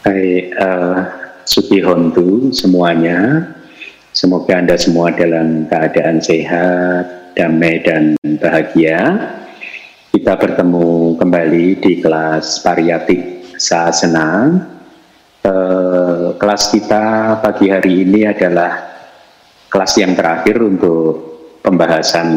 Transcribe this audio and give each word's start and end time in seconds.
Baik, 0.00 0.56
uh, 0.56 0.96
Suki 1.44 1.84
Hontu 1.84 2.48
semuanya, 2.56 3.44
semoga 4.16 4.56
Anda 4.56 4.80
semua 4.80 5.12
dalam 5.12 5.68
keadaan 5.68 6.24
sehat, 6.24 7.36
damai, 7.36 7.84
dan 7.84 8.16
bahagia. 8.40 8.96
Kita 10.08 10.40
bertemu 10.40 11.20
kembali 11.20 11.84
di 11.84 12.00
kelas 12.00 12.64
Pariatik 12.64 13.52
Sahasana. 13.60 14.56
Uh, 15.44 16.32
kelas 16.40 16.72
kita 16.72 17.36
pagi 17.44 17.68
hari 17.68 18.00
ini 18.00 18.24
adalah 18.24 18.80
kelas 19.68 20.00
yang 20.00 20.16
terakhir 20.16 20.64
untuk 20.64 21.12
pembahasan 21.60 22.28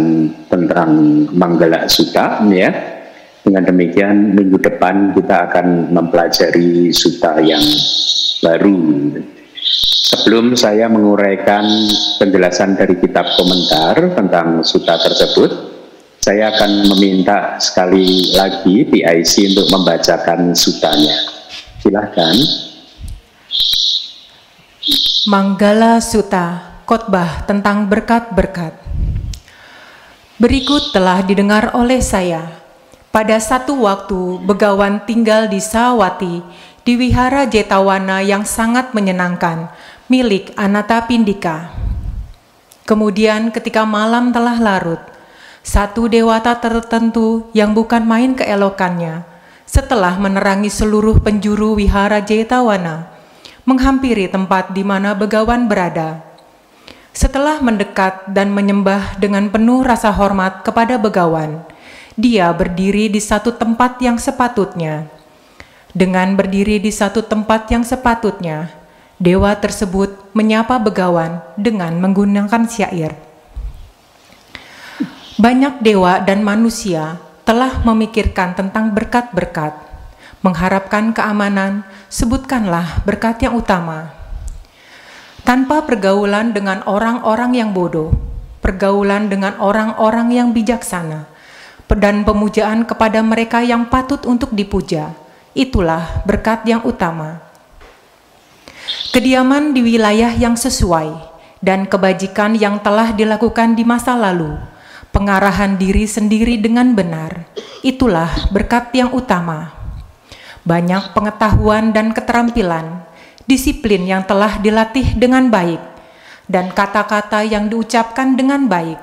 tentang 0.52 0.90
Manggala 1.32 1.88
Sutta, 1.88 2.44
ya. 2.52 2.93
Dengan 3.44 3.68
demikian 3.68 4.40
minggu 4.40 4.56
depan 4.56 5.12
kita 5.12 5.52
akan 5.52 5.92
mempelajari 5.92 6.96
sutta 6.96 7.44
yang 7.44 7.60
baru. 8.40 8.80
Sebelum 10.16 10.56
saya 10.56 10.88
menguraikan 10.88 11.68
penjelasan 12.24 12.80
dari 12.80 12.96
kitab 13.04 13.28
komentar 13.36 14.16
tentang 14.16 14.64
suta 14.64 14.96
tersebut, 14.96 15.52
saya 16.24 16.56
akan 16.56 16.88
meminta 16.96 17.60
sekali 17.60 18.32
lagi 18.32 18.88
PIC 18.88 19.34
untuk 19.52 19.68
membacakan 19.76 20.56
sutanya. 20.56 21.12
Silahkan. 21.84 22.32
Manggala 25.28 26.00
Sutta, 26.00 26.80
khotbah 26.88 27.44
tentang 27.44 27.92
berkat-berkat. 27.92 28.72
Berikut 30.40 30.96
telah 30.96 31.20
didengar 31.28 31.76
oleh 31.76 32.00
saya. 32.00 32.63
Pada 33.14 33.38
satu 33.38 33.86
waktu, 33.86 34.42
Begawan 34.42 35.06
tinggal 35.06 35.46
di 35.46 35.62
Sawati, 35.62 36.42
di 36.82 36.98
wihara 36.98 37.46
Jetawana 37.46 38.26
yang 38.26 38.42
sangat 38.42 38.98
menyenangkan, 38.98 39.70
milik 40.10 40.50
Anata 40.58 41.06
Pindika. 41.06 41.70
Kemudian 42.90 43.54
ketika 43.54 43.86
malam 43.86 44.34
telah 44.34 44.58
larut, 44.58 44.98
satu 45.62 46.10
dewata 46.10 46.58
tertentu 46.58 47.46
yang 47.54 47.78
bukan 47.78 48.02
main 48.02 48.34
keelokannya, 48.34 49.22
setelah 49.70 50.18
menerangi 50.18 50.74
seluruh 50.74 51.22
penjuru 51.22 51.78
wihara 51.78 52.18
Jetawana, 52.18 53.14
menghampiri 53.70 54.26
tempat 54.26 54.74
di 54.74 54.82
mana 54.82 55.14
Begawan 55.14 55.70
berada. 55.70 56.26
Setelah 57.14 57.62
mendekat 57.62 58.26
dan 58.34 58.50
menyembah 58.50 59.22
dengan 59.22 59.54
penuh 59.54 59.86
rasa 59.86 60.10
hormat 60.10 60.66
kepada 60.66 60.98
Begawan, 60.98 61.62
dia 62.14 62.50
berdiri 62.54 63.10
di 63.10 63.22
satu 63.22 63.54
tempat 63.54 63.98
yang 64.02 64.22
sepatutnya 64.22 65.10
dengan 65.94 66.34
berdiri 66.34 66.82
di 66.82 66.90
satu 66.90 67.22
tempat 67.22 67.70
yang 67.70 67.86
sepatutnya, 67.86 68.74
dewa 69.22 69.54
tersebut 69.54 70.34
menyapa 70.34 70.82
begawan 70.82 71.46
dengan 71.54 71.94
menggunakan 72.02 72.66
syair. 72.66 73.14
Banyak 75.38 75.86
dewa 75.86 76.18
dan 76.18 76.42
manusia 76.42 77.22
telah 77.46 77.86
memikirkan 77.86 78.58
tentang 78.58 78.90
berkat-berkat. 78.90 79.94
Mengharapkan 80.42 81.14
keamanan, 81.14 81.86
sebutkanlah 82.10 83.06
berkat 83.06 83.46
yang 83.46 83.54
utama. 83.54 84.12
Tanpa 85.46 85.86
pergaulan 85.86 86.58
dengan 86.58 86.82
orang-orang 86.90 87.54
yang 87.54 87.70
bodoh, 87.70 88.12
pergaulan 88.66 89.30
dengan 89.30 89.56
orang-orang 89.62 90.34
yang 90.34 90.58
bijaksana, 90.58 91.30
dan 91.92 92.26
pemujaan 92.26 92.88
kepada 92.90 93.22
mereka 93.22 93.62
yang 93.62 93.86
patut 93.92 94.26
untuk 94.26 94.52
dipuja, 94.56 95.14
Itulah 95.54 96.26
berkat 96.26 96.66
yang 96.66 96.82
utama. 96.82 97.38
Kediaman 99.14 99.78
di 99.78 99.86
wilayah 99.86 100.34
yang 100.34 100.58
sesuai 100.58 101.14
dan 101.62 101.86
kebajikan 101.86 102.58
yang 102.58 102.82
telah 102.82 103.14
dilakukan 103.14 103.78
di 103.78 103.86
masa 103.86 104.18
lalu, 104.18 104.58
pengarahan 105.14 105.78
diri 105.78 106.10
sendiri 106.10 106.58
dengan 106.58 106.98
benar, 106.98 107.46
itulah 107.86 108.34
berkat 108.50 108.98
yang 108.98 109.14
utama. 109.14 109.78
Banyak 110.66 111.14
pengetahuan 111.14 111.94
dan 111.94 112.18
keterampilan, 112.18 113.06
disiplin 113.46 114.10
yang 114.10 114.26
telah 114.26 114.58
dilatih 114.58 115.14
dengan 115.14 115.54
baik, 115.54 115.80
dan 116.50 116.74
kata-kata 116.74 117.46
yang 117.46 117.70
diucapkan 117.70 118.34
dengan 118.34 118.66
baik, 118.66 118.98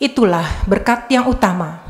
itulah 0.00 0.48
berkat 0.64 1.12
yang 1.12 1.28
utama. 1.28 1.89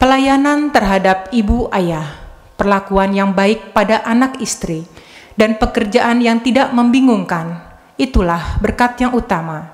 Pelayanan 0.00 0.72
terhadap 0.72 1.28
ibu 1.28 1.68
ayah, 1.76 2.16
perlakuan 2.56 3.12
yang 3.12 3.36
baik 3.36 3.76
pada 3.76 4.00
anak 4.00 4.40
istri, 4.40 4.88
dan 5.36 5.60
pekerjaan 5.60 6.24
yang 6.24 6.40
tidak 6.40 6.72
membingungkan. 6.72 7.60
Itulah 8.00 8.56
berkat 8.64 8.96
yang 9.04 9.12
utama. 9.12 9.68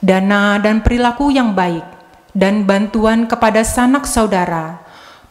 Dana 0.00 0.56
dan 0.56 0.80
perilaku 0.80 1.28
yang 1.28 1.52
baik, 1.52 1.84
dan 2.32 2.64
bantuan 2.64 3.28
kepada 3.28 3.60
sanak 3.60 4.08
saudara, 4.08 4.80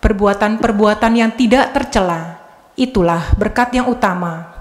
perbuatan-perbuatan 0.06 1.14
yang 1.18 1.34
tidak 1.34 1.74
tercela, 1.74 2.38
itulah 2.78 3.26
berkat 3.42 3.74
yang 3.74 3.90
utama. 3.90 4.54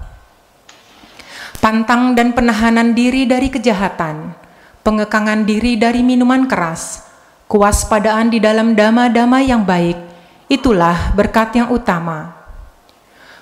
Pantang 1.61 2.17
dan 2.17 2.33
penahanan 2.33 2.97
diri 2.97 3.29
dari 3.29 3.53
kejahatan, 3.53 4.33
pengekangan 4.81 5.45
diri 5.45 5.77
dari 5.77 6.01
minuman 6.01 6.49
keras, 6.49 7.12
kewaspadaan 7.53 8.33
di 8.33 8.41
dalam 8.41 8.73
dama-dama 8.73 9.37
yang 9.45 9.61
baik, 9.61 10.13
Itulah 10.53 11.15
berkat 11.17 11.55
yang 11.57 11.73
utama. 11.73 12.35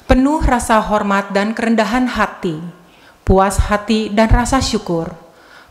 Penuh 0.08 0.40
rasa 0.40 0.80
hormat 0.80 1.36
dan 1.36 1.52
kerendahan 1.52 2.08
hati, 2.08 2.56
puas 3.28 3.58
hati 3.58 4.08
dan 4.08 4.32
rasa 4.32 4.64
syukur, 4.64 5.12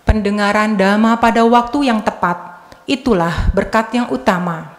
pendengaran 0.05 0.77
dhamma 0.77 1.17
pada 1.17 1.41
waktu 1.47 1.87
yang 1.89 2.05
tepat, 2.05 2.61
itulah 2.85 3.33
berkat 3.57 3.95
yang 3.95 4.13
utama. 4.13 4.75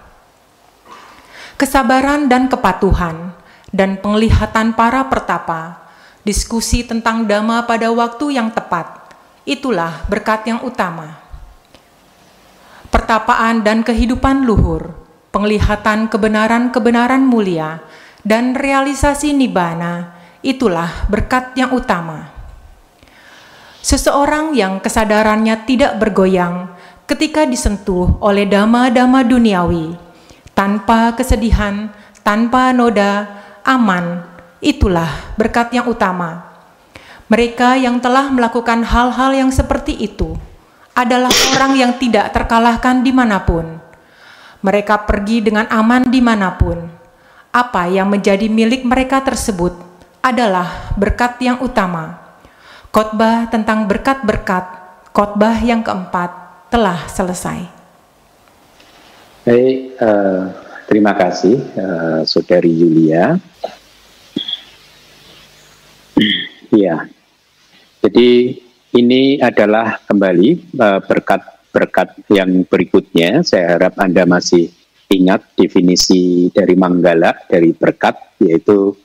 Kesabaran 1.55 2.29
dan 2.29 2.45
kepatuhan, 2.45 3.33
dan 3.73 3.97
penglihatan 3.97 4.77
para 4.77 5.07
pertapa, 5.09 5.81
diskusi 6.21 6.83
tentang 6.83 7.25
dhamma 7.25 7.63
pada 7.65 7.89
waktu 7.89 8.37
yang 8.37 8.53
tepat, 8.53 9.07
itulah 9.49 10.03
berkat 10.11 10.45
yang 10.45 10.61
utama. 10.61 11.20
Pertapaan 13.11 13.59
dan 13.59 13.83
kehidupan 13.83 14.47
luhur, 14.47 14.95
penglihatan 15.35 16.07
kebenaran-kebenaran 16.07 17.19
mulia, 17.19 17.83
dan 18.23 18.55
realisasi 18.55 19.35
nibana, 19.35 20.15
itulah 20.39 20.87
berkat 21.11 21.51
yang 21.59 21.75
utama. 21.75 22.31
Seseorang 23.83 24.55
yang 24.55 24.79
kesadarannya 24.79 25.67
tidak 25.67 25.99
bergoyang 25.99 26.71
ketika 27.03 27.43
disentuh 27.43 28.15
oleh 28.23 28.47
dama-dama 28.47 29.27
duniawi, 29.27 29.91
tanpa 30.55 31.11
kesedihan, 31.11 31.91
tanpa 32.23 32.71
noda, 32.71 33.27
aman, 33.67 34.23
itulah 34.63 35.35
berkat 35.35 35.67
yang 35.75 35.83
utama. 35.91 36.47
Mereka 37.27 37.75
yang 37.75 37.99
telah 37.99 38.31
melakukan 38.31 38.87
hal-hal 38.87 39.35
yang 39.35 39.51
seperti 39.51 39.99
itu 39.99 40.39
adalah 40.93 41.31
orang 41.55 41.73
yang 41.79 41.91
tidak 41.97 42.33
terkalahkan 42.35 43.01
di 43.03 43.11
mana 43.15 43.41
pun 43.43 43.91
mereka 44.61 45.01
pergi 45.01 45.41
dengan 45.41 45.65
aman 45.67 46.07
di 46.07 46.21
mana 46.21 46.53
pun. 46.55 46.77
Apa 47.51 47.91
yang 47.91 48.07
menjadi 48.07 48.47
milik 48.47 48.87
mereka 48.87 49.19
tersebut 49.19 49.75
adalah 50.23 50.93
berkat 50.95 51.35
yang 51.43 51.59
utama. 51.59 52.21
Khotbah 52.93 53.49
tentang 53.51 53.89
berkat-berkat, 53.89 54.63
khotbah 55.11 55.59
yang 55.59 55.83
keempat 55.83 56.31
telah 56.71 57.03
selesai. 57.11 57.67
Baik, 59.43 59.97
uh, 59.99 60.53
terima 60.87 61.11
kasih 61.17 61.59
uh, 61.75 62.21
Saudari 62.23 62.71
Yulia. 62.71 63.35
Iya, 66.71 67.09
jadi 67.99 68.29
ini 68.95 69.39
adalah 69.39 69.99
kembali 70.03 70.75
uh, 70.79 70.99
berkat 71.03 71.41
berkat 71.71 72.09
yang 72.27 72.67
berikutnya. 72.67 73.43
Saya 73.47 73.79
harap 73.79 73.95
Anda 73.95 74.27
masih 74.27 74.67
ingat 75.11 75.43
definisi 75.55 76.51
dari 76.51 76.75
manggala, 76.75 77.35
dari 77.47 77.71
berkat, 77.71 78.39
yaitu 78.43 78.95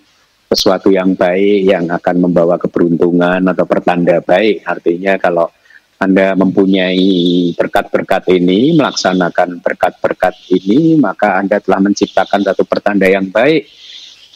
sesuatu 0.47 0.95
yang 0.95 1.19
baik 1.19 1.67
yang 1.67 1.91
akan 1.91 2.31
membawa 2.31 2.55
keberuntungan 2.59 3.43
atau 3.43 3.67
pertanda 3.67 4.23
baik. 4.23 4.63
Artinya 4.63 5.19
kalau 5.19 5.51
anda 5.97 6.37
mempunyai 6.37 7.57
berkat-berkat 7.57 8.29
ini, 8.37 8.77
melaksanakan 8.77 9.65
berkat-berkat 9.65 10.37
ini, 10.53 11.01
maka 11.01 11.41
Anda 11.41 11.57
telah 11.57 11.81
menciptakan 11.81 12.45
satu 12.45 12.69
pertanda 12.69 13.09
yang 13.09 13.33
baik 13.33 13.65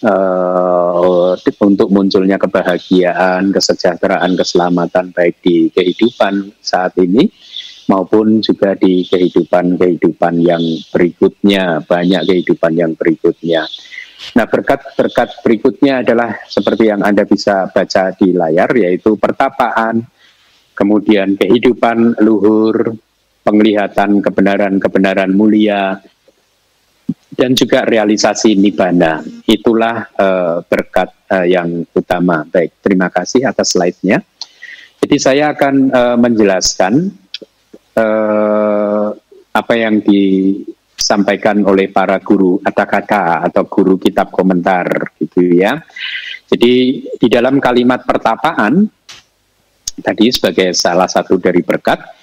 uh, 0.05 1.37
untuk 1.61 1.89
munculnya 1.93 2.41
kebahagiaan, 2.41 3.53
kesejahteraan, 3.53 4.37
keselamatan 4.37 5.13
baik 5.13 5.41
di 5.45 5.69
kehidupan 5.71 6.53
saat 6.61 6.97
ini 7.01 7.29
maupun 7.91 8.39
juga 8.39 8.79
di 8.79 9.03
kehidupan-kehidupan 9.03 10.35
yang 10.39 10.63
berikutnya, 10.95 11.83
banyak 11.83 12.23
kehidupan 12.23 12.73
yang 12.79 12.93
berikutnya. 12.95 13.67
Nah 14.37 14.47
berkat-berkat 14.47 15.43
berikutnya 15.43 16.05
adalah 16.07 16.39
seperti 16.47 16.93
yang 16.93 17.03
Anda 17.03 17.27
bisa 17.27 17.67
baca 17.73 18.15
di 18.15 18.31
layar 18.31 18.71
yaitu 18.79 19.17
pertapaan, 19.19 20.07
kemudian 20.77 21.35
kehidupan 21.35 22.21
luhur, 22.23 22.95
penglihatan 23.43 24.21
kebenaran-kebenaran 24.21 25.33
mulia, 25.33 25.99
dan 27.41 27.57
juga 27.57 27.89
realisasi 27.89 28.53
nibana. 28.53 29.25
Itulah 29.49 30.13
uh, 30.13 30.61
berkat 30.61 31.09
uh, 31.33 31.49
yang 31.49 31.89
utama. 31.97 32.45
Baik, 32.45 32.85
terima 32.85 33.09
kasih 33.09 33.49
atas 33.49 33.73
slide-nya. 33.73 34.21
Jadi 35.01 35.17
saya 35.17 35.57
akan 35.57 35.75
uh, 35.89 36.17
menjelaskan 36.21 37.09
uh, 37.97 39.09
apa 39.57 39.73
yang 39.73 40.05
disampaikan 40.05 41.65
oleh 41.65 41.89
para 41.89 42.21
guru 42.21 42.61
kata-kata 42.61 43.49
atau 43.49 43.65
guru 43.65 43.97
kitab 43.97 44.29
komentar 44.29 45.17
gitu 45.17 45.41
ya. 45.57 45.81
Jadi 46.53 46.75
di 47.17 47.29
dalam 47.33 47.57
kalimat 47.57 48.05
pertapaan 48.05 48.85
tadi 50.05 50.29
sebagai 50.29 50.77
salah 50.77 51.09
satu 51.09 51.41
dari 51.41 51.65
berkat 51.65 52.20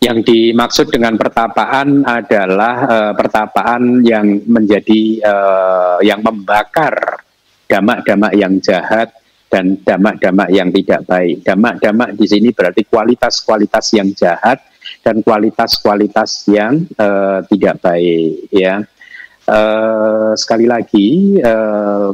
yang 0.00 0.24
dimaksud 0.24 0.88
dengan 0.88 1.20
pertapaan 1.20 2.08
adalah 2.08 2.76
uh, 2.88 3.12
pertapaan 3.12 4.00
yang 4.00 4.40
menjadi 4.48 5.20
uh, 5.20 5.98
yang 6.00 6.24
membakar 6.24 7.20
damak-damak 7.68 8.32
yang 8.32 8.56
jahat 8.64 9.12
dan 9.52 9.76
damak-damak 9.84 10.48
yang 10.48 10.72
tidak 10.72 11.04
baik. 11.04 11.44
Damak-damak 11.44 12.16
di 12.16 12.24
sini 12.24 12.48
berarti 12.48 12.88
kualitas-kualitas 12.88 13.92
yang 13.92 14.08
jahat 14.16 14.64
dan 15.04 15.20
kualitas-kualitas 15.20 16.48
yang 16.48 16.88
uh, 16.96 17.44
tidak 17.52 17.84
baik. 17.84 18.48
Ya, 18.48 18.80
uh, 19.52 20.32
sekali 20.32 20.64
lagi 20.64 21.36
uh, 21.44 22.08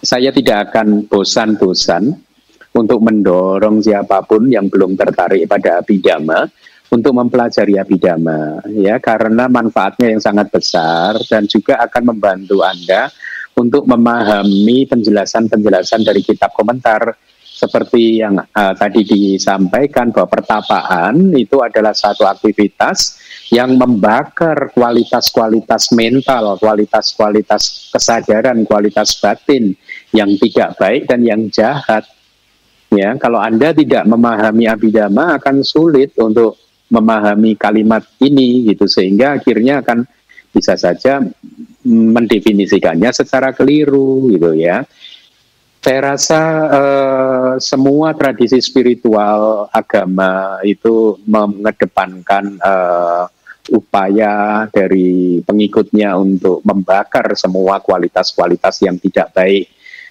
saya 0.00 0.32
tidak 0.32 0.72
akan 0.72 1.04
bosan-bosan 1.04 2.29
untuk 2.74 3.02
mendorong 3.02 3.82
siapa 3.82 4.22
pun 4.22 4.46
yang 4.46 4.70
belum 4.70 4.94
tertarik 4.94 5.46
pada 5.50 5.82
abidama 5.82 6.46
untuk 6.90 7.14
mempelajari 7.14 7.78
abidama 7.78 8.58
ya 8.74 8.98
karena 8.98 9.46
manfaatnya 9.46 10.10
yang 10.10 10.22
sangat 10.22 10.50
besar 10.50 11.18
dan 11.30 11.46
juga 11.46 11.78
akan 11.86 12.14
membantu 12.14 12.62
Anda 12.66 13.10
untuk 13.58 13.86
memahami 13.86 14.86
penjelasan-penjelasan 14.86 16.06
dari 16.06 16.22
kitab 16.22 16.54
komentar. 16.54 17.14
Seperti 17.50 18.24
yang 18.24 18.40
uh, 18.40 18.72
tadi 18.72 19.04
disampaikan 19.04 20.08
bahwa 20.08 20.32
pertapaan 20.32 21.28
itu 21.36 21.60
adalah 21.60 21.92
satu 21.92 22.24
aktivitas 22.24 23.20
yang 23.52 23.76
membakar 23.76 24.72
kualitas-kualitas 24.72 25.92
mental, 25.92 26.56
kualitas-kualitas 26.56 27.92
kesadaran, 27.92 28.64
kualitas 28.64 29.12
batin 29.20 29.76
yang 30.16 30.32
tidak 30.40 30.72
baik 30.80 31.04
dan 31.04 31.20
yang 31.20 31.52
jahat 31.52 32.08
Ya, 32.90 33.14
kalau 33.22 33.38
Anda 33.38 33.70
tidak 33.70 34.02
memahami 34.02 34.66
abidama 34.66 35.38
akan 35.38 35.62
sulit 35.62 36.10
untuk 36.18 36.58
memahami 36.90 37.54
kalimat 37.54 38.02
ini 38.18 38.66
gitu 38.66 38.90
sehingga 38.90 39.38
akhirnya 39.38 39.78
akan 39.78 40.02
bisa 40.50 40.74
saja 40.74 41.22
mendefinisikannya 41.86 43.14
secara 43.14 43.54
keliru 43.54 44.34
gitu 44.34 44.58
ya. 44.58 44.82
Saya 45.80 46.12
rasa 46.12 46.42
eh, 46.68 47.52
semua 47.62 48.12
tradisi 48.12 48.58
spiritual 48.58 49.70
agama 49.70 50.58
itu 50.66 51.14
mengedepankan 51.24 52.58
eh, 52.58 53.24
upaya 53.70 54.66
dari 54.66 55.38
pengikutnya 55.46 56.18
untuk 56.18 56.58
membakar 56.66 57.38
semua 57.38 57.78
kualitas-kualitas 57.78 58.82
yang 58.82 58.98
tidak 58.98 59.30
baik 59.30 59.70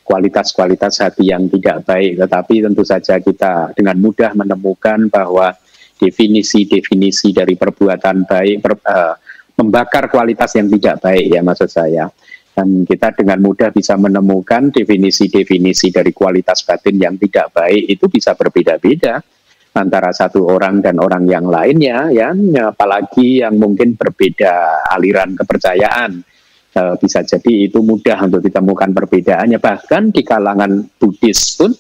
kualitas-kualitas 0.10 1.06
hati 1.06 1.30
yang 1.30 1.46
tidak 1.54 1.86
baik, 1.86 2.18
tetapi 2.18 2.66
tentu 2.66 2.82
saja 2.82 3.22
kita 3.22 3.78
dengan 3.78 3.94
mudah 4.02 4.34
menemukan 4.34 5.06
bahwa 5.06 5.54
definisi-definisi 6.02 7.30
dari 7.30 7.54
perbuatan 7.54 8.26
baik 8.26 8.58
per, 8.58 8.74
uh, 8.90 9.14
membakar 9.54 10.10
kualitas 10.10 10.58
yang 10.58 10.66
tidak 10.74 11.06
baik 11.06 11.30
ya 11.30 11.46
maksud 11.46 11.70
saya. 11.70 12.10
Dan 12.58 12.90
kita 12.90 13.14
dengan 13.14 13.40
mudah 13.40 13.70
bisa 13.70 13.96
menemukan 13.96 14.74
definisi-definisi 14.74 15.94
dari 15.94 16.10
kualitas 16.10 16.66
batin 16.66 16.98
yang 16.98 17.16
tidak 17.16 17.54
baik 17.54 17.88
itu 17.88 18.10
bisa 18.10 18.34
berbeda-beda 18.34 19.22
antara 19.78 20.10
satu 20.10 20.44
orang 20.50 20.82
dan 20.82 20.98
orang 20.98 21.30
yang 21.30 21.46
lainnya 21.48 22.10
ya. 22.10 22.34
Apalagi 22.68 23.46
yang 23.46 23.56
mungkin 23.56 23.94
berbeda 23.96 24.84
aliran 24.92 25.38
kepercayaan 25.38 26.26
uh, 26.76 26.96
bisa 27.00 27.26
jadi 27.26 27.70
itu 27.72 27.80
mudah 27.82 28.30
untuk 28.30 28.42
ditemukan 28.44 28.90
perbedaannya 28.94 29.58
bahkan 29.58 30.14
di 30.14 30.22
kalangan 30.22 30.86
Buddhis 31.00 31.58
pun 31.58 31.72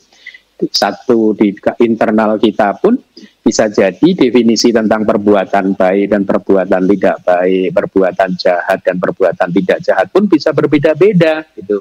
satu 0.67 1.31
di 1.39 1.55
internal 1.79 2.35
kita 2.35 2.75
pun 2.83 2.99
bisa 3.39 3.71
jadi 3.71 4.09
definisi 4.11 4.75
tentang 4.75 5.07
perbuatan 5.07 5.79
baik 5.79 6.11
dan 6.11 6.27
perbuatan 6.27 6.83
tidak 6.91 7.17
baik, 7.23 7.71
perbuatan 7.71 8.29
jahat 8.35 8.83
dan 8.83 8.99
perbuatan 8.99 9.49
tidak 9.55 9.79
jahat 9.79 10.07
pun 10.11 10.27
bisa 10.27 10.51
berbeda-beda 10.51 11.47
gitu. 11.55 11.79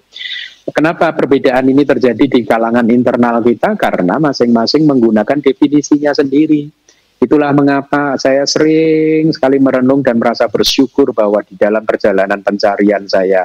Kenapa 0.70 1.10
perbedaan 1.16 1.64
ini 1.66 1.82
terjadi 1.82 2.24
di 2.28 2.40
kalangan 2.44 2.86
internal 2.92 3.40
kita? 3.42 3.74
Karena 3.74 4.20
masing-masing 4.20 4.84
menggunakan 4.84 5.40
definisinya 5.40 6.12
sendiri. 6.12 6.68
Itulah 7.28 7.52
mengapa 7.52 8.16
saya 8.16 8.48
sering 8.48 9.28
sekali 9.36 9.60
merenung 9.60 10.00
dan 10.00 10.16
merasa 10.16 10.48
bersyukur 10.48 11.12
bahwa 11.12 11.44
di 11.44 11.60
dalam 11.60 11.84
perjalanan 11.84 12.40
pencarian 12.40 13.04
saya 13.04 13.44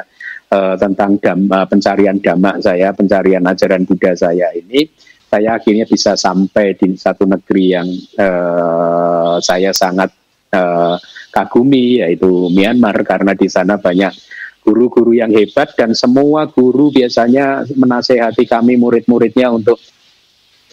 uh, 0.56 0.80
tentang 0.80 1.19
dhamma, 1.19 1.68
pencarian 1.68 2.15
dhamma 2.15 2.63
saya, 2.63 2.95
pencarian 2.95 3.44
ajaran 3.44 3.83
Buddha 3.83 4.15
saya 4.15 4.56
ini, 4.56 4.88
saya 5.27 5.59
akhirnya 5.59 5.83
bisa 5.83 6.15
sampai 6.15 6.80
di 6.80 6.95
satu 6.95 7.27
negeri 7.27 7.65
yang 7.75 7.91
uh, 8.24 9.44
saya 9.44 9.75
sangat 9.75 10.15
uh, 10.56 10.95
kagumi, 11.36 12.00
yaitu 12.00 12.47
Myanmar, 12.56 12.95
karena 13.03 13.36
di 13.36 13.51
sana 13.51 13.75
banyak 13.75 14.15
guru-guru 14.63 15.12
yang 15.12 15.36
hebat 15.36 15.75
dan 15.75 15.91
semua 15.91 16.47
guru 16.47 16.88
biasanya 16.88 17.68
menasehati 17.68 18.47
kami 18.47 18.79
murid-muridnya 18.79 19.51
untuk 19.51 19.75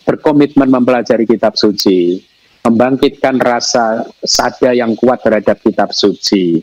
berkomitmen 0.06 0.70
mempelajari 0.70 1.26
kitab 1.26 1.58
suci 1.58 2.29
membangkitkan 2.60 3.40
rasa 3.40 4.04
sada 4.20 4.76
yang 4.76 4.92
kuat 4.96 5.24
terhadap 5.24 5.60
kitab 5.64 5.90
suci. 5.96 6.60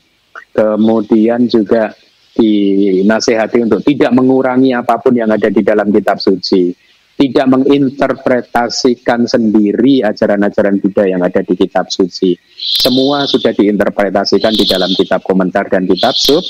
Kemudian 0.53 1.45
juga 1.49 1.93
dinasehati 2.37 3.65
untuk 3.65 3.81
tidak 3.81 4.13
mengurangi 4.13 4.73
apa 4.73 5.01
pun 5.01 5.17
yang 5.17 5.29
ada 5.33 5.49
di 5.49 5.61
dalam 5.65 5.89
kitab 5.89 6.21
suci. 6.21 6.73
Tidak 7.17 7.49
menginterpretasikan 7.49 9.25
sendiri 9.25 10.05
ajaran-ajaran 10.05 10.77
Buddha 10.77 11.09
yang 11.09 11.25
ada 11.25 11.41
di 11.41 11.57
kitab 11.57 11.89
suci. 11.89 12.37
Semua 12.53 13.25
sudah 13.25 13.57
diinterpretasikan 13.57 14.53
di 14.53 14.69
dalam 14.69 14.93
kitab 14.93 15.25
komentar 15.25 15.65
dan 15.65 15.89
kitab 15.89 16.13
sub 16.13 16.45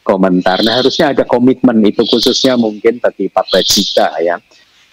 komentar. 0.00 0.64
Nah 0.64 0.80
harusnya 0.80 1.12
ada 1.12 1.28
komitmen 1.28 1.84
itu 1.84 2.00
khususnya 2.08 2.56
mungkin 2.56 2.96
bagi 2.96 3.28
Pak 3.28 3.44
Bajika 3.52 4.08
ya 4.24 4.40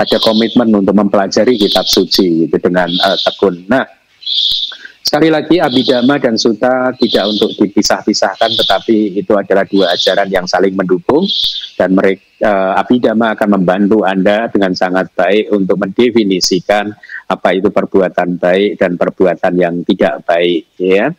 ada 0.04 0.18
komitmen 0.20 0.68
untuk 0.74 0.96
mempelajari 0.96 1.56
kitab 1.56 1.86
suci 1.86 2.50
itu 2.50 2.58
dengan 2.58 2.90
uh, 2.90 3.18
tekun. 3.18 3.64
Nah, 3.70 3.86
sekali 5.04 5.30
lagi 5.30 5.62
Abhidhamma 5.62 6.18
dan 6.18 6.42
Sutta 6.42 6.90
tidak 6.98 7.26
untuk 7.30 7.54
dipisah-pisahkan, 7.60 8.50
tetapi 8.50 9.14
itu 9.14 9.34
adalah 9.38 9.62
dua 9.70 9.94
ajaran 9.94 10.26
yang 10.26 10.50
saling 10.50 10.74
mendukung 10.74 11.22
dan 11.78 11.94
mereka 11.94 12.22
uh, 12.42 12.82
Abhidhamma 12.82 13.38
akan 13.38 13.62
membantu 13.62 14.02
Anda 14.02 14.50
dengan 14.50 14.74
sangat 14.74 15.14
baik 15.14 15.54
untuk 15.54 15.78
mendefinisikan 15.80 16.90
apa 17.30 17.50
itu 17.56 17.70
perbuatan 17.70 18.42
baik 18.42 18.78
dan 18.78 18.98
perbuatan 18.98 19.54
yang 19.54 19.76
tidak 19.86 20.26
baik, 20.28 20.70
ya. 20.78 21.14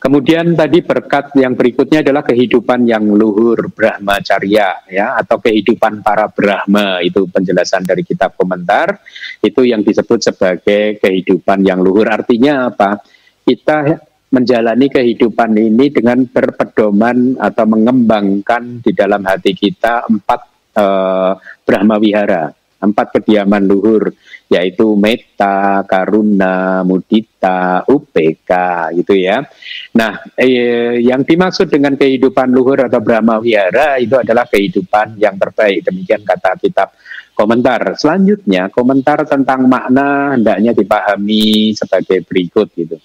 Kemudian 0.00 0.56
tadi 0.56 0.80
berkat 0.80 1.36
yang 1.36 1.52
berikutnya 1.52 2.00
adalah 2.00 2.24
kehidupan 2.24 2.88
yang 2.88 3.04
luhur 3.04 3.68
Brahmacharya 3.68 4.88
ya 4.88 5.20
atau 5.20 5.36
kehidupan 5.36 6.00
para 6.00 6.24
Brahma. 6.32 7.04
Itu 7.04 7.28
penjelasan 7.28 7.84
dari 7.84 8.00
kitab 8.00 8.32
komentar. 8.32 8.96
Itu 9.44 9.60
yang 9.60 9.84
disebut 9.84 10.24
sebagai 10.24 10.96
kehidupan 11.04 11.68
yang 11.68 11.84
luhur. 11.84 12.08
Artinya 12.08 12.72
apa? 12.72 12.96
Kita 13.44 13.92
menjalani 14.32 14.88
kehidupan 14.88 15.52
ini 15.60 15.92
dengan 15.92 16.24
berpedoman 16.24 17.36
atau 17.36 17.64
mengembangkan 17.68 18.80
di 18.80 18.96
dalam 18.96 19.20
hati 19.28 19.52
kita 19.52 20.08
empat 20.08 20.40
uh, 20.80 21.36
Brahma 21.60 22.00
Wihara 22.00 22.48
empat 22.80 23.20
kediaman 23.20 23.68
luhur 23.68 24.16
yaitu 24.50 24.98
meta, 24.98 25.86
karuna, 25.86 26.82
mudita, 26.82 27.86
upk 27.86 28.50
gitu 28.98 29.14
ya. 29.14 29.46
Nah, 29.94 30.26
eh, 30.34 30.98
yang 31.06 31.22
dimaksud 31.22 31.70
dengan 31.70 31.94
kehidupan 31.94 32.50
luhur 32.50 32.82
atau 32.90 32.98
Brahma 32.98 33.38
Wihara 33.38 34.02
itu 34.02 34.18
adalah 34.18 34.50
kehidupan 34.50 35.22
yang 35.22 35.38
terbaik 35.38 35.86
demikian 35.86 36.26
kata 36.26 36.58
kitab 36.58 36.90
komentar. 37.38 37.94
Selanjutnya 37.94 38.68
komentar 38.74 39.22
tentang 39.22 39.70
makna 39.70 40.34
hendaknya 40.34 40.74
dipahami 40.74 41.70
sebagai 41.78 42.26
berikut 42.26 42.68
gitu. 42.74 42.98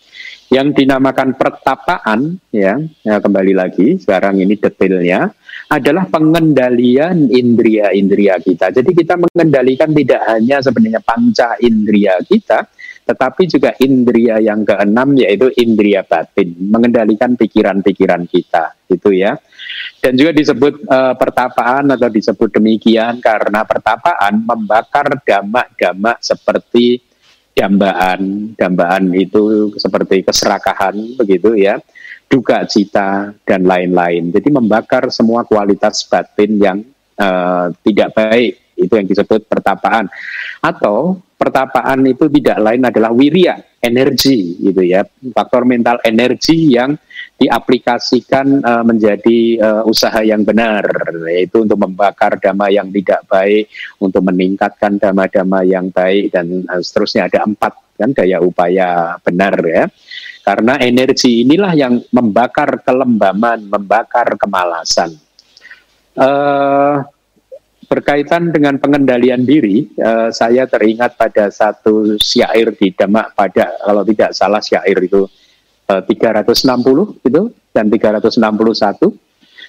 Yang 0.54 0.70
dinamakan 0.72 1.34
pertapaan 1.34 2.38
ya, 2.54 2.78
ya 3.02 3.16
kembali 3.18 3.54
lagi 3.58 3.98
sekarang 3.98 4.38
ini 4.38 4.54
detailnya 4.54 5.34
adalah 5.66 6.06
pengendalian 6.06 7.34
indria-indria 7.34 8.38
kita. 8.38 8.70
Jadi 8.70 8.94
kita 8.94 9.18
mengendalikan 9.18 9.90
tidak 9.90 10.22
hanya 10.30 10.62
sebenarnya 10.62 11.02
panca 11.02 11.58
indria 11.58 12.22
kita, 12.22 12.70
tetapi 13.10 13.50
juga 13.50 13.74
indria 13.82 14.38
yang 14.38 14.62
keenam 14.62 15.18
yaitu 15.18 15.50
indria 15.58 16.06
batin, 16.06 16.54
mengendalikan 16.70 17.34
pikiran-pikiran 17.34 18.30
kita, 18.30 18.78
itu 18.94 19.10
ya. 19.18 19.34
Dan 19.98 20.14
juga 20.14 20.38
disebut 20.38 20.86
uh, 20.86 21.18
pertapaan 21.18 21.90
atau 21.90 22.06
disebut 22.14 22.62
demikian 22.62 23.18
karena 23.18 23.66
pertapaan 23.66 24.38
membakar 24.38 25.18
damak-damak 25.26 26.22
seperti 26.22 27.02
dambaan, 27.56 28.52
dambaan 28.60 29.16
itu 29.16 29.72
seperti 29.80 30.28
keserakahan 30.28 31.16
begitu 31.16 31.56
ya 31.56 31.80
duka 32.26 32.66
cita, 32.66 33.32
dan 33.46 33.62
lain-lain. 33.64 34.34
Jadi 34.34 34.50
membakar 34.50 35.08
semua 35.14 35.46
kualitas 35.46 36.04
batin 36.10 36.58
yang 36.58 36.78
uh, 37.22 37.70
tidak 37.86 38.18
baik, 38.18 38.65
itu 38.76 38.94
yang 38.94 39.08
disebut 39.08 39.48
pertapaan. 39.48 40.12
Atau 40.60 41.24
pertapaan 41.36 42.04
itu 42.08 42.28
tidak 42.32 42.58
lain 42.64 42.84
adalah 42.88 43.12
wirya, 43.12 43.60
energi 43.84 44.60
gitu 44.60 44.82
ya, 44.82 45.04
faktor 45.36 45.68
mental 45.68 46.00
energi 46.02 46.74
yang 46.74 46.96
diaplikasikan 47.36 48.64
uh, 48.64 48.84
menjadi 48.88 49.40
uh, 49.60 49.84
usaha 49.84 50.24
yang 50.24 50.48
benar, 50.48 50.88
yaitu 51.28 51.68
untuk 51.68 51.76
membakar 51.76 52.40
dhamma 52.40 52.72
yang 52.72 52.88
tidak 52.90 53.28
baik, 53.28 53.68
untuk 54.00 54.24
meningkatkan 54.24 54.96
dhamma-dhamma 54.96 55.68
yang 55.68 55.92
baik 55.92 56.32
dan 56.32 56.64
uh, 56.72 56.80
seterusnya 56.80 57.28
ada 57.28 57.44
empat 57.44 57.74
kan 57.96 58.12
daya 58.12 58.44
upaya 58.44 59.20
benar 59.24 59.56
ya. 59.64 59.88
Karena 60.46 60.78
energi 60.78 61.42
inilah 61.42 61.74
yang 61.74 61.94
membakar 62.14 62.86
kelembaman, 62.86 63.66
membakar 63.66 64.38
kemalasan. 64.38 65.18
Uh, 66.16 67.02
berkaitan 67.86 68.52
dengan 68.52 68.82
pengendalian 68.82 69.46
diri, 69.46 69.90
uh, 70.02 70.34
saya 70.34 70.66
teringat 70.66 71.16
pada 71.16 71.48
satu 71.54 72.18
syair 72.20 72.74
di 72.76 72.92
Demak 72.92 73.38
pada 73.38 73.78
kalau 73.82 74.04
tidak 74.04 74.32
salah 74.34 74.62
syair 74.62 74.98
itu 75.00 75.30
uh, 75.90 76.02
360 76.04 77.22
itu 77.26 77.42
dan 77.72 77.86
361. 77.88 79.14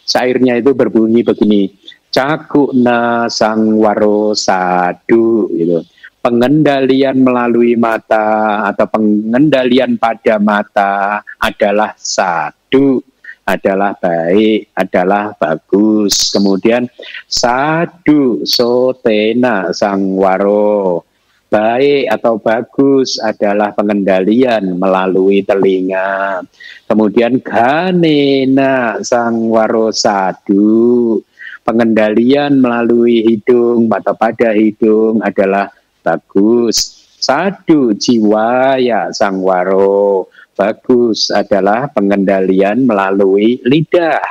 Syairnya 0.07 0.55
itu 0.63 0.71
berbunyi 0.71 1.27
begini, 1.27 1.75
Cakuna 2.15 3.29
sang 3.29 3.77
waro 3.77 4.33
sadu 4.33 5.53
gitu. 5.53 5.85
Pengendalian 6.25 7.23
melalui 7.23 7.79
mata 7.79 8.67
atau 8.67 8.87
pengendalian 8.91 9.95
pada 9.95 10.43
mata 10.43 11.23
adalah 11.39 11.95
satu 11.95 12.99
adalah 13.47 13.95
baik, 13.95 14.75
adalah 14.75 15.31
bagus. 15.39 16.35
Kemudian 16.35 16.91
sadu 17.31 18.43
sotena 18.43 19.71
sangwaro. 19.71 21.07
Baik 21.47 22.11
atau 22.11 22.43
bagus 22.43 23.23
adalah 23.23 23.71
pengendalian 23.71 24.75
melalui 24.75 25.47
telinga. 25.47 26.43
Kemudian 26.91 27.39
ganena 27.39 28.99
sangwaro 28.99 29.95
sadu. 29.95 31.23
Pengendalian 31.63 32.59
melalui 32.59 33.23
hidung 33.31 33.87
atau 33.87 34.15
pada 34.19 34.51
hidung 34.59 35.23
adalah 35.23 35.71
bagus. 36.03 37.07
Sadu 37.23 37.95
jiwa 37.95 38.83
ya 38.83 39.15
sangwaro. 39.15 40.27
Bagus 40.57 41.29
adalah 41.29 41.93
pengendalian 41.93 42.89
melalui 42.89 43.61
lidah. 43.61 44.25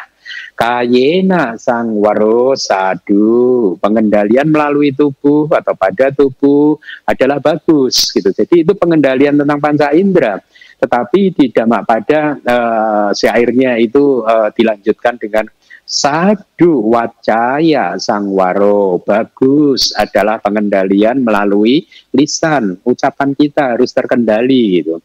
Kayena 0.55 1.59
sang 1.59 1.99
waro 1.99 2.55
sadu 2.55 3.75
pengendalian 3.77 4.49
melalui 4.49 4.95
tubuh 4.95 5.51
atau 5.51 5.75
pada 5.75 6.09
tubuh 6.15 6.79
adalah 7.05 7.37
bagus 7.37 8.09
gitu. 8.09 8.31
Jadi 8.33 8.65
itu 8.65 8.73
pengendalian 8.73 9.37
tentang 9.37 9.59
panca 9.61 9.93
indera. 9.93 10.41
Tetapi 10.79 11.21
di 11.35 11.45
damak 11.53 11.83
pada 11.85 12.39
uh, 12.39 13.09
syairnya 13.11 13.77
itu 13.77 14.23
uh, 14.23 14.49
dilanjutkan 14.55 15.19
dengan 15.19 15.45
Sadu 15.85 16.81
wacaya 16.89 17.93
sangwaro 18.01 18.97
bagus 19.05 19.93
adalah 19.93 20.41
pengendalian 20.41 21.21
melalui 21.21 21.85
lisan. 22.09 22.81
Ucapan 22.81 23.37
kita 23.37 23.77
harus 23.77 23.93
terkendali 23.93 24.81
gitu. 24.81 24.97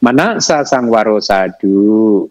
Mana 0.00 0.40
sa 0.40 0.64
sangwaro 0.64 1.20
sadu. 1.20 2.28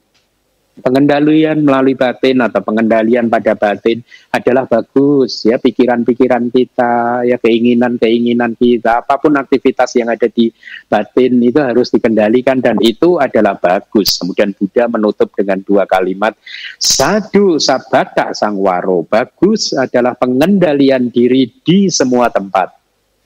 Pengendalian 0.80 1.60
melalui 1.60 1.92
batin 1.92 2.40
atau 2.40 2.64
pengendalian 2.64 3.28
pada 3.28 3.52
batin 3.52 4.00
adalah 4.32 4.64
bagus 4.64 5.44
ya 5.44 5.60
pikiran-pikiran 5.60 6.48
kita 6.48 7.28
ya 7.28 7.36
keinginan-keinginan 7.36 8.56
kita 8.56 9.04
apa 9.04 9.20
pun 9.20 9.36
aktivitas 9.36 9.92
yang 10.00 10.08
ada 10.08 10.32
di 10.32 10.48
batin 10.88 11.36
itu 11.44 11.60
harus 11.60 11.92
dikendalikan 11.92 12.64
dan 12.64 12.80
itu 12.80 13.20
adalah 13.20 13.60
bagus. 13.60 14.16
Kemudian 14.24 14.56
Buddha 14.56 14.88
menutup 14.88 15.30
dengan 15.36 15.60
dua 15.60 15.84
kalimat 15.84 16.40
sadu 16.80 17.60
sabata 17.60 18.32
sangwaro 18.32 19.04
bagus 19.04 19.76
adalah 19.76 20.16
pengendalian 20.16 21.12
diri 21.12 21.52
di 21.60 21.92
semua 21.92 22.32
tempat 22.32 22.72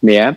ya. 0.01 0.33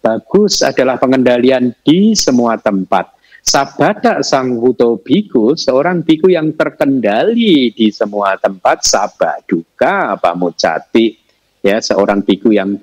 Bagus 0.00 0.64
adalah 0.64 0.96
pengendalian 0.96 1.76
di 1.84 2.16
semua 2.16 2.56
tempat 2.56 3.19
Sabada 3.40 4.20
sang 4.20 4.60
huto 4.60 5.00
biku, 5.00 5.56
seorang 5.56 6.04
biku 6.04 6.28
yang 6.28 6.52
terkendali 6.52 7.72
di 7.72 7.88
semua 7.88 8.36
tempat, 8.36 8.84
sabaduka 8.84 10.14
apa 10.14 10.36
mucati. 10.36 11.16
Ya, 11.60 11.76
seorang 11.80 12.24
biku 12.24 12.52
yang 12.56 12.80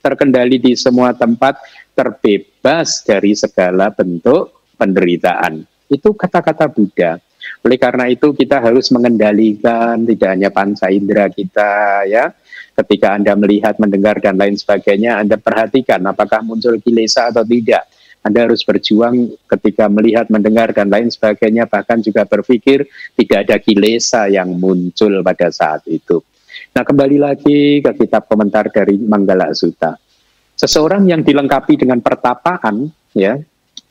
terkendali 0.00 0.56
di 0.56 0.72
semua 0.72 1.12
tempat, 1.12 1.60
terbebas 1.92 3.04
dari 3.04 3.36
segala 3.36 3.92
bentuk 3.92 4.72
penderitaan. 4.76 5.64
Itu 5.88 6.16
kata-kata 6.16 6.68
Buddha. 6.72 7.20
Oleh 7.64 7.76
karena 7.76 8.08
itu 8.08 8.32
kita 8.32 8.60
harus 8.60 8.88
mengendalikan 8.88 10.00
tidak 10.04 10.28
hanya 10.32 10.48
panca 10.48 10.88
indera 10.88 11.28
kita 11.28 12.04
ya. 12.08 12.32
Ketika 12.76 13.16
Anda 13.16 13.32
melihat, 13.32 13.80
mendengar 13.80 14.20
dan 14.20 14.36
lain 14.36 14.56
sebagainya, 14.56 15.16
Anda 15.20 15.40
perhatikan 15.40 16.04
apakah 16.04 16.44
muncul 16.44 16.76
kilesa 16.80 17.32
atau 17.32 17.44
tidak 17.44 17.88
anda 18.26 18.42
harus 18.42 18.66
berjuang 18.66 19.38
ketika 19.46 19.86
melihat, 19.86 20.26
mendengar, 20.26 20.74
dan 20.74 20.90
lain 20.90 21.06
sebagainya, 21.06 21.70
bahkan 21.70 22.02
juga 22.02 22.26
berpikir 22.26 22.82
tidak 23.14 23.38
ada 23.46 23.56
kilesa 23.62 24.26
yang 24.26 24.50
muncul 24.58 25.22
pada 25.22 25.46
saat 25.54 25.86
itu. 25.86 26.18
Nah, 26.74 26.82
kembali 26.82 27.22
lagi 27.22 27.78
ke 27.78 27.92
kitab 27.94 28.26
komentar 28.26 28.66
dari 28.74 28.98
Manggala 28.98 29.54
Sutta. 29.54 29.94
Seseorang 30.58 31.06
yang 31.06 31.22
dilengkapi 31.22 31.78
dengan 31.78 32.02
pertapaan, 32.02 32.90
ya, 33.14 33.38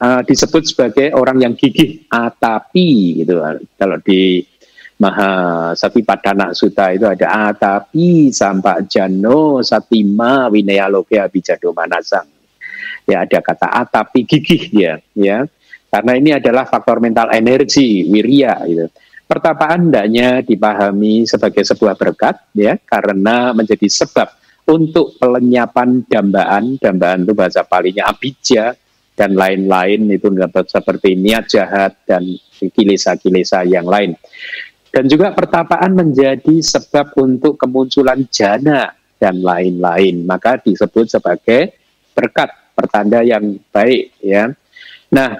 uh, 0.03 0.21
disebut 0.27 0.67
sebagai 0.67 1.07
orang 1.15 1.39
yang 1.39 1.53
gigih 1.55 2.03
atapi, 2.11 3.23
gitu. 3.23 3.39
Kalau 3.79 4.03
di 4.03 4.43
Maha 4.99 5.71
Satipadana 5.79 6.51
Sutta 6.51 6.91
itu 6.91 7.07
ada 7.07 7.55
atapi 7.55 8.35
sampai 8.35 8.83
jano 8.91 9.63
satima 9.63 10.51
winaya 10.51 10.91
loge 10.91 11.19
abijado 11.19 11.71
manasang 11.71 12.34
ya 13.05 13.25
ada 13.25 13.39
kata 13.41 13.67
A 13.69 13.85
tapi 13.85 14.25
gigih 14.25 14.63
dia 14.69 14.93
ya 15.13 15.45
karena 15.95 16.11
ini 16.19 16.29
adalah 16.35 16.67
faktor 16.67 16.99
mental 16.99 17.31
energi 17.31 18.03
wirya 18.11 18.59
gitu. 18.67 18.85
Pertapaan 19.25 19.89
hendaknya 19.89 20.45
dipahami 20.45 21.25
sebagai 21.25 21.65
sebuah 21.65 21.97
berkat 21.97 22.35
ya 22.53 22.77
karena 22.77 23.55
menjadi 23.55 23.89
sebab 23.89 24.29
untuk 24.69 25.17
pelenyapan 25.17 26.03
dambaan, 26.05 26.77
dambaan 26.77 27.25
itu 27.25 27.33
bahasa 27.33 27.65
palingnya 27.65 28.05
abija 28.05 28.75
dan 29.15 29.33
lain-lain 29.33 30.11
itu 30.11 30.27
seperti 30.67 31.15
niat 31.15 31.47
jahat 31.47 31.95
dan 32.03 32.21
kilesa-kilesa 32.59 33.63
yang 33.63 33.87
lain. 33.87 34.13
Dan 34.91 35.07
juga 35.07 35.31
pertapaan 35.31 35.95
menjadi 35.95 36.59
sebab 36.59 37.15
untuk 37.19 37.55
kemunculan 37.55 38.27
jana 38.27 38.91
dan 39.15 39.39
lain-lain. 39.39 40.27
Maka 40.27 40.59
disebut 40.59 41.07
sebagai 41.07 41.71
berkat 42.11 42.64
pertanda 42.75 43.23
yang 43.23 43.57
baik 43.71 44.19
ya. 44.19 44.51
Nah, 45.15 45.31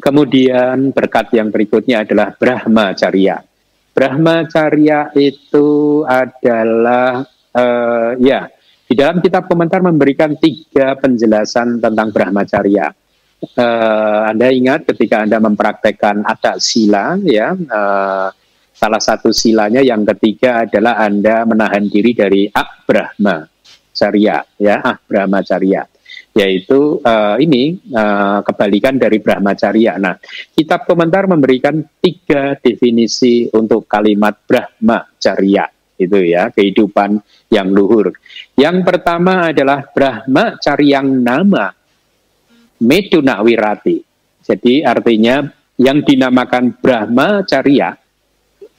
kemudian 0.00 0.90
berkat 0.96 1.36
yang 1.36 1.52
berikutnya 1.52 2.08
adalah 2.08 2.32
Brahmacharya. 2.32 3.44
Brahmacharya 3.92 5.12
itu 5.18 6.00
adalah 6.06 7.26
uh, 7.52 8.16
ya 8.16 8.48
di 8.88 8.94
dalam 8.96 9.20
kitab 9.20 9.44
komentar 9.50 9.84
memberikan 9.84 10.32
tiga 10.38 10.96
penjelasan 10.96 11.82
tentang 11.82 12.08
Brahmacharya. 12.08 12.94
Uh, 13.54 14.34
anda 14.34 14.50
ingat 14.50 14.82
ketika 14.82 15.22
Anda 15.22 15.38
mempraktekkan 15.38 16.26
ada 16.26 16.58
sila 16.58 17.14
ya 17.22 17.54
uh, 17.54 18.34
salah 18.74 18.98
satu 18.98 19.30
silanya 19.30 19.78
yang 19.78 20.02
ketiga 20.02 20.66
adalah 20.66 20.98
Anda 20.98 21.46
menahan 21.46 21.86
diri 21.86 22.18
dari 22.18 22.50
ak 22.50 22.82
Brahma 22.82 23.46
Charya 23.94 24.42
ya 24.58 24.78
ah 24.78 24.98
Brahmacharya. 25.02 25.97
Yaitu 26.36 27.02
uh, 27.02 27.36
ini 27.40 27.80
uh, 27.92 28.40
kebalikan 28.46 28.94
dari 28.96 29.18
Brahmacharya. 29.18 29.98
Nah, 29.98 30.14
kitab 30.54 30.86
komentar 30.86 31.26
memberikan 31.26 31.82
tiga 31.98 32.54
definisi 32.60 33.50
untuk 33.50 33.88
kalimat 33.90 34.38
Brahmacharya 34.46 35.66
itu 35.98 36.18
ya 36.30 36.54
kehidupan 36.54 37.18
yang 37.50 37.74
luhur. 37.74 38.14
Yang 38.54 38.86
pertama 38.86 39.50
adalah 39.50 39.82
Brahmacaryang 39.90 41.10
nama 41.10 41.74
Meduna 42.78 43.42
Wirati. 43.42 43.98
Jadi 44.46 44.86
artinya 44.86 45.42
yang 45.76 46.06
dinamakan 46.06 46.78
Brahmacharya 46.78 47.98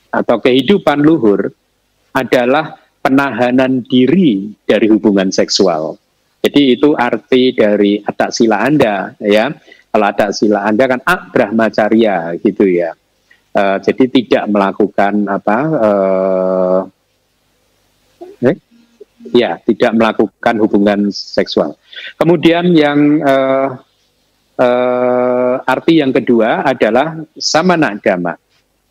atau 0.10 0.38
kehidupan 0.42 1.04
luhur 1.04 1.52
adalah 2.16 2.80
penahanan 3.04 3.84
diri 3.86 4.56
dari 4.66 4.88
hubungan 4.90 5.30
seksual. 5.30 6.00
Jadi 6.40 6.80
itu 6.80 6.96
arti 6.96 7.52
dari 7.52 8.00
atak 8.00 8.32
sila 8.32 8.64
Anda 8.64 9.12
ya. 9.20 9.52
Kalau 9.90 10.06
atak 10.06 10.32
sila 10.32 10.64
Anda 10.64 10.88
kan 10.88 11.02
ak 11.04 11.22
brahmacarya 11.36 12.40
gitu 12.40 12.64
ya. 12.64 12.96
Uh, 13.50 13.82
jadi 13.82 14.06
tidak 14.08 14.46
melakukan 14.46 15.26
apa 15.26 15.58
uh, 15.74 16.82
eh, 18.46 18.56
ya 19.34 19.58
tidak 19.60 19.92
melakukan 19.98 20.56
hubungan 20.64 21.00
seksual. 21.12 21.76
Kemudian 22.16 22.72
yang 22.72 23.20
uh, 23.20 23.68
uh, 24.60 25.56
arti 25.64 26.00
yang 26.00 26.14
kedua 26.14 26.64
adalah 26.64 27.20
samana 27.36 27.96
dhamma. 28.00 28.36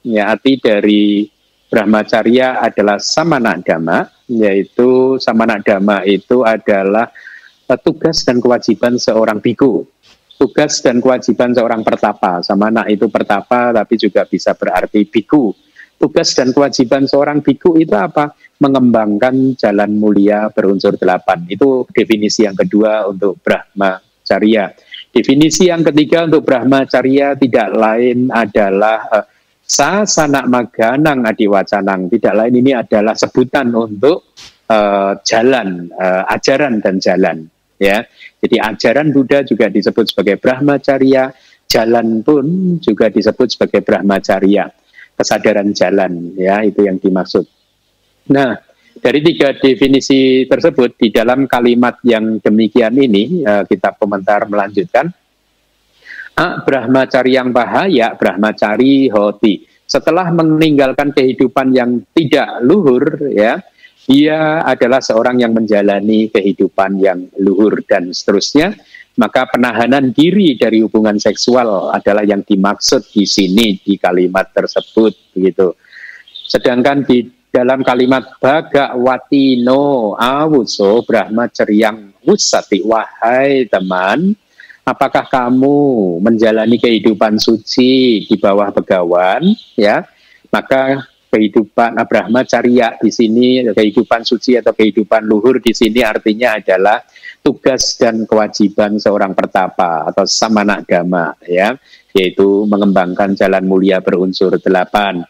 Ya, 0.04 0.32
arti 0.32 0.56
dari 0.56 1.28
brahmacarya 1.68 2.64
adalah 2.64 2.96
samana 2.96 3.60
dhamma, 3.60 4.08
yaitu 4.26 5.20
samana 5.20 5.60
dhamma 5.60 6.02
itu 6.08 6.42
adalah 6.42 7.12
tugas 7.76 8.24
dan 8.24 8.40
kewajiban 8.40 8.96
seorang 8.96 9.44
biku. 9.44 9.84
Tugas 10.38 10.80
dan 10.80 11.02
kewajiban 11.02 11.52
seorang 11.52 11.82
pertapa. 11.82 12.40
Sama 12.40 12.70
anak 12.70 12.88
itu 12.94 13.10
pertapa 13.10 13.74
tapi 13.74 13.98
juga 14.00 14.24
bisa 14.24 14.54
berarti 14.54 15.04
biku. 15.04 15.52
Tugas 15.98 16.30
dan 16.32 16.54
kewajiban 16.54 17.10
seorang 17.10 17.42
biku 17.42 17.74
itu 17.74 17.92
apa? 17.92 18.32
Mengembangkan 18.62 19.58
jalan 19.58 19.98
mulia 19.98 20.46
berunsur 20.54 20.94
delapan. 20.94 21.42
Itu 21.50 21.84
definisi 21.90 22.46
yang 22.46 22.54
kedua 22.54 23.10
untuk 23.10 23.42
Brahma 23.42 23.98
Carya. 24.22 24.70
Definisi 25.10 25.66
yang 25.66 25.82
ketiga 25.82 26.30
untuk 26.30 26.46
Brahma 26.46 26.86
Carya 26.86 27.34
tidak 27.34 27.74
lain 27.74 28.30
adalah 28.30 29.10
uh, 29.10 29.26
sasana 29.58 30.46
maganang 30.46 31.26
adiwacanang. 31.26 32.06
Tidak 32.06 32.34
lain 32.38 32.54
ini 32.62 32.78
adalah 32.78 33.18
sebutan 33.18 33.74
untuk 33.74 34.38
uh, 34.70 35.18
jalan, 35.26 35.90
uh, 35.98 36.30
ajaran 36.30 36.78
dan 36.78 37.02
jalan 37.02 37.50
ya. 37.78 38.04
Jadi 38.38 38.56
ajaran 38.58 39.10
Buddha 39.10 39.42
juga 39.42 39.66
disebut 39.72 40.14
sebagai 40.14 40.36
Brahmacharya, 40.38 41.34
jalan 41.66 42.22
pun 42.22 42.78
juga 42.78 43.10
disebut 43.10 43.48
sebagai 43.50 43.80
Brahmacharya, 43.82 44.70
kesadaran 45.18 45.74
jalan 45.74 46.36
ya, 46.38 46.62
itu 46.62 46.86
yang 46.86 46.98
dimaksud. 47.02 47.46
Nah, 48.28 48.58
dari 48.98 49.22
tiga 49.22 49.54
definisi 49.54 50.44
tersebut 50.44 50.98
di 50.98 51.08
dalam 51.14 51.46
kalimat 51.46 52.02
yang 52.02 52.42
demikian 52.42 52.98
ini 52.98 53.46
uh, 53.46 53.62
kitab 53.64 53.96
komentar 53.96 54.44
melanjutkan 54.50 55.08
A 56.38 56.62
brahmacari 56.62 57.34
yang 57.34 57.50
bahaya 57.50 58.14
brahmacari 58.14 59.10
hoti 59.10 59.66
setelah 59.82 60.30
meninggalkan 60.30 61.10
kehidupan 61.10 61.74
yang 61.74 62.06
tidak 62.14 62.62
luhur 62.62 63.02
ya 63.34 63.58
dia 64.08 64.64
adalah 64.64 65.04
seorang 65.04 65.36
yang 65.44 65.52
menjalani 65.52 66.32
kehidupan 66.32 66.96
yang 66.96 67.28
luhur 67.36 67.84
dan 67.84 68.08
seterusnya, 68.08 68.72
maka 69.20 69.44
penahanan 69.52 70.16
diri 70.16 70.56
dari 70.56 70.80
hubungan 70.80 71.20
seksual 71.20 71.92
adalah 71.92 72.24
yang 72.24 72.40
dimaksud 72.40 73.04
di 73.12 73.28
sini 73.28 73.76
di 73.76 74.00
kalimat 74.00 74.48
tersebut 74.56 75.36
begitu. 75.36 75.76
Sedangkan 76.48 77.04
di 77.04 77.28
dalam 77.52 77.84
kalimat 77.84 78.40
Bhagawati 78.40 79.60
no 79.60 80.16
awuso 80.16 81.04
Brahma 81.04 81.52
Ceriang 81.52 82.16
Wusati 82.24 82.80
wahai 82.80 83.68
teman 83.68 84.32
apakah 84.88 85.28
kamu 85.28 85.76
menjalani 86.24 86.80
kehidupan 86.80 87.36
suci 87.36 88.24
di 88.24 88.36
bawah 88.40 88.72
begawan 88.72 89.52
ya 89.76 90.04
maka 90.48 91.04
kehidupan 91.28 92.00
Abrahma 92.00 92.42
Carya 92.48 92.96
di 92.96 93.12
sini 93.12 93.62
kehidupan 93.68 94.24
suci 94.24 94.56
atau 94.56 94.72
kehidupan 94.72 95.28
luhur 95.28 95.60
di 95.60 95.76
sini 95.76 96.00
artinya 96.00 96.56
adalah 96.56 97.04
tugas 97.44 97.96
dan 98.00 98.24
kewajiban 98.24 98.98
seorang 98.98 99.36
pertapa 99.36 100.08
atau 100.08 100.24
samana 100.26 100.80
agama 100.82 101.36
ya 101.44 101.76
yaitu 102.16 102.64
mengembangkan 102.66 103.36
jalan 103.36 103.64
mulia 103.68 104.00
berunsur 104.00 104.58
delapan. 104.58 105.22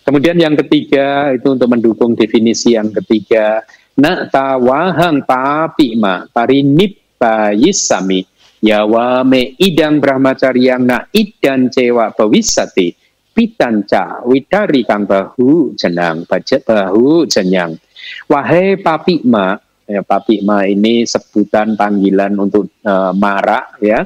Kemudian 0.00 0.40
yang 0.40 0.56
ketiga 0.56 1.30
itu 1.36 1.54
untuk 1.54 1.68
mendukung 1.70 2.16
definisi 2.16 2.74
yang 2.74 2.90
ketiga 2.90 3.62
nak 4.00 4.32
tawahang 4.32 5.22
papima 5.28 6.24
parinipayisami 6.32 8.24
yawame 8.60 9.56
idang 9.56 10.00
brahmacaryang 10.00 10.84
na 10.84 11.08
idan 11.12 11.72
cewa 11.72 12.12
bawisati 12.12 12.99
pitanca 13.40 14.20
widari 14.28 14.84
kang 14.84 15.08
bahu 15.08 15.72
jenang 15.72 16.28
bajet 16.28 16.60
bahu 16.60 17.24
jenang. 17.24 17.80
Wahai 18.28 18.76
papikma 18.76 19.56
ya 19.88 20.04
papikma 20.04 20.68
ini 20.68 21.08
sebutan 21.08 21.72
panggilan 21.72 22.36
untuk 22.36 22.68
uh, 22.84 23.16
marak 23.16 23.80
ya. 23.80 24.04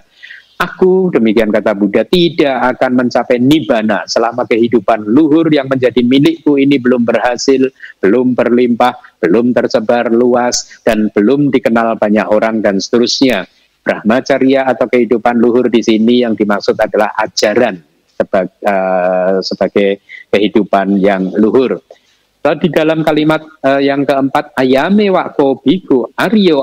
Aku, 0.54 1.10
demikian 1.10 1.50
kata 1.50 1.74
Buddha, 1.74 2.06
tidak 2.06 2.78
akan 2.78 3.04
mencapai 3.04 3.42
nibana 3.42 4.06
selama 4.06 4.46
kehidupan 4.46 5.02
luhur 5.02 5.50
yang 5.50 5.66
menjadi 5.66 5.98
milikku 5.98 6.54
ini 6.62 6.78
belum 6.78 7.02
berhasil, 7.02 7.68
belum 7.98 8.38
berlimpah, 8.38 9.18
belum 9.18 9.50
tersebar 9.50 10.14
luas, 10.14 10.78
dan 10.86 11.10
belum 11.10 11.50
dikenal 11.50 11.98
banyak 11.98 12.30
orang, 12.30 12.62
dan 12.62 12.78
seterusnya. 12.78 13.50
Brahmacharya 13.82 14.70
atau 14.70 14.86
kehidupan 14.86 15.42
luhur 15.42 15.66
di 15.66 15.82
sini 15.82 16.22
yang 16.22 16.38
dimaksud 16.38 16.78
adalah 16.78 17.12
ajaran 17.18 17.93
sebagai, 18.14 18.54
uh, 18.64 19.42
sebagai 19.42 20.00
kehidupan 20.30 20.98
yang 21.02 21.34
luhur. 21.34 21.82
Lalu 22.44 22.68
di 22.68 22.68
dalam 22.76 23.00
kalimat 23.00 23.40
uh, 23.64 23.80
yang 23.80 24.04
keempat, 24.04 24.52
ayame 24.60 25.08
wako 25.08 25.64
biku 25.64 26.12
aryo 26.12 26.60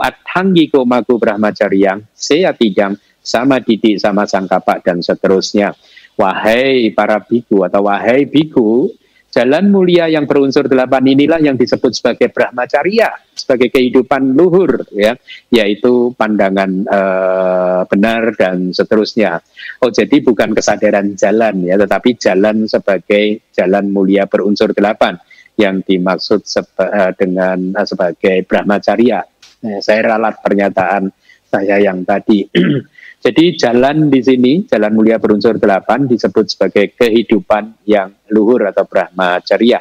ko 0.69 0.85
magu 0.85 1.17
brahmacaryang 1.17 2.05
saya 2.13 2.53
tidang 2.53 2.95
sama 3.21 3.57
didik 3.57 3.97
sama 3.97 4.29
sangkapak 4.29 4.85
dan 4.85 5.01
seterusnya. 5.01 5.73
Wahai 6.13 6.93
para 6.93 7.17
biku 7.17 7.65
atau 7.65 7.89
wahai 7.89 8.29
biku, 8.29 8.93
Jalan 9.31 9.71
mulia 9.71 10.11
yang 10.11 10.27
berunsur 10.27 10.67
delapan 10.67 11.07
inilah 11.07 11.39
yang 11.39 11.55
disebut 11.55 11.95
sebagai 11.95 12.35
brahmacarya, 12.35 13.31
sebagai 13.31 13.71
kehidupan 13.71 14.35
luhur, 14.35 14.83
ya, 14.91 15.15
yaitu 15.47 16.11
pandangan 16.19 16.83
uh, 16.83 17.81
benar 17.87 18.35
dan 18.35 18.75
seterusnya. 18.75 19.39
Oh, 19.79 19.87
jadi 19.87 20.19
bukan 20.19 20.51
kesadaran 20.51 21.15
jalan 21.15 21.63
ya, 21.63 21.79
tetapi 21.79 22.19
jalan 22.19 22.67
sebagai 22.67 23.47
jalan 23.55 23.87
mulia 23.87 24.27
berunsur 24.27 24.75
delapan 24.75 25.15
yang 25.55 25.79
dimaksud 25.79 26.43
seba, 26.43 26.91
uh, 26.91 27.11
dengan 27.15 27.71
uh, 27.71 27.87
sebagai 27.87 28.43
brahmacarya. 28.43 29.23
Nah, 29.63 29.79
saya 29.79 30.11
ralat 30.11 30.43
pernyataan 30.43 31.07
saya 31.47 31.79
yang 31.79 32.03
tadi. 32.03 32.51
Jadi 33.21 33.53
jalan 33.53 34.09
di 34.09 34.17
sini, 34.25 34.65
jalan 34.65 34.97
mulia 34.97 35.21
berunsur 35.21 35.61
delapan 35.61 36.09
disebut 36.09 36.57
sebagai 36.57 36.97
kehidupan 36.97 37.85
yang 37.85 38.09
luhur 38.33 38.65
atau 38.65 38.81
brahmacharya. 38.89 39.77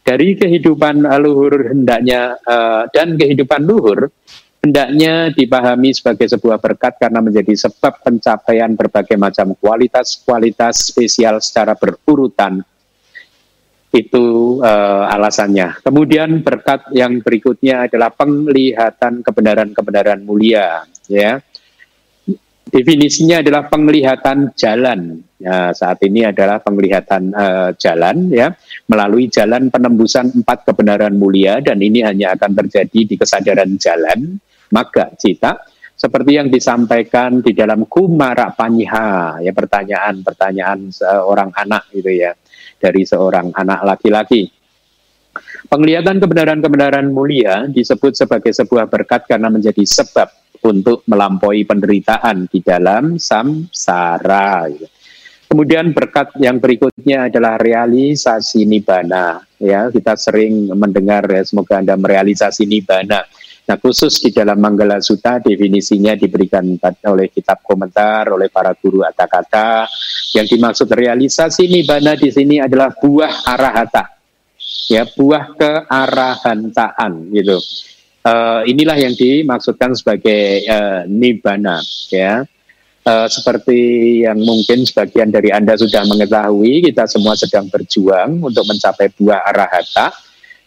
Dari 0.00 0.40
kehidupan 0.40 1.04
luhur 1.20 1.76
hendaknya 1.76 2.40
uh, 2.40 2.88
dan 2.88 3.20
kehidupan 3.20 3.60
luhur 3.68 4.08
hendaknya 4.64 5.28
dipahami 5.36 5.92
sebagai 5.92 6.32
sebuah 6.32 6.56
berkat 6.56 6.96
karena 6.96 7.20
menjadi 7.20 7.68
sebab 7.68 8.00
pencapaian 8.00 8.72
berbagai 8.72 9.20
macam 9.20 9.52
kualitas-kualitas 9.60 10.88
spesial 10.88 11.44
secara 11.44 11.76
berurutan. 11.76 12.64
Itu 13.92 14.60
uh, 14.64 15.12
alasannya. 15.12 15.84
Kemudian 15.84 16.40
berkat 16.40 16.88
yang 16.96 17.20
berikutnya 17.20 17.84
adalah 17.84 18.08
penglihatan 18.16 19.20
kebenaran-kebenaran 19.20 20.24
mulia, 20.24 20.88
ya 21.04 21.44
definisinya 22.68 23.40
adalah 23.40 23.66
penglihatan 23.66 24.52
jalan. 24.54 25.24
Ya, 25.38 25.70
saat 25.70 26.02
ini 26.02 26.26
adalah 26.26 26.58
penglihatan 26.58 27.30
uh, 27.30 27.70
jalan 27.78 28.26
ya 28.34 28.50
melalui 28.90 29.30
jalan 29.30 29.70
penembusan 29.70 30.34
empat 30.42 30.66
kebenaran 30.66 31.14
mulia 31.14 31.62
dan 31.62 31.78
ini 31.78 32.02
hanya 32.02 32.34
akan 32.34 32.58
terjadi 32.58 33.06
di 33.06 33.14
kesadaran 33.14 33.78
jalan 33.78 34.42
maka 34.74 35.14
cita 35.14 35.62
seperti 35.98 36.38
yang 36.38 36.50
disampaikan 36.50 37.42
di 37.42 37.54
dalam 37.54 37.86
Kumara 37.86 38.54
Panyiha 38.54 39.42
ya 39.42 39.50
pertanyaan-pertanyaan 39.50 40.94
seorang 40.94 41.50
anak 41.54 41.90
gitu 41.90 42.10
ya 42.14 42.34
dari 42.78 43.02
seorang 43.02 43.50
anak 43.50 43.82
laki-laki. 43.82 44.46
Penglihatan 45.66 46.22
kebenaran-kebenaran 46.22 47.10
mulia 47.10 47.66
disebut 47.66 48.14
sebagai 48.14 48.54
sebuah 48.54 48.86
berkat 48.86 49.26
karena 49.26 49.50
menjadi 49.50 49.82
sebab 49.82 50.30
untuk 50.64 51.06
melampaui 51.06 51.62
penderitaan 51.64 52.48
di 52.50 52.60
dalam 52.62 53.18
samsara. 53.20 54.68
Kemudian 55.48 55.96
berkat 55.96 56.36
yang 56.36 56.60
berikutnya 56.60 57.32
adalah 57.32 57.56
realisasi 57.56 58.68
nibana. 58.68 59.40
Ya, 59.56 59.88
kita 59.88 60.12
sering 60.20 60.68
mendengar 60.76 61.24
ya, 61.24 61.40
semoga 61.40 61.80
Anda 61.80 61.96
merealisasi 61.96 62.68
nibana. 62.68 63.24
Nah, 63.68 63.76
khusus 63.80 64.20
di 64.20 64.32
dalam 64.32 64.60
Manggala 64.60 65.00
Sutta 65.00 65.40
definisinya 65.40 66.16
diberikan 66.16 66.64
oleh 67.04 67.28
kitab 67.28 67.64
komentar 67.64 68.32
oleh 68.32 68.52
para 68.52 68.76
guru 68.76 69.04
kata-kata. 69.04 69.88
Yang 70.36 70.56
dimaksud 70.56 70.88
realisasi 70.88 71.64
nibana 71.68 72.12
di 72.16 72.28
sini 72.28 72.60
adalah 72.60 72.92
buah 72.92 73.48
arahata. 73.48 74.20
Ya, 74.88 75.04
buah 75.04 75.52
kearahantaan 75.56 77.28
gitu. 77.32 77.56
Uh, 78.18 78.66
inilah 78.66 78.98
yang 78.98 79.14
dimaksudkan 79.14 79.94
sebagai 79.94 80.66
uh, 80.68 81.06
nibana 81.06 81.80
ya 82.12 82.44
uh, 83.08 83.28
seperti 83.28 83.80
yang 84.28 84.38
mungkin 84.44 84.84
sebagian 84.84 85.32
dari 85.32 85.48
Anda 85.48 85.76
sudah 85.80 86.04
mengetahui, 86.04 86.92
kita 86.92 87.08
semua 87.08 87.34
sedang 87.34 87.68
berjuang 87.72 88.44
untuk 88.44 88.64
mencapai 88.68 89.08
buah 89.16 89.48
arahata. 89.48 90.12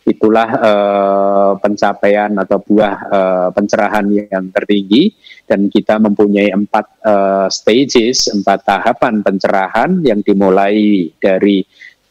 Itulah 0.01 0.49
uh, 0.57 1.51
pencapaian 1.61 2.33
atau 2.33 2.57
buah 2.57 2.95
uh, 3.05 3.47
pencerahan 3.53 4.09
yang 4.09 4.49
tertinggi 4.49 5.13
dan 5.45 5.69
kita 5.69 6.01
mempunyai 6.01 6.49
empat 6.49 6.85
uh, 7.05 7.45
stages, 7.53 8.25
empat 8.33 8.65
tahapan 8.65 9.21
pencerahan 9.21 10.01
yang 10.01 10.25
dimulai 10.25 11.05
dari 11.21 11.61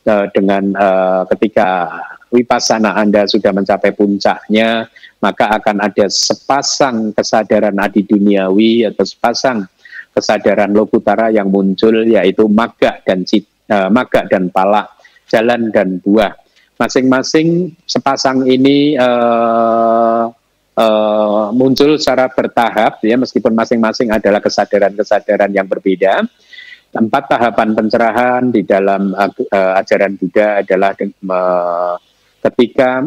uh, 0.06 0.30
dengan 0.30 0.70
uh, 0.70 1.26
ketika 1.34 1.90
wipasana 2.30 2.94
Anda 2.96 3.26
sudah 3.26 3.50
mencapai 3.50 3.92
puncaknya, 3.92 4.86
maka 5.20 5.50
akan 5.60 5.84
ada 5.84 6.06
sepasang 6.08 7.12
kesadaran 7.12 7.76
adi 7.76 8.06
duniawi 8.06 8.88
atau 8.88 9.04
sepasang 9.04 9.66
kesadaran 10.14 10.72
lokutara 10.74 11.30
yang 11.30 11.50
muncul 11.50 12.02
yaitu 12.02 12.46
maga 12.50 12.98
dan 13.06 13.22
uh, 13.70 13.88
maga 13.92 14.26
dan 14.26 14.50
pala, 14.50 14.86
jalan 15.30 15.70
dan 15.70 16.02
buah. 16.02 16.34
Masing-masing 16.80 17.76
sepasang 17.84 18.48
ini 18.48 18.96
uh, 18.96 20.32
uh, 20.80 21.44
muncul 21.52 22.00
secara 22.00 22.32
bertahap 22.32 23.04
ya 23.04 23.20
meskipun 23.20 23.52
masing-masing 23.52 24.08
adalah 24.08 24.40
kesadaran-kesadaran 24.40 25.52
yang 25.52 25.68
berbeda. 25.68 26.24
Empat 26.90 27.30
tahapan 27.30 27.70
pencerahan 27.70 28.50
di 28.50 28.66
dalam 28.66 29.14
uh, 29.14 29.78
ajaran 29.78 30.18
Buddha 30.18 30.64
adalah 30.64 30.90
uh, 30.98 31.94
ketika 32.40 33.04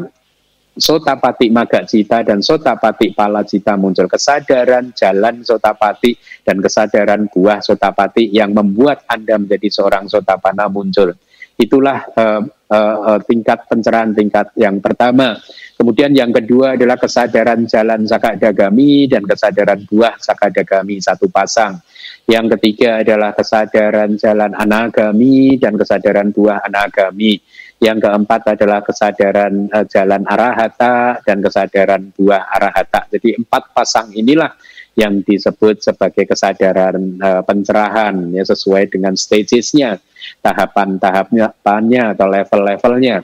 Sotapati 0.73 1.53
Magacita 1.53 2.25
dan 2.25 2.41
Sotapati 2.41 3.13
Palacita 3.13 3.77
muncul 3.77 4.09
kesadaran 4.09 4.89
jalan 4.97 5.45
Sotapati 5.45 6.17
dan 6.41 6.57
kesadaran 6.57 7.29
buah 7.29 7.61
Sotapati 7.61 8.33
yang 8.33 8.57
membuat 8.57 9.05
Anda 9.05 9.37
menjadi 9.37 9.69
seorang 9.69 10.09
Sotapana 10.09 10.65
muncul. 10.73 11.13
Itulah 11.53 12.09
uh, 12.17 12.41
uh, 12.73 13.19
tingkat 13.29 13.69
pencerahan 13.69 14.17
tingkat 14.17 14.49
yang 14.57 14.81
pertama. 14.81 15.37
Kemudian 15.77 16.09
yang 16.17 16.33
kedua 16.33 16.73
adalah 16.73 16.97
kesadaran 16.97 17.69
jalan 17.69 18.09
Sakadagami 18.09 19.05
dan 19.05 19.29
kesadaran 19.29 19.85
buah 19.85 20.17
Sakadagami 20.17 20.97
satu 20.97 21.29
pasang. 21.29 21.77
Yang 22.25 22.57
ketiga 22.57 23.05
adalah 23.05 23.37
kesadaran 23.37 24.17
jalan 24.17 24.57
anagami 24.57 25.61
dan 25.61 25.77
kesadaran 25.77 26.33
buah 26.33 26.65
anagami. 26.65 27.37
Yang 27.83 28.07
keempat 28.07 28.55
adalah 28.55 28.79
kesadaran 28.79 29.67
uh, 29.67 29.83
jalan 29.83 30.23
arahata 30.23 31.19
dan 31.19 31.43
kesadaran 31.43 32.15
buah 32.15 32.47
arahata. 32.55 33.11
Jadi 33.11 33.35
empat 33.35 33.75
pasang 33.75 34.07
inilah 34.15 34.55
yang 34.95 35.19
disebut 35.19 35.83
sebagai 35.83 36.23
kesadaran 36.23 37.19
uh, 37.19 37.43
pencerahan 37.43 38.31
ya 38.31 38.47
sesuai 38.47 38.87
dengan 38.87 39.19
stagesnya, 39.19 39.99
tahapan-tahapannya 40.39 42.15
atau 42.15 42.27
level-levelnya. 42.31 43.17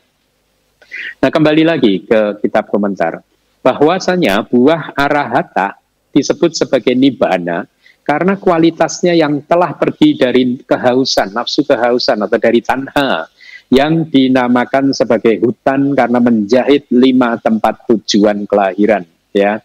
Nah 1.24 1.30
kembali 1.32 1.64
lagi 1.64 2.04
ke 2.04 2.44
kitab 2.44 2.68
komentar 2.68 3.24
bahwasanya 3.64 4.44
buah 4.44 4.92
arahata 4.92 5.80
disebut 6.12 6.52
sebagai 6.60 6.92
nibbana 7.00 7.64
karena 8.04 8.36
kualitasnya 8.36 9.16
yang 9.16 9.40
telah 9.48 9.72
pergi 9.72 10.20
dari 10.20 10.60
kehausan, 10.68 11.32
nafsu 11.32 11.64
kehausan 11.64 12.20
atau 12.28 12.36
dari 12.36 12.60
tanha 12.60 13.30
yang 13.70 14.10
dinamakan 14.10 14.92
sebagai 14.92 15.42
hutan 15.46 15.94
karena 15.94 16.18
menjahit 16.18 16.90
lima 16.90 17.38
tempat 17.38 17.86
tujuan 17.90 18.50
kelahiran 18.50 19.06
ya. 19.34 19.62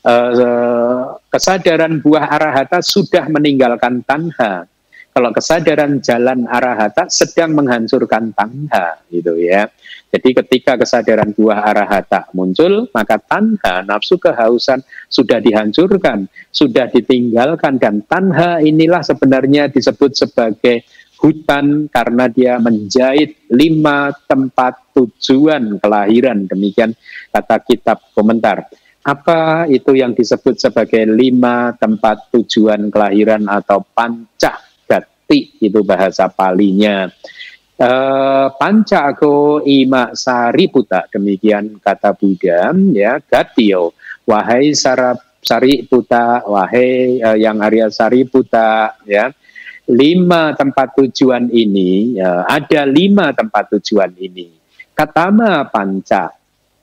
Uh, 0.00 1.20
kesadaran 1.28 2.00
buah 2.00 2.24
arahata 2.24 2.80
sudah 2.80 3.28
meninggalkan 3.28 4.00
tanha 4.00 4.64
kalau 5.10 5.34
kesadaran 5.34 5.98
jalan 5.98 6.46
arahata 6.46 7.10
sedang 7.10 7.58
menghancurkan 7.58 8.30
tanha 8.30 9.02
gitu 9.10 9.34
ya. 9.42 9.66
Jadi 10.10 10.34
ketika 10.38 10.78
kesadaran 10.78 11.34
buah 11.34 11.66
arahata 11.66 12.30
muncul 12.30 12.86
maka 12.94 13.18
tanha 13.18 13.82
nafsu 13.82 14.22
kehausan 14.22 14.80
sudah 15.10 15.42
dihancurkan 15.42 16.30
sudah 16.54 16.86
ditinggalkan. 16.94 17.82
Dan 17.82 18.06
tanha 18.06 18.62
inilah 18.62 19.02
sebenarnya 19.02 19.66
disebut 19.66 20.14
sebagai 20.14 20.86
hutan 21.20 21.86
karena 21.92 22.26
dia 22.32 22.56
menjahit 22.56 23.44
lima 23.52 24.10
tempat 24.24 24.96
tujuan 24.96 25.76
kelahiran. 25.76 26.48
Demikian 26.48 26.96
kata 27.28 27.60
kitab 27.60 28.00
komentar. 28.16 28.66
Apa 29.04 29.64
itu 29.68 29.96
yang 29.96 30.12
disebut 30.12 30.60
sebagai 30.60 31.04
lima 31.08 31.76
tempat 31.76 32.32
tujuan 32.32 32.88
kelahiran 32.92 33.48
atau 33.48 33.84
panca 33.84 34.60
gati 34.84 35.60
itu 35.60 35.80
bahasa 35.84 36.28
palinya. 36.28 37.08
Uh, 37.80 38.52
pancago 38.60 39.64
ima 39.64 40.12
sariputa 40.12 41.08
demikian 41.08 41.80
kata 41.80 42.12
Buddha 42.12 42.76
ya 42.92 43.16
gatio 43.24 43.96
wahai 44.28 44.76
sarap 44.76 45.40
sariputa 45.40 46.44
wahai 46.44 47.24
uh, 47.24 47.40
yang 47.40 47.56
Arya 47.64 47.88
sariputa 47.88 49.00
ya 49.08 49.32
lima 49.88 50.52
tempat 50.58 50.92
tujuan 50.98 51.48
ini, 51.48 52.20
ya, 52.20 52.44
ada 52.44 52.84
lima 52.84 53.32
tempat 53.32 53.72
tujuan 53.78 54.12
ini. 54.18 54.52
Katama 54.92 55.64
panca, 55.70 56.34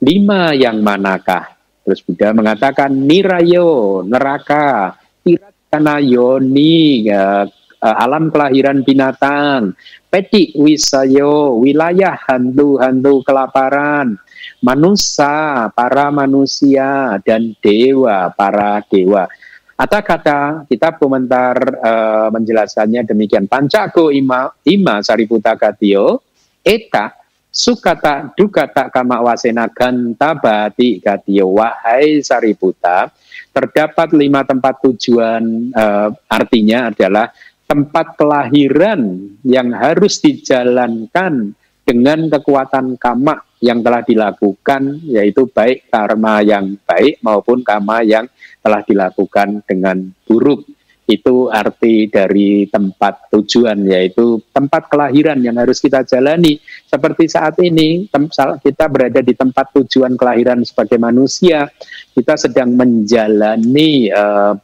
lima 0.02 0.56
yang 0.58 0.82
manakah? 0.82 1.54
Terus 1.88 2.04
Buddha 2.04 2.36
mengatakan 2.36 2.92
nirayo, 2.92 4.04
neraka, 4.04 4.98
tiratana 5.24 6.04
yoni, 6.04 7.08
ya, 7.08 7.48
eh, 7.80 7.96
alam 7.96 8.28
kelahiran 8.28 8.84
binatang, 8.84 9.72
peti 10.12 10.52
wisayo, 10.60 11.56
wilayah 11.62 12.20
hantu-hantu 12.28 13.24
kelaparan, 13.24 14.20
manusia, 14.60 15.72
para 15.72 16.12
manusia, 16.12 17.16
dan 17.24 17.56
dewa, 17.64 18.36
para 18.36 18.84
dewa. 18.92 19.32
Atau 19.78 20.02
kata 20.02 20.66
kitab 20.66 20.98
komentar 20.98 21.54
uh, 21.62 22.28
menjelaskannya 22.34 23.06
demikian. 23.06 23.46
Pancago 23.46 24.10
ima, 24.10 24.50
ima 24.66 25.06
sariputa 25.06 25.54
katio, 25.54 26.26
eta 26.66 27.14
sukata 27.54 28.34
dukata 28.34 28.90
kama 28.90 29.22
wasena 29.22 29.70
ganta 29.70 30.34
bati 30.34 30.98
katio. 30.98 31.54
Wahai 31.54 32.26
sariputa, 32.26 33.14
terdapat 33.54 34.18
lima 34.18 34.42
tempat 34.42 34.82
tujuan, 34.82 35.46
uh, 35.70 36.10
artinya 36.26 36.90
adalah 36.90 37.30
tempat 37.70 38.18
kelahiran 38.18 39.30
yang 39.46 39.78
harus 39.78 40.18
dijalankan 40.26 41.54
dengan 41.86 42.34
kekuatan 42.34 42.98
kama 42.98 43.46
yang 43.62 43.86
telah 43.86 44.02
dilakukan, 44.02 45.06
yaitu 45.06 45.46
baik 45.46 45.86
karma 45.94 46.42
yang 46.42 46.82
baik 46.82 47.22
maupun 47.22 47.62
karma 47.62 48.02
yang 48.02 48.26
telah 48.68 48.84
dilakukan 48.84 49.64
dengan 49.64 50.12
buruk. 50.28 50.68
Itu 51.08 51.48
arti 51.48 52.12
dari 52.12 52.68
tempat 52.68 53.32
tujuan, 53.32 53.80
yaitu 53.88 54.44
tempat 54.52 54.92
kelahiran 54.92 55.40
yang 55.40 55.56
harus 55.56 55.80
kita 55.80 56.04
jalani. 56.04 56.60
Seperti 56.84 57.32
saat 57.32 57.56
ini, 57.64 58.12
kita 58.60 58.92
berada 58.92 59.24
di 59.24 59.32
tempat 59.32 59.72
tujuan 59.72 60.20
kelahiran 60.20 60.68
sebagai 60.68 61.00
manusia, 61.00 61.72
kita 62.12 62.36
sedang 62.36 62.76
menjalani 62.76 64.12
uh, 64.12 64.60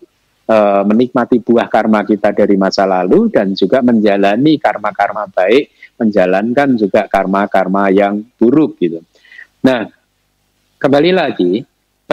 uh, 0.51 0.83
menikmati 0.83 1.39
buah 1.39 1.71
karma 1.71 2.03
kita 2.03 2.35
dari 2.35 2.59
masa 2.59 2.83
lalu 2.83 3.31
dan 3.31 3.55
juga 3.55 3.79
menjalani 3.79 4.59
karma-karma 4.59 5.31
baik, 5.31 5.95
menjalankan 5.95 6.75
juga 6.75 7.07
karma-karma 7.07 7.87
yang 7.87 8.19
buruk 8.35 8.75
gitu. 8.83 8.99
Nah, 9.63 9.87
kembali 10.75 11.11
lagi 11.15 11.63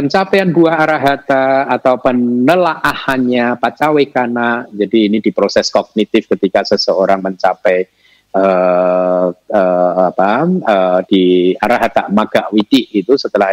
pencapaian 0.00 0.48
buah 0.48 0.80
arahata 0.80 1.68
atau 1.68 2.00
penelaahannya 2.00 3.60
pacawekana 3.60 4.64
jadi 4.72 5.12
ini 5.12 5.20
diproses 5.20 5.68
kognitif 5.68 6.24
ketika 6.24 6.64
seseorang 6.64 7.20
mencapai 7.20 7.84
uh, 8.32 9.28
uh, 9.28 9.92
apa 10.08 10.48
uh, 10.48 11.04
di 11.04 11.52
arahata 11.52 12.08
maga 12.08 12.48
witi 12.48 12.88
itu 12.96 13.20
setelah 13.20 13.52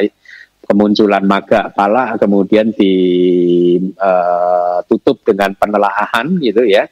kemunculan 0.64 1.28
maga 1.28 1.68
pala 1.76 2.16
kemudian 2.16 2.72
ditutup 2.72 4.00
uh, 5.20 5.26
dengan 5.28 5.52
penelaahan 5.52 6.40
gitu 6.40 6.64
ya. 6.64 6.88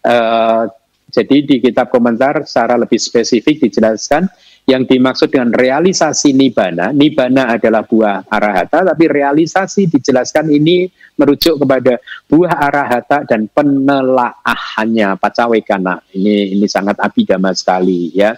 Uh, 0.00 0.72
jadi 1.12 1.44
di 1.44 1.60
kitab 1.60 1.92
komentar 1.92 2.48
secara 2.48 2.80
lebih 2.80 2.96
spesifik 2.96 3.68
dijelaskan 3.68 4.24
yang 4.66 4.82
dimaksud 4.82 5.30
dengan 5.30 5.54
realisasi 5.54 6.34
nibana, 6.34 6.90
nibana 6.90 7.54
adalah 7.54 7.86
buah 7.86 8.26
arahata, 8.26 8.82
tapi 8.82 9.06
realisasi 9.06 9.86
dijelaskan 9.86 10.50
ini 10.50 10.90
merujuk 11.14 11.62
kepada 11.62 12.02
buah 12.26 12.66
arahata 12.66 13.22
dan 13.30 13.46
penelaahannya 13.46 15.14
pacawekana. 15.22 16.02
Ini 16.18 16.58
ini 16.58 16.66
sangat 16.66 16.98
abidama 16.98 17.54
sekali 17.54 18.10
ya. 18.10 18.34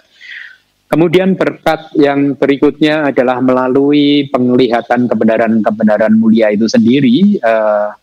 Kemudian 0.89 1.33
berkat 1.33 1.97
yang 1.97 2.37
berikutnya 2.37 3.09
adalah 3.09 3.41
melalui 3.41 4.29
penglihatan 4.29 5.09
kebenaran-kebenaran 5.09 6.13
mulia 6.17 6.49
itu 6.53 6.65
sendiri, 6.65 7.41
uh, 7.41 7.93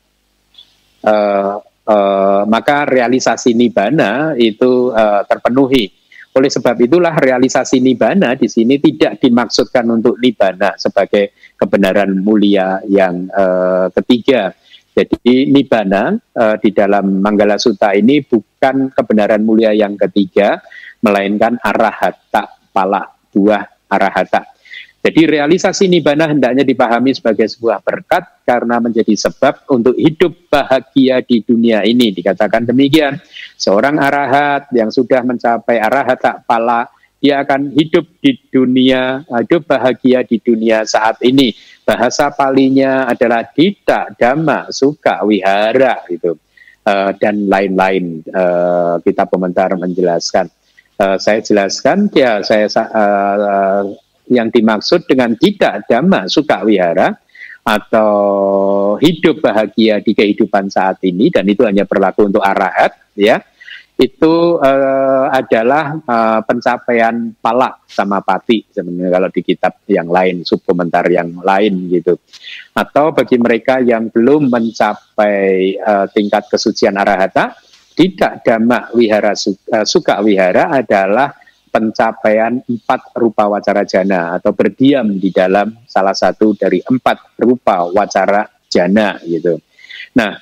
uh, 1.02 1.54
uh, 1.62 2.42
maka 2.46 2.86
realisasi 2.90 3.54
nibana 3.54 4.34
itu 4.38 4.90
uh, 4.94 5.22
terpenuhi 5.26 6.05
oleh 6.36 6.52
sebab 6.52 6.76
itulah 6.84 7.16
realisasi 7.16 7.80
nibana 7.80 8.36
di 8.36 8.44
sini 8.44 8.76
tidak 8.76 9.24
dimaksudkan 9.24 9.88
untuk 9.88 10.20
nibana 10.20 10.76
sebagai 10.76 11.32
kebenaran 11.56 12.12
mulia 12.20 12.84
yang 12.92 13.24
uh, 13.32 13.88
ketiga. 13.96 14.52
Jadi 14.92 15.48
nibana 15.48 16.12
uh, 16.12 16.56
di 16.60 16.72
dalam 16.72 17.24
Manggala 17.24 17.56
Sutta 17.56 17.96
ini 17.96 18.20
bukan 18.20 18.92
kebenaran 18.92 19.44
mulia 19.44 19.72
yang 19.72 19.96
ketiga, 19.96 20.60
melainkan 21.00 21.56
arahata 21.60 22.52
pala 22.72 23.04
buah 23.32 23.64
arahata. 23.88 24.55
Jadi 25.06 25.22
realisasi 25.22 25.86
nibana 25.86 26.26
hendaknya 26.26 26.66
dipahami 26.66 27.14
sebagai 27.14 27.46
sebuah 27.46 27.78
berkat 27.78 28.42
karena 28.42 28.82
menjadi 28.82 29.14
sebab 29.14 29.62
untuk 29.70 29.94
hidup 29.94 30.34
bahagia 30.50 31.22
di 31.22 31.46
dunia 31.46 31.86
ini. 31.86 32.10
Dikatakan 32.10 32.66
demikian, 32.66 33.14
seorang 33.54 34.02
arahat 34.02 34.66
yang 34.74 34.90
sudah 34.90 35.22
mencapai 35.22 35.78
arahat 35.78 36.18
tak 36.18 36.42
pala, 36.42 36.90
dia 37.22 37.38
akan 37.46 37.70
hidup 37.78 38.02
di 38.18 38.34
dunia, 38.50 39.22
hidup 39.46 39.70
bahagia 39.70 40.26
di 40.26 40.42
dunia 40.42 40.82
saat 40.82 41.22
ini. 41.22 41.54
Bahasa 41.86 42.34
palinya 42.34 43.06
adalah 43.06 43.46
dita, 43.46 44.10
dhamma, 44.10 44.74
suka, 44.74 45.22
wihara 45.22 46.02
gitu. 46.10 46.34
Uh, 46.82 47.14
dan 47.22 47.46
lain-lain 47.46 48.26
uh, 48.34 48.98
kita 49.06 49.22
komentar 49.30 49.70
menjelaskan. 49.78 50.50
Uh, 50.98 51.14
saya 51.14 51.38
jelaskan 51.44 52.10
ya 52.10 52.42
saya 52.42 52.66
uh, 52.74 53.84
yang 54.30 54.50
dimaksud 54.50 55.06
dengan 55.06 55.34
tidak 55.38 55.86
dhamma 55.86 56.26
suka 56.26 56.66
wihara 56.66 57.14
atau 57.66 58.12
hidup 59.02 59.42
bahagia 59.42 59.98
di 59.98 60.14
kehidupan 60.14 60.70
saat 60.70 61.02
ini 61.02 61.34
dan 61.34 61.46
itu 61.50 61.66
hanya 61.66 61.82
berlaku 61.82 62.30
untuk 62.30 62.42
arahat 62.42 62.94
ya 63.18 63.42
itu 63.96 64.60
uh, 64.60 65.32
adalah 65.32 65.96
uh, 66.04 66.40
pencapaian 66.44 67.32
pala 67.40 67.80
sama 67.88 68.20
pati 68.20 68.68
sebenarnya 68.68 69.08
kalau 69.08 69.28
di 69.32 69.40
kitab 69.40 69.72
yang 69.88 70.12
lain 70.12 70.44
subkomentar 70.44 71.08
yang 71.08 71.40
lain 71.40 71.88
gitu. 71.88 72.20
Atau 72.76 73.16
bagi 73.16 73.40
mereka 73.40 73.80
yang 73.80 74.12
belum 74.12 74.52
mencapai 74.52 75.80
uh, 75.80 76.06
tingkat 76.12 76.44
kesucian 76.52 76.92
arahata 77.00 77.56
tidak 77.96 78.44
dhamma 78.44 78.92
wihara 78.92 79.32
suka, 79.32 79.64
uh, 79.72 79.86
suka 79.88 80.20
wihara 80.20 80.76
adalah 80.76 81.32
pencapaian 81.76 82.56
empat 82.64 83.12
rupa 83.12 83.52
wacara 83.52 83.84
jana 83.84 84.40
atau 84.40 84.56
berdiam 84.56 85.04
di 85.12 85.28
dalam 85.28 85.76
salah 85.84 86.16
satu 86.16 86.56
dari 86.56 86.80
empat 86.80 87.36
rupa 87.36 87.84
wacara 87.92 88.48
jana 88.64 89.20
gitu. 89.28 89.60
Nah, 90.16 90.40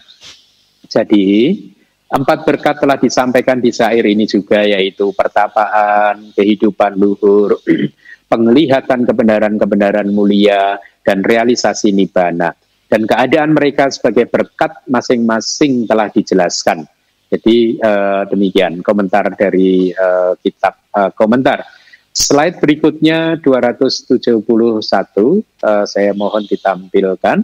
jadi 0.86 1.58
empat 2.06 2.46
berkat 2.46 2.78
telah 2.78 2.94
disampaikan 3.02 3.58
di 3.58 3.74
syair 3.74 4.06
ini 4.06 4.30
juga 4.30 4.62
yaitu 4.62 5.10
pertapaan, 5.10 6.30
kehidupan 6.38 6.94
luhur, 6.94 7.58
penglihatan 8.30 9.02
kebenaran-kebenaran 9.02 10.06
mulia 10.14 10.78
dan 11.02 11.26
realisasi 11.26 11.90
nibana. 11.90 12.54
Dan 12.86 13.10
keadaan 13.10 13.58
mereka 13.58 13.90
sebagai 13.90 14.30
berkat 14.30 14.86
masing-masing 14.86 15.90
telah 15.90 16.06
dijelaskan. 16.14 16.86
Jadi 17.34 17.82
uh, 17.82 18.22
demikian 18.30 18.78
komentar 18.78 19.26
dari 19.34 19.90
uh, 19.90 20.38
kitab 20.38 20.78
uh, 20.94 21.10
komentar. 21.10 21.66
Slide 22.14 22.62
berikutnya 22.62 23.42
271 23.42 24.22
uh, 24.22 25.82
saya 25.82 26.14
mohon 26.14 26.46
ditampilkan. 26.46 27.42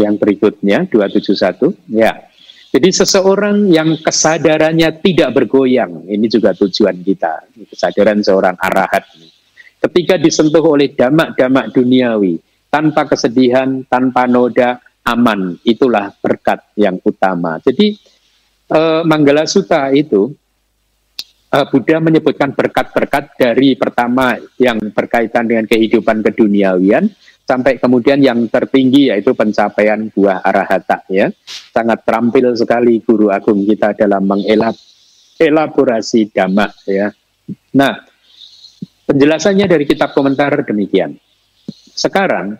Yang 0.00 0.14
berikutnya 0.16 0.88
271 0.88 1.76
ya. 1.92 2.24
Jadi 2.70 2.88
seseorang 2.88 3.68
yang 3.68 3.98
kesadarannya 3.98 5.02
tidak 5.02 5.34
bergoyang, 5.34 6.06
ini 6.06 6.30
juga 6.30 6.54
tujuan 6.54 7.02
kita, 7.02 7.50
kesadaran 7.66 8.22
seorang 8.22 8.54
arahat. 8.62 9.10
Ketika 9.82 10.14
disentuh 10.14 10.62
oleh 10.62 10.94
damak-damak 10.94 11.74
duniawi, 11.74 12.38
tanpa 12.70 13.10
kesedihan, 13.10 13.82
tanpa 13.90 14.30
noda, 14.30 14.78
aman. 15.10 15.58
Itulah 15.66 16.14
berkat 16.22 16.62
yang 16.78 17.02
utama. 17.02 17.58
Jadi 17.58 17.98
uh, 18.70 19.02
Manggala 19.02 19.50
Sutta 19.50 19.90
itu 19.90 20.30
uh, 21.50 21.66
Buddha 21.68 21.98
menyebutkan 21.98 22.54
berkat-berkat 22.54 23.34
dari 23.36 23.74
pertama 23.74 24.38
yang 24.56 24.78
berkaitan 24.94 25.50
dengan 25.50 25.66
kehidupan 25.66 26.22
keduniawian 26.22 27.10
sampai 27.50 27.82
kemudian 27.82 28.22
yang 28.22 28.46
tertinggi 28.46 29.10
yaitu 29.10 29.34
pencapaian 29.34 30.06
buah 30.14 30.46
arahata 30.46 31.02
ya. 31.10 31.26
Sangat 31.74 32.06
terampil 32.06 32.54
sekali 32.54 33.02
guru 33.02 33.34
agung 33.34 33.66
kita 33.66 33.98
dalam 33.98 34.30
mengelaborasi 34.30 36.30
dhamma 36.30 36.70
ya. 36.86 37.10
Nah, 37.74 37.98
penjelasannya 39.10 39.66
dari 39.66 39.90
kitab 39.90 40.14
komentar 40.14 40.54
demikian. 40.62 41.18
Sekarang 41.90 42.54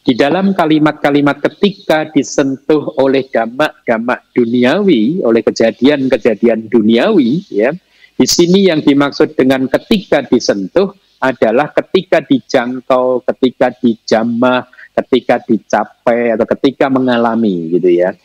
di 0.00 0.16
dalam 0.16 0.56
kalimat-kalimat 0.56 1.44
ketika 1.44 2.08
disentuh 2.08 2.96
oleh 2.96 3.28
damak-damak 3.28 4.32
duniawi, 4.32 5.20
oleh 5.20 5.44
kejadian-kejadian 5.44 6.72
duniawi, 6.72 7.44
ya, 7.52 7.70
di 8.16 8.26
sini 8.28 8.68
yang 8.72 8.80
dimaksud 8.80 9.36
dengan 9.36 9.68
ketika 9.68 10.24
disentuh 10.24 10.92
adalah 11.20 11.68
ketika 11.76 12.24
dijangkau, 12.24 13.20
ketika 13.28 13.76
dijamah, 13.76 14.64
ketika 15.04 15.40
dicapai 15.44 16.32
atau 16.32 16.48
ketika 16.48 16.88
mengalami 16.88 17.76
gitu 17.76 17.92
ya. 17.92 18.16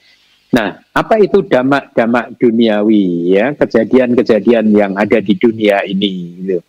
Nah, 0.55 0.79
apa 0.95 1.19
itu 1.19 1.43
damak-damak 1.43 2.39
duniawi 2.39 3.35
ya, 3.35 3.51
kejadian-kejadian 3.51 4.71
yang 4.71 4.95
ada 4.95 5.19
di 5.19 5.35
dunia 5.35 5.83
ini 5.83 6.39
gitu. 6.39 6.59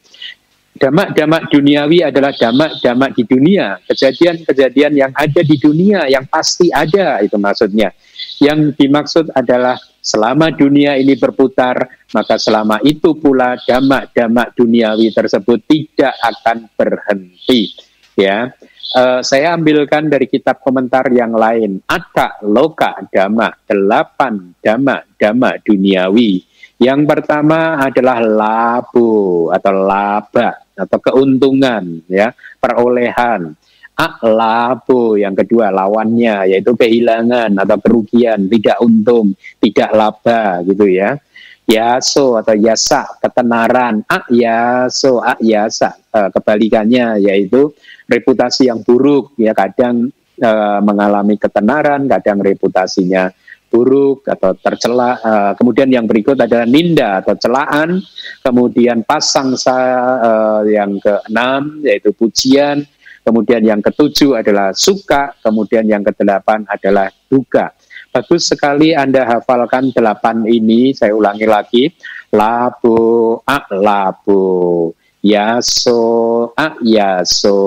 Damak-damak 0.77 1.49
duniawi 1.49 2.05
adalah 2.05 2.37
damak-damak 2.37 3.17
di 3.17 3.25
dunia, 3.25 3.81
kejadian-kejadian 3.89 4.93
yang 4.93 5.13
ada 5.17 5.41
di 5.41 5.57
dunia, 5.57 6.05
yang 6.05 6.29
pasti 6.29 6.69
ada, 6.69 7.25
itu 7.25 7.41
maksudnya. 7.41 7.97
Yang 8.37 8.77
dimaksud 8.77 9.33
adalah 9.33 9.81
selama 10.05 10.53
dunia 10.53 11.01
ini 11.01 11.17
berputar, 11.17 11.89
maka 12.13 12.37
selama 12.37 12.77
itu 12.85 13.17
pula 13.17 13.57
damak-damak 13.65 14.53
duniawi 14.53 15.09
tersebut 15.17 15.65
tidak 15.65 16.13
akan 16.21 16.69
berhenti. 16.77 17.73
Ya, 18.17 18.53
uh, 18.97 19.21
saya 19.25 19.57
ambilkan 19.57 20.13
dari 20.13 20.29
kitab 20.29 20.61
komentar 20.61 21.09
yang 21.09 21.33
lain. 21.33 21.81
Ada 21.89 22.45
loka 22.45 23.01
dama, 23.09 23.49
delapan 23.65 24.53
dama-dama 24.61 25.57
duniawi. 25.65 26.45
Yang 26.77 27.01
pertama 27.09 27.81
adalah 27.81 28.21
labu 28.21 29.49
atau 29.49 29.73
laba 29.73 30.66
atau 30.77 30.99
keuntungan 31.01 32.05
ya 32.07 32.37
perolehan. 32.61 33.57
Aklabu 33.97 35.17
yang 35.17 35.33
kedua 35.33 35.73
lawannya 35.73 36.53
yaitu 36.53 36.77
kehilangan 36.77 37.57
atau 37.57 37.81
kerugian 37.81 38.45
tidak 38.45 38.77
untung 38.85 39.33
tidak 39.57 39.89
laba 39.97 40.61
gitu 40.69 40.85
ya. 40.85 41.17
Yaso 41.65 42.37
atau 42.37 42.53
yasa 42.53 43.09
ketenaran. 43.25 44.05
Ak 44.05 44.29
yaso 44.29 45.25
ak 45.25 45.41
yasa 45.41 45.97
e, 46.13 46.29
kebalikannya 46.29 47.25
yaitu 47.25 47.73
reputasi 48.05 48.69
yang 48.69 48.85
buruk 48.85 49.33
ya. 49.41 49.57
Kadang 49.57 50.13
e, 50.37 50.51
mengalami 50.85 51.41
ketenaran 51.41 52.05
kadang 52.05 52.45
reputasinya 52.45 53.33
buruk 53.71 54.27
atau 54.27 54.55
tercela. 54.57 55.19
Uh, 55.21 55.53
kemudian 55.59 55.91
yang 55.91 56.07
berikut 56.07 56.39
adalah 56.39 56.67
ninda 56.67 57.21
atau 57.21 57.35
celaan. 57.37 58.01
Kemudian 58.41 59.03
pasang 59.03 59.55
sa 59.59 59.77
uh, 60.23 60.63
yang 60.67 60.99
keenam 61.03 61.83
yaitu 61.83 62.15
pujian. 62.15 62.87
Kemudian 63.27 63.63
yang 63.67 63.83
ketujuh 63.83 64.39
adalah 64.39 64.71
suka. 64.71 65.35
Kemudian 65.43 65.83
yang 65.87 66.07
kedelapan 66.07 66.63
adalah 66.71 67.11
duka. 67.27 67.75
Bagus 68.15 68.49
sekali 68.49 68.95
Anda 68.95 69.27
hafalkan 69.27 69.91
delapan 69.91 70.47
ini. 70.47 70.95
Saya 70.95 71.13
ulangi 71.13 71.45
lagi. 71.45 71.85
Labu, 72.31 73.37
ak 73.43 73.67
labu. 73.75 74.95
Yaso, 75.27 76.55
yaso, 76.87 77.61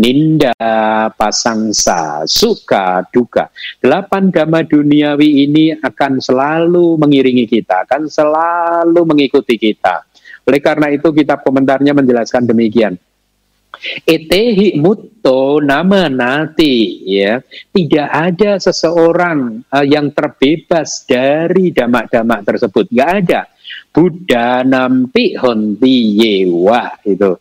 ninda, 0.00 0.56
pasangsa, 1.12 2.24
suka, 2.24 3.04
duka. 3.12 3.52
Delapan 3.78 4.32
dhamma 4.32 4.64
duniawi 4.64 5.44
ini 5.44 5.76
akan 5.76 6.18
selalu 6.24 6.96
mengiringi 6.96 7.44
kita, 7.44 7.84
akan 7.84 8.08
selalu 8.08 9.00
mengikuti 9.04 9.60
kita. 9.60 10.08
Oleh 10.44 10.60
karena 10.60 10.92
itu 10.92 11.08
kitab 11.12 11.44
komentarnya 11.44 11.92
menjelaskan 11.92 12.48
demikian. 12.48 12.96
Etehi 14.06 14.78
mutto 14.78 15.58
nama 15.58 16.06
nati 16.06 17.02
ya 17.10 17.42
tidak 17.74 18.06
ada 18.06 18.52
seseorang 18.62 19.66
uh, 19.66 19.82
yang 19.82 20.14
terbebas 20.14 21.02
dari 21.02 21.74
damak-damak 21.74 22.46
tersebut 22.46 22.86
nggak 22.86 23.10
ada 23.26 23.50
Buddha 23.94 24.66
nampi 24.66 25.38
honti 25.38 26.18
yewa 26.18 26.98
itu 27.06 27.38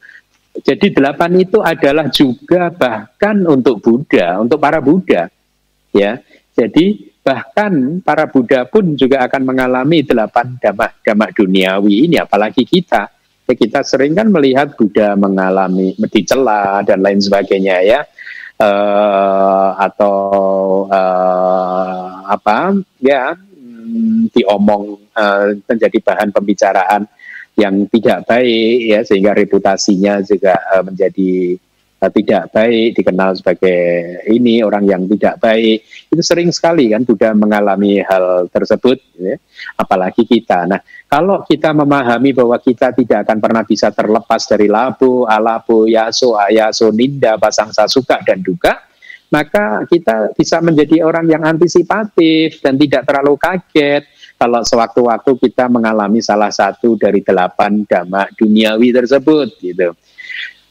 jadi 0.61 0.93
delapan 0.93 1.41
itu 1.41 1.57
adalah 1.65 2.05
juga 2.13 2.69
bahkan 2.69 3.41
untuk 3.49 3.81
Buddha 3.81 4.37
untuk 4.37 4.61
para 4.61 4.77
Buddha 4.77 5.25
ya. 5.89 6.21
Jadi 6.53 7.09
bahkan 7.25 7.97
para 8.05 8.29
Buddha 8.29 8.69
pun 8.69 8.93
juga 8.93 9.25
akan 9.25 9.41
mengalami 9.49 10.05
delapan 10.05 10.53
damak-damak 10.61 11.33
duniawi 11.33 12.05
ini 12.05 12.21
apalagi 12.21 12.61
kita. 12.69 13.09
Ya 13.49 13.53
kita 13.57 13.81
sering 13.81 14.13
kan 14.13 14.29
melihat 14.29 14.77
Buddha 14.77 15.17
mengalami 15.17 15.97
dicela 16.13 16.85
dan 16.85 17.01
lain 17.01 17.17
sebagainya 17.17 17.81
ya. 17.81 18.01
Uh, 18.53 19.73
atau 19.81 20.21
uh, 20.85 22.21
apa 22.29 22.77
ya 23.01 23.33
diomong 24.34 24.97
uh, 25.13 25.53
menjadi 25.67 25.97
bahan 26.01 26.29
pembicaraan 26.34 27.03
yang 27.53 27.86
tidak 27.89 28.25
baik 28.25 28.77
ya 28.89 28.99
sehingga 29.06 29.38
reputasinya 29.38 30.25
juga 30.25 30.58
uh, 30.73 30.82
menjadi 30.82 31.53
uh, 32.01 32.12
tidak 32.12 32.49
baik 32.49 32.97
dikenal 32.97 33.38
sebagai 33.38 33.79
ini 34.34 34.65
orang 34.65 34.89
yang 34.89 35.06
tidak 35.06 35.38
baik 35.38 35.86
itu 36.10 36.21
sering 36.25 36.49
sekali 36.49 36.89
kan 36.89 37.06
sudah 37.06 37.38
mengalami 37.38 38.01
hal 38.01 38.49
tersebut 38.49 38.97
ya. 39.21 39.38
apalagi 39.77 40.25
kita 40.25 40.65
nah 40.65 40.82
kalau 41.13 41.45
kita 41.45 41.77
memahami 41.77 42.34
bahwa 42.34 42.58
kita 42.58 42.89
tidak 42.89 43.29
akan 43.29 43.38
pernah 43.38 43.62
bisa 43.62 43.93
terlepas 43.93 44.49
dari 44.49 44.65
labu, 44.65 45.29
alabu, 45.29 45.86
yaso, 45.86 46.34
ayaso, 46.34 46.89
ninda, 46.89 47.38
pasang 47.38 47.69
sasuka, 47.69 48.17
dan 48.25 48.41
duka, 48.41 48.82
maka 49.34 49.89
kita 49.89 50.38
bisa 50.38 50.62
menjadi 50.62 51.02
orang 51.02 51.26
yang 51.26 51.41
antisipatif 51.41 52.62
dan 52.62 52.78
tidak 52.78 53.10
terlalu 53.10 53.34
kaget 53.41 54.06
kalau 54.38 54.62
sewaktu-waktu 54.62 55.32
kita 55.50 55.65
mengalami 55.74 56.22
salah 56.22 56.54
satu 56.54 56.93
dari 56.93 57.26
delapan 57.26 57.82
dhamma 57.82 58.30
duniawi 58.38 58.93
tersebut 58.93 59.58
gitu. 59.58 59.98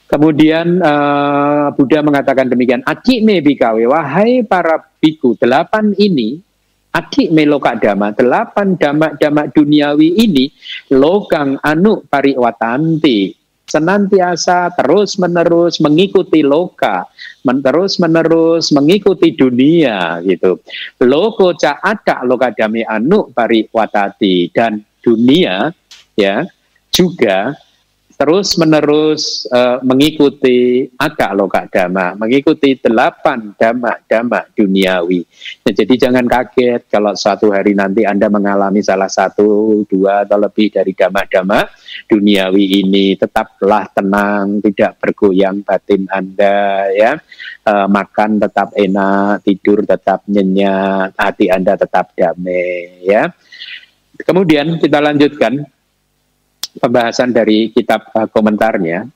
Kemudian 0.07 0.79
uh, 0.79 1.73
Buddha 1.75 2.05
mengatakan 2.05 2.47
demikian, 2.47 2.85
Aki 2.85 3.25
me 3.25 3.41
bikawe, 3.41 3.81
wahai 3.89 4.45
para 4.45 4.79
biku, 5.01 5.35
delapan 5.41 5.97
ini 5.97 6.53
Adik 6.93 7.33
meloka 7.33 7.73
dama, 7.73 8.13
delapan 8.13 8.77
dama-dama 8.77 9.49
duniawi 9.49 10.13
ini 10.29 10.53
logang 10.93 11.57
anu 11.65 12.05
pariwatanti 12.05 13.42
senantiasa 13.67 14.75
terus 14.77 15.17
menerus 15.17 15.79
mengikuti 15.81 16.45
loka, 16.45 17.07
men 17.47 17.63
terus 17.63 17.97
menerus 17.97 18.75
mengikuti 18.75 19.33
dunia 19.33 20.21
gitu. 20.27 20.61
Loko 21.03 21.55
ca 21.57 21.79
ada 21.81 22.27
loka 22.27 22.53
dami 22.53 22.85
anu 22.85 23.31
pariwatati 23.33 24.51
dan 24.53 24.83
dunia 25.03 25.73
ya 26.19 26.45
juga 26.93 27.57
terus 28.23 28.55
menerus 28.55 29.51
uh, 29.51 29.83
mengikuti 29.83 30.87
agak 30.95 31.35
loka 31.35 31.67
dhamma, 31.67 32.15
mengikuti 32.15 32.79
delapan 32.79 33.51
dhamma 33.59 33.99
dhamma 34.07 34.47
duniawi. 34.55 35.27
Nah, 35.67 35.75
jadi 35.75 36.07
jangan 36.07 36.31
kaget 36.31 36.87
kalau 36.87 37.19
suatu 37.19 37.51
hari 37.51 37.75
nanti 37.75 38.07
Anda 38.07 38.31
mengalami 38.31 38.79
salah 38.79 39.11
satu, 39.11 39.83
dua 39.91 40.23
atau 40.23 40.39
lebih 40.39 40.71
dari 40.71 40.95
dhamma 40.95 41.27
dhamma 41.27 41.67
duniawi 42.07 42.87
ini, 42.87 43.19
tetaplah 43.19 43.91
tenang, 43.91 44.63
tidak 44.63 45.03
bergoyang 45.03 45.67
batin 45.67 46.07
Anda 46.07 46.95
ya. 46.95 47.19
Uh, 47.67 47.91
makan 47.91 48.39
tetap 48.39 48.71
enak, 48.79 49.43
tidur 49.43 49.83
tetap 49.83 50.23
nyenyak, 50.31 51.11
hati 51.19 51.51
Anda 51.51 51.75
tetap 51.75 52.15
damai 52.15 53.03
ya. 53.03 53.35
Kemudian 54.23 54.79
kita 54.79 55.03
lanjutkan 55.03 55.67
pembahasan 56.79 57.35
dari 57.35 57.73
kitab 57.73 58.09
uh, 58.15 58.29
komentarnya, 58.29 59.09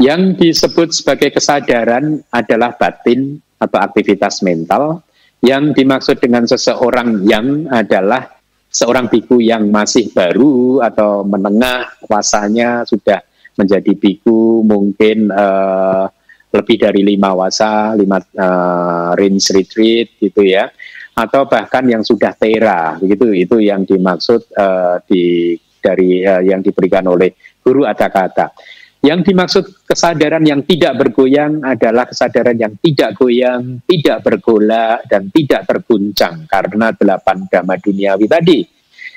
yang 0.00 0.32
disebut 0.32 0.96
sebagai 0.96 1.32
kesadaran 1.32 2.24
adalah 2.32 2.72
batin 2.72 3.36
atau 3.60 3.78
aktivitas 3.80 4.40
mental, 4.40 5.04
yang 5.44 5.76
dimaksud 5.76 6.20
dengan 6.20 6.48
seseorang 6.48 7.24
yang 7.24 7.68
adalah 7.68 8.28
seorang 8.70 9.10
biku 9.12 9.40
yang 9.42 9.68
masih 9.68 10.08
baru 10.14 10.80
atau 10.80 11.26
menengah 11.26 12.00
kuasanya 12.06 12.86
sudah 12.86 13.20
menjadi 13.58 13.92
biku 13.92 14.64
mungkin 14.64 15.28
uh, 15.28 16.08
lebih 16.50 16.76
dari 16.82 17.04
lima 17.04 17.34
wasa, 17.36 17.92
lima 17.94 18.18
uh, 18.18 19.12
rinse 19.14 19.52
retreat 19.52 20.16
gitu 20.18 20.42
ya, 20.42 20.70
atau 21.12 21.44
bahkan 21.44 21.84
yang 21.84 22.00
sudah 22.00 22.32
tera, 22.34 22.96
begitu 22.96 23.30
itu 23.36 23.56
yang 23.60 23.84
dimaksud 23.84 24.48
uh, 24.56 24.96
di 25.04 25.54
dari 25.80 26.22
uh, 26.22 26.44
yang 26.44 26.60
diberikan 26.60 27.08
oleh 27.08 27.32
guru 27.64 27.88
ada 27.88 28.06
kata. 28.06 28.52
Yang 29.00 29.32
dimaksud 29.32 29.64
kesadaran 29.88 30.44
yang 30.44 30.60
tidak 30.68 30.92
bergoyang 31.00 31.64
adalah 31.64 32.04
kesadaran 32.04 32.52
yang 32.52 32.76
tidak 32.84 33.16
goyang, 33.16 33.80
tidak 33.88 34.20
bergolak, 34.20 35.08
dan 35.08 35.32
tidak 35.32 35.64
terguncang 35.64 36.44
karena 36.44 36.92
delapan 36.92 37.48
dhamma 37.48 37.80
duniawi 37.80 38.28
tadi. 38.28 38.60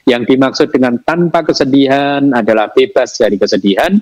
Yang 0.08 0.23
dimaksud 0.36 0.67
dengan 0.71 1.04
tanpa 1.04 1.43
kesedihan 1.43 2.32
adalah 2.32 2.71
bebas 2.71 3.19
dari 3.19 3.36
kesedihan. 3.36 3.99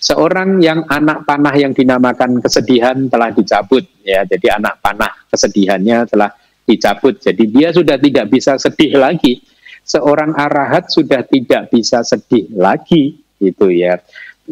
Seorang 0.00 0.64
yang 0.64 0.88
anak 0.88 1.28
panah 1.28 1.52
yang 1.58 1.76
dinamakan 1.76 2.40
kesedihan 2.40 2.96
telah 3.12 3.28
dicabut, 3.28 3.84
ya. 4.00 4.24
Jadi 4.24 4.48
anak 4.48 4.80
panah 4.80 5.12
kesedihannya 5.28 6.08
telah 6.08 6.32
dicabut. 6.64 7.20
Jadi 7.20 7.44
dia 7.52 7.68
sudah 7.68 8.00
tidak 8.00 8.32
bisa 8.32 8.56
sedih 8.56 8.96
lagi 8.96 9.44
seorang 9.88 10.36
arahat 10.36 10.92
sudah 10.92 11.24
tidak 11.24 11.72
bisa 11.72 12.04
sedih 12.04 12.44
lagi 12.52 13.16
gitu 13.40 13.72
ya 13.72 13.96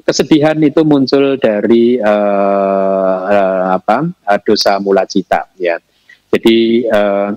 kesedihan 0.01 0.57
itu 0.65 0.81
muncul 0.81 1.37
dari 1.37 2.01
uh, 2.01 3.17
uh, 3.21 3.65
apa 3.77 4.09
dosa 4.41 4.81
mula 4.81 5.05
cita 5.05 5.53
ya 5.61 5.77
jadi 6.33 6.57
uh, 6.89 7.31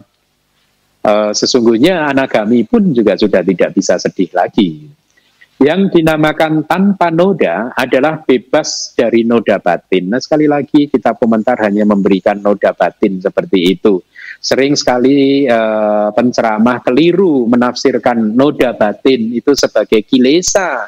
uh, 1.03 1.31
sesungguhnya 1.35 2.07
anagami 2.07 2.63
pun 2.63 2.95
juga 2.95 3.19
sudah 3.19 3.43
tidak 3.43 3.75
bisa 3.75 3.99
sedih 3.99 4.31
lagi 4.31 4.88
yang 5.59 5.91
dinamakan 5.91 6.63
tanpa 6.63 7.12
noda 7.12 7.75
adalah 7.75 8.23
bebas 8.23 8.95
dari 8.95 9.27
noda 9.27 9.59
batin. 9.59 10.07
Nah 10.07 10.23
sekali 10.23 10.47
lagi 10.47 10.88
kita 10.88 11.19
komentar 11.19 11.59
hanya 11.67 11.83
memberikan 11.83 12.39
noda 12.39 12.71
batin 12.71 13.19
seperti 13.19 13.75
itu. 13.75 13.99
Sering 14.39 14.71
sekali 14.80 15.43
uh, 15.52 16.15
penceramah 16.15 16.80
keliru 16.80 17.43
menafsirkan 17.43 18.15
noda 18.32 18.71
batin 18.71 19.36
itu 19.36 19.52
sebagai 19.52 19.99
kilesa. 20.08 20.88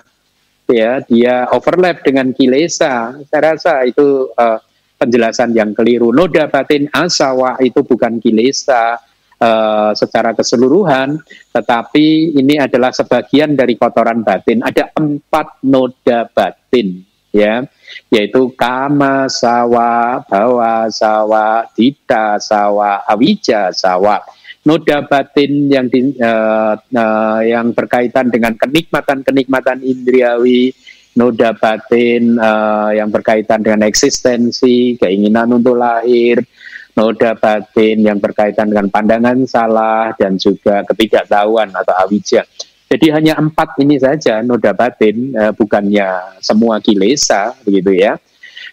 Ya, 0.72 1.04
dia 1.04 1.52
overlap 1.52 2.00
dengan 2.00 2.32
kilesa. 2.32 3.20
Saya 3.28 3.42
rasa 3.52 3.84
itu 3.84 4.32
uh, 4.40 4.56
penjelasan 4.96 5.52
yang 5.52 5.76
keliru. 5.76 6.16
Noda 6.16 6.48
batin 6.48 6.88
asawa 6.96 7.60
itu 7.60 7.84
bukan 7.84 8.24
kilesa 8.24 8.96
uh, 9.42 9.92
secara 9.98 10.32
keseluruhan, 10.32 11.20
tetapi 11.52 12.38
ini 12.38 12.56
adalah 12.56 12.96
sebagian 12.96 13.58
dari 13.58 13.76
kotoran 13.76 14.24
batin. 14.24 14.64
Ada 14.64 14.96
empat 14.96 15.60
noda 15.68 16.30
batin, 16.32 17.04
ya 17.32 17.68
yaitu 18.12 18.52
kama 18.56 19.32
sawa, 19.32 20.20
bawa 20.28 20.92
sawa, 20.92 21.64
dita 21.72 22.36
sawa, 22.44 23.08
awija 23.08 23.72
sawa. 23.72 24.20
Noda 24.62 25.02
batin 25.10 25.72
yang 25.72 25.90
di, 25.90 26.14
uh, 26.22 26.78
uh, 26.78 27.40
yang 27.42 27.74
berkaitan 27.74 28.30
dengan 28.30 28.54
kenikmatan-kenikmatan 28.60 29.82
indriawi, 29.82 30.70
noda 31.18 31.58
batin 31.58 32.38
uh, 32.38 32.94
yang 32.94 33.10
berkaitan 33.10 33.66
dengan 33.66 33.90
eksistensi, 33.90 35.02
keinginan 35.02 35.50
untuk 35.58 35.82
lahir, 35.82 36.46
noda 36.94 37.34
batin 37.34 38.06
yang 38.06 38.22
berkaitan 38.22 38.70
dengan 38.70 38.92
pandangan 38.94 39.50
salah 39.50 40.14
dan 40.14 40.38
juga 40.38 40.86
ketidaktahuan 40.86 41.74
atau 41.74 41.96
awija. 41.98 42.46
Jadi 42.92 43.08
hanya 43.08 43.40
empat 43.40 43.80
ini 43.80 43.96
saja 43.96 44.44
noda 44.44 44.76
batin, 44.76 45.32
uh, 45.32 45.56
bukannya 45.56 46.36
semua 46.44 46.84
kilesa, 46.84 47.56
begitu 47.64 47.96
ya. 47.96 48.20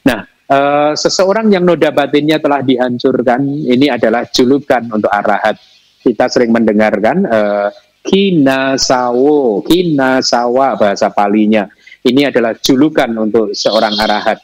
Nah, 0.03 0.27
uh, 0.51 0.93
seseorang 0.99 1.47
yang 1.55 1.63
noda 1.63 1.95
batinnya 1.95 2.43
telah 2.43 2.59
dihancurkan, 2.67 3.47
ini 3.47 3.87
adalah 3.87 4.27
julukan 4.27 4.91
untuk 4.91 5.07
arahat. 5.07 5.55
Kita 6.03 6.27
sering 6.27 6.51
mendengarkan 6.51 7.23
uh, 7.31 7.71
kinasawo, 8.03 9.63
kinasawa 9.63 10.75
bahasa 10.75 11.15
palinya. 11.15 11.71
Ini 12.03 12.35
adalah 12.35 12.59
julukan 12.59 13.15
untuk 13.15 13.55
seorang 13.55 13.95
arahat. 14.03 14.43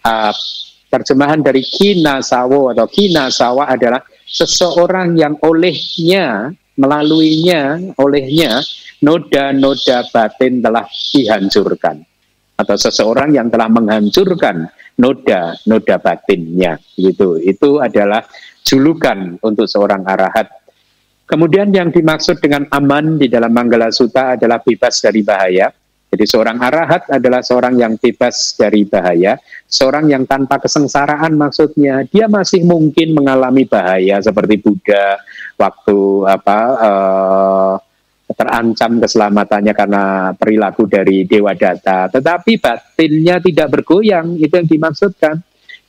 Uh, 0.00 0.32
terjemahan 0.92 1.40
dari 1.40 1.64
kina 1.64 2.20
sawo 2.20 2.68
atau 2.68 2.84
kina 2.84 3.32
sawa 3.32 3.64
adalah 3.68 4.04
seseorang 4.28 5.16
yang 5.16 5.40
olehnya, 5.40 6.52
melaluinya, 6.78 7.94
olehnya, 8.00 8.60
noda-noda 9.02 10.06
batin 10.10 10.62
telah 10.62 10.86
dihancurkan. 10.88 12.04
Atau 12.56 12.76
seseorang 12.78 13.34
yang 13.34 13.50
telah 13.50 13.66
menghancurkan 13.66 14.70
noda-noda 15.00 15.96
batinnya. 15.98 16.78
Gitu. 16.94 17.42
Itu 17.42 17.82
adalah 17.82 18.22
julukan 18.62 19.42
untuk 19.42 19.66
seorang 19.66 20.06
arahat 20.06 20.62
Kemudian 21.32 21.72
yang 21.72 21.88
dimaksud 21.88 22.44
dengan 22.44 22.68
aman 22.68 23.16
di 23.16 23.24
dalam 23.24 23.56
Manggala 23.56 23.88
Sutta 23.88 24.36
adalah 24.36 24.60
bebas 24.60 25.00
dari 25.00 25.24
bahaya. 25.24 25.72
Jadi 26.12 26.28
seorang 26.28 26.60
arahat 26.60 27.08
adalah 27.08 27.40
seorang 27.40 27.80
yang 27.80 27.96
bebas 27.96 28.52
dari 28.52 28.84
bahaya, 28.84 29.40
seorang 29.64 30.12
yang 30.12 30.28
tanpa 30.28 30.60
kesengsaraan 30.60 31.32
maksudnya 31.32 32.04
dia 32.04 32.28
masih 32.28 32.68
mungkin 32.68 33.16
mengalami 33.16 33.64
bahaya 33.64 34.20
seperti 34.20 34.60
Buddha 34.60 35.16
waktu 35.62 35.98
apa 36.26 36.58
uh, 36.82 37.74
terancam 38.34 38.98
keselamatannya 38.98 39.72
karena 39.76 40.04
perilaku 40.34 40.88
dari 40.90 41.22
dewa 41.28 41.54
data, 41.54 42.10
tetapi 42.10 42.58
batinnya 42.58 43.38
tidak 43.38 43.68
bergoyang 43.78 44.34
itu 44.40 44.50
yang 44.58 44.66
dimaksudkan. 44.66 45.38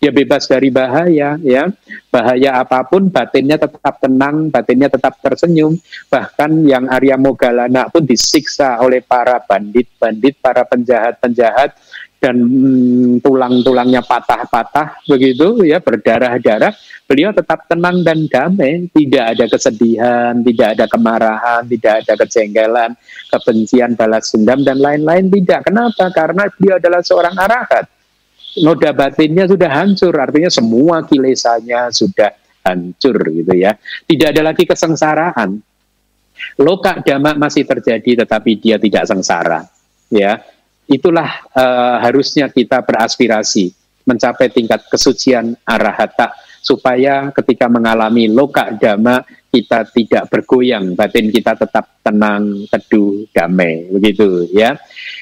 Dia 0.03 0.11
bebas 0.11 0.51
dari 0.51 0.67
bahaya 0.67 1.39
ya. 1.39 1.71
Bahaya 2.11 2.59
apa 2.59 2.83
pun 2.83 3.07
batinnya 3.07 3.55
tetap 3.55 4.03
tenang 4.03 4.51
batinnya 4.51 4.91
tetap 4.91 5.15
tersenyum. 5.23 5.79
Bahkan 6.11 6.67
yang 6.67 6.91
Arya 6.91 7.15
Mogalana 7.15 7.87
pun 7.87 8.03
disiksa 8.03 8.83
oleh 8.83 8.99
para 8.99 9.39
bandit-bandit 9.39 10.35
para 10.43 10.67
penjahat-penjahat 10.67 11.79
dan 12.23 12.39
hmm, 12.39 13.19
tulang-tulangnya 13.19 13.99
patah-patah 13.99 15.03
begitu 15.03 15.67
ya 15.67 15.83
berdarah-darah 15.83 16.71
beliau 17.03 17.35
tetap 17.35 17.67
tenang 17.67 17.99
dan 17.99 18.23
damai 18.31 18.87
tidak 18.95 19.35
ada 19.35 19.45
kesedihan 19.51 20.39
tidak 20.39 20.79
ada 20.79 20.85
kemarahan 20.87 21.61
tidak 21.67 22.07
ada 22.07 22.13
kejengkelan 22.23 22.91
kebencian 23.27 23.91
balas 23.99 24.31
dendam 24.31 24.63
dan 24.63 24.79
lain-lain 24.79 25.27
tidak 25.27 25.67
kenapa 25.67 26.07
karena 26.15 26.47
beliau 26.55 26.79
adalah 26.79 27.03
seorang 27.03 27.35
arahat 27.35 27.91
noda 28.61 28.93
batinnya 28.93 29.49
sudah 29.49 29.71
hancur, 29.81 30.13
artinya 30.13 30.51
semua 30.51 31.01
kilesanya 31.01 31.89
sudah 31.89 32.29
hancur 32.61 33.17
gitu 33.33 33.53
ya. 33.57 33.73
Tidak 34.05 34.27
ada 34.29 34.53
lagi 34.53 34.69
kesengsaraan. 34.69 35.57
Loka 36.59 37.01
dhamma 37.01 37.37
masih 37.37 37.63
terjadi 37.65 38.25
tetapi 38.25 38.57
dia 38.59 38.75
tidak 38.77 39.09
sengsara. 39.09 39.65
Ya, 40.13 40.45
itulah 40.87 41.47
uh, 41.55 41.97
harusnya 42.03 42.51
kita 42.51 42.83
beraspirasi 42.83 43.71
mencapai 44.03 44.51
tingkat 44.51 44.83
kesucian 44.91 45.55
arahata 45.63 46.35
supaya 46.63 47.31
ketika 47.35 47.67
mengalami 47.67 48.31
loka 48.31 48.71
dhamma 48.79 49.23
kita 49.53 49.85
tidak 49.93 50.33
bergoyang, 50.33 50.97
batin 50.97 51.29
kita 51.29 51.53
tetap 51.53 52.01
tenang, 52.01 52.65
teduh, 52.73 53.21
damai, 53.29 53.85
begitu 53.93 54.49
ya. 54.49 54.73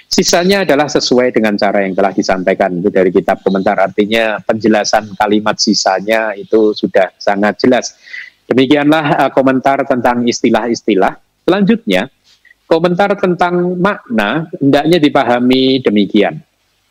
Sisanya 0.08 0.64
adalah 0.64 0.88
sesuai 0.88 1.36
dengan 1.36 1.60
cara 1.60 1.84
yang 1.84 1.92
telah 1.92 2.16
disampaikan 2.16 2.80
itu 2.80 2.88
dari 2.88 3.12
kitab 3.12 3.44
komentar, 3.44 3.76
artinya 3.76 4.40
penjelasan 4.40 5.20
kalimat 5.20 5.60
sisanya 5.60 6.32
itu 6.40 6.72
sudah 6.72 7.12
sangat 7.20 7.60
jelas. 7.60 7.92
Demikianlah 8.48 9.28
uh, 9.28 9.32
komentar 9.36 9.84
tentang 9.84 10.24
istilah-istilah. 10.24 11.20
Selanjutnya, 11.44 12.08
komentar 12.72 13.20
tentang 13.20 13.76
makna 13.76 14.48
hendaknya 14.56 15.04
dipahami 15.04 15.84
demikian. 15.84 16.40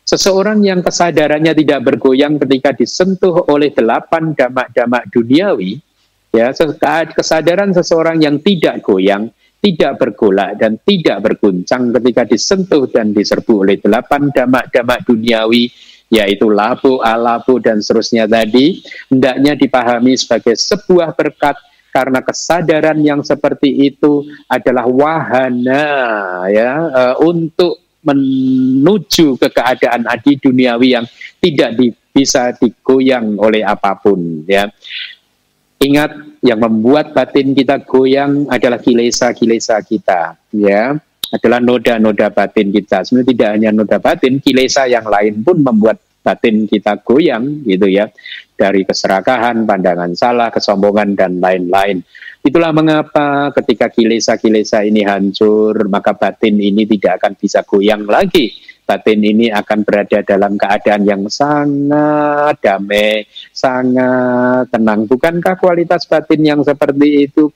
Seseorang 0.05 0.61
yang 0.61 0.85
kesadarannya 0.85 1.57
tidak 1.57 1.81
bergoyang 1.81 2.37
ketika 2.37 2.77
disentuh 2.77 3.49
oleh 3.49 3.73
delapan 3.73 4.37
damak-damak 4.37 5.09
duniawi, 5.09 5.81
Ya, 6.31 6.55
kesadaran 7.11 7.75
seseorang 7.75 8.23
yang 8.23 8.39
tidak 8.39 8.79
goyang, 8.87 9.27
tidak 9.59 9.99
bergolak 9.99 10.55
dan 10.55 10.79
tidak 10.87 11.19
berguncang 11.27 11.91
ketika 11.91 12.23
disentuh 12.23 12.87
dan 12.87 13.11
diserbu 13.11 13.67
oleh 13.67 13.75
delapan 13.75 14.31
damak-damak 14.31 15.03
duniawi 15.03 15.67
yaitu 16.11 16.47
labu, 16.47 17.03
alabu 17.03 17.59
dan 17.59 17.83
seterusnya 17.83 18.31
tadi 18.31 18.79
hendaknya 19.11 19.59
dipahami 19.59 20.15
sebagai 20.15 20.55
sebuah 20.55 21.15
berkat 21.15 21.59
karena 21.91 22.23
kesadaran 22.23 22.97
yang 23.03 23.21
seperti 23.21 23.91
itu 23.91 24.25
adalah 24.47 24.87
wahana 24.87 25.85
ya 26.47 26.71
uh, 26.89 27.15
untuk 27.21 27.99
menuju 28.01 29.37
ke 29.37 29.47
keadaan 29.53 30.09
adi 30.09 30.39
duniawi 30.41 30.97
yang 30.97 31.05
tidak 31.37 31.77
di, 31.77 31.93
bisa 32.09 32.49
digoyang 32.57 33.37
oleh 33.37 33.61
apa 33.61 33.93
pun 33.99 34.47
ya 34.49 34.65
Ingat 35.81 36.45
yang 36.45 36.61
membuat 36.61 37.09
batin 37.09 37.57
kita 37.57 37.81
goyang 37.81 38.45
adalah 38.53 38.77
kilesa-kilesa 38.77 39.81
kita, 39.81 40.37
ya, 40.53 40.93
adalah 41.33 41.57
noda-noda 41.57 42.29
batin 42.29 42.69
kita. 42.69 43.01
Sebenarnya 43.01 43.29
tidak 43.33 43.49
hanya 43.57 43.69
noda 43.73 43.97
batin, 43.97 44.37
kilesa 44.37 44.85
yang 44.85 45.09
lain 45.09 45.41
pun 45.41 45.57
membuat 45.57 45.97
batin 46.21 46.69
kita 46.69 47.01
goyang, 47.01 47.65
gitu 47.65 47.89
ya, 47.89 48.07
dari 48.53 48.85
keserakahan, 48.85 49.65
pandangan 49.65 50.13
salah, 50.13 50.53
kesombongan 50.53 51.17
dan 51.17 51.41
lain-lain. 51.41 52.05
Itulah 52.41 52.73
mengapa 52.73 53.53
ketika 53.53 53.89
kilesa-kilesa 53.89 54.81
ini 54.85 55.05
hancur, 55.05 55.89
maka 55.89 56.17
batin 56.17 56.57
ini 56.57 56.89
tidak 56.89 57.21
akan 57.21 57.33
bisa 57.37 57.61
goyang 57.61 58.05
lagi 58.05 58.71
batin 58.91 59.23
ini 59.23 59.47
akan 59.47 59.87
berada 59.87 60.19
dalam 60.19 60.59
keadaan 60.59 61.07
yang 61.07 61.23
sangat 61.31 62.59
damai, 62.59 63.23
sangat 63.55 64.67
tenang. 64.67 65.07
Bukankah 65.07 65.55
kualitas 65.55 66.03
batin 66.03 66.43
yang 66.43 66.59
seperti 66.59 67.31
itu 67.31 67.47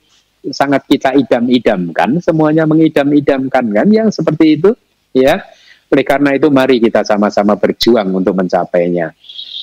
sangat 0.48 0.88
kita 0.88 1.12
idam-idamkan? 1.12 2.24
Semuanya 2.24 2.64
mengidam-idamkan 2.64 3.68
kan 3.68 3.88
yang 3.92 4.08
seperti 4.08 4.56
itu, 4.56 4.72
ya. 5.12 5.44
Oleh 5.86 6.04
karena 6.04 6.34
itu 6.34 6.50
mari 6.50 6.82
kita 6.82 7.06
sama-sama 7.06 7.54
berjuang 7.54 8.10
untuk 8.10 8.34
mencapainya. 8.34 9.14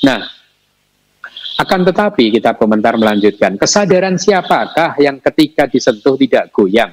Nah, 0.08 0.24
akan 1.60 1.82
tetapi 1.88 2.40
kita 2.40 2.56
komentar 2.56 2.96
melanjutkan, 2.96 3.60
kesadaran 3.60 4.16
siapakah 4.16 4.96
yang 5.00 5.20
ketika 5.20 5.68
disentuh 5.68 6.16
tidak 6.16 6.50
goyang? 6.56 6.92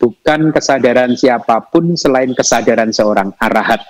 Bukan 0.00 0.52
kesadaran 0.52 1.14
siapa 1.14 1.60
pun 1.70 1.94
selain 1.94 2.34
kesadaran 2.34 2.90
seorang 2.90 3.30
arahat 3.38 3.80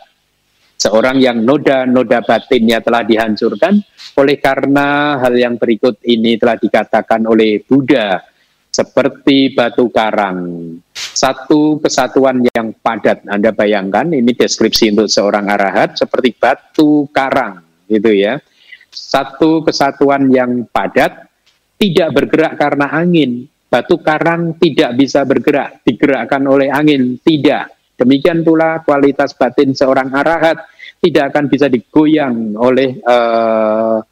seorang 0.85 1.17
yang 1.23 1.41
noda-noda 1.41 2.21
batinnya 2.21 2.85
telah 2.85 3.01
dihancurkan 3.07 3.81
oleh 4.21 4.37
karena 4.37 5.17
hal 5.17 5.33
yang 5.33 5.57
berikut 5.57 6.03
ini 6.05 6.37
telah 6.37 6.61
dikatakan 6.61 7.25
oleh 7.25 7.65
Buddha 7.65 8.21
seperti 8.75 9.55
batu 9.55 9.87
karang. 9.95 10.75
Satu 10.95 11.79
kesatuan 11.79 12.43
yang 12.51 12.75
padat. 12.75 13.23
Anda 13.31 13.55
bayangkan 13.55 14.11
ini 14.11 14.35
deskripsi 14.35 14.91
untuk 14.91 15.07
seorang 15.07 15.47
arahat 15.47 15.95
seperti 15.95 16.35
batu 16.35 17.07
karang 17.15 17.63
gitu 17.87 18.11
ya. 18.11 18.43
Satu 18.91 19.63
kesatuan 19.63 20.27
yang 20.27 20.67
padat 20.67 21.31
tidak 21.79 22.11
bergerak 22.19 22.59
karena 22.59 22.91
angin. 22.91 23.47
Batu 23.71 23.99
karang 24.03 24.59
tidak 24.59 24.99
bisa 24.99 25.23
bergerak 25.23 25.87
digerakkan 25.87 26.43
oleh 26.51 26.67
angin. 26.71 27.15
Tidak. 27.23 27.95
Demikian 27.95 28.43
pula 28.43 28.83
kualitas 28.83 29.39
batin 29.39 29.71
seorang 29.71 30.11
arahat 30.11 30.67
tidak 30.99 31.31
akan 31.31 31.47
bisa 31.47 31.71
digoyang 31.71 32.59
oleh 32.59 32.99
uh, 33.07 34.03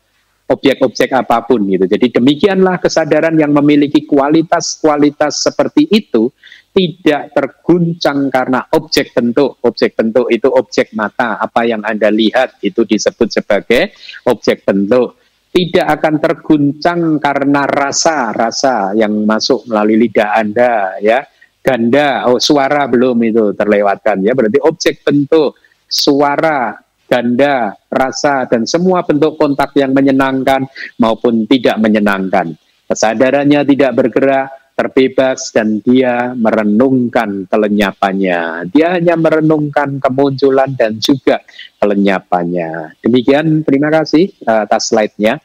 objek-objek 0.52 1.08
apa 1.16 1.48
pun 1.48 1.64
gitu. 1.64 1.88
Jadi 1.88 2.20
demikianlah 2.20 2.76
kesadaran 2.76 3.32
yang 3.40 3.56
memiliki 3.56 4.04
kualitas-kualitas 4.04 5.40
seperti 5.40 5.88
itu 5.88 6.28
tidak 6.72 7.32
terguncang 7.32 8.28
karena 8.28 8.68
objek 8.76 9.16
bentuk. 9.16 9.56
Objek 9.64 9.96
bentuk 9.96 10.28
itu 10.28 10.48
objek 10.52 10.92
mata. 10.92 11.40
Apa 11.40 11.64
yang 11.64 11.80
Anda 11.80 12.12
lihat 12.12 12.60
itu 12.60 12.84
disebut 12.84 13.28
sebagai 13.32 13.96
objek 14.28 14.68
bentuk. 14.68 15.16
Tidak 15.52 15.84
akan 15.84 16.14
terguncang 16.16 17.20
karena 17.20 17.68
rasa-rasa 17.68 18.96
yang 18.96 19.12
masuk 19.28 19.68
melalui 19.68 20.08
lidah 20.08 20.32
Anda 20.32 20.96
ya 21.00 21.20
ganda, 21.62 22.26
oh 22.26 22.42
suara 22.42 22.90
belum 22.90 23.16
itu 23.22 23.54
terlewatkan 23.54 24.20
ya. 24.26 24.34
Berarti 24.34 24.58
objek 24.66 25.06
bentuk, 25.06 25.54
suara, 25.86 26.74
ganda, 27.12 27.76
rasa 27.92 28.48
dan 28.48 28.64
semua 28.64 29.04
bentuk 29.04 29.36
kontak 29.36 29.76
yang 29.76 29.92
menyenangkan 29.92 30.64
maupun 30.96 31.44
tidak 31.44 31.76
menyenangkan. 31.76 32.56
Kesadarannya 32.88 33.60
tidak 33.68 33.92
bergerak, 33.92 34.48
terbebas 34.72 35.52
dan 35.52 35.84
dia 35.84 36.32
merenungkan 36.32 37.44
kelenyapannya. 37.44 38.72
Dia 38.72 38.96
hanya 38.96 39.20
merenungkan 39.20 40.00
kemunculan 40.00 40.72
dan 40.72 40.96
juga 40.96 41.44
kelenyapannya. 41.76 42.96
Demikian, 43.04 43.60
terima 43.60 43.92
kasih 43.92 44.32
uh, 44.48 44.64
atas 44.64 44.88
slide-nya. 44.88 45.36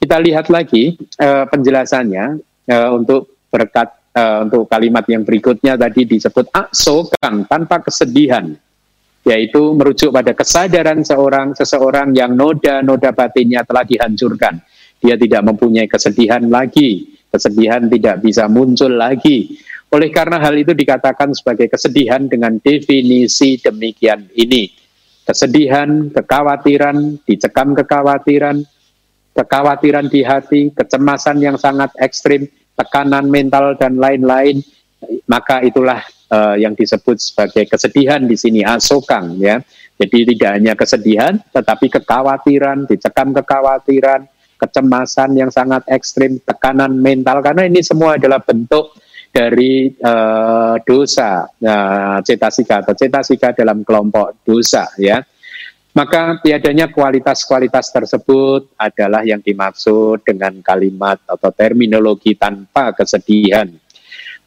Kita 0.00 0.16
lihat 0.20 0.52
lagi 0.52 0.96
uh, 1.20 1.44
penjelasannya 1.48 2.40
uh, 2.68 2.90
untuk 2.92 3.48
berkat 3.48 3.92
uh, 4.16 4.46
untuk 4.48 4.68
kalimat 4.68 5.04
yang 5.08 5.24
berikutnya 5.24 5.76
tadi 5.76 6.04
disebut 6.08 6.48
aksokan 6.52 7.44
tanpa 7.48 7.80
kesedihan. 7.84 8.52
Yaitu 9.24 9.76
merujuk 9.76 10.10
pada 10.10 10.32
kesadaran 10.32 11.04
seorang 11.04 11.52
seseorang 11.52 12.16
yang 12.16 12.32
noda-noda 12.32 13.12
batinnya 13.12 13.62
telah 13.68 13.84
dihancurkan. 13.84 14.60
Dia 15.00 15.16
tidak 15.16 15.44
mempunyai 15.44 15.88
kesedihan 15.88 16.44
lagi, 16.48 17.16
kesedihan 17.28 17.84
tidak 17.88 18.20
bisa 18.20 18.48
muncul 18.48 18.92
lagi. 18.92 19.56
Oleh 19.90 20.08
karena 20.14 20.38
hal 20.38 20.54
itu 20.54 20.70
dikatakan 20.70 21.34
sebagai 21.34 21.66
kesedihan 21.66 22.22
dengan 22.30 22.60
definisi 22.62 23.58
demikian 23.58 24.30
ini. 24.38 24.70
Kesedihan, 25.26 26.10
kekhawatiran, 26.14 27.26
dicekam 27.26 27.74
kekhawatiran, 27.74 28.62
kekhawatiran 29.34 30.06
di 30.10 30.20
hati, 30.22 30.70
kecemasan 30.74 31.42
yang 31.42 31.56
sangat 31.58 31.90
ekstrim, 31.98 32.46
tekanan 32.78 33.30
mental 33.30 33.74
dan 33.78 33.98
lain-lain, 33.98 34.62
maka 35.26 35.64
itulah 35.64 36.02
uh, 36.30 36.56
yang 36.56 36.76
disebut 36.76 37.16
sebagai 37.20 37.66
kesedihan 37.70 38.22
di 38.22 38.36
sini 38.36 38.60
asokang 38.64 39.38
ya. 39.40 39.58
Jadi 40.00 40.32
tidak 40.32 40.50
hanya 40.56 40.72
kesedihan, 40.72 41.36
tetapi 41.52 41.92
kekhawatiran, 41.92 42.88
dicekam 42.88 43.36
kekhawatiran, 43.36 44.24
kecemasan 44.56 45.36
yang 45.36 45.52
sangat 45.52 45.84
ekstrim, 45.92 46.40
tekanan 46.40 46.96
mental 46.96 47.44
karena 47.44 47.68
ini 47.68 47.84
semua 47.84 48.16
adalah 48.16 48.40
bentuk 48.40 48.96
dari 49.30 49.92
uh, 50.00 50.80
dosa 50.82 51.46
uh, 51.46 52.18
cetasika 52.24 52.82
atau 52.82 52.94
cetasika 52.96 53.52
dalam 53.52 53.84
kelompok 53.84 54.40
dosa 54.42 54.88
ya. 54.96 55.20
Maka 55.90 56.38
tiadanya 56.38 56.86
kualitas-kualitas 56.86 57.90
tersebut 57.90 58.78
adalah 58.78 59.26
yang 59.26 59.42
dimaksud 59.42 60.22
dengan 60.22 60.54
kalimat 60.62 61.18
atau 61.26 61.50
terminologi 61.50 62.38
tanpa 62.38 62.94
kesedihan. 62.94 63.66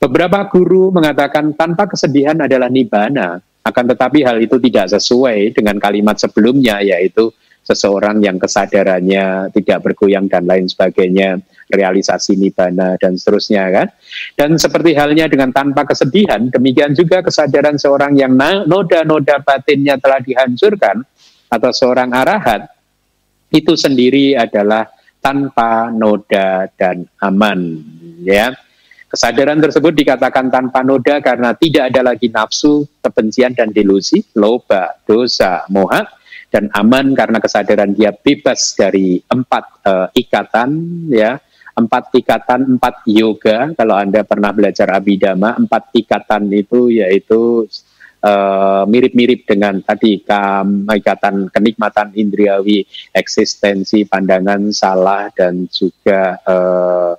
Beberapa 0.04 0.52
guru 0.52 0.92
mengatakan 0.92 1.56
tanpa 1.56 1.88
kesedihan 1.88 2.36
adalah 2.44 2.68
nibana, 2.68 3.40
akan 3.64 3.86
tetapi 3.96 4.20
hal 4.28 4.36
itu 4.44 4.60
tidak 4.60 4.92
sesuai 5.00 5.56
dengan 5.56 5.80
kalimat 5.80 6.20
sebelumnya 6.20 6.84
yaitu 6.84 7.32
seseorang 7.64 8.20
yang 8.20 8.36
kesadarannya 8.36 9.48
tidak 9.56 9.80
bergoyang 9.80 10.28
dan 10.28 10.44
lain 10.44 10.68
sebagainya, 10.68 11.40
realisasi 11.72 12.36
nibana 12.36 13.00
dan 13.00 13.16
seterusnya 13.16 13.64
kan. 13.72 13.88
Dan 14.36 14.60
seperti 14.60 14.92
halnya 14.92 15.32
dengan 15.32 15.56
tanpa 15.56 15.88
kesedihan, 15.88 16.52
demikian 16.52 16.92
juga 16.92 17.24
kesadaran 17.24 17.80
seorang 17.80 18.20
yang 18.20 18.36
noda-noda 18.68 19.40
batinnya 19.40 19.96
telah 20.04 20.20
dihancurkan 20.20 21.00
atau 21.48 21.72
seorang 21.72 22.12
arahat 22.12 22.68
itu 23.56 23.80
sendiri 23.80 24.36
adalah 24.36 24.84
tanpa 25.24 25.88
noda 25.96 26.68
dan 26.76 27.08
aman 27.24 27.80
ya 28.28 28.52
Kesadaran 29.14 29.62
tersebut 29.62 29.94
dikatakan 29.94 30.50
tanpa 30.50 30.82
noda 30.82 31.22
karena 31.22 31.54
tidak 31.54 31.94
ada 31.94 32.02
lagi 32.02 32.34
nafsu, 32.34 32.82
kebencian 32.98 33.54
dan 33.54 33.70
delusi, 33.70 34.26
loba, 34.34 34.90
dosa, 35.06 35.70
moha, 35.70 36.02
dan 36.50 36.66
aman 36.74 37.14
karena 37.14 37.38
kesadaran 37.38 37.94
dia 37.94 38.10
bebas 38.10 38.74
dari 38.74 39.22
empat 39.22 39.86
uh, 39.86 40.10
ikatan, 40.18 40.70
ya, 41.14 41.38
empat 41.78 42.10
ikatan, 42.10 42.82
empat 42.82 43.06
yoga. 43.06 43.70
Kalau 43.78 44.02
anda 44.02 44.26
pernah 44.26 44.50
belajar 44.50 44.90
abidama, 44.98 45.62
empat 45.62 45.94
ikatan 45.94 46.50
itu 46.50 46.90
yaitu 46.90 47.70
uh, 48.26 48.82
mirip-mirip 48.90 49.46
dengan 49.46 49.78
tadi 49.86 50.26
kam, 50.26 50.90
ikatan 50.90 51.54
kenikmatan 51.54 52.18
indriawi, 52.18 52.82
eksistensi, 53.14 54.10
pandangan 54.10 54.74
salah 54.74 55.30
dan 55.38 55.70
juga 55.70 56.42
uh, 56.50 57.14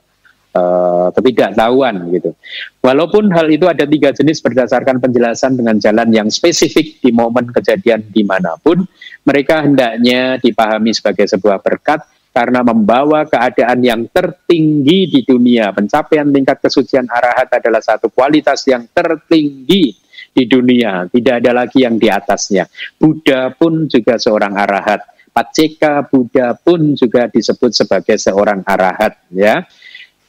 uh, 0.54 1.10
ketidaktahuan 1.12 2.08
gitu. 2.14 2.32
Walaupun 2.80 3.28
hal 3.34 3.50
itu 3.50 3.66
ada 3.66 3.84
tiga 3.84 4.14
jenis 4.14 4.40
berdasarkan 4.40 5.02
penjelasan 5.02 5.58
dengan 5.58 5.76
jalan 5.82 6.08
yang 6.14 6.28
spesifik 6.30 7.02
di 7.02 7.10
momen 7.10 7.50
kejadian 7.50 8.06
di 8.08 8.22
mana 8.22 8.56
pun, 8.56 8.86
mereka 9.26 9.66
hendaknya 9.66 10.38
dipahami 10.38 10.94
sebagai 10.94 11.26
sebuah 11.28 11.60
berkat 11.60 12.00
karena 12.34 12.66
membawa 12.66 13.22
keadaan 13.30 13.78
yang 13.78 14.02
tertinggi 14.10 15.06
di 15.06 15.20
dunia. 15.22 15.70
Pencapaian 15.70 16.26
tingkat 16.34 16.58
kesucian 16.58 17.06
arahat 17.06 17.46
adalah 17.62 17.78
satu 17.78 18.10
kualitas 18.10 18.66
yang 18.66 18.90
tertinggi 18.90 19.94
di 20.34 20.44
dunia. 20.50 21.06
Tidak 21.06 21.34
ada 21.38 21.62
lagi 21.62 21.86
yang 21.86 21.94
di 21.94 22.10
atasnya. 22.10 22.66
Buddha 22.98 23.54
pun 23.54 23.86
juga 23.86 24.18
seorang 24.18 24.58
arahat. 24.58 25.06
Paceka 25.30 26.10
Buddha 26.10 26.58
pun 26.58 26.98
juga 26.98 27.30
disebut 27.30 27.70
sebagai 27.70 28.18
seorang 28.18 28.66
arahat 28.66 29.14
ya. 29.30 29.62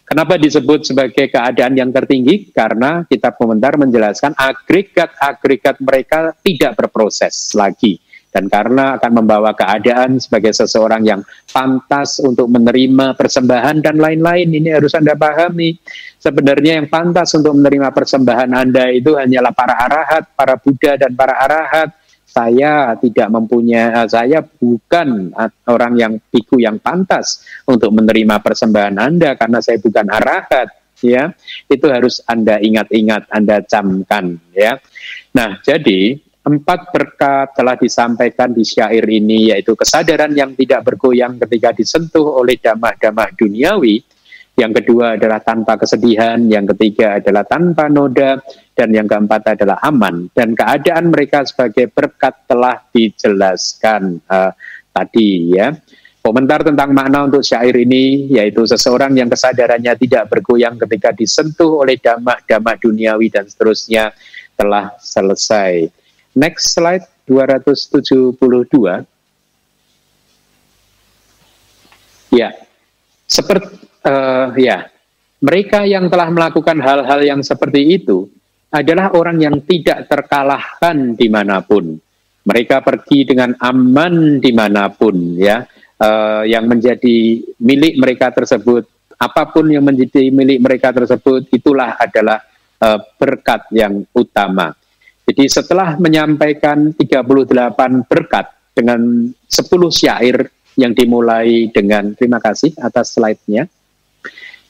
Kenapa 0.06 0.38
disebut 0.38 0.86
sebagai 0.86 1.34
keadaan 1.34 1.74
yang 1.74 1.90
tertinggi? 1.90 2.54
Karena 2.54 3.02
kitab 3.10 3.42
komentar 3.42 3.74
menjelaskan 3.82 4.38
agregat-agregat 4.38 5.82
mereka 5.82 6.30
tidak 6.46 6.78
berproses 6.78 7.58
lagi. 7.58 7.98
Dan 8.30 8.46
karena 8.46 9.00
akan 9.02 9.12
membawa 9.24 9.58
keadaan 9.58 10.22
sebagai 10.22 10.54
seseorang 10.54 11.02
yang 11.08 11.22
pantas 11.50 12.22
untuk 12.22 12.46
menerima 12.52 13.18
persembahan 13.18 13.82
dan 13.82 13.98
lain-lain. 13.98 14.46
Ini 14.46 14.78
harus 14.78 14.94
Anda 14.94 15.18
pahami. 15.18 15.74
Sebenarnya 16.22 16.84
yang 16.84 16.88
pantas 16.92 17.34
untuk 17.34 17.58
menerima 17.58 17.90
persembahan 17.90 18.52
Anda 18.54 18.94
itu 18.94 19.18
hanyalah 19.18 19.58
para 19.58 19.74
arahat, 19.74 20.24
para 20.38 20.60
Buddha 20.62 21.02
dan 21.02 21.18
para 21.18 21.34
arahat 21.34 22.05
saya 22.36 23.00
tidak 23.00 23.32
mempunyai 23.32 24.04
eh, 24.04 24.08
saya 24.12 24.44
bukan 24.44 25.32
orang 25.72 25.94
yang 25.96 26.14
piku 26.28 26.60
yang 26.60 26.84
pantas 26.84 27.48
untuk 27.64 27.96
menerima 27.96 28.44
persembahan 28.44 29.00
Anda 29.00 29.40
karena 29.40 29.64
saya 29.64 29.80
bukan 29.80 30.12
arahat 30.12 30.68
ya. 31.00 31.32
Itu 31.72 31.88
harus 31.88 32.20
Anda 32.28 32.60
ingat-ingat 32.60 33.32
Anda 33.32 33.64
camkan 33.64 34.36
ya. 34.52 34.76
Nah 35.32 35.64
jadi 35.64 36.20
empat 36.46 36.92
berkat 36.92 37.56
telah 37.56 37.80
disampaikan 37.80 38.52
di 38.52 38.68
syair 38.68 39.08
ini 39.08 39.56
yaitu 39.56 39.72
kesadaran 39.74 40.36
yang 40.36 40.60
tidak 40.60 40.84
bergoyang 40.92 41.40
ketika 41.40 41.72
disentuh 41.72 42.36
oleh 42.36 42.60
damak-damak 42.60 43.32
duniawi. 43.40 44.04
Yang 44.56 44.72
kedua 44.84 45.20
adalah 45.20 45.44
tanpa 45.44 45.76
kesedihan, 45.76 46.40
yang 46.48 46.64
ketiga 46.64 47.20
adalah 47.20 47.44
tanpa 47.44 47.92
noda, 47.92 48.40
dan 48.76 48.92
yang 48.92 49.08
keempat 49.08 49.56
adalah 49.56 49.80
aman. 49.88 50.28
Dan 50.36 50.52
keadaan 50.52 51.10
mereka 51.10 51.48
sebagai 51.48 51.88
berkat 51.88 52.44
telah 52.46 52.84
dijelaskan 52.92 54.20
uh, 54.28 54.52
tadi 54.92 55.56
ya. 55.56 55.72
Komentar 56.20 56.66
tentang 56.66 56.90
makna 56.90 57.30
untuk 57.30 57.46
syair 57.46 57.78
ini 57.78 58.34
yaitu 58.34 58.66
seseorang 58.66 59.14
yang 59.14 59.30
kesadarannya 59.30 59.94
tidak 59.94 60.26
bergoyang 60.26 60.74
ketika 60.74 61.14
disentuh 61.14 61.86
oleh 61.86 62.02
damak-damak 62.02 62.82
duniawi 62.82 63.30
dan 63.30 63.46
seterusnya 63.46 64.10
telah 64.58 64.90
selesai. 64.98 65.86
Next 66.34 66.74
slide 66.74 67.06
272. 67.30 68.42
Ya, 72.34 72.52
seperti 73.30 73.86
uh, 74.04 74.50
ya 74.58 74.90
mereka 75.40 75.86
yang 75.86 76.10
telah 76.10 76.28
melakukan 76.34 76.82
hal-hal 76.82 77.22
yang 77.22 77.46
seperti 77.46 78.02
itu 78.02 78.34
adalah 78.76 79.16
orang 79.16 79.40
yang 79.40 79.64
tidak 79.64 80.12
terkalahkan 80.12 81.16
di 81.16 81.32
mana 81.32 81.64
pun. 81.64 81.96
Mereka 82.46 82.84
pergi 82.84 83.24
dengan 83.24 83.56
aman 83.58 84.44
di 84.44 84.52
mana 84.52 84.92
pun, 84.92 85.40
ya. 85.40 85.64
Uh, 85.96 86.44
yang 86.44 86.68
menjadi 86.68 87.40
milik 87.56 87.96
mereka 87.96 88.28
tersebut, 88.36 88.84
apa 89.16 89.48
pun 89.48 89.72
yang 89.72 89.88
menjadi 89.88 90.28
milik 90.28 90.60
mereka 90.60 90.92
tersebut, 90.92 91.48
itulah 91.56 91.96
adalah 91.96 92.44
uh, 92.84 93.00
berkat 93.16 93.72
yang 93.72 94.04
utama. 94.12 94.76
Jadi 95.26 95.48
setelah 95.48 95.96
menyampaikan 95.96 96.92
38 96.92 98.06
berkat 98.06 98.46
dengan 98.76 99.32
10 99.32 99.56
syair 99.90 100.52
yang 100.76 100.92
dimulai 100.92 101.72
dengan 101.72 102.12
terima 102.14 102.44
kasih 102.44 102.76
atas 102.78 103.16
slide-nya. 103.16 103.66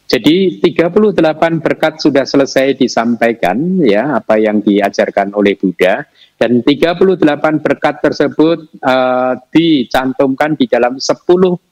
Jadi 0.06 0.62
38 0.62 1.66
berkat 1.66 1.98
sudah 1.98 2.30
selesai 2.30 2.78
disampaikan 2.78 3.58
ya 3.82 4.22
apa 4.22 4.38
yang 4.38 4.62
diajarkan 4.62 5.34
oleh 5.34 5.58
Buddha 5.58 6.06
dan 6.38 6.62
38 6.62 7.26
berkat 7.66 8.06
tersebut 8.06 8.70
uh, 8.86 9.34
dicantumkan 9.50 10.54
di 10.54 10.70
dalam 10.70 11.02
10 11.02 11.10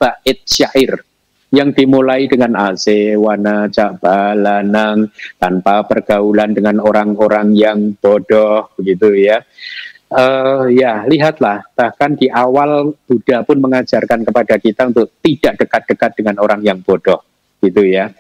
bait 0.02 0.40
syair 0.50 1.06
yang 1.54 1.78
dimulai 1.78 2.26
dengan 2.26 2.74
ase 2.74 3.14
wana 3.14 3.70
jabalanang 3.70 5.14
tanpa 5.38 5.86
pergaulan 5.86 6.58
dengan 6.58 6.82
orang-orang 6.82 7.54
yang 7.54 7.94
bodoh 8.02 8.74
begitu 8.74 9.14
ya. 9.14 9.46
Uh, 10.10 10.70
ya 10.74 11.06
lihatlah 11.06 11.62
bahkan 11.78 12.18
di 12.18 12.34
awal 12.34 12.98
Buddha 13.06 13.46
pun 13.46 13.62
mengajarkan 13.62 14.26
kepada 14.26 14.58
kita 14.58 14.90
untuk 14.90 15.14
tidak 15.22 15.62
dekat-dekat 15.62 16.12
dengan 16.18 16.42
orang 16.42 16.62
yang 16.66 16.82
bodoh 16.82 17.33
gitu 17.64 17.88
ya. 17.88 18.11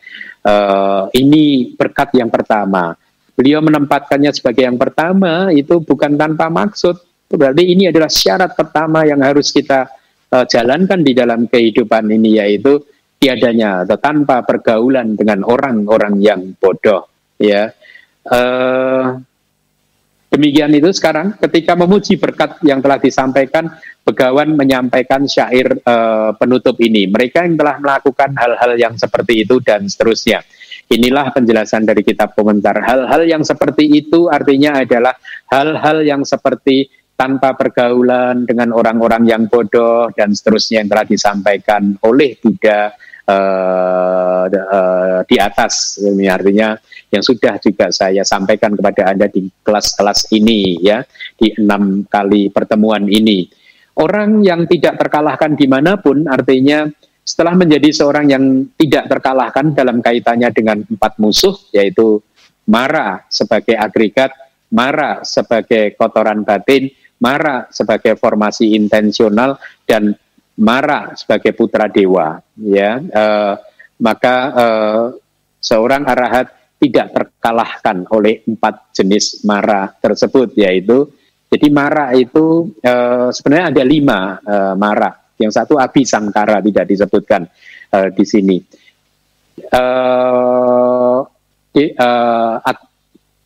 Uh, 0.43 1.07
ini 1.15 1.75
berkat 1.75 2.15
yang 2.15 2.31
pertama. 2.31 2.95
Beliau 3.33 3.59
menempatkannya 3.65 4.31
sebagai 4.31 4.63
yang 4.63 4.77
pertama 4.77 5.49
itu 5.51 5.81
bukan 5.81 6.15
tanpa 6.15 6.47
maksud. 6.47 6.99
Berarti 7.33 7.65
ini 7.65 7.89
adalah 7.89 8.11
syarat 8.11 8.53
pertama 8.53 9.03
yang 9.09 9.19
harus 9.25 9.49
kita 9.49 9.89
uh, 10.29 10.45
jalankan 10.45 11.01
di 11.01 11.17
dalam 11.17 11.49
kehidupan 11.49 12.13
ini 12.13 12.37
yaitu 12.37 12.77
tiadanya 13.17 13.87
atau 13.87 13.97
tanpa 13.97 14.43
pergaulan 14.43 15.15
dengan 15.17 15.41
orang-orang 15.47 16.19
yang 16.21 16.41
bodoh 16.59 17.09
ya. 17.39 17.71
Uh, 18.23 19.19
Demikian 20.33 20.73
itu 20.73 20.89
sekarang 20.89 21.37
ketika 21.37 21.77
memuji 21.77 22.17
berkat 22.17 22.57
yang 22.65 22.81
telah 22.81 22.97
disampaikan, 22.97 23.69
Begawan 24.03 24.59
menyampaikan 24.59 25.23
syair 25.23 25.79
uh, 25.87 26.35
penutup 26.35 26.75
ini. 26.83 27.07
Mereka 27.07 27.47
yang 27.47 27.55
telah 27.55 27.79
melakukan 27.79 28.35
hal-hal 28.35 28.75
yang 28.75 28.99
seperti 28.99 29.47
itu 29.47 29.63
dan 29.63 29.87
seterusnya. 29.87 30.43
Inilah 30.91 31.31
penjelasan 31.31 31.87
dari 31.87 32.03
kitab 32.03 32.35
komentar. 32.35 32.83
Hal-hal 32.83 33.23
yang 33.23 33.47
seperti 33.47 33.87
itu 33.87 34.27
artinya 34.27 34.83
adalah 34.83 35.15
hal-hal 35.47 36.03
yang 36.03 36.27
seperti 36.27 36.91
tanpa 37.15 37.55
pergaulan 37.55 38.43
dengan 38.43 38.75
orang-orang 38.75 39.23
yang 39.23 39.47
bodoh 39.47 40.11
dan 40.11 40.35
seterusnya 40.35 40.83
yang 40.83 40.91
telah 40.91 41.07
disampaikan 41.07 41.95
oleh 42.03 42.35
Buddha 42.35 42.91
uh, 43.27 44.45
uh, 44.49 45.19
di 45.27 45.37
atas. 45.39 45.99
Ini 45.99 46.25
artinya 46.29 46.75
yang 47.13 47.23
sudah 47.23 47.61
juga 47.61 47.93
saya 47.93 48.25
sampaikan 48.25 48.73
kepada 48.73 49.13
Anda 49.13 49.29
di 49.29 49.45
kelas-kelas 49.61 50.33
ini 50.33 50.81
ya, 50.81 51.05
di 51.37 51.53
enam 51.59 52.03
kali 52.09 52.49
pertemuan 52.49 53.05
ini. 53.07 53.47
Orang 53.93 54.41
yang 54.41 54.65
tidak 54.65 54.97
terkalahkan 54.97 55.53
di 55.53 55.69
mana 55.69 56.01
pun 56.01 56.25
artinya 56.25 56.89
setelah 57.23 57.55
menjadi 57.55 57.87
seorang 57.93 58.25
yang 58.27 58.43
tidak 58.75 59.07
terkalahkan 59.07 59.71
dalam 59.71 60.03
kaitannya 60.03 60.49
dengan 60.51 60.83
empat 60.83 61.21
musuh, 61.21 61.55
yaitu 61.71 62.19
Mara 62.67 63.23
sebagai 63.31 63.75
agregat, 63.75 64.31
Mara 64.73 65.23
sebagai 65.23 65.95
kotoran 65.95 66.43
batin, 66.43 66.91
Mara 67.21 67.69
sebagai 67.71 68.19
formasi 68.19 68.75
intensional, 68.75 69.55
dan 69.87 70.17
Mara 70.53 71.17
sebagai 71.17 71.55
putra 71.57 71.89
dewa. 71.89 72.37
Ya, 72.61 73.01
uh, 73.01 73.55
maka 73.97 74.35
uh, 74.53 75.05
seorang 75.63 76.03
arahat 76.05 76.51
tidak 76.83 77.15
terkalahkan 77.15 78.03
oleh 78.11 78.43
empat 78.43 78.91
jenis 78.91 79.47
mara 79.47 79.87
tersebut 80.03 80.51
yaitu 80.59 81.07
jadi 81.47 81.71
mara 81.71 82.11
itu 82.11 82.75
e, 82.83 82.93
sebenarnya 83.31 83.71
ada 83.71 83.83
lima 83.87 84.19
e, 84.43 84.55
mara 84.75 85.15
yang 85.39 85.47
satu 85.47 85.79
api 85.79 86.03
sangkara 86.03 86.59
tidak 86.59 86.83
disebutkan 86.83 87.47
e, 87.87 87.97
di 88.11 88.25
sini 88.27 88.57
e, 89.63 89.83
e, 91.79 91.87
at, 92.59 92.77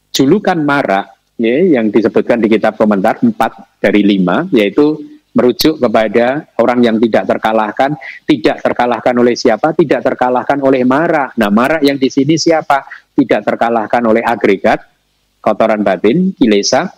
julukan 0.10 0.58
mara 0.58 1.06
ya, 1.38 1.78
yang 1.78 1.94
disebutkan 1.94 2.42
di 2.42 2.50
kitab 2.50 2.74
komentar 2.74 3.22
empat 3.22 3.78
dari 3.78 4.02
lima 4.02 4.50
yaitu 4.50 4.98
merujuk 5.38 5.78
kepada 5.78 6.50
orang 6.58 6.82
yang 6.82 6.98
tidak 6.98 7.30
terkalahkan, 7.30 7.94
tidak 8.26 8.58
terkalahkan 8.66 9.14
oleh 9.22 9.38
siapa? 9.38 9.70
Tidak 9.78 10.02
terkalahkan 10.02 10.58
oleh 10.66 10.82
Mara. 10.82 11.30
Nah, 11.38 11.54
Mara 11.54 11.78
yang 11.86 12.02
di 12.02 12.10
sini 12.10 12.42
siapa? 12.42 12.82
Tidak 13.14 13.46
terkalahkan 13.46 14.02
oleh 14.02 14.26
agregat, 14.26 14.82
kotoran 15.38 15.86
batin, 15.86 16.34
kilesa, 16.34 16.90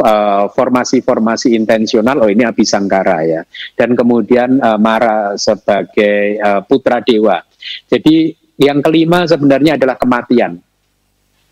eh, 0.00 0.44
formasi-formasi 0.48 1.52
uh, 1.52 1.58
intensional. 1.60 2.24
Oh, 2.24 2.32
ini 2.32 2.48
Abisangkara 2.48 3.18
ya. 3.28 3.40
Dan 3.76 3.92
kemudian 3.92 4.56
uh, 4.56 4.80
Mara 4.80 5.36
sebagai 5.36 6.40
uh, 6.40 6.64
putra 6.64 7.04
dewa. 7.04 7.44
Jadi 7.92 8.32
yang 8.56 8.80
kelima 8.80 9.28
sebenarnya 9.28 9.76
adalah 9.76 10.00
kematian. 10.00 10.56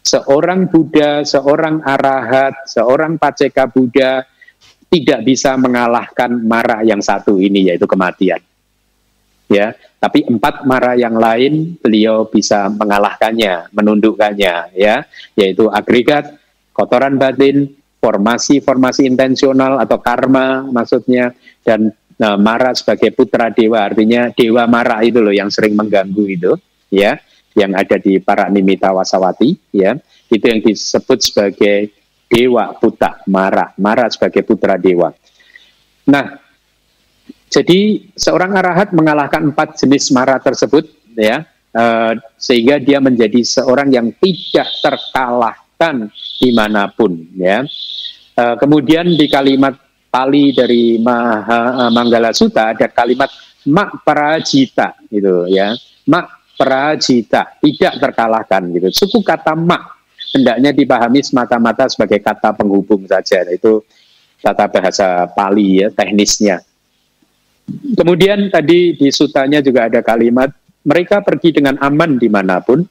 Seorang 0.01 0.73
Buddha, 0.73 1.21
seorang 1.23 1.85
arahat, 1.85 2.65
seorang 2.65 3.21
paceka 3.21 3.69
Buddha 3.69 4.25
tidak 4.91 5.23
bisa 5.23 5.55
mengalahkan 5.55 6.35
marah 6.43 6.83
yang 6.83 6.99
satu 6.99 7.39
ini 7.39 7.71
yaitu 7.71 7.87
kematian. 7.87 8.43
Ya, 9.51 9.75
tapi 9.99 10.23
empat 10.27 10.63
marah 10.63 10.95
yang 10.95 11.19
lain 11.19 11.75
beliau 11.83 12.23
bisa 12.27 12.71
mengalahkannya, 12.71 13.75
menundukkannya 13.75 14.79
ya, 14.79 15.03
yaitu 15.35 15.67
agregat, 15.67 16.39
kotoran 16.71 17.19
batin, 17.19 17.75
formasi-formasi 18.01 19.05
intensional 19.05 19.83
atau 19.83 20.01
karma 20.01 20.65
maksudnya 20.71 21.37
dan 21.63 21.93
nah, 22.17 22.41
Mara 22.41 22.73
sebagai 22.73 23.13
putra 23.13 23.53
dewa. 23.53 23.85
Artinya 23.85 24.33
dewa 24.33 24.65
Mara 24.65 25.05
itu 25.05 25.21
loh 25.21 25.33
yang 25.33 25.53
sering 25.53 25.77
mengganggu 25.77 26.25
itu 26.27 26.53
ya. 26.89 27.21
Yang 27.51 27.73
ada 27.75 27.97
di 27.99 28.13
para 28.23 28.47
nimita 28.47 28.95
wasawati 28.95 29.75
ya. 29.75 29.99
Itu 30.31 30.45
yang 30.47 30.63
disebut 30.63 31.19
sebagai 31.19 31.91
dewa 32.31 32.71
putra 32.79 33.19
Mara, 33.27 33.75
Mara 33.83 34.07
sebagai 34.07 34.47
putra 34.47 34.79
dewa. 34.79 35.11
Nah, 36.07 36.39
jadi 37.51 38.07
seorang 38.15 38.55
arahat 38.55 38.95
mengalahkan 38.95 39.51
empat 39.51 39.75
jenis 39.83 40.15
Mara 40.15 40.39
tersebut, 40.39 40.87
ya, 41.19 41.43
uh, 41.75 42.15
sehingga 42.39 42.79
dia 42.79 43.03
menjadi 43.03 43.43
seorang 43.43 43.91
yang 43.91 44.15
tidak 44.23 44.71
terkalahkan 44.79 46.07
di 46.39 46.55
mana 46.55 46.87
pun, 46.95 47.19
ya. 47.35 47.67
Uh, 48.39 48.55
kemudian 48.55 49.11
di 49.19 49.27
kalimat 49.27 49.75
Pali 50.11 50.55
dari 50.55 51.03
Maha, 51.03 51.87
uh, 51.87 51.91
Manggala 51.91 52.31
Sutta 52.31 52.71
ada 52.71 52.87
kalimat 52.87 53.31
mak 53.67 54.07
prajita, 54.07 54.95
gitu, 55.11 55.51
ya, 55.51 55.75
mak 56.07 56.55
prajita 56.55 57.59
tidak 57.59 57.99
terkalahkan, 57.99 58.63
gitu. 58.79 58.89
Suku 58.95 59.27
kata 59.27 59.59
mak 59.59 60.00
hendaknya 60.35 60.71
dipahami 60.71 61.21
semata-mata 61.23 61.87
sebagai 61.91 62.23
kata 62.23 62.55
penghubung 62.55 63.07
saja. 63.07 63.43
Itu 63.51 63.83
kata 64.41 64.71
bahasa 64.71 65.27
Pali 65.31 65.85
ya, 65.85 65.89
teknisnya. 65.93 66.63
Kemudian 67.71 68.51
tadi 68.51 68.99
di 68.99 69.09
sutanya 69.15 69.63
juga 69.63 69.87
ada 69.87 70.03
kalimat, 70.03 70.51
mereka 70.83 71.23
pergi 71.23 71.55
dengan 71.55 71.79
aman 71.79 72.19
di 72.19 72.27
mana 72.27 72.59
pun. 72.59 72.83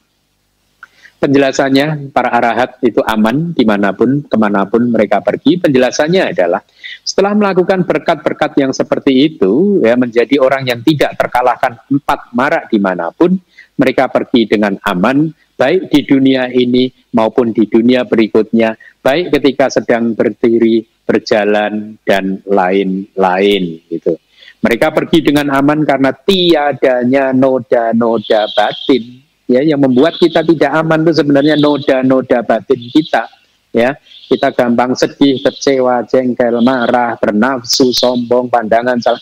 Penjelasannya, 1.20 2.16
para 2.16 2.32
arahat 2.32 2.80
itu 2.80 3.04
aman 3.04 3.52
di 3.52 3.68
mana 3.68 3.92
pun, 3.92 4.24
ke 4.24 4.38
mana 4.40 4.64
pun 4.64 4.88
mereka 4.88 5.20
pergi. 5.20 5.60
Penjelasannya 5.60 6.32
adalah, 6.32 6.64
setelah 7.04 7.36
melakukan 7.36 7.84
berkat-berkat 7.84 8.56
yang 8.56 8.72
seperti 8.72 9.28
itu, 9.28 9.84
ya 9.84 10.00
menjadi 10.00 10.40
orang 10.40 10.72
yang 10.72 10.80
tidak 10.80 11.20
terkalahkan 11.20 11.76
empat 11.92 12.32
marak 12.32 12.72
di 12.72 12.80
mana 12.80 13.12
pun, 13.12 13.36
mereka 13.76 14.08
pergi 14.08 14.48
dengan 14.48 14.80
aman, 14.88 15.28
baik 15.60 15.92
di 15.92 16.08
dunia 16.08 16.48
ini 16.48 16.88
maupun 17.12 17.52
di 17.52 17.68
dunia 17.68 18.08
berikutnya, 18.08 18.80
baik 19.04 19.36
ketika 19.36 19.68
sedang 19.68 20.16
berdiri, 20.16 20.88
berjalan 21.04 22.00
dan 22.08 22.40
lain-lain 22.48 23.84
gitu. 23.92 24.16
Mereka 24.64 24.96
pergi 24.96 25.20
dengan 25.20 25.52
aman 25.52 25.84
karena 25.84 26.16
tiadanya 26.16 27.36
noda-noda 27.36 28.48
batin 28.56 29.24
ya 29.48 29.64
yang 29.64 29.80
membuat 29.84 30.16
kita 30.20 30.44
tidak 30.44 30.72
aman 30.72 31.04
itu 31.04 31.20
sebenarnya 31.20 31.56
noda-noda 31.60 32.40
batin 32.44 32.80
kita 32.92 33.28
ya. 33.76 34.00
Kita 34.30 34.54
gampang 34.54 34.94
sedih, 34.94 35.42
kecewa, 35.42 36.06
jengkel, 36.06 36.62
marah, 36.62 37.18
bernafsu, 37.18 37.90
sombong, 37.90 38.46
pandangan 38.46 39.02
salah. 39.02 39.18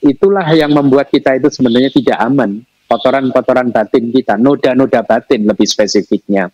Itulah 0.00 0.48
yang 0.56 0.72
membuat 0.72 1.12
kita 1.12 1.36
itu 1.36 1.52
sebenarnya 1.52 1.92
tidak 1.92 2.16
aman 2.16 2.64
kotoran-kotoran 2.88 3.68
batin 3.68 4.08
kita, 4.08 4.40
noda-noda 4.40 5.04
batin 5.04 5.44
lebih 5.44 5.68
spesifiknya. 5.68 6.48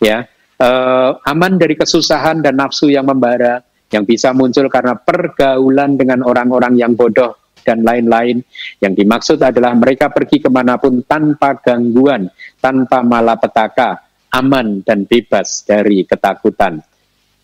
Ya, 0.00 0.26
uh, 0.58 1.20
aman 1.28 1.60
dari 1.60 1.76
kesusahan 1.76 2.40
dan 2.40 2.58
nafsu 2.58 2.90
yang 2.90 3.06
membara 3.06 3.62
yang 3.92 4.02
bisa 4.02 4.34
muncul 4.34 4.66
karena 4.66 4.98
pergaulan 4.98 5.94
dengan 5.94 6.26
orang-orang 6.26 6.74
yang 6.74 6.98
bodoh 6.98 7.38
dan 7.62 7.86
lain-lain. 7.86 8.42
Yang 8.82 9.04
dimaksud 9.04 9.38
adalah 9.38 9.70
mereka 9.76 10.10
pergi 10.10 10.42
ke 10.42 10.50
mana 10.50 10.80
pun 10.80 11.04
tanpa 11.06 11.54
gangguan, 11.62 12.26
tanpa 12.58 13.06
malapetaka, 13.06 14.02
aman 14.34 14.82
dan 14.82 15.06
bebas 15.06 15.62
dari 15.62 16.02
ketakutan. 16.02 16.82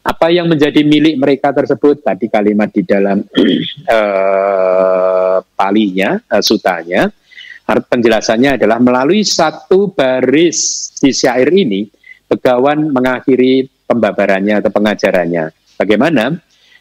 Apa 0.00 0.32
yang 0.32 0.48
menjadi 0.48 0.80
milik 0.80 1.20
mereka 1.20 1.52
tersebut 1.52 2.00
tadi 2.00 2.26
kalimat 2.32 2.72
di 2.72 2.82
dalam 2.82 3.20
uh, 3.86 5.38
palinya, 5.60 6.16
uh, 6.24 6.40
sutanya, 6.40 7.12
penjelasannya 7.78 8.58
adalah 8.58 8.82
melalui 8.82 9.22
satu 9.22 9.94
baris 9.94 10.90
di 10.98 11.14
syair 11.14 11.46
ini, 11.54 11.86
Begawan 12.30 12.94
mengakhiri 12.94 13.66
pembabarannya 13.90 14.62
atau 14.62 14.70
pengajarannya. 14.70 15.50
Bagaimana? 15.74 16.30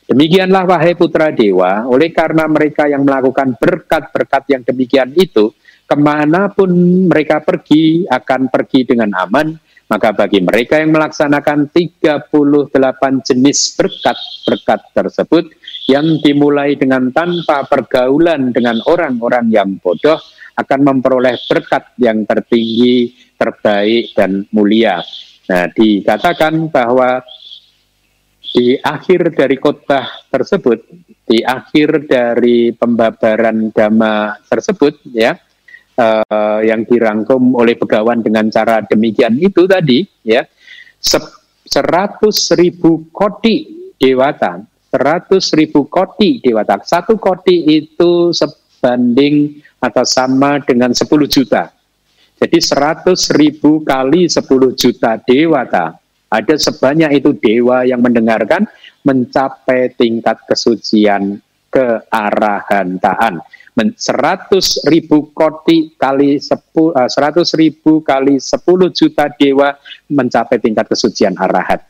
Demikianlah 0.06 0.66
wahai 0.66 0.94
putra 0.94 1.34
dewa, 1.34 1.90
oleh 1.90 2.14
karena 2.14 2.46
mereka 2.46 2.86
yang 2.86 3.02
melakukan 3.02 3.58
berkat-berkat 3.58 4.44
yang 4.50 4.62
demikian 4.62 5.10
itu, 5.18 5.50
ke 5.90 5.96
mana 5.98 6.54
pun 6.54 6.70
mereka 7.10 7.42
pergi 7.42 8.06
akan 8.06 8.50
pergi 8.54 8.86
dengan 8.86 9.10
aman, 9.26 9.58
maka 9.90 10.14
bagi 10.14 10.38
mereka 10.40 10.78
yang 10.78 10.94
melaksanakan 10.94 11.74
38 11.74 12.30
jenis 13.26 13.74
berkat-berkat 13.74 14.82
tersebut, 14.94 15.50
yang 15.90 16.22
dimulai 16.22 16.78
dengan 16.78 17.10
tanpa 17.10 17.66
pergaulan 17.66 18.54
dengan 18.54 18.78
orang-orang 18.86 19.50
yang 19.50 19.82
bodoh, 19.82 20.22
akan 20.54 20.80
memperoleh 20.86 21.42
berkat 21.50 21.98
yang 21.98 22.22
tertinggi, 22.30 23.18
terbaik, 23.34 24.14
dan 24.14 24.46
mulia. 24.54 25.02
Nah, 25.50 25.66
dikatakan 25.74 26.70
bahwa 26.70 27.26
di 28.54 28.78
akhir 28.78 29.34
dari 29.34 29.58
khotbah 29.58 30.30
tersebut, 30.30 30.86
di 31.26 31.42
akhir 31.42 32.06
dari 32.06 32.70
pembabaran 32.78 33.74
dhamma 33.74 34.38
tersebut, 34.46 35.02
ya, 35.10 35.34
uh, 36.00 36.64
yang 36.64 36.88
dirangkum 36.88 37.60
oleh 37.60 37.76
Begawan 37.76 38.24
dengan 38.24 38.48
cara 38.48 38.80
demikian 38.80 39.36
itu 39.36 39.68
tadi, 39.68 40.08
ya, 40.24 40.48
seratus 41.68 42.56
ribu 42.56 43.12
kodi 43.12 43.92
dewata. 44.00 44.64
100 44.90 45.54
ribu 45.54 45.86
koti 45.86 46.42
dewata. 46.42 46.82
Satu 46.82 47.22
koti 47.22 47.78
itu 47.78 48.34
sebanding 48.34 49.62
atau 49.78 50.02
sama 50.02 50.58
dengan 50.66 50.92
10 50.92 51.06
juta. 51.30 51.70
Jadi 52.40 52.58
100 52.58 53.38
ribu 53.38 53.86
kali 53.86 54.26
10 54.26 54.74
juta 54.74 55.20
dewata. 55.22 55.94
Ada 56.30 56.58
sebanyak 56.58 57.22
itu 57.22 57.34
dewa 57.38 57.86
yang 57.86 58.06
mendengarkan 58.06 58.70
mencapai 59.02 59.94
tingkat 59.98 60.38
kesucian 60.46 61.42
kearahantaan. 61.74 63.42
100 63.88 64.90
ribu 64.90 65.32
koti 65.32 65.96
kali 65.96 66.42
10, 66.42 67.08
100 67.08 67.08
eh, 67.08 67.48
ribu 67.56 68.04
kali 68.04 68.42
10 68.42 68.60
juta 68.92 69.26
dewa 69.32 69.78
mencapai 70.12 70.60
tingkat 70.60 70.90
kesucian 70.90 71.38
arahat. 71.40 71.86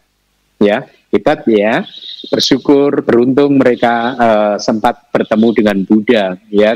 Ya, 0.60 0.86
hebat 1.10 1.48
ya. 1.48 1.88
Bersyukur, 2.30 3.00
beruntung 3.08 3.56
mereka 3.56 3.94
uh, 4.20 4.56
sempat 4.60 5.08
bertemu 5.10 5.48
dengan 5.56 5.78
Buddha. 5.88 6.36
Ya, 6.52 6.76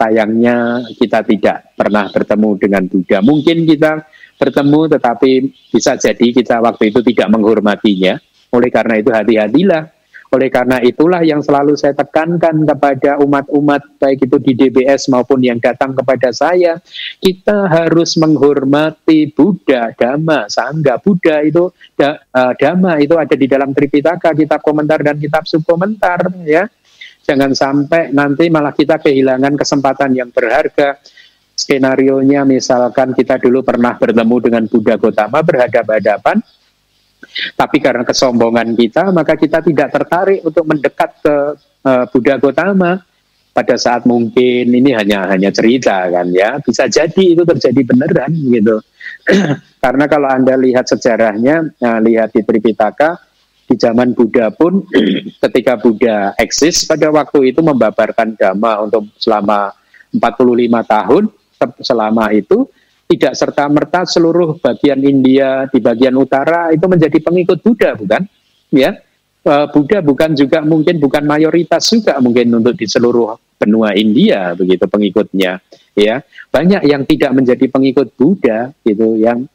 sayangnya 0.00 0.88
kita 0.96 1.20
tidak 1.28 1.76
pernah 1.76 2.08
bertemu 2.08 2.50
dengan 2.56 2.82
Buddha. 2.88 3.20
Mungkin 3.20 3.68
kita 3.68 4.08
bertemu, 4.40 4.80
tetapi 4.96 5.30
bisa 5.68 6.00
jadi 6.00 6.26
kita 6.32 6.62
waktu 6.64 6.88
itu 6.88 7.04
tidak 7.04 7.28
menghormatinya. 7.28 8.16
Oleh 8.48 8.72
karena 8.72 8.96
itu 8.96 9.12
hati-hatilah 9.12 9.97
oleh 10.28 10.52
karena 10.52 10.76
itulah 10.84 11.24
yang 11.24 11.40
selalu 11.40 11.72
saya 11.72 11.96
tekankan 11.96 12.68
kepada 12.68 13.16
umat-umat 13.24 13.96
baik 13.96 14.28
itu 14.28 14.36
di 14.36 14.52
DBS 14.52 15.08
maupun 15.08 15.40
yang 15.40 15.56
datang 15.56 15.96
kepada 15.96 16.28
saya, 16.36 16.76
kita 17.16 17.64
harus 17.64 18.12
menghormati 18.20 19.32
Buddha, 19.32 19.88
Dhamma, 19.96 20.52
Sangga. 20.52 21.00
Buddha 21.00 21.40
itu 21.40 21.72
da, 21.96 22.20
uh, 22.20 22.52
Dhamma 22.52 23.00
itu 23.00 23.16
ada 23.16 23.32
di 23.32 23.48
dalam 23.48 23.72
Tripitaka, 23.72 24.36
kitab 24.36 24.60
komentar 24.60 25.00
dan 25.00 25.16
kitab 25.16 25.48
subkomentar 25.48 26.28
ya. 26.44 26.68
Jangan 27.24 27.52
sampai 27.56 28.12
nanti 28.12 28.48
malah 28.52 28.72
kita 28.72 29.00
kehilangan 29.00 29.56
kesempatan 29.56 30.12
yang 30.16 30.28
berharga 30.28 31.00
skenario 31.58 32.20
nya 32.20 32.44
misalkan 32.44 33.12
kita 33.16 33.40
dulu 33.40 33.64
pernah 33.64 33.96
bertemu 33.96 34.36
dengan 34.44 34.64
Buddha 34.68 34.96
Gotama 35.00 35.42
berhadapan-hadapan 35.42 36.40
tapi 37.54 37.78
karena 37.78 38.02
kesombongan 38.02 38.74
kita, 38.74 39.10
maka 39.14 39.34
kita 39.38 39.62
tidak 39.62 39.88
tertarik 39.94 40.40
untuk 40.42 40.64
mendekat 40.66 41.10
ke 41.22 41.36
uh, 41.86 42.04
Buddha 42.10 42.36
Gotama 42.38 43.02
pada 43.54 43.74
saat 43.74 44.06
mungkin 44.06 44.70
ini 44.70 44.94
hanya 44.94 45.26
hanya 45.30 45.50
cerita 45.50 46.06
kan 46.06 46.30
ya. 46.30 46.62
Bisa 46.62 46.86
jadi 46.86 47.34
itu 47.34 47.42
terjadi 47.42 47.80
beneran 47.82 48.32
gitu. 48.32 48.76
Karena 49.84 50.04
kalau 50.06 50.28
anda 50.30 50.54
lihat 50.54 50.86
sejarahnya 50.86 51.74
nah, 51.82 51.98
lihat 51.98 52.34
di 52.34 52.42
Tripitaka 52.46 53.18
di 53.68 53.76
zaman 53.76 54.16
Buddha 54.16 54.48
pun 54.54 54.86
ketika 55.44 55.76
Buddha 55.76 56.32
eksis 56.38 56.86
pada 56.86 57.10
waktu 57.10 57.52
itu 57.52 57.60
membabarkan 57.60 58.38
dhamma 58.38 58.88
untuk 58.88 59.10
selama 59.20 59.74
45 60.14 60.94
tahun 60.94 61.24
selama 61.82 62.30
itu 62.32 62.64
tidak 63.08 63.32
serta-merta 63.32 64.04
seluruh 64.04 64.60
bagian 64.60 65.00
India 65.00 65.64
di 65.72 65.80
bagian 65.80 66.12
utara 66.20 66.68
itu 66.76 66.84
menjadi 66.84 67.16
pengikut 67.24 67.64
Buddha, 67.64 67.96
bukan? 67.96 68.22
Ya, 68.68 69.00
e, 69.40 69.52
Buddha 69.72 70.04
bukan 70.04 70.36
juga 70.36 70.60
mungkin 70.60 71.00
bukan 71.00 71.24
mayoritas 71.24 71.88
juga 71.88 72.20
mungkin 72.20 72.60
untuk 72.60 72.76
di 72.76 72.84
seluruh 72.84 73.40
benua 73.56 73.96
India 73.96 74.52
begitu 74.52 74.84
pengikutnya, 74.84 75.56
ya. 75.96 76.20
Banyak 76.52 76.84
yang 76.84 77.08
tidak 77.08 77.32
menjadi 77.32 77.64
pengikut 77.72 78.12
Buddha 78.12 78.76
gitu 78.84 79.16
yang 79.16 79.48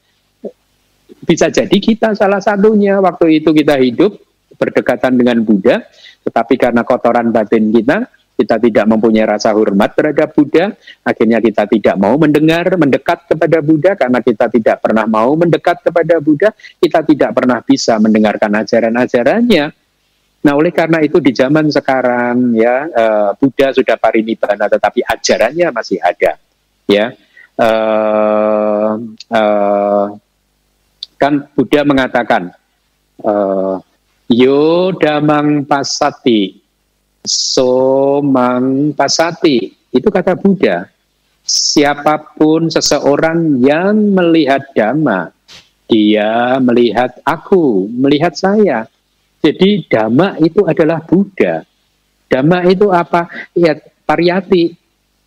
bisa 1.23 1.53
jadi 1.53 1.77
kita 1.77 2.17
salah 2.17 2.41
satunya 2.41 2.97
waktu 2.97 3.37
itu 3.37 3.53
kita 3.53 3.77
hidup 3.77 4.17
berdekatan 4.57 5.13
dengan 5.13 5.45
Buddha, 5.45 5.85
tetapi 6.25 6.57
karena 6.57 6.81
kotoran 6.81 7.29
batin 7.29 7.69
kita 7.69 8.09
kita 8.33 8.57
tidak 8.57 8.85
mempunyai 8.89 9.29
rasa 9.29 9.53
hormat 9.53 9.93
terhadap 9.93 10.33
Buddha, 10.33 10.73
akhirnya 11.05 11.37
kita 11.37 11.69
tidak 11.69 11.95
mau 12.01 12.17
mendengar, 12.17 12.65
mendekat 12.75 13.29
kepada 13.29 13.61
Buddha 13.61 13.93
karena 13.93 14.19
kita 14.25 14.49
tidak 14.49 14.77
pernah 14.81 15.05
mau 15.05 15.37
mendekat 15.37 15.85
kepada 15.85 16.17
Buddha, 16.17 16.49
kita 16.81 17.05
tidak 17.05 17.31
pernah 17.37 17.61
bisa 17.61 18.01
mendengarkan 18.01 18.51
ajaran-ajarannya. 18.65 19.65
Nah, 20.43 20.53
oleh 20.59 20.75
karena 20.75 20.99
itu 20.99 21.23
di 21.23 21.31
zaman 21.31 21.71
sekarang 21.71 22.51
ya 22.57 22.89
uh, 22.91 23.31
Buddha 23.39 23.71
sudah 23.71 23.95
parinibbana 23.95 24.67
tetapi 24.67 24.99
ajarannya 25.05 25.71
masih 25.71 26.03
ada. 26.03 26.35
Ya. 26.83 27.15
Uh, 27.53 28.97
uh, 29.29 30.05
kan 31.21 31.47
Buddha 31.53 31.85
mengatakan 31.85 32.51
uh, 33.23 33.77
yo 34.27 34.91
damang 34.97 35.63
pasati 35.63 36.62
somang 37.23 38.91
pasati. 38.91 39.71
Itu 39.89 40.11
kata 40.11 40.35
Buddha. 40.35 40.91
Siapa 41.43 42.39
pun 42.39 42.71
seseorang 42.71 43.59
yang 43.59 44.15
melihat 44.15 44.63
dhamma, 44.71 45.35
dia 45.91 46.55
melihat 46.63 47.19
aku, 47.27 47.91
melihat 47.91 48.31
saya. 48.31 48.87
Jadi 49.43 49.83
dhamma 49.91 50.39
itu 50.39 50.63
adalah 50.63 51.03
Buddha. 51.03 51.67
Dhamma 52.31 52.63
itu 52.71 52.87
apa? 52.95 53.27
Ya, 53.51 53.75
pariyati, 54.07 54.71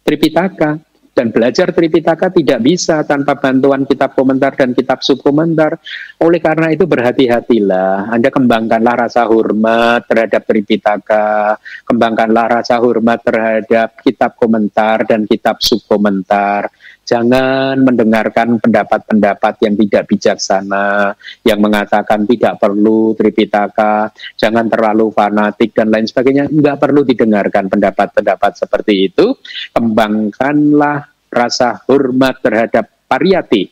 tripitaka. 0.09 0.81
Dan 1.17 1.33
belajar 1.33 1.73
Tripitaka 1.73 2.29
tidak 2.29 2.61
bisa 2.61 3.01
tanpa 3.01 3.41
bantuan 3.41 3.89
kitab 3.89 4.13
komentar 4.13 4.53
dan 4.53 4.77
kitab 4.77 5.01
subkomentar. 5.01 5.81
Oleh 6.21 6.45
karena 6.45 6.69
itu 6.69 6.85
berhati-hatilah. 6.85 8.13
Anda 8.13 8.29
kembangkanlah 8.29 9.09
rasa 9.09 9.25
hormat 9.25 10.05
terhadap 10.05 10.45
Tripitaka, 10.45 11.57
kembangkanlah 11.89 12.61
rasa 12.61 12.77
hormat 12.85 13.25
terhadap 13.25 13.97
kitab 14.05 14.37
komentar 14.37 15.09
dan 15.09 15.25
kitab 15.25 15.57
subkomentar. 15.65 16.69
Jangan 17.07 17.79
mendengarkan 17.87 18.59
pendapat-pendapat 18.59 19.63
yang 19.63 19.79
tidak 19.79 20.11
bijaksana, 20.11 21.15
yang 21.47 21.63
mengatakan 21.63 22.27
tidak 22.27 22.59
perlu 22.59 23.15
Tripitaka, 23.15 24.11
jangan 24.35 24.67
terlalu 24.67 25.15
fanatik 25.15 25.71
dan 25.71 25.95
lain 25.95 26.11
sebagainya. 26.11 26.51
Tidak 26.51 26.77
perlu 26.83 27.07
didengarkan 27.07 27.71
pendapat-pendapat 27.71 28.59
seperti 28.59 29.07
itu. 29.07 29.39
Kembangkanlah 29.71 31.07
rasa 31.31 31.79
hormat 31.87 32.43
terhadap 32.43 32.91
pariyati. 33.07 33.71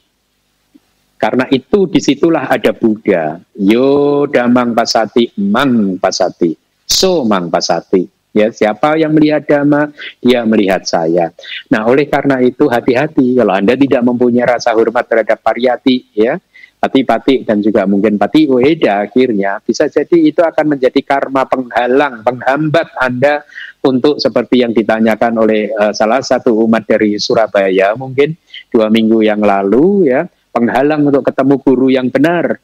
Karena 1.19 1.51
itu 1.51 1.91
di 1.91 1.99
situlah 1.99 2.47
ada 2.47 2.71
Buddha. 2.71 3.35
Yo 3.59 4.31
damang 4.31 4.79
pasati, 4.79 5.35
mang 5.43 5.99
pasati. 5.99 6.55
So 6.87 7.27
mang 7.27 7.51
pasati. 7.51 8.14
Ya, 8.35 8.51
siapa 8.51 8.99
yang 8.99 9.15
melihat 9.15 9.47
dhamma, 9.47 9.95
dia 10.19 10.43
melihat 10.43 10.83
saya. 10.83 11.31
Nah, 11.71 11.87
oleh 11.87 12.11
karena 12.11 12.43
itu 12.43 12.67
hati-hati. 12.67 13.39
Kalau 13.39 13.55
Anda 13.55 13.79
tidak 13.79 14.03
mempunyai 14.03 14.59
rasa 14.59 14.75
hormat 14.75 15.07
terhadap 15.07 15.39
pariyati, 15.39 16.11
ya, 16.19 16.43
pati-pati 16.85 17.49
dan 17.49 17.65
juga 17.65 17.89
mungkin 17.89 18.21
pati 18.21 18.45
ueda 18.45 19.09
akhirnya 19.09 19.57
bisa 19.65 19.89
jadi 19.89 20.21
itu 20.21 20.45
akan 20.45 20.77
menjadi 20.77 21.01
karma 21.01 21.49
penghalang, 21.49 22.21
penghambat 22.21 22.93
Anda 23.01 23.41
untuk 23.81 24.21
seperti 24.21 24.61
yang 24.61 24.77
ditanyakan 24.77 25.33
oleh 25.41 25.73
uh, 25.73 25.97
salah 25.97 26.21
satu 26.21 26.53
umat 26.69 26.85
dari 26.85 27.17
Surabaya 27.17 27.97
mungkin 27.97 28.37
dua 28.69 28.93
minggu 28.93 29.25
yang 29.25 29.41
lalu 29.41 30.13
ya 30.13 30.29
penghalang 30.53 31.09
untuk 31.09 31.25
ketemu 31.25 31.55
guru 31.65 31.89
yang 31.89 32.13
benar. 32.13 32.61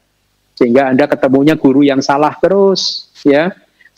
Sehingga 0.53 0.93
anda 0.93 1.09
ketemunya 1.09 1.57
guru 1.57 1.81
yang 1.81 2.05
salah 2.05 2.37
terus 2.37 3.09
ya 3.25 3.49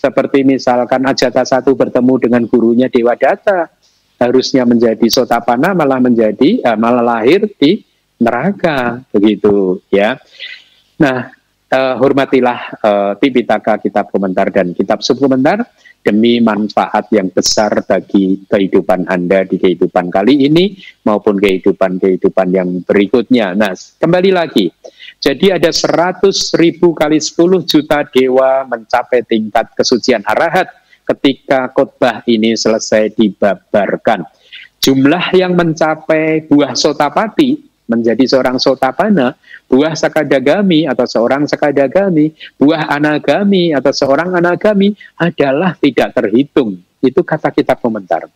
seperti 0.04 0.44
misalkan 0.44 1.00
Ajata 1.08 1.48
satu 1.48 1.80
bertemu 1.80 2.14
dengan 2.20 2.44
gurunya 2.44 2.92
Dewa 2.92 3.16
Data 3.16 3.72
harusnya 4.20 4.68
menjadi 4.68 5.08
sotapana 5.08 5.72
malah 5.72 6.04
menjadi 6.04 6.60
uh, 6.60 6.76
malah 6.76 7.00
lahir 7.00 7.48
di 7.56 7.80
neraka 8.20 9.00
begitu 9.16 9.80
ya 9.88 10.20
nah 11.00 11.32
uh, 11.72 11.96
hormatilah 11.96 12.60
uh, 12.84 13.12
Tipitaka 13.16 13.80
kitab 13.80 14.12
komentar 14.12 14.52
dan 14.52 14.76
kitab 14.76 15.00
subkomentar 15.00 15.64
demi 16.04 16.44
manfaat 16.44 17.08
yang 17.16 17.32
besar 17.32 17.72
bagi 17.88 18.44
kehidupan 18.44 19.08
Anda 19.08 19.48
di 19.48 19.56
kehidupan 19.56 20.12
kali 20.12 20.52
ini 20.52 20.76
maupun 21.08 21.40
kehidupan-kehidupan 21.40 22.48
yang 22.52 22.70
berikutnya. 22.84 23.56
Nah, 23.56 23.72
kembali 23.72 24.36
lagi. 24.36 24.68
Jadi 25.24 25.56
ada 25.56 25.72
100 25.72 26.20
ribu 26.60 26.92
kali 26.92 27.16
10 27.16 27.64
juta 27.64 28.04
dewa 28.04 28.68
mencapai 28.68 29.24
tingkat 29.24 29.72
kesucian 29.72 30.20
arahat 30.28 30.68
ketika 31.08 31.72
khotbah 31.72 32.28
ini 32.28 32.60
selesai 32.60 33.16
dibabarkan. 33.16 34.28
Jumlah 34.84 35.32
yang 35.32 35.56
mencapai 35.56 36.44
buah 36.44 36.76
sotapati 36.76 37.56
menjadi 37.88 38.36
seorang 38.36 38.60
sotapana, 38.60 39.32
buah 39.72 39.96
sakadagami 39.96 40.92
atau 40.92 41.08
seorang 41.08 41.48
sakadagami, 41.48 42.36
buah 42.60 42.92
anagami 42.92 43.72
atau 43.72 43.96
seorang 43.96 44.36
anagami 44.36 44.92
adalah 45.16 45.72
tidak 45.80 46.20
terhitung. 46.20 46.84
Itu 47.00 47.24
kata 47.24 47.48
kitab 47.56 47.80
komentar. 47.80 48.28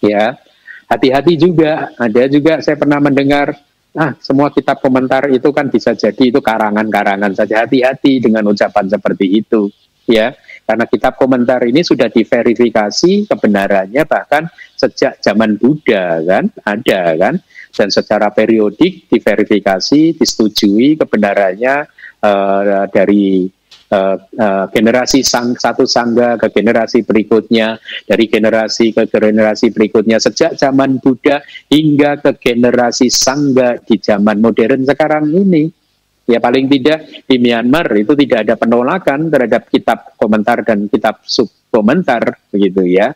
Ya, 0.00 0.40
hati-hati 0.88 1.36
juga. 1.36 1.92
Ada 1.96 2.28
juga 2.28 2.64
saya 2.64 2.76
pernah 2.80 3.00
mendengar, 3.00 3.56
ah 3.94 4.12
semua 4.18 4.50
kitab 4.50 4.82
komentar 4.82 5.30
itu 5.30 5.48
kan 5.54 5.70
bisa 5.70 5.94
jadi 5.94 6.34
itu 6.34 6.42
karangan-karangan 6.42 7.32
saja. 7.34 7.66
Hati-hati 7.66 8.18
dengan 8.22 8.46
ucapan 8.50 8.90
seperti 8.90 9.42
itu. 9.42 9.70
ya 10.04 10.36
karena 10.68 10.84
kitab 10.84 11.16
komentar 11.16 11.64
ini 11.64 11.80
sudah 11.80 12.12
diverifikasi 12.12 13.28
kebenarannya 13.28 14.04
bahkan 14.04 14.48
sejak 14.76 15.20
zaman 15.20 15.56
Buddha 15.56 16.20
kan 16.24 16.44
ada 16.64 17.02
kan 17.16 17.34
dan 17.72 17.88
secara 17.88 18.28
periodik 18.32 19.08
diverifikasi 19.08 20.16
disetujui 20.16 20.96
kebenarannya 20.96 21.88
uh, 22.20 22.84
dari 22.88 23.48
uh, 23.94 24.18
uh, 24.18 24.64
generasi 24.74 25.22
sang, 25.22 25.54
satu 25.54 25.86
sangga 25.86 26.34
ke 26.34 26.50
generasi 26.50 27.06
berikutnya 27.06 27.78
dari 28.10 28.26
generasi 28.26 28.90
ke 28.90 29.06
generasi 29.06 29.70
berikutnya 29.70 30.18
sejak 30.18 30.58
zaman 30.58 30.98
Buddha 30.98 31.38
hingga 31.70 32.18
ke 32.18 32.34
generasi 32.42 33.06
sangga 33.06 33.78
di 33.78 34.02
zaman 34.02 34.42
modern 34.42 34.82
sekarang 34.82 35.30
ini 35.30 35.84
Ya 36.24 36.40
paling 36.40 36.72
tidak 36.72 37.04
di 37.28 37.36
Myanmar 37.36 37.84
itu 38.00 38.16
tidak 38.16 38.48
ada 38.48 38.56
penolakan 38.56 39.28
terhadap 39.28 39.68
kitab 39.68 40.16
komentar 40.16 40.64
dan 40.64 40.88
kitab 40.88 41.20
sub 41.20 41.52
komentar 41.68 42.40
begitu 42.48 42.80
ya. 42.88 43.12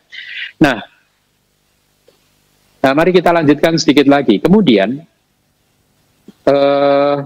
Nah, 0.61 0.77
nah 2.85 2.91
mari 2.93 3.09
kita 3.09 3.33
lanjutkan 3.33 3.81
sedikit 3.81 4.05
lagi. 4.05 4.37
Kemudian 4.37 5.01
eh, 6.45 7.17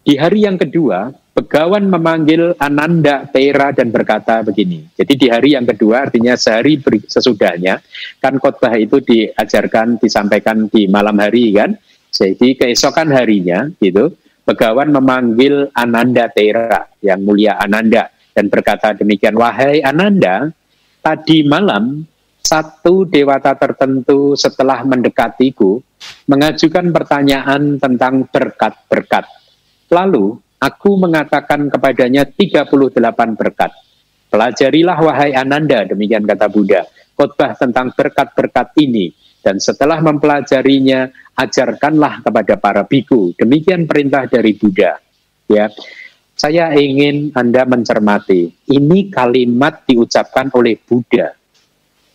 di 0.00 0.14
hari 0.16 0.48
yang 0.48 0.56
kedua, 0.56 1.12
Begawan 1.34 1.90
memanggil 1.90 2.54
Ananda 2.62 3.26
Tera 3.26 3.74
dan 3.74 3.90
berkata 3.90 4.46
begini. 4.46 4.86
Jadi 4.94 5.18
di 5.18 5.26
hari 5.26 5.58
yang 5.58 5.66
kedua 5.66 6.06
artinya 6.06 6.38
sehari 6.38 6.78
sesudahnya 7.10 7.82
kan 8.22 8.38
khotbah 8.38 8.70
itu 8.78 9.02
diajarkan 9.02 9.98
disampaikan 9.98 10.70
di 10.70 10.86
malam 10.86 11.18
hari 11.18 11.50
kan. 11.50 11.74
Jadi 12.14 12.54
keesokan 12.54 13.10
harinya 13.10 13.66
gitu 13.82 14.14
Begawan 14.44 14.92
memanggil 14.92 15.72
Ananda 15.72 16.28
Tera, 16.28 16.84
yang 17.00 17.24
mulia 17.24 17.56
Ananda, 17.56 18.12
dan 18.36 18.52
berkata 18.52 18.92
demikian, 18.92 19.40
Wahai 19.40 19.80
Ananda, 19.80 20.52
tadi 21.00 21.40
malam 21.48 22.04
satu 22.44 23.08
dewata 23.08 23.56
tertentu 23.56 24.36
setelah 24.36 24.84
mendekatiku 24.84 25.80
mengajukan 26.28 26.92
pertanyaan 26.92 27.80
tentang 27.80 28.28
berkat-berkat. 28.28 29.24
Lalu 29.88 30.43
aku 30.64 30.96
mengatakan 30.96 31.68
kepadanya 31.68 32.24
38 32.24 32.72
berkat. 33.36 33.72
Pelajarilah 34.32 34.98
wahai 34.98 35.36
Ananda, 35.36 35.84
demikian 35.84 36.24
kata 36.24 36.48
Buddha, 36.48 36.88
khotbah 37.14 37.54
tentang 37.54 37.92
berkat-berkat 37.92 38.72
ini. 38.80 39.12
Dan 39.44 39.60
setelah 39.60 40.00
mempelajarinya, 40.00 41.12
ajarkanlah 41.36 42.24
kepada 42.24 42.56
para 42.56 42.82
biku. 42.88 43.36
Demikian 43.36 43.84
perintah 43.84 44.24
dari 44.24 44.56
Buddha. 44.56 44.96
Ya, 45.44 45.68
saya 46.32 46.72
ingin 46.72 47.30
Anda 47.36 47.68
mencermati. 47.68 48.64
Ini 48.72 49.12
kalimat 49.12 49.84
diucapkan 49.84 50.48
oleh 50.56 50.80
Buddha 50.80 51.30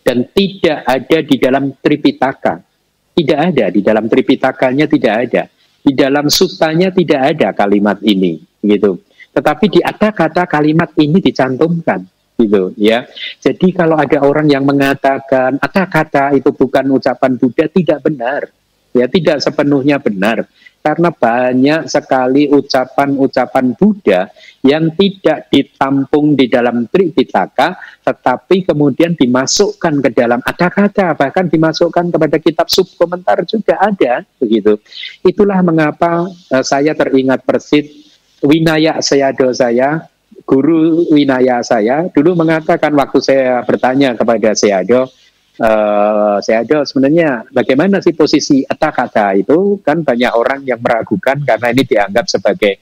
dan 0.02 0.26
tidak 0.34 0.90
ada 0.90 1.18
di 1.22 1.36
dalam 1.38 1.78
Tripitaka. 1.78 2.66
Tidak 3.14 3.40
ada 3.40 3.66
di 3.70 3.84
dalam 3.86 4.10
Tripitakanya 4.10 4.90
tidak 4.90 5.14
ada. 5.30 5.44
Di 5.90 5.98
dalam 5.98 6.30
sutanya 6.30 6.94
tidak 6.94 7.34
ada 7.34 7.50
kalimat 7.58 7.98
ini, 8.06 8.38
gitu. 8.62 9.02
Tetapi 9.34 9.66
di 9.74 9.80
ada 9.82 10.14
kata 10.14 10.46
kalimat 10.46 10.94
ini 11.02 11.18
dicantumkan 11.18 12.06
gitu 12.40 12.72
ya. 12.80 13.04
Jadi 13.42 13.76
kalau 13.76 14.00
ada 14.00 14.24
orang 14.24 14.48
yang 14.48 14.64
mengatakan 14.64 15.60
ada 15.60 15.84
kata 15.90 16.38
itu 16.38 16.54
bukan 16.56 16.88
ucapan 16.96 17.36
Buddha 17.36 17.66
tidak 17.68 18.00
benar 18.06 18.48
ya 18.96 19.06
tidak 19.06 19.38
sepenuhnya 19.44 20.02
benar 20.02 20.50
karena 20.80 21.12
banyak 21.12 21.92
sekali 21.92 22.48
ucapan-ucapan 22.48 23.76
Buddha 23.76 24.32
yang 24.64 24.92
tidak 24.96 25.52
ditampung 25.52 26.40
di 26.40 26.48
dalam 26.48 26.88
Tripitaka 26.88 27.76
tetapi 28.04 28.64
kemudian 28.64 29.14
dimasukkan 29.14 30.00
ke 30.02 30.10
dalam 30.16 30.40
ada 30.42 30.68
kata 30.72 31.14
bahkan 31.20 31.52
dimasukkan 31.52 32.10
kepada 32.10 32.38
kitab 32.40 32.68
subkomentar 32.72 33.44
juga 33.46 33.76
ada 33.78 34.24
begitu. 34.40 34.80
Itulah 35.22 35.60
mengapa 35.62 36.26
uh, 36.28 36.64
saya 36.64 36.96
teringat 36.96 37.44
persis 37.44 38.10
Winaya 38.40 39.04
Sayado 39.04 39.52
saya 39.52 40.08
guru 40.48 41.06
Winaya 41.12 41.60
saya 41.62 42.08
dulu 42.10 42.40
mengatakan 42.40 42.96
waktu 42.96 43.20
saya 43.20 43.62
bertanya 43.68 44.16
kepada 44.16 44.56
Sayado 44.56 45.12
uh, 45.60 46.38
saya 46.40 46.64
ada 46.64 46.88
sebenarnya 46.88 47.46
bagaimana 47.52 48.00
sih 48.00 48.16
posisi 48.16 48.64
kata 48.66 49.36
itu 49.38 49.80
kan 49.84 50.02
banyak 50.02 50.32
orang 50.34 50.64
yang 50.64 50.80
meragukan 50.80 51.44
karena 51.44 51.68
ini 51.76 51.84
dianggap 51.86 52.26
sebagai 52.32 52.80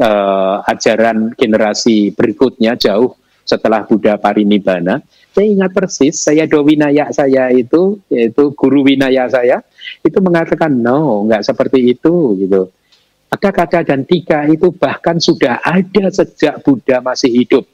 uh, 0.00 0.62
ajaran 0.68 1.32
generasi 1.34 2.12
berikutnya 2.12 2.76
jauh 2.76 3.16
setelah 3.48 3.88
Buddha 3.88 4.20
Parinibbana. 4.20 5.00
Saya 5.32 5.46
ingat 5.48 5.72
persis, 5.72 6.20
saya 6.20 6.44
do 6.44 6.60
winaya 6.60 7.08
saya 7.08 7.48
itu, 7.48 7.96
yaitu 8.12 8.52
guru 8.52 8.84
winaya 8.84 9.24
saya, 9.32 9.64
itu 10.04 10.18
mengatakan 10.20 10.68
no, 10.68 11.24
nggak 11.24 11.48
seperti 11.48 11.96
itu 11.96 12.36
gitu. 12.44 12.68
Ada 13.32 13.48
kata 13.52 13.78
dan 13.84 14.04
tiga 14.04 14.44
itu 14.48 14.72
bahkan 14.72 15.16
sudah 15.16 15.60
ada 15.64 16.12
sejak 16.12 16.60
Buddha 16.60 17.00
masih 17.00 17.32
hidup 17.32 17.64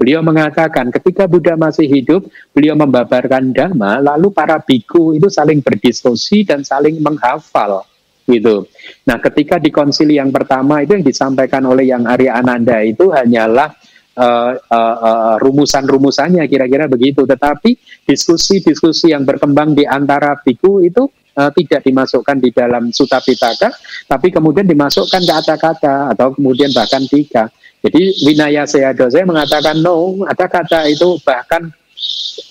Beliau 0.00 0.24
mengatakan 0.24 0.88
ketika 0.88 1.28
Buddha 1.28 1.60
masih 1.60 1.84
hidup, 1.84 2.24
beliau 2.56 2.72
membabarkan 2.72 3.52
dhamma, 3.52 4.00
lalu 4.00 4.32
para 4.32 4.56
biku 4.56 5.12
itu 5.12 5.28
saling 5.28 5.60
berdiskusi 5.60 6.40
dan 6.48 6.64
saling 6.64 6.96
menghafal 7.04 7.84
gitu. 8.24 8.64
Nah, 9.04 9.20
ketika 9.20 9.60
di 9.60 9.68
konsili 9.68 10.16
yang 10.16 10.32
pertama 10.32 10.80
itu 10.80 10.96
yang 10.96 11.04
disampaikan 11.04 11.68
oleh 11.68 11.92
yang 11.92 12.08
Arya 12.08 12.40
Ananda 12.40 12.80
itu 12.80 13.12
hanyalah 13.12 13.76
uh, 14.16 14.56
uh, 14.56 14.96
uh, 15.04 15.34
rumusan-rumusannya 15.36 16.48
kira-kira 16.48 16.88
begitu. 16.88 17.28
Tetapi 17.28 17.76
diskusi-diskusi 18.08 19.12
yang 19.12 19.28
berkembang 19.28 19.76
di 19.76 19.84
antara 19.84 20.32
biku 20.40 20.80
itu 20.80 21.12
tidak 21.40 21.86
dimasukkan 21.86 22.36
di 22.36 22.52
dalam 22.52 22.92
Sutta 22.92 23.16
Pitaka, 23.22 23.72
tapi 24.04 24.28
kemudian 24.28 24.66
dimasukkan 24.66 25.24
ke 25.24 25.30
kata-kata 25.30 26.12
atau 26.12 26.36
kemudian 26.36 26.68
bahkan 26.74 27.00
tiga. 27.08 27.48
Jadi 27.80 28.28
Winaya 28.28 28.68
Seado 28.68 29.08
saya 29.08 29.24
mengatakan 29.24 29.80
no, 29.80 30.20
ada 30.28 30.44
kata 30.44 30.84
itu 30.92 31.16
bahkan 31.24 31.72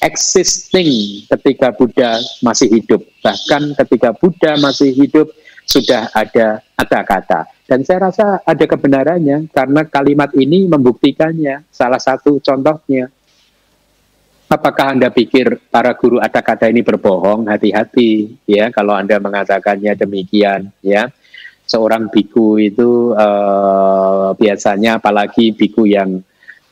existing 0.02 1.22
ketika 1.30 1.70
Buddha 1.70 2.18
masih 2.42 2.70
hidup. 2.70 3.06
Bahkan 3.22 3.78
ketika 3.78 4.10
Buddha 4.18 4.58
masih 4.58 4.90
hidup 4.96 5.30
sudah 5.70 6.10
ada 6.18 6.66
ada 6.74 7.00
kata. 7.06 7.46
Dan 7.70 7.86
saya 7.86 8.10
rasa 8.10 8.42
ada 8.42 8.66
kebenarannya 8.66 9.46
karena 9.54 9.86
kalimat 9.86 10.34
ini 10.34 10.66
membuktikannya. 10.66 11.62
Salah 11.70 12.02
satu 12.02 12.42
contohnya. 12.42 13.14
Apakah 14.50 14.98
Anda 14.98 15.14
pikir 15.14 15.62
para 15.70 15.94
guru 15.94 16.18
ada 16.18 16.42
kata 16.42 16.74
ini 16.74 16.82
berbohong? 16.82 17.46
Hati-hati 17.46 18.34
ya 18.50 18.74
kalau 18.74 18.98
Anda 18.98 19.22
mengatakannya 19.22 19.94
demikian 19.94 20.74
ya 20.82 21.14
seorang 21.70 22.10
biku 22.10 22.58
itu 22.58 23.14
uh, 23.14 24.34
biasanya 24.34 24.98
apalagi 24.98 25.54
biku 25.54 25.86
yang 25.86 26.18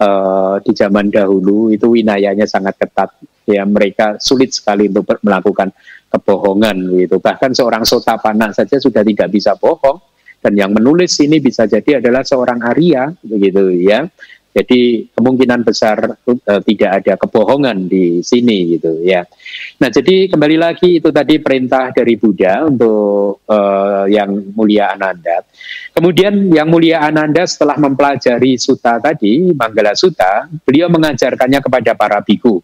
uh, 0.01 0.57
di 0.65 0.73
zaman 0.73 1.13
dahulu 1.13 1.69
itu 1.69 1.93
winayanya 1.93 2.49
sangat 2.49 2.81
ketat. 2.81 3.13
Ya 3.47 3.63
mereka 3.63 4.17
sulit 4.17 4.51
sekali 4.51 4.89
untuk 4.89 5.21
melakukan 5.21 5.69
kebohongan 6.09 6.97
gitu. 6.97 7.21
Bahkan 7.21 7.53
seorang 7.53 7.85
sotapana 7.85 8.49
saja 8.51 8.81
sudah 8.81 9.05
tidak 9.05 9.29
bisa 9.29 9.53
bohong. 9.55 10.01
Dan 10.37 10.53
yang 10.53 10.69
menulis 10.69 11.17
ini 11.21 11.41
bisa 11.41 11.65
jadi 11.65 11.97
adalah 11.97 12.21
seorang 12.21 12.61
Arya 12.61 13.09
begitu 13.25 13.73
ya 13.73 14.05
jadi 14.57 15.05
kemungkinan 15.13 15.61
besar 15.61 16.17
uh, 16.17 16.61
tidak 16.65 17.05
ada 17.05 17.13
kebohongan 17.13 17.85
di 17.85 18.25
sini 18.25 18.73
gitu 18.73 19.05
ya. 19.05 19.21
Nah 19.77 19.89
jadi 19.93 20.25
kembali 20.33 20.57
lagi 20.57 20.97
itu 20.97 21.13
tadi 21.13 21.37
perintah 21.37 21.93
dari 21.93 22.17
Buddha 22.17 22.65
untuk 22.65 23.45
uh, 23.45 24.09
yang 24.09 24.57
mulia 24.57 24.97
Ananda. 24.97 25.45
Kemudian 25.93 26.49
yang 26.49 26.73
mulia 26.73 27.05
Ananda 27.05 27.45
setelah 27.45 27.77
mempelajari 27.77 28.57
suta 28.57 28.97
tadi, 28.97 29.53
Manggala 29.53 29.93
Suta, 29.93 30.49
beliau 30.65 30.89
mengajarkannya 30.89 31.61
kepada 31.61 31.93
para 31.93 32.25
biku. 32.25 32.57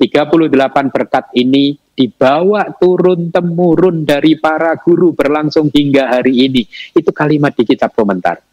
38 0.00 0.94
berkat 0.94 1.28
ini 1.36 1.76
dibawa 1.92 2.72
turun 2.80 3.28
temurun 3.28 4.08
dari 4.08 4.40
para 4.40 4.72
guru 4.80 5.12
berlangsung 5.12 5.68
hingga 5.68 6.16
hari 6.16 6.48
ini. 6.48 6.64
Itu 6.96 7.12
kalimat 7.12 7.52
di 7.52 7.68
kitab 7.68 7.92
komentar. 7.92 8.49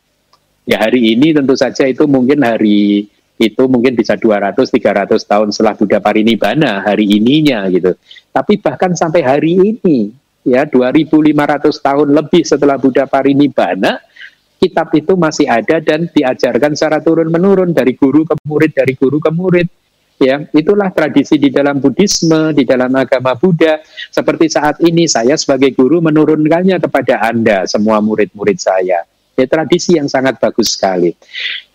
Ya 0.67 0.83
hari 0.83 1.15
ini 1.15 1.31
tentu 1.31 1.55
saja 1.55 1.87
itu 1.87 2.03
mungkin 2.11 2.43
hari 2.43 3.07
itu 3.39 3.63
mungkin 3.71 3.95
bisa 3.95 4.19
200 4.19 4.67
300 4.67 5.15
tahun 5.23 5.47
setelah 5.55 5.79
Buddha 5.79 6.03
Parinibbana 6.03 6.83
hari 6.83 7.07
ininya 7.07 7.63
gitu. 7.71 7.95
Tapi 8.35 8.59
bahkan 8.59 8.91
sampai 8.91 9.23
hari 9.23 9.55
ini 9.55 10.11
ya 10.43 10.67
2500 10.67 11.71
tahun 11.71 12.07
lebih 12.11 12.43
setelah 12.43 12.75
Buddha 12.75 13.07
Parinibbana 13.07 13.95
kitab 14.59 14.91
itu 14.91 15.15
masih 15.15 15.47
ada 15.47 15.79
dan 15.79 16.11
diajarkan 16.11 16.75
secara 16.75 16.99
turun 16.99 17.31
menurun 17.31 17.71
dari 17.71 17.95
guru 17.95 18.27
ke 18.27 18.35
murid 18.43 18.75
dari 18.75 18.91
guru 18.99 19.23
ke 19.23 19.31
murid 19.31 19.71
ya. 20.19 20.43
Itulah 20.51 20.91
tradisi 20.91 21.39
di 21.39 21.47
dalam 21.47 21.79
Buddhisme 21.79 22.51
di 22.51 22.67
dalam 22.67 22.91
agama 22.91 23.39
Buddha. 23.39 23.79
Seperti 24.11 24.51
saat 24.51 24.83
ini 24.83 25.07
saya 25.07 25.39
sebagai 25.39 25.71
guru 25.71 26.03
menurunkannya 26.03 26.75
kepada 26.83 27.23
Anda 27.23 27.63
semua 27.71 28.03
murid-murid 28.03 28.59
saya 28.59 29.07
Ya, 29.37 29.45
tradisi 29.45 30.01
yang 30.01 30.09
sangat 30.09 30.41
bagus 30.41 30.73
sekali. 30.73 31.13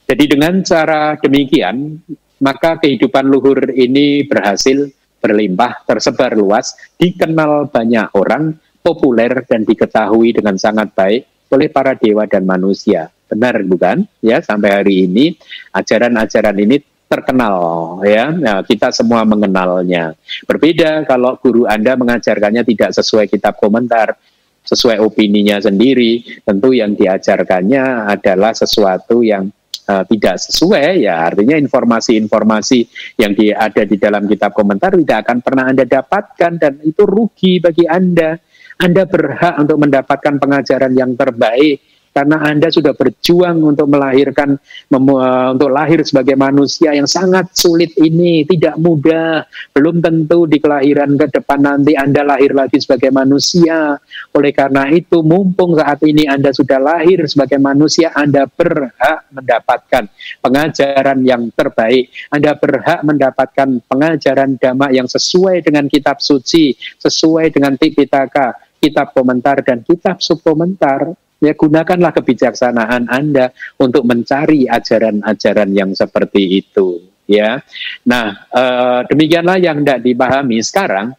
Jadi 0.02 0.34
dengan 0.34 0.58
cara 0.66 1.14
demikian, 1.14 2.02
maka 2.42 2.74
kehidupan 2.82 3.22
luhur 3.30 3.70
ini 3.70 4.26
berhasil 4.26 4.90
berlimpah, 5.22 5.86
tersebar 5.86 6.34
luas, 6.34 6.74
dikenal 6.98 7.70
banyak 7.70 8.10
orang, 8.18 8.58
populer 8.82 9.46
dan 9.46 9.62
diketahui 9.62 10.34
dengan 10.34 10.58
sangat 10.58 10.90
baik 10.90 11.22
oleh 11.54 11.70
para 11.70 11.94
dewa 11.94 12.26
dan 12.26 12.42
manusia. 12.42 13.14
Benar 13.30 13.62
bukan? 13.62 14.02
Ya, 14.18 14.42
sampai 14.42 14.82
hari 14.82 15.06
ini 15.06 15.38
ajaran-ajaran 15.70 16.58
ini 16.58 16.82
terkenal 17.06 17.56
ya. 18.02 18.32
Nah, 18.32 18.66
kita 18.66 18.90
semua 18.90 19.22
mengenalnya. 19.22 20.18
Berbeda 20.48 21.06
kalau 21.06 21.38
guru 21.38 21.68
Anda 21.68 21.94
mengajarkannya 21.94 22.66
tidak 22.66 22.90
sesuai 22.96 23.30
kitab 23.30 23.60
komentar, 23.60 24.18
sesuai 24.62 25.02
opininya 25.02 25.58
sendiri, 25.58 26.42
tentu 26.46 26.70
yang 26.70 26.94
diajarkannya 26.94 28.08
adalah 28.08 28.54
sesuatu 28.54 29.20
yang 29.20 29.50
uh, 29.90 30.04
tidak 30.06 30.38
sesuai 30.38 31.02
ya 31.02 31.26
artinya 31.26 31.58
informasi-informasi 31.58 32.78
yang 33.18 33.34
di, 33.34 33.50
ada 33.50 33.82
di 33.82 33.96
dalam 33.98 34.30
kitab 34.30 34.54
komentar 34.54 34.94
tidak 34.94 35.26
akan 35.26 35.38
pernah 35.42 35.64
Anda 35.70 35.84
dapatkan 35.84 36.52
dan 36.58 36.72
itu 36.86 37.02
rugi 37.02 37.58
bagi 37.58 37.84
Anda. 37.86 38.38
Anda 38.82 39.06
berhak 39.06 39.62
untuk 39.62 39.78
mendapatkan 39.78 40.42
pengajaran 40.42 40.90
yang 40.96 41.14
terbaik 41.14 41.91
karena 42.12 42.44
Anda 42.44 42.68
sudah 42.68 42.92
berjuang 42.92 43.64
untuk 43.64 43.88
melahirkan 43.88 44.60
eh, 44.92 45.48
untuk 45.56 45.70
lahir 45.72 46.04
sebagai 46.04 46.36
manusia 46.36 46.92
yang 46.92 47.08
sangat 47.08 47.56
sulit 47.56 47.96
ini, 47.96 48.44
tidak 48.44 48.76
mudah. 48.76 49.48
Belum 49.72 50.04
tentu 50.04 50.44
di 50.44 50.60
kelahiran 50.60 51.16
ke 51.16 51.32
depan 51.32 51.64
nanti 51.64 51.96
Anda 51.96 52.20
lahir 52.20 52.52
lagi 52.52 52.76
sebagai 52.78 53.08
manusia. 53.08 53.96
Oleh 54.36 54.52
karena 54.52 54.92
itu, 54.92 55.24
mumpung 55.24 55.80
saat 55.80 56.04
ini 56.04 56.28
Anda 56.28 56.52
sudah 56.52 56.76
lahir 56.76 57.24
sebagai 57.24 57.56
manusia, 57.56 58.12
Anda 58.12 58.44
berhak 58.44 59.32
mendapatkan 59.32 60.04
pengajaran 60.44 61.18
yang 61.24 61.48
terbaik. 61.56 62.12
Anda 62.28 62.52
berhak 62.52 63.00
mendapatkan 63.08 63.88
pengajaran 63.88 64.60
dhamma 64.60 64.92
yang 64.92 65.08
sesuai 65.08 65.64
dengan 65.64 65.88
kitab 65.88 66.20
suci, 66.20 66.76
sesuai 67.00 67.56
dengan 67.56 67.72
Tipitaka, 67.80 68.52
kitab 68.82 69.16
komentar 69.16 69.64
dan 69.64 69.80
kitab 69.80 70.20
subkomentar 70.20 71.16
ya 71.42 71.52
gunakanlah 71.58 72.14
kebijaksanaan 72.14 73.10
Anda 73.10 73.50
untuk 73.82 74.06
mencari 74.06 74.70
ajaran-ajaran 74.70 75.74
yang 75.74 75.90
seperti 75.92 76.62
itu 76.62 77.02
ya. 77.26 77.58
Nah, 78.06 78.46
eh, 78.54 79.00
demikianlah 79.10 79.58
yang 79.58 79.82
tidak 79.82 80.06
dipahami 80.06 80.62
sekarang 80.62 81.18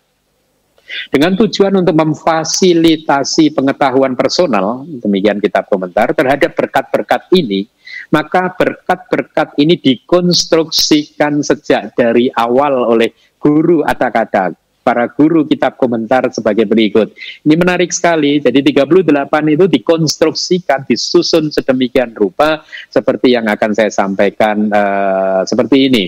dengan 1.10 1.34
tujuan 1.36 1.74
untuk 1.74 1.96
memfasilitasi 1.98 3.52
pengetahuan 3.52 4.14
personal, 4.14 4.86
demikian 4.88 5.42
kitab 5.42 5.66
komentar 5.68 6.14
terhadap 6.14 6.54
berkat-berkat 6.54 7.34
ini, 7.34 7.66
maka 8.14 8.54
berkat-berkat 8.54 9.58
ini 9.58 9.80
dikonstruksikan 9.80 11.42
sejak 11.42 11.98
dari 11.98 12.30
awal 12.30 12.94
oleh 12.94 13.10
guru 13.42 13.82
kata-kata 13.84 14.63
para 14.84 15.08
guru 15.08 15.48
kitab 15.48 15.80
komentar 15.80 16.28
sebagai 16.30 16.68
berikut. 16.68 17.16
Ini 17.48 17.56
menarik 17.56 17.90
sekali. 17.96 18.44
Jadi 18.44 18.60
38 18.60 19.56
itu 19.56 19.66
dikonstruksikan, 19.72 20.84
disusun 20.84 21.50
sedemikian 21.50 22.12
rupa 22.12 22.62
seperti 22.92 23.34
yang 23.34 23.48
akan 23.48 23.72
saya 23.72 23.90
sampaikan 23.90 24.68
uh, 24.68 25.42
seperti 25.48 25.88
ini. 25.88 26.06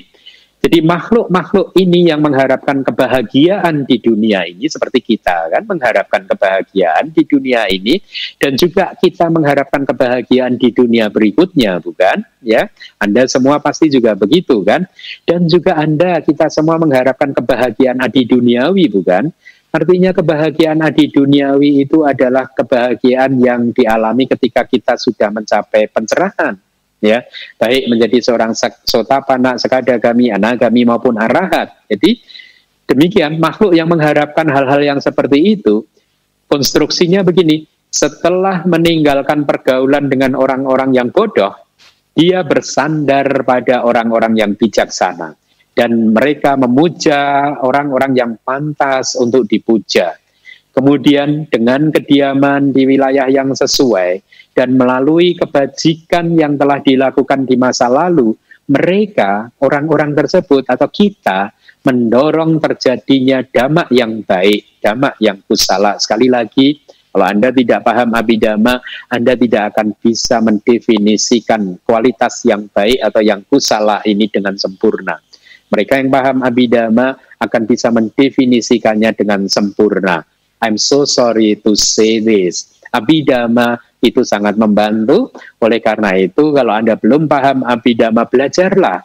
Jadi 0.66 0.82
makhluk-makhluk 0.82 1.78
ini 1.78 2.10
yang 2.10 2.26
mengharapkan 2.26 2.82
kebahagiaan 2.82 3.86
di 3.86 4.02
dunia 4.02 4.50
ini 4.50 4.66
seperti 4.66 4.98
kita 4.98 5.54
kan 5.54 5.62
mengharapkan 5.62 6.26
kebahagiaan 6.26 7.14
di 7.14 7.22
dunia 7.22 7.70
ini 7.70 8.02
dan 8.42 8.58
juga 8.58 8.98
kita 8.98 9.30
mengharapkan 9.30 9.86
kebahagiaan 9.86 10.58
di 10.58 10.74
dunia 10.74 11.14
berikutnya 11.14 11.78
bukan? 11.78 12.26
Ya 12.42 12.74
Anda 12.98 13.30
semua 13.30 13.62
pasti 13.62 13.94
juga 13.94 14.18
begitu 14.18 14.66
kan? 14.66 14.90
Dan 15.22 15.46
juga 15.46 15.78
Anda 15.78 16.18
kita 16.26 16.50
semua 16.50 16.82
mengharapkan 16.82 17.30
kebahagiaan 17.30 18.02
adi 18.02 18.26
duniawi 18.26 18.90
bukan? 18.90 19.30
Artinya 19.70 20.18
kebahagiaan 20.18 20.82
adi 20.82 21.14
duniawi 21.14 21.86
itu 21.86 22.02
adalah 22.02 22.50
kebahagiaan 22.50 23.38
yang 23.38 23.70
dialami 23.70 24.26
ketika 24.26 24.66
kita 24.66 24.98
sudah 24.98 25.30
mencapai 25.30 25.94
pencerahan 25.94 26.65
ya. 27.06 27.20
Baik 27.62 27.86
menjadi 27.94 28.18
seorang 28.26 28.58
sotapana 28.84 29.62
sekadagami 29.62 30.34
anagami 30.34 30.82
maupun 30.82 31.22
arahat. 31.22 31.86
Jadi 31.86 32.20
demikian 32.90 33.38
makhluk 33.38 33.78
yang 33.78 33.86
mengharapkan 33.86 34.50
hal-hal 34.50 34.82
yang 34.82 35.00
seperti 35.00 35.62
itu. 35.62 35.86
Konstruksinya 36.50 37.22
begini 37.22 37.66
setelah 37.94 38.66
meninggalkan 38.66 39.46
pergaulan 39.46 40.10
dengan 40.10 40.36
orang-orang 40.36 40.94
yang 40.94 41.10
bodoh 41.14 41.66
dia 42.16 42.48
bersandar 42.48 43.44
pada 43.44 43.84
orang-orang 43.84 44.40
yang 44.40 44.52
bijaksana. 44.56 45.36
Dan 45.76 46.16
mereka 46.16 46.56
memuja 46.56 47.52
orang-orang 47.60 48.16
yang 48.16 48.32
pantas 48.40 49.20
untuk 49.20 49.44
dipuja. 49.44 50.16
Kemudian 50.72 51.52
dengan 51.52 51.92
kediaman 51.92 52.72
di 52.72 52.88
wilayah 52.88 53.28
yang 53.28 53.52
sesuai 53.52 54.24
dan 54.56 54.80
melalui 54.80 55.36
kebajikan 55.36 56.32
yang 56.34 56.56
telah 56.56 56.80
dilakukan 56.80 57.44
di 57.44 57.60
masa 57.60 57.92
lalu, 57.92 58.32
mereka, 58.72 59.52
orang-orang 59.62 60.16
tersebut 60.16 60.66
atau 60.66 60.90
kita 60.90 61.54
mendorong 61.86 62.58
terjadinya 62.58 63.46
damak 63.46 63.94
yang 63.94 64.26
baik, 64.26 64.82
damak 64.82 65.20
yang 65.22 65.38
kusala. 65.46 66.02
Sekali 66.02 66.32
lagi, 66.32 66.82
kalau 67.14 67.30
Anda 67.30 67.54
tidak 67.54 67.86
paham 67.86 68.12
abidama, 68.18 68.82
Anda 69.08 69.38
tidak 69.38 69.76
akan 69.76 69.94
bisa 70.02 70.42
mendefinisikan 70.42 71.78
kualitas 71.86 72.42
yang 72.48 72.66
baik 72.74 73.00
atau 73.06 73.22
yang 73.22 73.46
kusala 73.46 74.02
ini 74.08 74.26
dengan 74.32 74.58
sempurna. 74.58 75.22
Mereka 75.70 76.02
yang 76.02 76.10
paham 76.10 76.38
abidama 76.42 77.16
akan 77.38 77.64
bisa 77.70 77.94
mendefinisikannya 77.94 79.14
dengan 79.14 79.46
sempurna. 79.46 80.26
I'm 80.60 80.82
so 80.82 81.06
sorry 81.06 81.62
to 81.62 81.78
say 81.78 82.18
this. 82.18 82.82
Abidama 82.90 83.78
itu 84.06 84.22
sangat 84.22 84.54
membantu. 84.56 85.34
Oleh 85.58 85.82
karena 85.82 86.14
itu, 86.14 86.54
kalau 86.54 86.74
Anda 86.78 86.94
belum 86.94 87.26
paham 87.26 87.66
abidama, 87.66 88.30
belajarlah. 88.30 89.02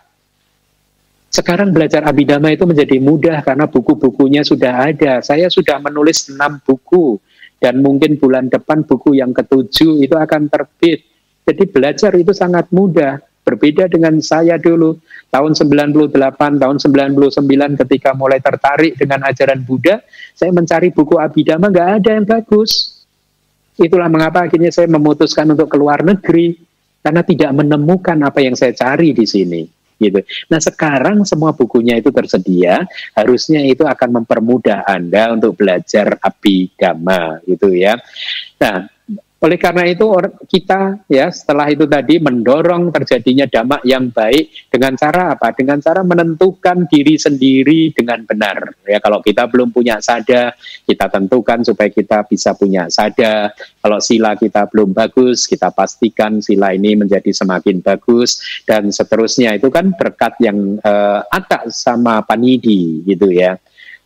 Sekarang 1.30 1.70
belajar 1.70 2.02
abidama 2.04 2.50
itu 2.50 2.66
menjadi 2.66 2.98
mudah 2.98 3.40
karena 3.46 3.70
buku-bukunya 3.70 4.42
sudah 4.42 4.90
ada. 4.90 5.22
Saya 5.22 5.46
sudah 5.46 5.78
menulis 5.78 6.26
enam 6.26 6.58
buku 6.58 7.22
dan 7.62 7.78
mungkin 7.78 8.18
bulan 8.18 8.50
depan 8.50 8.82
buku 8.82 9.14
yang 9.14 9.30
ketujuh 9.30 10.02
itu 10.02 10.16
akan 10.18 10.50
terbit. 10.50 11.06
Jadi 11.46 11.64
belajar 11.70 12.12
itu 12.18 12.34
sangat 12.34 12.66
mudah. 12.74 13.22
Berbeda 13.40 13.88
dengan 13.88 14.20
saya 14.20 14.60
dulu 14.60 15.00
tahun 15.32 15.56
98, 15.56 16.12
tahun 16.60 16.76
99 16.76 17.80
ketika 17.86 18.12
mulai 18.12 18.36
tertarik 18.36 19.00
dengan 19.00 19.24
ajaran 19.24 19.64
Buddha, 19.64 20.04
saya 20.36 20.52
mencari 20.52 20.92
buku 20.92 21.16
abidama 21.16 21.72
nggak 21.72 21.88
ada 22.04 22.10
yang 22.20 22.26
bagus 22.28 22.99
Itulah 23.80 24.12
mengapa 24.12 24.44
akhirnya 24.44 24.68
saya 24.68 24.86
memutuskan 24.92 25.48
untuk 25.56 25.72
keluar 25.72 26.04
negeri 26.04 26.52
karena 27.00 27.24
tidak 27.24 27.50
menemukan 27.56 28.18
apa 28.20 28.44
yang 28.44 28.52
saya 28.52 28.76
cari 28.76 29.16
di 29.16 29.24
sini. 29.24 29.64
Gitu. 30.00 30.20
Nah 30.48 30.60
sekarang 30.60 31.28
semua 31.28 31.52
bukunya 31.52 32.00
itu 32.00 32.08
tersedia, 32.08 32.88
harusnya 33.12 33.60
itu 33.64 33.84
akan 33.84 34.20
mempermudah 34.24 34.88
Anda 34.88 35.36
untuk 35.36 35.60
belajar 35.60 36.16
abidama, 36.24 37.36
gitu 37.44 37.68
ya. 37.76 38.00
Nah 38.56 38.88
oleh 39.40 39.56
karena 39.56 39.88
itu 39.88 40.04
kita 40.44 41.08
ya 41.08 41.32
setelah 41.32 41.72
itu 41.72 41.88
tadi 41.88 42.20
mendorong 42.20 42.92
terjadinya 42.92 43.48
damak 43.48 43.80
yang 43.88 44.12
baik 44.12 44.68
dengan 44.68 44.92
cara 45.00 45.32
apa? 45.32 45.56
Dengan 45.56 45.80
cara 45.80 46.04
menentukan 46.04 46.84
diri 46.84 47.16
sendiri 47.16 47.88
dengan 47.96 48.20
benar. 48.28 48.76
Ya 48.84 49.00
kalau 49.00 49.24
kita 49.24 49.48
belum 49.48 49.72
punya 49.72 49.96
sada, 50.04 50.52
kita 50.84 51.08
tentukan 51.08 51.64
supaya 51.64 51.88
kita 51.88 52.28
bisa 52.28 52.52
punya 52.52 52.92
sada. 52.92 53.48
Kalau 53.80 53.96
sila 54.04 54.36
kita 54.36 54.68
belum 54.68 54.92
bagus, 54.92 55.48
kita 55.48 55.72
pastikan 55.72 56.44
sila 56.44 56.76
ini 56.76 57.00
menjadi 57.00 57.32
semakin 57.32 57.80
bagus 57.80 58.44
dan 58.68 58.92
seterusnya. 58.92 59.56
Itu 59.56 59.72
kan 59.72 59.96
berkat 59.96 60.36
yang 60.44 60.76
uh, 60.84 61.24
atak 61.32 61.72
sama 61.72 62.20
panidi 62.28 63.00
gitu 63.08 63.32
ya. 63.32 63.56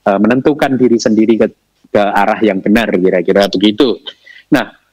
Uh, 0.07 0.21
menentukan 0.23 0.79
diri 0.79 1.03
sendiri 1.03 1.43
ke, 1.43 1.51
ke 1.91 1.99
arah 1.99 2.39
yang 2.39 2.63
benar 2.63 2.87
kira-kira 2.95 3.51
begitu. 3.51 3.99
Nah, 4.55 4.84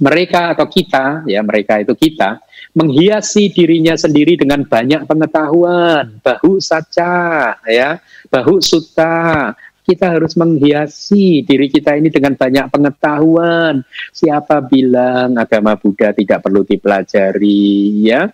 mereka 0.00 0.56
atau 0.56 0.64
kita, 0.64 1.28
ya 1.28 1.44
mereka 1.44 1.76
itu 1.76 1.92
kita, 1.92 2.40
menghiasi 2.72 3.52
dirinya 3.52 3.92
sendiri 3.94 4.40
dengan 4.40 4.64
banyak 4.64 5.04
pengetahuan, 5.04 6.18
bahu 6.24 6.56
saca, 6.56 7.60
ya, 7.68 8.00
bahu 8.32 8.64
suta. 8.64 9.52
Kita 9.80 10.06
harus 10.06 10.38
menghiasi 10.38 11.42
diri 11.42 11.66
kita 11.66 11.98
ini 11.98 12.08
dengan 12.14 12.38
banyak 12.38 12.70
pengetahuan. 12.70 13.82
Siapa 14.14 14.62
bilang 14.64 15.34
agama 15.34 15.74
Buddha 15.74 16.14
tidak 16.14 16.46
perlu 16.46 16.62
dipelajari, 16.62 18.06
ya? 18.06 18.30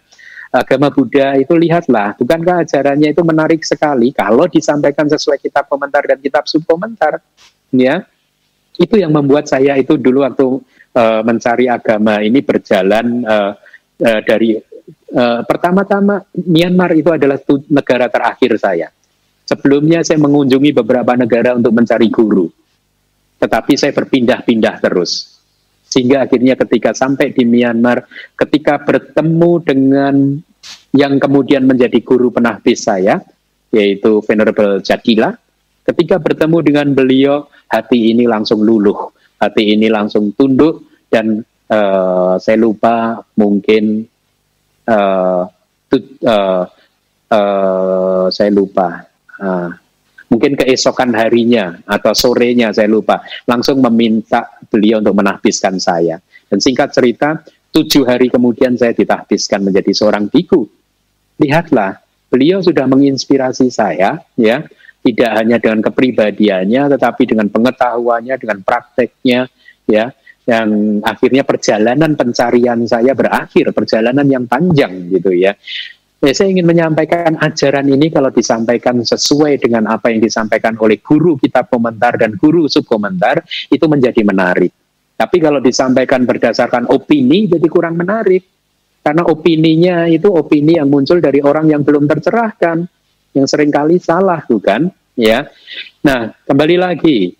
Agama 0.52 0.92
Buddha 0.92 1.34
itu 1.40 1.56
lihatlah, 1.56 2.14
bukankah 2.20 2.62
ajarannya 2.62 3.10
itu 3.10 3.22
menarik 3.24 3.64
sekali 3.66 4.14
kalau 4.14 4.46
disampaikan 4.46 5.10
sesuai 5.10 5.42
kitab 5.42 5.66
komentar 5.66 6.04
dan 6.06 6.20
kitab 6.20 6.44
subkomentar, 6.44 7.24
ya? 7.72 8.04
Itu 8.77 9.01
yang 9.01 9.12
membuat 9.12 9.49
saya 9.49 9.77
itu 9.81 9.97
dulu 9.97 10.20
waktu 10.24 10.47
uh, 10.97 11.20
mencari 11.24 11.66
agama 11.68 12.20
ini 12.20 12.45
berjalan 12.45 13.24
uh, 13.24 13.53
uh, 14.05 14.20
dari 14.24 14.57
uh, 15.16 15.41
pertama-tama 15.49 16.24
Myanmar 16.45 16.93
itu 16.93 17.09
adalah 17.12 17.41
negara 17.72 18.07
terakhir 18.12 18.53
saya. 18.61 18.89
Sebelumnya 19.47 20.03
saya 20.03 20.18
mengunjungi 20.18 20.74
beberapa 20.83 21.14
negara 21.14 21.55
untuk 21.55 21.72
mencari 21.72 22.11
guru. 22.11 22.51
Tetapi 23.39 23.72
saya 23.79 23.93
berpindah-pindah 23.95 24.74
terus. 24.83 25.39
Sehingga 25.87 26.27
akhirnya 26.27 26.59
ketika 26.59 26.91
sampai 26.91 27.31
di 27.31 27.47
Myanmar, 27.47 28.05
ketika 28.35 28.83
bertemu 28.83 29.53
dengan 29.62 30.14
yang 30.91 31.22
kemudian 31.22 31.62
menjadi 31.62 32.03
guru 32.03 32.35
penahbis 32.35 32.91
saya, 32.91 33.22
yaitu 33.70 34.18
Venerable 34.27 34.83
Jadila, 34.83 35.39
ketika 35.87 36.18
bertemu 36.18 36.59
dengan 36.66 36.87
beliau, 36.93 37.47
hati 37.70 38.11
ini 38.12 38.26
langsung 38.26 38.61
luluh, 38.61 39.14
hati 39.39 39.72
ini 39.72 39.87
langsung 39.87 40.34
tunduk, 40.34 40.82
dan 41.09 41.47
uh, 41.70 42.34
saya 42.37 42.59
lupa 42.59 43.22
mungkin 43.39 44.03
uh, 44.91 45.47
tut, 45.87 46.05
uh, 46.26 46.66
uh, 47.30 48.26
saya 48.28 48.51
lupa. 48.51 49.07
Uh, 49.39 49.70
mungkin 50.26 50.59
keesokan 50.59 51.14
harinya 51.14 51.78
atau 51.87 52.11
sorenya 52.11 52.74
saya 52.74 52.91
lupa. 52.91 53.22
Langsung 53.47 53.78
meminta 53.78 54.59
beliau 54.66 54.99
untuk 54.99 55.14
menahbiskan 55.14 55.78
saya. 55.78 56.18
Dan 56.51 56.59
singkat 56.59 56.91
cerita 56.95 57.43
tujuh 57.70 58.07
hari 58.07 58.30
kemudian 58.30 58.74
saya 58.74 58.95
ditahbiskan 58.95 59.62
menjadi 59.62 59.93
seorang 59.95 60.26
biku. 60.26 60.66
Lihatlah 61.39 62.01
beliau 62.26 62.59
sudah 62.59 62.91
menginspirasi 62.91 63.70
saya 63.70 64.18
ya 64.34 64.66
tidak 65.07 65.30
hanya 65.38 65.57
dengan 65.62 65.80
kepribadiannya 65.86 66.82
tetapi 66.98 67.22
dengan 67.30 67.46
pengetahuannya 67.46 68.34
dengan 68.42 68.59
prakteknya 68.66 69.46
ya 69.86 70.11
yang 70.46 70.98
akhirnya 71.02 71.42
perjalanan 71.46 72.18
pencarian 72.18 72.82
saya 72.86 73.14
berakhir 73.14 73.70
perjalanan 73.70 74.26
yang 74.26 74.44
panjang 74.50 75.07
gitu 75.11 75.30
ya 75.30 75.54
Ya, 76.16 76.32
saya 76.32 76.48
ingin 76.48 76.64
menyampaikan 76.64 77.36
ajaran 77.36 77.92
ini 77.92 78.09
kalau 78.09 78.32
disampaikan 78.32 79.04
sesuai 79.04 79.61
dengan 79.61 79.84
apa 79.84 80.09
yang 80.09 80.24
disampaikan 80.24 80.72
oleh 80.80 80.96
guru 81.04 81.36
kitab 81.36 81.68
komentar 81.68 82.16
dan 82.16 82.32
guru 82.40 82.64
subkomentar 82.72 83.44
itu 83.68 83.84
menjadi 83.84 84.24
menarik. 84.24 84.72
Tapi 85.12 85.36
kalau 85.36 85.61
disampaikan 85.61 86.24
berdasarkan 86.24 86.88
opini 86.88 87.44
jadi 87.44 87.68
kurang 87.68 88.00
menarik. 88.00 88.48
Karena 89.04 89.22
opininya 89.22 90.11
itu 90.11 90.26
opini 90.32 90.80
yang 90.80 90.90
muncul 90.90 91.22
dari 91.22 91.38
orang 91.38 91.70
yang 91.70 91.86
belum 91.86 92.11
tercerahkan, 92.11 92.90
yang 93.37 93.45
sering 93.45 93.68
kali 93.68 94.01
salah 94.01 94.41
bukan? 94.49 94.89
Ya. 95.12 95.53
Nah, 96.01 96.32
kembali 96.49 96.76
lagi 96.80 97.37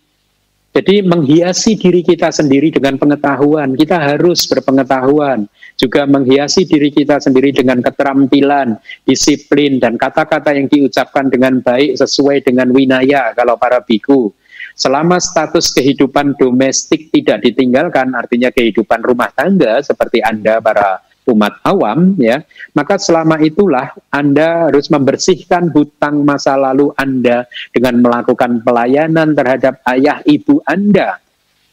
jadi 0.77 1.01
menghiasi 1.01 1.73
diri 1.81 2.05
kita 2.05 2.29
sendiri 2.29 2.69
dengan 2.69 3.01
pengetahuan, 3.01 3.73
kita 3.73 3.97
harus 3.97 4.45
berpengetahuan. 4.45 5.49
Juga 5.81 6.05
menghiasi 6.05 6.69
diri 6.69 6.93
kita 6.93 7.17
sendiri 7.17 7.49
dengan 7.49 7.81
keterampilan, 7.81 8.77
disiplin, 9.09 9.81
dan 9.81 9.97
kata-kata 9.97 10.53
yang 10.53 10.69
diucapkan 10.69 11.33
dengan 11.33 11.65
baik 11.65 11.97
sesuai 11.97 12.45
dengan 12.45 12.69
winaya 12.77 13.33
kalau 13.33 13.57
para 13.57 13.81
biku. 13.81 14.29
Selama 14.77 15.17
status 15.17 15.73
kehidupan 15.73 16.37
domestik 16.37 17.09
tidak 17.09 17.41
ditinggalkan, 17.41 18.13
artinya 18.13 18.53
kehidupan 18.53 19.01
rumah 19.01 19.33
tangga 19.33 19.81
seperti 19.81 20.21
Anda 20.21 20.61
para 20.61 21.01
umat 21.27 21.59
awam 21.67 22.15
ya 22.17 22.43
maka 22.73 23.01
selama 23.01 23.41
itulah 23.43 23.91
Anda 24.13 24.71
harus 24.71 24.87
membersihkan 24.93 25.75
hutang 25.75 26.23
masa 26.23 26.55
lalu 26.55 26.93
Anda 26.95 27.49
dengan 27.75 28.05
melakukan 28.05 28.63
pelayanan 28.63 29.33
terhadap 29.35 29.83
ayah 29.91 30.21
ibu 30.29 30.63
Anda. 30.69 31.19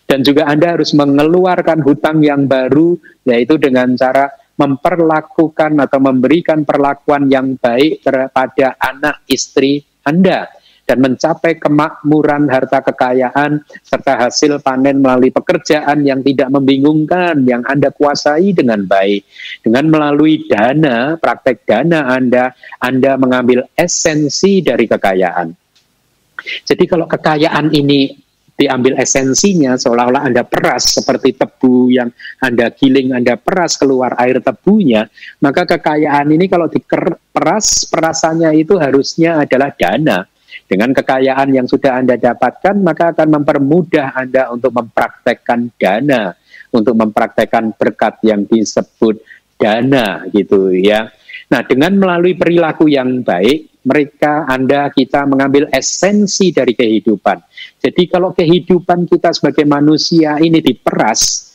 Dan 0.03 0.21
juga 0.21 0.45
Anda 0.51 0.75
harus 0.77 0.91
mengeluarkan 0.91 1.79
hutang 1.81 2.21
yang 2.21 2.45
baru 2.45 2.99
yaitu 3.23 3.55
dengan 3.55 3.95
cara 3.95 4.29
memperlakukan 4.59 5.79
atau 5.79 5.99
memberikan 5.99 6.61
perlakuan 6.67 7.25
yang 7.31 7.57
baik 7.57 8.05
kepada 8.05 8.77
anak 8.77 9.25
istri 9.25 9.81
Anda 10.05 10.51
dan 10.83 10.99
mencapai 10.99 11.55
kemakmuran 11.63 12.51
harta 12.51 12.83
kekayaan 12.83 13.63
serta 13.79 14.19
hasil 14.27 14.59
panen 14.59 14.99
melalui 14.99 15.31
pekerjaan 15.31 16.03
yang 16.03 16.19
tidak 16.19 16.51
membingungkan 16.51 17.39
yang 17.47 17.63
Anda 17.63 17.89
kuasai 17.95 18.51
dengan 18.51 18.83
baik. 18.83 19.23
Dengan 19.63 19.87
melalui 19.87 20.43
dana, 20.43 21.15
praktek 21.15 21.63
dana 21.63 22.11
Anda, 22.11 22.51
Anda 22.83 23.15
mengambil 23.15 23.63
esensi 23.79 24.59
dari 24.59 24.83
kekayaan. 24.83 25.55
Jadi 26.67 26.83
kalau 26.83 27.07
kekayaan 27.07 27.71
ini 27.71 28.23
diambil 28.53 29.01
esensinya 29.01 29.73
seolah-olah 29.79 30.29
Anda 30.29 30.45
peras 30.45 30.93
seperti 30.93 31.33
tebu 31.33 31.89
yang 31.89 32.11
Anda 32.37 32.69
giling, 32.69 33.15
Anda 33.15 33.39
peras 33.39 33.79
keluar 33.79 34.13
air 34.21 34.43
tebunya, 34.43 35.09
maka 35.41 35.65
kekayaan 35.65 36.29
ini 36.29 36.45
kalau 36.45 36.69
diperas, 36.69 37.89
perasannya 37.89 38.53
itu 38.53 38.77
harusnya 38.77 39.41
adalah 39.41 39.73
dana. 39.73 40.27
Dengan 40.63 40.95
kekayaan 40.95 41.53
yang 41.53 41.67
sudah 41.67 41.99
Anda 42.01 42.15
dapatkan, 42.15 42.79
maka 42.81 43.13
akan 43.13 43.41
mempermudah 43.41 44.15
Anda 44.15 44.49
untuk 44.49 44.73
mempraktekkan 44.73 45.75
dana, 45.75 46.33
untuk 46.73 46.95
mempraktekkan 46.97 47.75
berkat 47.77 48.23
yang 48.25 48.47
disebut 48.47 49.21
dana 49.59 50.25
gitu 50.31 50.73
ya. 50.73 51.11
Nah, 51.51 51.61
dengan 51.61 51.93
melalui 51.99 52.33
perilaku 52.33 52.89
yang 52.89 53.21
baik, 53.21 53.83
mereka 53.83 54.47
Anda 54.47 54.87
kita 54.89 55.27
mengambil 55.27 55.67
esensi 55.69 56.55
dari 56.55 56.73
kehidupan. 56.73 57.37
Jadi 57.83 58.03
kalau 58.07 58.31
kehidupan 58.31 59.05
kita 59.05 59.35
sebagai 59.35 59.67
manusia 59.67 60.39
ini 60.39 60.63
diperas 60.63 61.53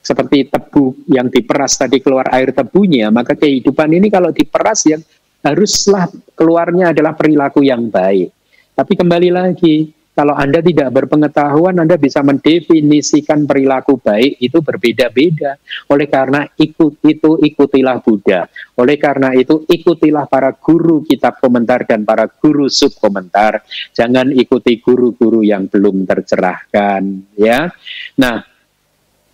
seperti 0.00 0.48
tebu 0.48 1.08
yang 1.12 1.28
diperas 1.28 1.76
tadi 1.76 2.00
keluar 2.00 2.28
air 2.32 2.52
tebunya, 2.56 3.12
maka 3.12 3.36
kehidupan 3.36 3.92
ini 3.96 4.08
kalau 4.08 4.32
diperas 4.32 4.88
yang 4.88 5.00
haruslah 5.40 6.08
keluarnya 6.36 6.92
adalah 6.92 7.16
perilaku 7.16 7.64
yang 7.64 7.88
baik. 7.88 8.39
Tapi 8.74 8.92
kembali 8.96 9.28
lagi, 9.28 9.92
kalau 10.10 10.36
Anda 10.36 10.60
tidak 10.60 10.92
berpengetahuan, 10.92 11.80
Anda 11.80 11.96
bisa 11.96 12.20
mendefinisikan 12.20 13.48
perilaku 13.48 13.96
baik 13.96 14.36
itu 14.42 14.60
berbeda-beda. 14.60 15.56
Oleh 15.88 16.10
karena 16.10 16.44
ikut 16.44 17.00
itu 17.06 17.40
ikutilah 17.40 18.04
Buddha. 18.04 18.44
Oleh 18.76 19.00
karena 19.00 19.32
itu 19.32 19.64
ikutilah 19.64 20.28
para 20.28 20.52
guru 20.52 21.06
kitab 21.08 21.40
komentar 21.40 21.88
dan 21.88 22.04
para 22.04 22.28
guru 22.28 22.68
subkomentar. 22.68 23.64
Jangan 23.96 24.34
ikuti 24.34 24.82
guru-guru 24.82 25.40
yang 25.40 25.70
belum 25.72 26.04
tercerahkan, 26.04 27.02
ya. 27.38 27.72
Nah, 28.20 28.44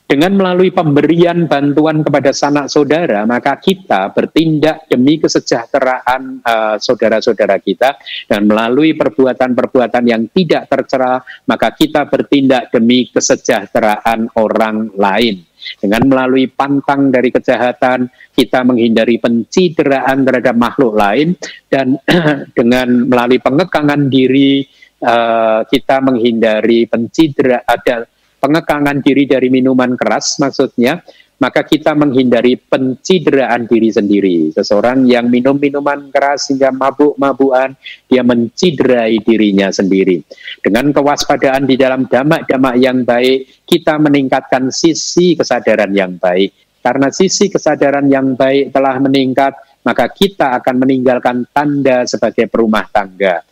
dengan 0.07 0.39
melalui 0.39 0.71
pemberian 0.71 1.51
bantuan 1.51 2.07
kepada 2.07 2.31
sanak 2.31 2.71
saudara, 2.71 3.27
maka 3.27 3.59
kita 3.59 4.15
bertindak 4.15 4.87
demi 4.87 5.19
kesejahteraan 5.19 6.47
uh, 6.47 6.79
saudara-saudara 6.79 7.59
kita 7.59 7.99
dan 8.31 8.47
melalui 8.47 8.95
perbuatan-perbuatan 8.95 10.07
yang 10.07 10.31
tidak 10.31 10.71
tercela, 10.71 11.19
maka 11.51 11.75
kita 11.75 12.07
bertindak 12.07 12.71
demi 12.71 13.11
kesejahteraan 13.11 14.31
orang 14.39 14.95
lain. 14.95 15.43
Dengan 15.83 16.07
melalui 16.07 16.47
pantang 16.55 17.11
dari 17.11 17.35
kejahatan, 17.35 18.07
kita 18.31 18.63
menghindari 18.63 19.19
pencideraan 19.19 20.23
terhadap 20.23 20.55
makhluk 20.55 20.95
lain 20.95 21.35
dan 21.67 21.99
dengan 22.59 23.11
melalui 23.11 23.43
pengekangan 23.43 24.07
diri 24.07 24.63
uh, 25.03 25.67
kita 25.67 25.99
menghindari 25.99 26.87
pencidera 26.87 27.67
ada 27.67 28.07
pengekangan 28.41 29.01
diri 29.03 29.25
dari 29.27 29.49
minuman 29.49 29.97
keras 29.97 30.39
maksudnya 30.39 31.01
maka 31.37 31.61
kita 31.69 31.93
menghindari 31.93 32.57
pencideraan 32.57 33.69
diri 33.69 33.93
sendiri. 33.93 34.37
Seseorang 34.57 35.05
yang 35.05 35.29
minum 35.29 35.57
minuman 35.57 36.09
keras 36.09 36.49
hingga 36.49 36.73
mabuk-mabukan, 36.73 37.77
dia 38.09 38.25
menciderai 38.25 39.21
dirinya 39.21 39.69
sendiri. 39.69 40.25
Dengan 40.65 40.97
kewaspadaan 40.97 41.69
di 41.69 41.77
dalam 41.77 42.09
damak-damak 42.09 42.75
yang 42.81 43.05
baik, 43.05 43.69
kita 43.69 44.01
meningkatkan 44.01 44.73
sisi 44.73 45.37
kesadaran 45.37 45.93
yang 45.93 46.17
baik. 46.17 46.81
Karena 46.81 47.13
sisi 47.13 47.53
kesadaran 47.53 48.07
yang 48.09 48.33
baik 48.39 48.73
telah 48.73 48.97
meningkat, 49.03 49.53
maka 49.85 50.09
kita 50.09 50.57
akan 50.63 50.87
meninggalkan 50.87 51.45
tanda 51.53 52.09
sebagai 52.09 52.49
perumah 52.49 52.89
tangga 52.89 53.45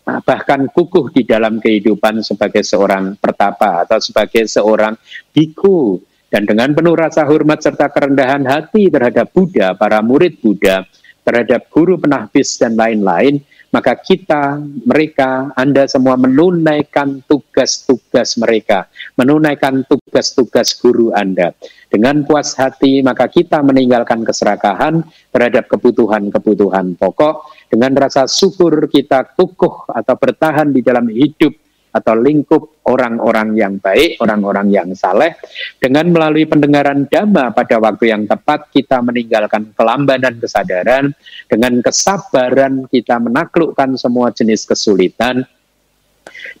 bahkan 0.00 0.72
kukuh 0.72 1.12
di 1.12 1.28
dalam 1.28 1.60
kehidupan 1.60 2.24
sebagai 2.24 2.64
seorang 2.64 3.20
pertapa 3.20 3.84
atau 3.84 4.00
sebagai 4.00 4.48
seorang 4.48 4.96
biku 5.32 6.00
dan 6.32 6.48
dengan 6.48 6.72
penuh 6.72 6.96
rasa 6.96 7.28
hormat 7.28 7.60
serta 7.60 7.92
kerendahan 7.92 8.48
hati 8.48 8.88
terhadap 8.88 9.28
Buddha, 9.36 9.76
para 9.76 10.00
murid 10.00 10.40
Buddha, 10.40 10.80
terhadap 11.28 11.68
guru 11.68 12.00
penahbis 12.00 12.56
dan 12.56 12.72
lain-lain, 12.72 13.44
maka 13.68 13.96
kita, 13.96 14.60
mereka, 14.84 15.48
Anda 15.56 15.88
semua 15.88 16.16
menunaikan 16.16 17.24
tugas-tugas 17.24 18.36
mereka, 18.36 18.88
menunaikan 19.16 19.84
tugas-tugas 19.84 20.76
guru 20.76 21.12
Anda. 21.12 21.56
Dengan 21.88 22.24
puas 22.24 22.56
hati, 22.56 23.04
maka 23.04 23.28
kita 23.28 23.60
meninggalkan 23.60 24.24
keserakahan 24.24 25.04
terhadap 25.32 25.68
kebutuhan-kebutuhan 25.72 26.96
pokok. 26.96 27.48
Dengan 27.72 27.96
rasa 27.96 28.28
syukur 28.28 28.84
kita 28.84 29.32
kukuh 29.32 29.88
atau 29.88 30.12
bertahan 30.20 30.68
di 30.76 30.84
dalam 30.84 31.08
hidup 31.08 31.56
atau 31.92 32.12
lingkup 32.16 32.84
orang-orang 32.88 33.56
yang 33.56 33.80
baik, 33.80 34.20
orang-orang 34.20 34.68
yang 34.68 34.88
saleh. 34.92 35.36
Dengan 35.80 36.12
melalui 36.12 36.44
pendengaran 36.44 37.08
dhamma 37.08 37.48
pada 37.56 37.80
waktu 37.80 38.12
yang 38.12 38.28
tepat, 38.28 38.68
kita 38.72 39.00
meninggalkan 39.00 39.72
kelambanan 39.72 40.36
kesadaran. 40.36 41.16
Dengan 41.48 41.80
kesabaran 41.80 42.88
kita 42.92 43.16
menaklukkan 43.20 43.96
semua 43.96 44.32
jenis 44.36 44.68
kesulitan. 44.68 45.40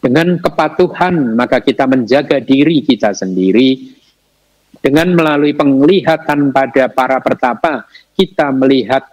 Dengan 0.00 0.40
kepatuhan, 0.40 1.36
maka 1.36 1.60
kita 1.60 1.84
menjaga 1.84 2.40
diri 2.40 2.80
kita 2.80 3.12
sendiri. 3.12 4.00
Dengan 4.80 5.12
melalui 5.12 5.52
penglihatan 5.52 6.56
pada 6.56 6.88
para 6.88 7.20
pertapa, 7.20 7.84
kita 8.16 8.48
melihat 8.48 9.04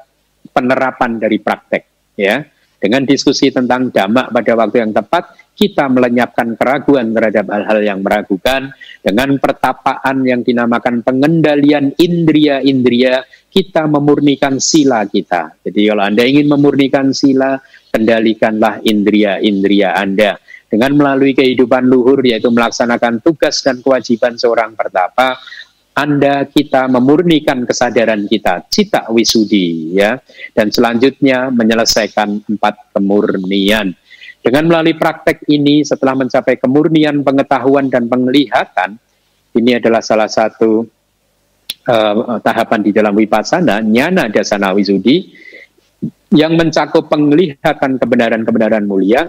penerapan 0.55 1.19
dari 1.19 1.39
praktek. 1.39 1.88
Ya, 2.19 2.43
dengan 2.83 3.07
diskusi 3.07 3.47
tentang 3.47 3.95
damak 3.95 4.27
pada 4.35 4.51
waktu 4.59 4.83
yang 4.83 4.91
tepat, 4.91 5.31
kita 5.55 5.91
melenyapkan 5.91 6.55
keraguan 6.55 7.11
terhadap 7.11 7.51
hal-hal 7.51 7.79
yang 7.83 7.99
meragukan. 7.99 8.71
Dengan 9.03 9.35
pertapaan 9.39 10.23
yang 10.27 10.43
dinamakan 10.43 11.03
pengendalian 11.03 11.95
indria-indria, 11.95 13.23
kita 13.47 13.87
memurnikan 13.87 14.59
sila 14.59 15.03
kita. 15.07 15.59
Jadi 15.63 15.91
kalau 15.91 16.03
Anda 16.07 16.23
ingin 16.23 16.47
memurnikan 16.47 17.11
sila, 17.11 17.59
kendalikanlah 17.91 18.79
indria-indria 18.83 19.95
Anda. 19.95 20.39
Dengan 20.69 20.95
melalui 20.95 21.35
kehidupan 21.35 21.87
luhur, 21.87 22.23
yaitu 22.23 22.47
melaksanakan 22.47 23.19
tugas 23.19 23.59
dan 23.59 23.83
kewajiban 23.83 24.39
seorang 24.39 24.75
pertapa, 24.75 25.35
anda 25.99 26.47
kita 26.47 26.87
memurnikan 26.87 27.67
kesadaran 27.67 28.23
kita, 28.23 28.71
cita 28.71 29.11
wisudi 29.11 29.99
ya. 29.99 30.15
Dan 30.55 30.71
selanjutnya 30.71 31.51
menyelesaikan 31.51 32.47
empat 32.47 32.95
kemurnian. 32.95 33.91
Dengan 34.39 34.63
melalui 34.71 34.95
praktek 34.95 35.43
ini 35.51 35.83
setelah 35.83 36.15
mencapai 36.23 36.55
kemurnian 36.55 37.19
pengetahuan 37.27 37.91
dan 37.91 38.07
penglihatan, 38.07 38.95
ini 39.59 39.75
adalah 39.75 39.99
salah 39.99 40.31
satu 40.31 40.87
uh, 41.83 42.39
tahapan 42.39 42.79
di 42.79 42.95
dalam 42.95 43.11
wipasana, 43.19 43.83
nyana 43.83 44.31
dasana 44.31 44.71
wisudi, 44.71 45.35
yang 46.31 46.55
mencakup 46.55 47.11
penglihatan 47.11 47.99
kebenaran-kebenaran 47.99 48.87
mulia, 48.87 49.27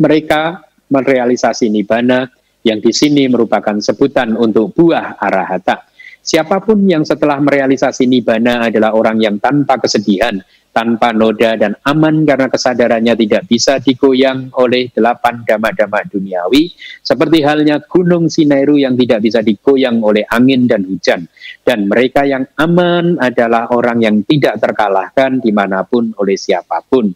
mereka 0.00 0.64
merealisasi 0.88 1.68
nibbana 1.68 2.24
yang 2.64 2.80
di 2.80 2.92
sini 2.96 3.28
merupakan 3.28 3.76
sebutan 3.82 4.32
untuk 4.40 4.72
buah 4.72 5.20
arahata. 5.20 5.89
Siapa 6.20 6.60
pun 6.60 6.84
yang 6.84 7.00
setelah 7.00 7.40
merealisasi 7.40 8.04
nibana 8.04 8.68
adalah 8.68 8.92
orang 8.92 9.16
yang 9.24 9.36
tanpa 9.40 9.80
kesedihan, 9.80 10.36
tanpa 10.70 11.10
noda 11.10 11.58
dan 11.58 11.74
aman 11.82 12.22
karena 12.22 12.46
kesadarannya 12.46 13.14
tidak 13.18 13.42
bisa 13.50 13.82
digoyang 13.82 14.54
oleh 14.54 14.90
delapan 14.94 15.42
dama-dama 15.42 16.02
duniawi, 16.06 16.70
seperti 17.02 17.42
halnya 17.42 17.82
gunung 17.82 18.30
Sineru 18.30 18.78
yang 18.78 18.94
tidak 18.94 19.20
bisa 19.22 19.42
digoyang 19.42 19.98
oleh 20.00 20.22
angin 20.30 20.70
dan 20.70 20.86
hujan. 20.86 21.26
Dan 21.66 21.90
mereka 21.90 22.22
yang 22.22 22.46
aman 22.58 23.18
adalah 23.18 23.70
orang 23.74 23.98
yang 24.02 24.16
tidak 24.22 24.62
terkalahkan 24.62 25.42
di 25.42 25.50
mana 25.50 25.82
pun 25.82 26.14
oleh 26.18 26.38
siapa 26.38 26.82
pun 26.86 27.10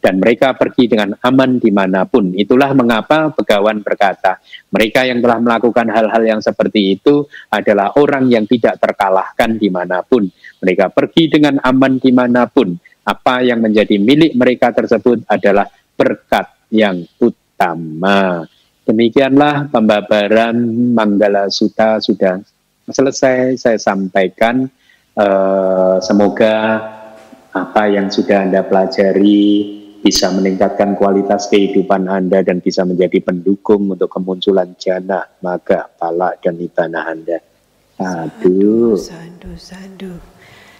dan 0.00 0.22
mereka 0.22 0.54
pergi 0.54 0.86
dengan 0.86 1.18
aman 1.18 1.58
di 1.58 1.70
mana 1.74 2.06
pun. 2.06 2.30
Itulah 2.30 2.70
mengapa 2.76 3.34
Begawan 3.34 3.82
berkata, 3.82 4.38
mereka 4.70 5.02
yang 5.02 5.18
telah 5.18 5.42
melakukan 5.42 5.90
hal-hal 5.90 6.22
yang 6.22 6.40
seperti 6.40 6.94
itu 6.94 7.26
adalah 7.50 7.96
orang 7.98 8.30
yang 8.30 8.46
tidak 8.46 8.78
terkalahkan 8.78 9.58
di 9.58 9.66
mana 9.66 10.06
pun. 10.06 10.28
Mereka 10.62 10.94
pergi 10.94 11.26
dengan 11.26 11.58
aman 11.62 11.98
di 11.98 12.10
mana 12.14 12.46
pun. 12.46 12.76
Apa 13.06 13.46
yang 13.46 13.62
menjadi 13.62 14.02
milik 14.02 14.34
mereka 14.34 14.74
tersebut 14.74 15.22
adalah 15.30 15.70
berkat 15.94 16.50
yang 16.74 17.06
utama. 17.22 18.42
Demikianlah 18.82 19.70
pembabaran 19.70 20.58
Manggala 20.94 21.46
Sutta 21.50 22.02
sudah 22.02 22.42
selesai 22.90 23.58
saya 23.58 23.78
sampaikan. 23.78 24.66
Uh, 25.16 25.96
semoga 26.04 26.82
apa 27.56 27.82
yang 27.88 28.12
sudah 28.12 28.44
Anda 28.44 28.60
pelajari 28.68 29.74
bisa 30.04 30.28
meningkatkan 30.30 30.94
kualitas 30.94 31.48
kehidupan 31.48 32.06
Anda 32.06 32.44
dan 32.44 32.60
bisa 32.60 32.84
menjadi 32.84 33.24
pendukung 33.24 33.90
untuk 33.90 34.12
kemunculan 34.12 34.76
jana, 34.78 35.24
maga, 35.40 35.88
pala, 35.98 36.36
dan 36.38 36.60
ibana 36.60 37.10
Anda. 37.10 37.38
Sadu. 37.96 38.94
Sadu, 38.94 39.50
sadu. 39.56 40.35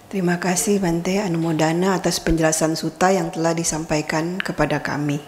Terima 0.06 0.38
kasih 0.38 0.78
Bante 0.78 1.18
Anumodana 1.18 1.98
atas 1.98 2.22
penjelasan 2.22 2.78
suta 2.78 3.10
yang 3.10 3.34
telah 3.34 3.58
disampaikan 3.58 4.38
kepada 4.38 4.78
kami. 4.78 5.18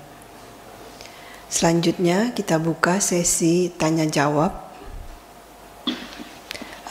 Selanjutnya 1.50 2.30
kita 2.30 2.62
buka 2.62 3.02
sesi 3.02 3.74
tanya 3.74 4.06
jawab. 4.06 4.54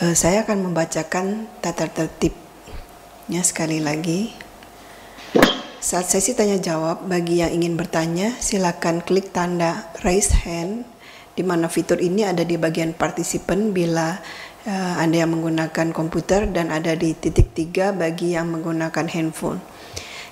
Uh, 0.03 0.11
saya 0.11 0.43
akan 0.43 0.67
membacakan 0.67 1.47
tata 1.63 1.87
tertibnya 1.87 3.39
sekali 3.47 3.79
lagi. 3.79 4.35
Saat 5.79 6.11
sesi 6.11 6.35
tanya 6.35 6.59
jawab, 6.59 7.07
bagi 7.07 7.39
yang 7.39 7.55
ingin 7.55 7.79
bertanya, 7.79 8.35
silakan 8.43 8.99
klik 8.99 9.31
tanda 9.31 9.87
raise 10.03 10.35
hand, 10.43 10.83
di 11.39 11.45
mana 11.47 11.71
fitur 11.71 12.03
ini 12.03 12.27
ada 12.27 12.43
di 12.43 12.59
bagian 12.59 12.91
partisipan 12.91 13.71
bila 13.71 14.19
uh, 14.67 14.95
Anda 14.99 15.23
yang 15.23 15.31
menggunakan 15.33 15.95
komputer 15.95 16.51
dan 16.51 16.69
ada 16.69 16.93
di 16.93 17.15
titik 17.15 17.55
tiga 17.55 17.95
bagi 17.95 18.35
yang 18.35 18.51
menggunakan 18.51 19.07
handphone. 19.07 19.63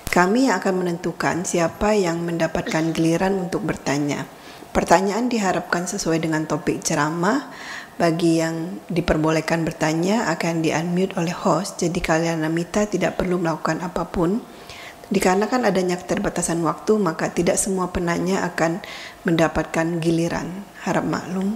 Kami 0.06 0.52
akan 0.52 0.74
menentukan 0.84 1.42
siapa 1.42 1.96
yang 1.96 2.22
mendapatkan 2.22 2.92
giliran 2.92 3.48
untuk 3.48 3.64
bertanya. 3.64 4.28
Pertanyaan 4.70 5.32
diharapkan 5.32 5.88
sesuai 5.88 6.20
dengan 6.20 6.44
topik 6.44 6.84
ceramah. 6.84 7.48
Bagi 7.96 8.44
yang 8.44 8.84
diperbolehkan 8.92 9.64
bertanya 9.64 10.28
akan 10.28 10.60
di-unmute 10.60 11.16
oleh 11.16 11.32
host, 11.32 11.80
jadi 11.80 11.96
kalian 11.96 12.44
Namita 12.44 12.84
tidak 12.84 13.16
perlu 13.16 13.40
melakukan 13.40 13.80
apa 13.80 14.04
pun 14.12 14.44
Dikarenakan 15.06 15.70
adanya 15.70 15.94
keterbatasan 16.02 16.58
waktu, 16.66 16.98
maka 16.98 17.30
tidak 17.30 17.62
semua 17.62 17.94
penanya 17.94 18.42
akan 18.42 18.82
mendapatkan 19.22 20.02
giliran. 20.02 20.66
Harap 20.82 21.06
maklum. 21.06 21.54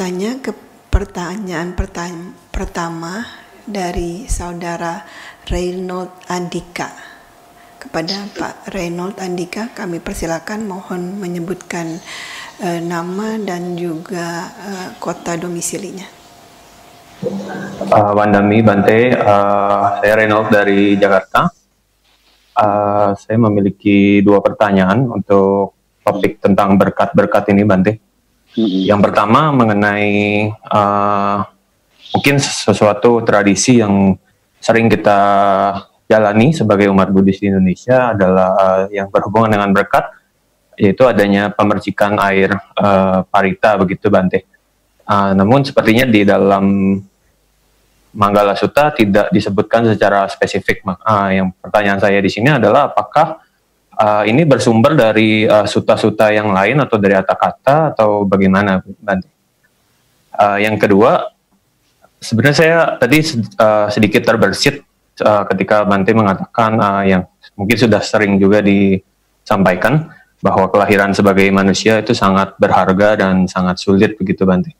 Pertanyaan 0.00 0.40
ke 0.40 0.56
pertanyaan 0.88 1.76
pertama 2.48 3.20
dari 3.68 4.24
saudara 4.32 5.04
Reynold 5.44 6.24
Andika. 6.24 6.88
Kepada 7.76 8.24
Pak 8.32 8.72
Reynold 8.72 9.20
Andika, 9.20 9.68
kami 9.76 10.00
persilakan 10.00 10.64
mohon 10.64 11.20
menyebutkan 11.20 12.00
uh, 12.64 12.80
nama 12.80 13.36
dan 13.44 13.76
juga 13.76 14.48
uh, 14.48 14.88
kota 14.96 15.36
domisilinya. 15.36 16.08
Uh, 17.84 18.16
Wandami 18.16 18.64
Bante, 18.64 19.12
uh, 19.12 20.00
saya 20.00 20.16
Reynold 20.16 20.48
dari 20.48 20.96
Jakarta. 20.96 21.44
Uh, 22.56 23.12
saya 23.20 23.36
memiliki 23.36 24.24
dua 24.24 24.40
pertanyaan 24.40 25.12
untuk 25.12 25.76
topik 26.00 26.40
tentang 26.40 26.80
berkat-berkat 26.80 27.52
ini 27.52 27.68
Bante. 27.68 28.09
Yang 28.58 29.00
pertama 29.06 29.54
mengenai 29.54 30.50
uh, 30.50 31.38
mungkin 32.18 32.36
sesuatu 32.42 33.22
tradisi 33.22 33.78
yang 33.78 34.18
sering 34.58 34.90
kita 34.90 35.20
jalani 36.10 36.50
sebagai 36.50 36.90
umat 36.90 37.14
Buddhis 37.14 37.38
di 37.38 37.46
Indonesia 37.46 38.10
adalah 38.10 38.48
uh, 38.58 38.82
yang 38.90 39.06
berhubungan 39.06 39.54
dengan 39.54 39.70
berkat 39.70 40.10
yaitu 40.74 41.06
adanya 41.06 41.54
pemercikan 41.54 42.18
air 42.18 42.50
uh, 42.74 43.22
parita 43.30 43.78
begitu 43.78 44.10
Bante. 44.10 44.42
Uh, 45.06 45.30
namun 45.36 45.62
sepertinya 45.62 46.08
di 46.08 46.26
dalam 46.26 46.96
Manggala 48.10 48.58
Sutta 48.58 48.90
tidak 48.90 49.30
disebutkan 49.30 49.86
secara 49.86 50.26
spesifik. 50.26 50.82
Uh, 50.82 51.30
yang 51.30 51.46
pertanyaan 51.54 52.02
saya 52.02 52.18
di 52.18 52.26
sini 52.26 52.50
adalah 52.50 52.90
apakah 52.90 53.38
uh, 54.00 54.22
ini 54.24 54.48
bersumber 54.48 54.96
dari 54.96 55.44
uh, 55.44 55.68
suta-suta 55.68 56.32
yang 56.32 56.50
lain 56.50 56.80
atau 56.80 56.96
dari 56.96 57.14
kata-kata 57.20 57.92
atau 57.94 58.24
bagaimana 58.24 58.80
Bante? 58.98 59.28
Uh, 60.32 60.56
yang 60.56 60.80
kedua, 60.80 61.28
sebenarnya 62.16 62.56
saya 62.56 62.78
tadi 62.96 63.20
uh, 63.60 63.92
sedikit 63.92 64.24
terbersit 64.24 64.80
uh, 65.20 65.44
ketika 65.52 65.84
Bante 65.84 66.16
mengatakan 66.16 66.80
uh, 66.80 67.02
yang 67.04 67.22
mungkin 67.54 67.76
sudah 67.76 68.00
sering 68.00 68.40
juga 68.40 68.64
disampaikan 68.64 70.08
bahwa 70.40 70.72
kelahiran 70.72 71.12
sebagai 71.12 71.44
manusia 71.52 72.00
itu 72.00 72.16
sangat 72.16 72.56
berharga 72.56 73.20
dan 73.20 73.44
sangat 73.44 73.76
sulit 73.76 74.16
begitu 74.16 74.48
Bante. 74.48 74.72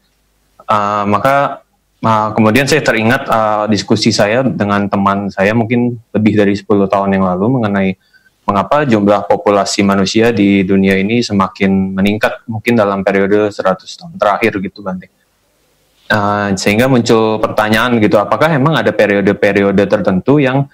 Uh, 0.65 1.05
maka 1.05 1.61
uh, 2.01 2.33
kemudian 2.33 2.65
saya 2.65 2.81
teringat 2.81 3.29
uh, 3.29 3.65
diskusi 3.69 4.15
saya 4.15 4.41
dengan 4.41 4.89
teman 4.89 5.29
saya 5.29 5.53
mungkin 5.53 6.01
lebih 6.17 6.39
dari 6.41 6.55
10 6.57 6.65
tahun 6.89 7.11
yang 7.21 7.27
lalu 7.27 7.61
mengenai 7.61 7.91
mengapa 8.45 8.83
jumlah 8.83 9.31
populasi 9.31 9.87
manusia 9.87 10.35
di 10.35 10.67
dunia 10.67 10.99
ini 10.99 11.23
semakin 11.23 11.95
meningkat 11.95 12.43
mungkin 12.51 12.75
dalam 12.75 13.07
periode 13.07 13.53
100 13.53 13.61
tahun 13.87 14.15
terakhir 14.19 14.59
gitu 14.59 14.83
Bante. 14.83 15.07
Uh, 16.11 16.51
sehingga 16.59 16.91
muncul 16.91 17.39
pertanyaan 17.39 18.03
gitu, 18.03 18.19
apakah 18.19 18.51
emang 18.51 18.75
ada 18.75 18.91
periode-periode 18.91 19.87
tertentu 19.87 20.43
yang 20.43 20.67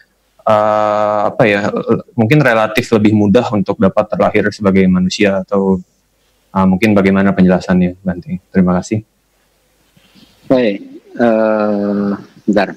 uh, 0.49 1.21
apa 1.29 1.45
ya 1.45 1.69
mungkin 2.17 2.41
relatif 2.41 2.89
lebih 2.97 3.13
mudah 3.13 3.45
untuk 3.53 3.77
dapat 3.77 4.09
terlahir 4.09 4.49
sebagai 4.49 4.89
manusia 4.89 5.45
atau 5.45 5.77
uh, 6.57 6.67
mungkin 6.67 6.97
bagaimana 6.97 7.37
penjelasannya 7.37 8.01
Bante? 8.01 8.41
Terima 8.49 8.81
kasih. 8.81 9.05
Baik, 10.49 10.79
uh, 11.21 12.17
bentar. 12.49 12.73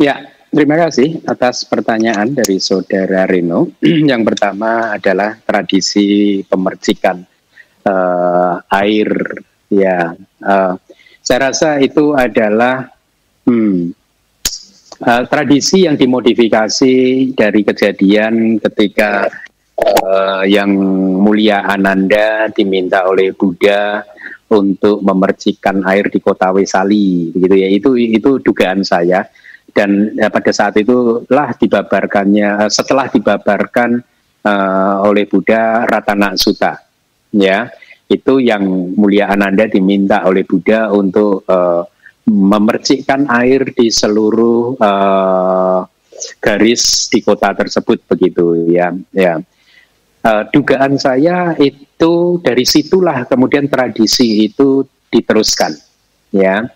Ya, 0.00 0.39
Terima 0.50 0.74
kasih 0.74 1.22
atas 1.30 1.62
pertanyaan 1.62 2.34
dari 2.34 2.58
saudara 2.58 3.22
Reno. 3.22 3.70
Yang 4.10 4.34
pertama 4.34 4.98
adalah 4.98 5.38
tradisi 5.46 6.42
pemercikan 6.42 7.22
uh, 7.86 8.58
air. 8.66 9.14
Ya, 9.70 10.10
uh, 10.42 10.74
saya 11.22 11.54
rasa 11.54 11.78
itu 11.78 12.18
adalah 12.18 12.90
hmm, 13.46 13.94
uh, 15.06 15.22
tradisi 15.30 15.86
yang 15.86 15.94
dimodifikasi 15.94 16.94
dari 17.38 17.62
kejadian 17.62 18.58
ketika 18.58 19.30
uh, 19.78 20.42
yang 20.42 20.74
mulia 21.22 21.62
Ananda 21.62 22.50
diminta 22.50 23.06
oleh 23.06 23.30
Buddha 23.38 24.02
untuk 24.50 24.98
memercikan 25.06 25.86
air 25.86 26.10
di 26.10 26.18
kota 26.18 26.50
Wesali, 26.50 27.30
begitu 27.30 27.54
ya. 27.54 27.68
Itu 27.70 27.94
itu 27.94 28.42
dugaan 28.42 28.82
saya 28.82 29.30
dan 29.72 30.14
ya, 30.14 30.28
pada 30.28 30.52
saat 30.52 30.74
itu 30.78 31.24
lah 31.30 31.54
dibabarkannya 31.56 32.68
setelah 32.68 33.08
dibabarkan 33.08 34.02
uh, 34.44 35.06
oleh 35.06 35.26
Buddha 35.26 35.86
Ratana 35.86 36.34
Sutta 36.36 36.78
ya. 37.34 37.70
Itu 38.10 38.42
yang 38.42 38.66
mulia 38.98 39.30
Ananda 39.30 39.70
diminta 39.70 40.26
oleh 40.26 40.42
Buddha 40.42 40.90
untuk 40.90 41.46
uh, 41.46 41.86
memercikkan 42.26 43.30
air 43.30 43.70
di 43.70 43.86
seluruh 43.86 44.74
uh, 44.82 45.86
garis 46.42 47.06
di 47.06 47.22
kota 47.22 47.54
tersebut 47.54 48.02
begitu 48.10 48.66
ya 48.66 48.90
ya. 49.14 49.38
Uh, 50.20 50.44
dugaan 50.52 51.00
saya 51.00 51.56
itu 51.56 52.42
dari 52.44 52.68
situlah 52.68 53.24
kemudian 53.24 53.72
tradisi 53.72 54.44
itu 54.44 54.84
diteruskan 55.08 55.72
ya 56.28 56.68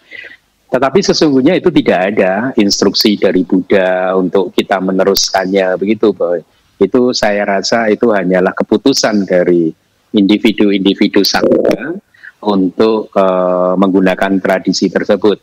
tetapi 0.69 1.01
sesungguhnya 1.05 1.55
itu 1.55 1.71
tidak 1.71 1.99
ada 2.15 2.33
instruksi 2.59 3.15
dari 3.21 3.47
Buddha 3.47 4.17
untuk 4.17 4.51
kita 4.51 4.81
meneruskannya 4.83 5.79
begitu, 5.79 6.11
Boy. 6.11 6.43
Itu 6.81 7.15
saya 7.15 7.47
rasa 7.47 7.87
itu 7.93 8.11
hanyalah 8.11 8.51
keputusan 8.51 9.23
dari 9.29 9.71
individu-individu 10.15 11.23
sangga 11.23 11.95
untuk 12.43 13.15
uh, 13.15 13.79
menggunakan 13.79 14.43
tradisi 14.43 14.91
tersebut. 14.91 15.39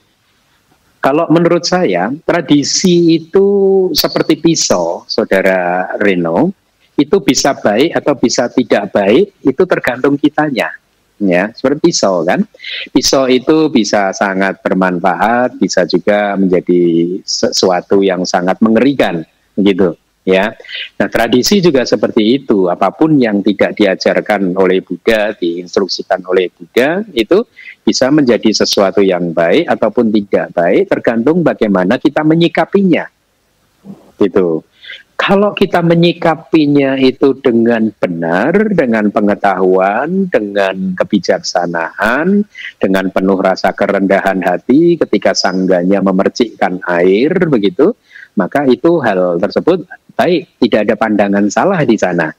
Kalau 1.01 1.25
menurut 1.33 1.65
saya, 1.65 2.13
tradisi 2.21 3.17
itu 3.17 3.47
seperti 3.95 4.37
pisau, 4.37 5.01
saudara 5.09 5.89
Reno, 5.97 6.53
itu 6.93 7.17
bisa 7.25 7.57
baik 7.57 7.97
atau 7.97 8.13
bisa 8.13 8.45
tidak 8.53 8.93
baik, 8.93 9.33
itu 9.41 9.63
tergantung 9.65 10.13
kitanya 10.13 10.69
ya. 11.25 11.53
Seperti 11.53 11.91
pisau 11.91 12.25
kan? 12.25 12.41
Pisau 12.89 13.29
itu 13.29 13.69
bisa 13.69 14.13
sangat 14.13 14.61
bermanfaat 14.61 15.57
bisa 15.57 15.85
juga 15.85 16.33
menjadi 16.37 17.17
sesuatu 17.25 18.01
yang 18.01 18.25
sangat 18.25 18.57
mengerikan 18.61 19.21
gitu 19.57 19.97
ya. 20.25 20.53
Nah 20.97 21.07
tradisi 21.09 21.61
juga 21.61 21.85
seperti 21.85 22.41
itu. 22.41 22.69
Apa 22.69 22.93
pun 22.93 23.17
yang 23.17 23.41
tidak 23.41 23.77
diajarkan 23.77 24.53
oleh 24.57 24.81
Buddha 24.81 25.33
diinstruksikan 25.37 26.21
oleh 26.25 26.49
Buddha 26.53 27.05
itu 27.13 27.45
bisa 27.81 28.13
menjadi 28.13 28.53
sesuatu 28.53 29.01
yang 29.01 29.33
baik 29.33 29.65
ataupun 29.65 30.13
tidak 30.13 30.53
baik 30.53 30.85
tergantung 30.85 31.41
bagaimana 31.41 31.97
kita 31.97 32.21
menyikapinya 32.21 33.09
gitu 34.21 34.61
kalau 35.21 35.53
kita 35.53 35.85
menyikapinya 35.85 36.97
itu 36.97 37.37
dengan 37.37 37.93
benar, 37.93 38.73
dengan 38.73 39.13
pengetahuan, 39.13 40.25
dengan 40.33 40.97
kebijaksanaan, 40.97 42.41
dengan 42.81 43.05
penuh 43.13 43.37
rasa 43.37 43.69
kerendahan 43.77 44.41
hati 44.41 44.97
ketika 44.97 45.37
sangganya 45.37 46.01
memercikkan 46.01 46.81
air 46.89 47.29
begitu, 47.45 47.93
maka 48.33 48.65
itu 48.65 48.97
hal 49.05 49.37
tersebut 49.37 49.85
baik, 50.17 50.57
tidak 50.57 50.89
ada 50.89 50.95
pandangan 50.97 51.45
salah 51.53 51.85
di 51.85 52.01
sana. 52.01 52.33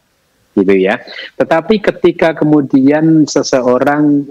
Gitu 0.51 0.83
ya. 0.83 0.99
Tetapi 1.39 1.79
ketika 1.79 2.35
kemudian 2.35 3.31
seseorang 3.31 4.27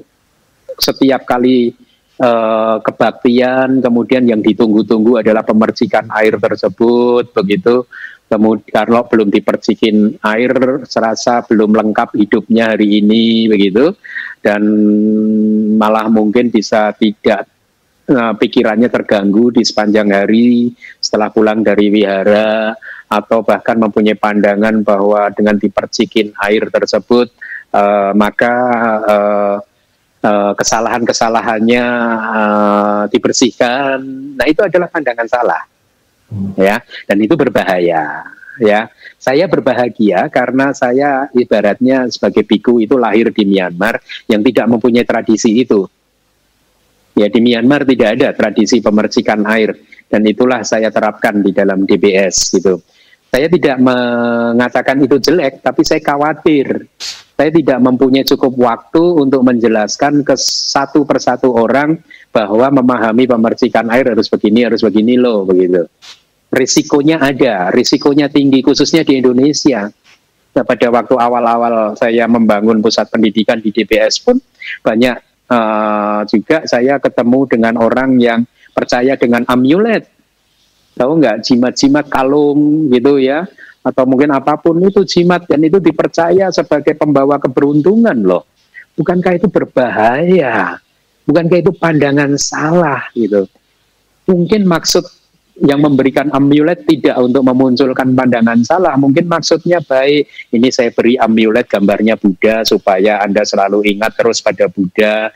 setiap 0.75 1.23
kali 1.23 1.71
uh, 2.19 2.83
kebaktian 2.83 3.79
kemudian 3.79 4.27
yang 4.27 4.43
ditunggu-tunggu 4.43 5.23
adalah 5.23 5.41
pemercikan 5.47 6.11
air 6.19 6.35
tersebut 6.35 7.31
begitu 7.31 7.87
kemudian 8.31 8.71
kalau 8.71 9.03
belum 9.11 9.27
dipercikin 9.27 10.15
air 10.23 10.55
serasa 10.87 11.43
belum 11.43 11.75
lengkap 11.75 12.15
hidupnya 12.15 12.71
hari 12.71 13.03
ini 13.03 13.51
begitu. 13.51 13.91
Dan 14.39 14.63
malah 15.77 16.07
mungkin 16.09 16.49
bisa 16.49 16.95
tidak 16.97 17.45
uh, 18.09 18.33
pikirannya 18.33 18.89
terganggu 18.89 19.53
di 19.53 19.61
sepanjang 19.61 20.09
hari 20.09 20.73
setelah 20.97 21.29
pulang 21.29 21.61
dari 21.61 21.93
wihara 21.93 22.73
atau 23.11 23.43
bahkan 23.43 23.75
mempunyai 23.75 24.15
pandangan 24.15 24.81
bahwa 24.81 25.27
dengan 25.35 25.59
dipercikin 25.59 26.31
air 26.41 26.71
tersebut 26.71 27.29
uh, 27.75 28.15
maka 28.15 28.55
uh, 29.03 29.57
uh, 30.25 30.51
kesalahan-kesalahannya 30.57 31.85
uh, 32.17 33.03
dibersihkan. 33.11 33.99
Nah 34.39 34.45
itu 34.47 34.63
adalah 34.63 34.87
pandangan 34.89 35.27
salah 35.27 35.70
ya 36.55 36.79
dan 37.09 37.17
itu 37.19 37.35
berbahaya 37.35 38.25
ya. 38.61 38.89
Saya 39.21 39.45
berbahagia 39.45 40.29
karena 40.33 40.73
saya 40.73 41.29
ibaratnya 41.33 42.09
sebagai 42.09 42.41
biku 42.41 42.81
itu 42.81 42.97
lahir 42.97 43.29
di 43.29 43.45
Myanmar 43.45 44.01
yang 44.25 44.41
tidak 44.41 44.65
mempunyai 44.65 45.05
tradisi 45.05 45.61
itu. 45.61 45.85
Ya 47.13 47.29
di 47.29 47.39
Myanmar 47.43 47.85
tidak 47.85 48.17
ada 48.17 48.29
tradisi 48.33 48.81
pemercikan 48.81 49.45
air 49.45 49.77
dan 50.09 50.25
itulah 50.25 50.65
saya 50.65 50.89
terapkan 50.89 51.37
di 51.43 51.53
dalam 51.53 51.85
DBS 51.85 52.57
gitu. 52.57 52.81
Saya 53.31 53.47
tidak 53.47 53.77
mengatakan 53.79 54.97
itu 54.99 55.21
jelek 55.21 55.61
tapi 55.61 55.85
saya 55.85 56.01
khawatir. 56.01 56.89
Saya 57.37 57.49
tidak 57.49 57.79
mempunyai 57.81 58.21
cukup 58.21 58.53
waktu 58.53 59.01
untuk 59.17 59.41
menjelaskan 59.41 60.21
ke 60.21 60.37
satu 60.37 61.09
persatu 61.09 61.49
orang 61.49 61.97
bahwa 62.29 62.69
memahami 62.69 63.25
pemercikan 63.25 63.89
air 63.89 64.13
harus 64.13 64.29
begini 64.29 64.69
harus 64.69 64.85
begini 64.85 65.17
loh 65.17 65.41
begitu 65.41 65.89
risikonya 66.51 67.23
ada, 67.23 67.71
risikonya 67.71 68.27
tinggi 68.27 68.59
khususnya 68.59 69.07
di 69.07 69.23
Indonesia. 69.23 69.87
Nah, 70.51 70.63
pada 70.67 70.87
waktu 70.91 71.15
awal-awal 71.15 71.95
saya 71.95 72.27
membangun 72.27 72.83
pusat 72.83 73.07
pendidikan 73.07 73.63
di 73.63 73.71
DBS 73.71 74.19
pun 74.19 74.35
banyak 74.83 75.15
uh, 75.47 76.27
juga 76.27 76.67
saya 76.67 76.99
ketemu 76.99 77.39
dengan 77.47 77.79
orang 77.79 78.19
yang 78.19 78.43
percaya 78.75 79.15
dengan 79.15 79.47
amulet. 79.47 80.11
Tahu 80.99 81.11
nggak 81.23 81.47
jimat-jimat 81.47 82.11
kalung 82.11 82.91
gitu 82.91 83.15
ya 83.15 83.47
atau 83.81 84.03
mungkin 84.05 84.29
apa 84.29 84.59
pun 84.61 84.77
itu 84.83 85.01
jimat 85.07 85.47
dan 85.49 85.63
itu 85.65 85.81
dipercaya 85.81 86.53
sebagai 86.53 86.93
pembawa 86.93 87.41
keberuntungan 87.41 88.13
loh. 88.21 88.45
Bukankah 88.93 89.39
itu 89.39 89.47
berbahaya? 89.47 90.77
Bukankah 91.25 91.57
itu 91.63 91.71
pandangan 91.73 92.35
salah 92.35 93.07
gitu? 93.15 93.47
Mungkin 94.27 94.67
maksud 94.67 95.20
yang 95.61 95.77
memberikan 95.85 96.33
amulet 96.33 96.81
tidak 96.89 97.21
untuk 97.21 97.45
memunculkan 97.45 98.17
pandangan 98.17 98.65
salah. 98.65 98.97
Mungkin 98.97 99.29
maksudnya 99.29 99.77
baik. 99.77 100.25
Ini 100.49 100.67
saya 100.73 100.89
beri 100.89 101.21
amulet 101.21 101.69
gambarnya 101.69 102.17
Buddha 102.17 102.65
supaya 102.65 103.21
Anda 103.21 103.45
selalu 103.45 103.85
ingat 103.93 104.17
terus 104.17 104.41
pada 104.41 104.65
Buddha, 104.65 105.29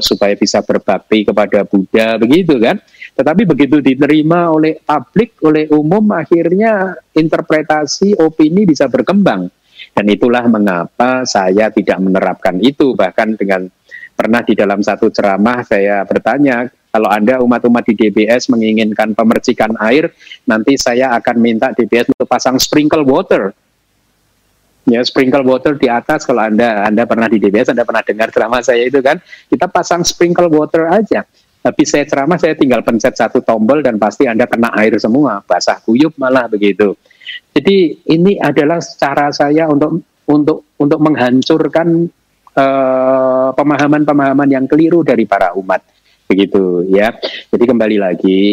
supaya 0.00 0.32
bisa 0.32 0.64
berbakti 0.64 1.28
kepada 1.28 1.68
Buddha, 1.68 2.16
begitu 2.16 2.56
kan? 2.56 2.80
Tetapi 3.16 3.48
begitu 3.48 3.80
diterima 3.84 4.48
oleh 4.52 4.80
publik, 4.80 5.40
oleh 5.44 5.68
umum, 5.72 6.04
akhirnya 6.16 6.96
interpretasi 7.12 8.16
opini 8.16 8.64
bisa 8.64 8.88
berkembang. 8.88 9.48
Dan 9.96 10.04
itulah 10.08 10.44
mengapa 10.48 11.24
saya 11.24 11.68
tidak 11.72 12.00
menerapkan 12.00 12.60
itu, 12.60 12.92
bahkan 12.92 13.32
dengan 13.36 13.68
pernah 14.16 14.40
di 14.40 14.56
dalam 14.56 14.80
satu 14.80 15.12
ceramah 15.12 15.64
saya 15.64 16.04
bertanya, 16.04 16.68
kalau 16.96 17.12
Anda 17.12 17.44
umat-umat 17.44 17.84
di 17.84 17.92
DBS 17.92 18.48
menginginkan 18.48 19.12
pemercikan 19.12 19.76
air, 19.84 20.08
nanti 20.48 20.80
saya 20.80 21.12
akan 21.20 21.36
minta 21.36 21.76
DBS 21.76 22.08
untuk 22.08 22.24
pasang 22.24 22.56
sprinkle 22.56 23.04
water. 23.04 23.52
Ya, 24.88 25.04
sprinkle 25.04 25.44
water 25.44 25.76
di 25.76 25.92
atas 25.92 26.24
kalau 26.24 26.40
Anda 26.40 26.88
Anda 26.88 27.04
pernah 27.04 27.28
di 27.28 27.36
DBS, 27.36 27.68
Anda 27.68 27.84
pernah 27.84 28.00
dengar 28.00 28.32
ceramah 28.32 28.64
saya 28.64 28.88
itu 28.88 29.04
kan, 29.04 29.20
kita 29.52 29.68
pasang 29.68 30.08
sprinkle 30.08 30.48
water 30.48 30.88
aja. 30.88 31.28
Tapi 31.60 31.82
saya 31.84 32.08
ceramah 32.08 32.40
saya 32.40 32.56
tinggal 32.56 32.80
pencet 32.80 33.12
satu 33.12 33.44
tombol 33.44 33.84
dan 33.84 34.00
pasti 34.00 34.24
Anda 34.24 34.48
kena 34.48 34.72
air 34.80 34.96
semua, 34.96 35.44
basah 35.44 35.76
kuyup 35.84 36.16
malah 36.16 36.48
begitu. 36.48 36.96
Jadi 37.52 38.08
ini 38.08 38.40
adalah 38.40 38.80
cara 38.80 39.28
saya 39.36 39.68
untuk 39.68 40.00
untuk 40.24 40.64
untuk 40.80 41.00
menghancurkan 41.04 42.08
pemahaman 42.56 43.52
pemahaman-pemahaman 43.52 44.48
yang 44.48 44.64
keliru 44.64 45.04
dari 45.04 45.28
para 45.28 45.52
umat 45.60 45.84
begitu 46.26 46.86
ya. 46.90 47.14
Jadi 47.50 47.64
kembali 47.64 47.96
lagi 48.02 48.44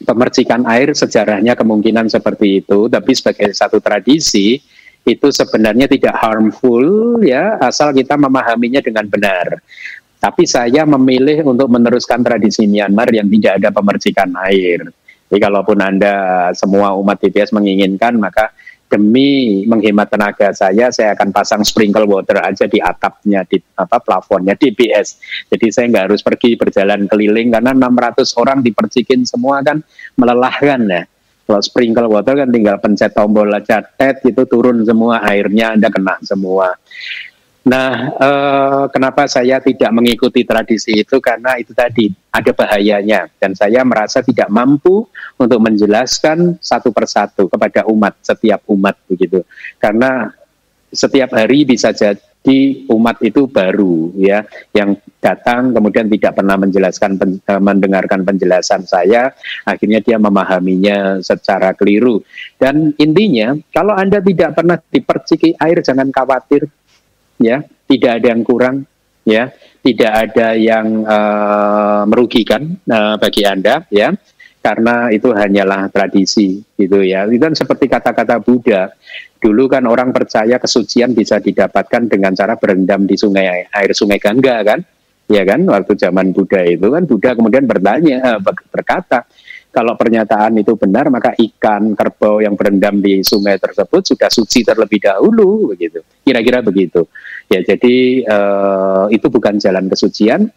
pemercikan 0.00 0.64
air 0.64 0.96
sejarahnya 0.96 1.52
kemungkinan 1.58 2.08
seperti 2.08 2.64
itu, 2.64 2.88
tapi 2.88 3.12
sebagai 3.12 3.52
satu 3.52 3.78
tradisi 3.82 4.56
itu 5.04 5.28
sebenarnya 5.32 5.88
tidak 5.88 6.12
harmful 6.16 7.18
ya 7.24 7.56
asal 7.60 7.92
kita 7.92 8.16
memahaminya 8.16 8.80
dengan 8.80 9.04
benar. 9.08 9.60
Tapi 10.20 10.44
saya 10.44 10.84
memilih 10.84 11.48
untuk 11.48 11.72
meneruskan 11.72 12.20
tradisi 12.20 12.68
Myanmar 12.68 13.08
yang 13.08 13.24
tidak 13.24 13.52
ada 13.56 13.68
pemercikan 13.72 14.28
air. 14.44 14.84
Jadi 15.32 15.40
kalaupun 15.40 15.80
Anda 15.80 16.50
semua 16.52 16.92
umat 17.00 17.16
TPS 17.22 17.56
menginginkan 17.56 18.20
maka 18.20 18.52
demi 18.90 19.62
menghemat 19.70 20.10
tenaga 20.10 20.50
saya, 20.50 20.90
saya 20.90 21.14
akan 21.14 21.30
pasang 21.30 21.62
sprinkle 21.62 22.10
water 22.10 22.42
aja 22.42 22.66
di 22.66 22.82
atapnya, 22.82 23.46
di 23.46 23.62
apa 23.78 24.02
plafonnya 24.02 24.58
DBS. 24.58 25.22
Jadi 25.46 25.66
saya 25.70 25.86
nggak 25.94 26.04
harus 26.10 26.20
pergi 26.26 26.58
berjalan 26.58 27.06
keliling 27.06 27.54
karena 27.54 27.70
600 27.70 28.26
orang 28.42 28.58
dipercikin 28.66 29.22
semua 29.22 29.62
kan 29.62 29.78
melelahkan 30.18 30.82
ya. 30.90 31.02
Kalau 31.46 31.62
sprinkle 31.62 32.10
water 32.10 32.34
kan 32.34 32.50
tinggal 32.50 32.78
pencet 32.78 33.10
tombol 33.10 33.50
aja, 33.50 33.82
tet 33.82 34.22
itu 34.22 34.42
turun 34.46 34.86
semua 34.86 35.18
airnya, 35.26 35.74
Anda 35.74 35.90
kena 35.90 36.18
semua. 36.22 36.74
Nah, 37.60 37.92
eh, 38.16 38.84
kenapa 38.88 39.28
saya 39.28 39.60
tidak 39.60 39.92
mengikuti 39.92 40.48
tradisi 40.48 40.96
itu? 40.96 41.20
Karena 41.20 41.60
itu 41.60 41.76
tadi 41.76 42.08
ada 42.32 42.56
bahayanya, 42.56 43.28
dan 43.36 43.52
saya 43.52 43.84
merasa 43.84 44.24
tidak 44.24 44.48
mampu 44.48 45.04
untuk 45.36 45.60
menjelaskan 45.60 46.56
satu 46.56 46.88
persatu 46.88 47.52
kepada 47.52 47.84
umat, 47.84 48.16
setiap 48.24 48.64
umat 48.64 48.96
begitu. 49.04 49.44
Karena 49.76 50.32
setiap 50.88 51.36
hari 51.36 51.68
bisa 51.68 51.92
jadi 51.92 52.88
umat 52.88 53.20
itu 53.20 53.44
baru, 53.44 54.08
ya, 54.16 54.40
yang 54.72 54.96
datang 55.20 55.76
kemudian 55.76 56.08
tidak 56.08 56.40
pernah 56.40 56.56
menjelaskan, 56.56 57.20
eh, 57.44 57.60
mendengarkan 57.60 58.24
penjelasan 58.24 58.88
saya, 58.88 59.36
akhirnya 59.68 60.00
dia 60.00 60.16
memahaminya 60.16 61.20
secara 61.20 61.76
keliru. 61.76 62.24
Dan 62.56 62.96
intinya, 62.96 63.52
kalau 63.68 63.92
anda 63.92 64.16
tidak 64.24 64.56
pernah 64.56 64.80
diperciki 64.80 65.60
air, 65.60 65.84
jangan 65.84 66.08
khawatir 66.08 66.64
ya. 67.40 67.64
Tidak 67.64 68.20
ada 68.20 68.26
yang 68.30 68.44
kurang 68.46 68.86
ya. 69.26 69.50
Tidak 69.80 70.12
ada 70.12 70.54
yang 70.54 71.02
uh, 71.08 72.04
merugikan 72.04 72.76
uh, 72.86 73.16
bagi 73.16 73.48
anda 73.48 73.88
ya. 73.88 74.12
Karena 74.60 75.08
itu 75.08 75.32
hanyalah 75.32 75.88
tradisi 75.88 76.60
gitu 76.76 77.00
ya. 77.00 77.24
Itu 77.24 77.40
kan 77.40 77.56
seperti 77.56 77.88
kata-kata 77.88 78.44
Buddha 78.44 78.92
dulu 79.40 79.72
kan 79.72 79.88
orang 79.88 80.12
percaya 80.12 80.60
kesucian 80.60 81.16
bisa 81.16 81.40
didapatkan 81.40 82.12
dengan 82.12 82.36
cara 82.36 82.60
berendam 82.60 83.08
di 83.08 83.16
sungai 83.16 83.64
air 83.72 83.90
sungai 83.96 84.20
Gangga 84.20 84.60
kan? 84.60 84.84
Ya 85.32 85.48
kan? 85.48 85.64
Waktu 85.64 85.96
zaman 85.96 86.36
Buddha 86.36 86.60
itu 86.68 86.92
kan 86.92 87.08
Buddha 87.08 87.32
kemudian 87.32 87.64
bertanya 87.64 88.36
uh, 88.36 88.40
berkata 88.68 89.24
kalau 89.70 89.94
pernyataan 89.94 90.58
itu 90.58 90.74
benar 90.74 91.06
maka 91.08 91.30
ikan 91.38 91.94
kerbau 91.94 92.42
yang 92.42 92.58
berendam 92.58 92.98
di 92.98 93.22
sungai 93.22 93.54
tersebut 93.56 94.02
sudah 94.02 94.26
suci 94.26 94.66
terlebih 94.66 94.98
dahulu 94.98 95.70
begitu. 95.74 96.02
Kira-kira 96.26 96.58
begitu. 96.60 97.06
Ya 97.46 97.62
jadi 97.62 98.26
uh, 98.26 99.06
itu 99.14 99.26
bukan 99.30 99.62
jalan 99.62 99.86
kesucian. 99.86 100.50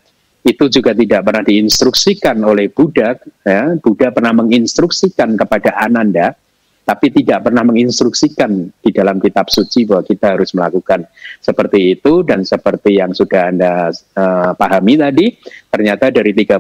Itu 0.44 0.68
juga 0.68 0.92
tidak 0.92 1.24
pernah 1.24 1.40
diinstruksikan 1.40 2.36
oleh 2.44 2.68
Buddha 2.68 3.16
ya. 3.48 3.80
Buddha 3.80 4.12
pernah 4.12 4.36
menginstruksikan 4.36 5.40
kepada 5.40 5.80
Ananda 5.80 6.36
tapi 6.84 7.16
tidak 7.16 7.48
pernah 7.48 7.64
menginstruksikan 7.64 8.52
di 8.84 8.92
dalam 8.92 9.16
kitab 9.24 9.48
suci 9.48 9.88
bahwa 9.88 10.04
kita 10.04 10.36
harus 10.36 10.52
melakukan 10.52 11.08
seperti 11.40 11.96
itu 11.96 12.28
dan 12.28 12.44
seperti 12.44 13.00
yang 13.00 13.16
sudah 13.16 13.42
Anda 13.48 13.88
uh, 13.92 14.52
pahami 14.52 15.00
tadi, 15.00 15.32
ternyata 15.72 16.12
dari 16.12 16.36
38 16.36 16.60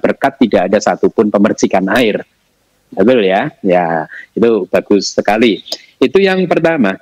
berkat 0.00 0.32
tidak 0.40 0.62
ada 0.72 0.78
satupun 0.80 1.28
pemercikan 1.28 1.84
air. 1.92 2.24
Betul 2.88 3.28
ya? 3.28 3.52
Ya, 3.60 4.08
itu 4.32 4.64
bagus 4.72 5.12
sekali. 5.12 5.60
Itu 6.00 6.16
yang 6.16 6.48
pertama. 6.48 6.96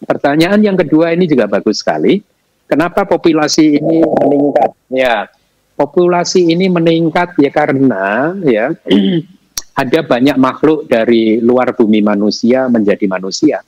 Pertanyaan 0.00 0.62
yang 0.62 0.78
kedua 0.78 1.12
ini 1.12 1.26
juga 1.26 1.50
bagus 1.50 1.82
sekali. 1.82 2.22
Kenapa 2.70 3.02
populasi 3.02 3.82
ini 3.82 3.98
meningkat? 4.06 4.70
Ya, 4.88 5.26
populasi 5.74 6.54
ini 6.54 6.70
meningkat 6.70 7.34
ya 7.40 7.50
karena 7.50 8.36
ya 8.46 8.70
ada 9.80 10.00
banyak 10.04 10.36
makhluk 10.36 10.84
dari 10.84 11.40
luar 11.40 11.72
bumi 11.72 12.04
manusia 12.04 12.68
menjadi 12.68 13.08
manusia. 13.08 13.64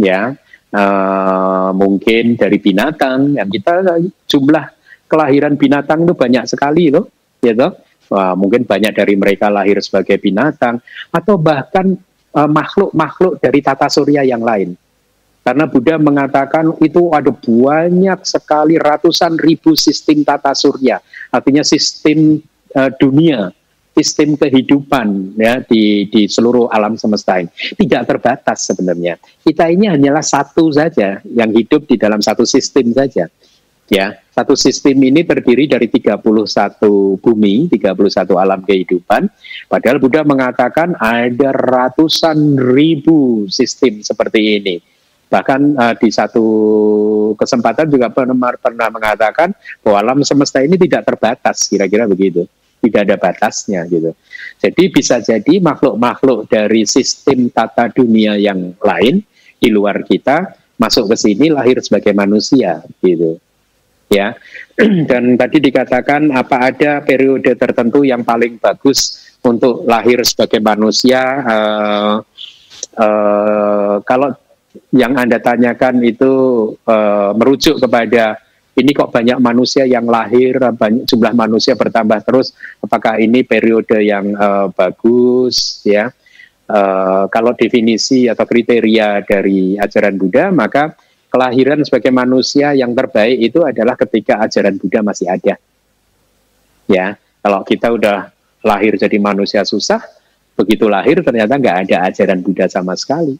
Ya, 0.00 0.32
uh, 0.72 1.70
mungkin 1.76 2.40
dari 2.40 2.56
binatang 2.56 3.36
yang 3.36 3.52
kita 3.52 4.00
jumlah 4.24 4.72
kelahiran 5.04 5.60
binatang 5.60 6.08
itu 6.08 6.16
banyak 6.16 6.48
sekali 6.48 6.88
loh, 6.88 7.12
ya 7.44 7.52
toh. 7.52 7.76
Uh, 8.12 8.36
mungkin 8.36 8.68
banyak 8.68 8.92
dari 8.92 9.16
mereka 9.16 9.48
lahir 9.48 9.80
sebagai 9.80 10.20
binatang 10.20 10.76
atau 11.08 11.40
bahkan 11.40 11.96
eh, 12.36 12.50
makhluk-makhluk 12.50 13.36
uh, 13.36 13.40
dari 13.40 13.64
tata 13.64 13.88
surya 13.88 14.20
yang 14.20 14.44
lain. 14.44 14.76
Karena 15.40 15.64
Buddha 15.64 15.96
mengatakan 15.96 16.76
itu 16.84 17.08
ada 17.08 17.32
banyak 17.32 18.20
sekali 18.28 18.76
ratusan 18.76 19.40
ribu 19.40 19.72
sistem 19.80 20.28
tata 20.28 20.52
surya, 20.52 21.00
artinya 21.32 21.64
sistem 21.64 22.36
uh, 22.76 22.92
dunia 23.00 23.48
sistem 23.92 24.40
kehidupan 24.40 25.36
ya 25.36 25.60
di 25.60 26.08
di 26.08 26.24
seluruh 26.24 26.72
alam 26.72 26.96
semesta 26.96 27.36
ini 27.36 27.52
tidak 27.76 28.08
terbatas 28.08 28.64
sebenarnya. 28.64 29.20
Kita 29.44 29.68
ini 29.68 29.88
hanyalah 29.88 30.24
satu 30.24 30.72
saja 30.72 31.20
yang 31.28 31.52
hidup 31.52 31.84
di 31.84 32.00
dalam 32.00 32.24
satu 32.24 32.48
sistem 32.48 32.96
saja. 32.96 33.28
Ya, 33.92 34.16
satu 34.32 34.56
sistem 34.56 34.96
ini 35.04 35.20
terdiri 35.20 35.68
dari 35.68 35.84
31 35.84 36.24
bumi, 37.20 37.68
31 37.68 38.40
alam 38.40 38.64
kehidupan. 38.64 39.28
Padahal 39.68 40.00
Buddha 40.00 40.24
mengatakan 40.24 40.96
ada 40.96 41.52
ratusan 41.52 42.56
ribu 42.72 43.44
sistem 43.52 44.00
seperti 44.00 44.40
ini. 44.64 44.76
Bahkan 45.28 45.60
uh, 45.76 45.94
di 46.00 46.08
satu 46.08 46.44
kesempatan 47.36 47.92
juga 47.92 48.08
pernah, 48.08 48.56
pernah 48.56 48.88
mengatakan 48.88 49.52
bahwa 49.84 49.96
alam 50.00 50.18
semesta 50.24 50.64
ini 50.64 50.80
tidak 50.80 51.12
terbatas, 51.12 51.68
kira-kira 51.68 52.08
begitu 52.08 52.48
tidak 52.82 53.00
ada 53.06 53.16
batasnya 53.16 53.86
gitu. 53.86 54.10
Jadi 54.58 54.82
bisa 54.90 55.22
jadi 55.22 55.62
makhluk-makhluk 55.62 56.50
dari 56.50 56.82
sistem 56.82 57.46
tata 57.50 57.86
dunia 57.90 58.34
yang 58.34 58.74
lain 58.82 59.22
di 59.62 59.68
luar 59.70 60.02
kita 60.02 60.58
masuk 60.74 61.14
ke 61.14 61.16
sini 61.18 61.46
lahir 61.54 61.78
sebagai 61.78 62.10
manusia 62.10 62.82
gitu. 62.98 63.38
Ya. 64.10 64.34
Dan 65.10 65.38
tadi 65.38 65.62
dikatakan 65.62 66.34
apa 66.34 66.74
ada 66.74 66.98
periode 67.06 67.54
tertentu 67.54 68.02
yang 68.02 68.26
paling 68.26 68.58
bagus 68.58 69.30
untuk 69.42 69.86
lahir 69.86 70.22
sebagai 70.26 70.62
manusia 70.62 71.22
uh, 71.42 72.14
uh, 72.98 73.96
kalau 74.02 74.34
yang 74.92 75.16
Anda 75.16 75.38
tanyakan 75.38 76.00
itu 76.02 76.32
uh, 76.86 77.30
merujuk 77.36 77.80
kepada 77.80 78.41
ini 78.72 78.90
kok 78.96 79.12
banyak 79.12 79.36
manusia 79.36 79.84
yang 79.84 80.08
lahir, 80.08 80.56
banyak 80.56 81.04
jumlah 81.04 81.36
manusia 81.36 81.76
bertambah 81.76 82.24
terus. 82.24 82.56
Apakah 82.80 83.20
ini 83.20 83.44
periode 83.44 84.00
yang 84.00 84.32
uh, 84.32 84.72
bagus 84.72 85.84
ya? 85.84 86.08
Uh, 86.72 87.28
kalau 87.28 87.52
definisi 87.52 88.32
atau 88.32 88.48
kriteria 88.48 89.20
dari 89.28 89.76
ajaran 89.76 90.16
Buddha, 90.16 90.48
maka 90.48 90.96
kelahiran 91.28 91.84
sebagai 91.84 92.08
manusia 92.08 92.72
yang 92.72 92.96
terbaik 92.96 93.44
itu 93.44 93.60
adalah 93.60 93.92
ketika 93.96 94.40
ajaran 94.40 94.80
Buddha 94.80 95.04
masih 95.04 95.28
ada. 95.28 95.60
Ya, 96.88 97.20
kalau 97.44 97.60
kita 97.68 97.92
udah 97.92 98.32
lahir 98.64 98.96
jadi 98.96 99.20
manusia 99.20 99.68
susah, 99.68 100.00
begitu 100.56 100.88
lahir 100.88 101.20
ternyata 101.20 101.60
nggak 101.60 101.76
ada 101.88 101.96
ajaran 102.08 102.40
Buddha 102.40 102.72
sama 102.72 102.96
sekali. 102.96 103.36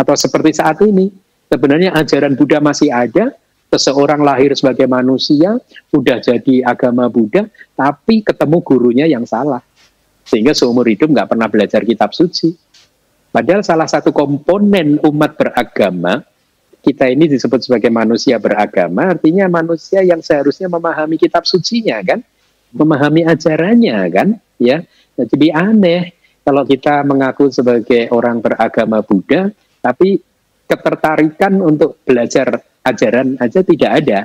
Atau 0.00 0.16
seperti 0.16 0.56
saat 0.56 0.80
ini, 0.80 1.12
sebenarnya 1.52 1.92
ajaran 1.92 2.32
Buddha 2.32 2.56
masih 2.60 2.88
ada, 2.88 3.36
seseorang 3.72 4.20
lahir 4.20 4.52
sebagai 4.52 4.84
manusia, 4.84 5.56
udah 5.96 6.20
jadi 6.20 6.60
agama 6.60 7.08
Buddha, 7.08 7.48
tapi 7.72 8.20
ketemu 8.20 8.60
gurunya 8.60 9.06
yang 9.08 9.24
salah. 9.24 9.64
Sehingga 10.28 10.52
seumur 10.52 10.84
hidup 10.84 11.08
nggak 11.08 11.32
pernah 11.32 11.48
belajar 11.48 11.80
kitab 11.80 12.12
suci. 12.12 12.52
Padahal 13.32 13.64
salah 13.64 13.88
satu 13.88 14.12
komponen 14.12 15.00
umat 15.00 15.40
beragama, 15.40 16.20
kita 16.84 17.08
ini 17.08 17.32
disebut 17.32 17.64
sebagai 17.64 17.88
manusia 17.88 18.36
beragama, 18.36 19.16
artinya 19.16 19.48
manusia 19.48 20.04
yang 20.04 20.20
seharusnya 20.20 20.68
memahami 20.68 21.16
kitab 21.16 21.48
sucinya 21.48 21.96
kan, 22.04 22.20
memahami 22.76 23.24
ajarannya 23.24 23.98
kan, 24.12 24.28
ya. 24.60 24.84
Nah, 25.16 25.24
jadi 25.24 25.48
aneh 25.56 26.12
kalau 26.44 26.68
kita 26.68 27.00
mengaku 27.08 27.48
sebagai 27.48 28.12
orang 28.12 28.44
beragama 28.44 29.00
Buddha, 29.00 29.48
tapi 29.80 30.20
ketertarikan 30.68 31.56
untuk 31.64 32.04
belajar 32.04 32.60
ajaran 32.82 33.38
aja 33.38 33.60
tidak 33.62 33.90
ada, 34.02 34.20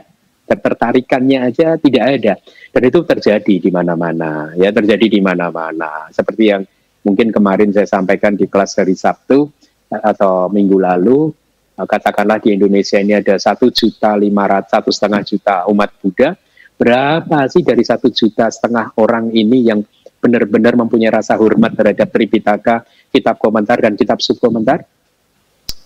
ketertarikannya 0.50 1.40
aja 1.54 1.78
tidak 1.78 2.04
ada. 2.04 2.34
Dan 2.74 2.82
itu 2.86 3.00
terjadi 3.06 3.56
di 3.62 3.70
mana-mana, 3.70 4.54
ya 4.58 4.70
terjadi 4.74 5.06
di 5.08 5.20
mana-mana. 5.22 6.10
Seperti 6.14 6.44
yang 6.50 6.62
mungkin 7.06 7.32
kemarin 7.32 7.72
saya 7.72 7.88
sampaikan 7.88 8.36
di 8.36 8.50
kelas 8.52 8.76
hari 8.78 8.98
Sabtu 8.98 9.48
atau 9.88 10.52
minggu 10.52 10.76
lalu 10.76 11.32
uh, 11.80 11.88
katakanlah 11.88 12.44
di 12.44 12.52
Indonesia 12.52 13.00
ini 13.00 13.16
ada 13.16 13.40
satu 13.40 13.72
juta 13.72 14.20
lima 14.20 14.44
ratus 14.44 14.70
satu 14.76 14.90
setengah 14.92 15.22
juta 15.24 15.56
umat 15.72 15.96
Buddha 16.04 16.36
berapa 16.76 17.48
sih 17.48 17.64
dari 17.64 17.88
satu 17.88 18.12
juta 18.12 18.52
setengah 18.52 18.92
orang 19.00 19.32
ini 19.32 19.72
yang 19.72 19.80
benar-benar 20.18 20.76
mempunyai 20.76 21.14
rasa 21.14 21.38
hormat 21.38 21.78
terhadap 21.78 22.10
Tripitaka, 22.10 22.84
kitab 23.14 23.38
komentar 23.38 23.80
dan 23.80 23.94
kitab 23.94 24.18
subkomentar? 24.18 24.84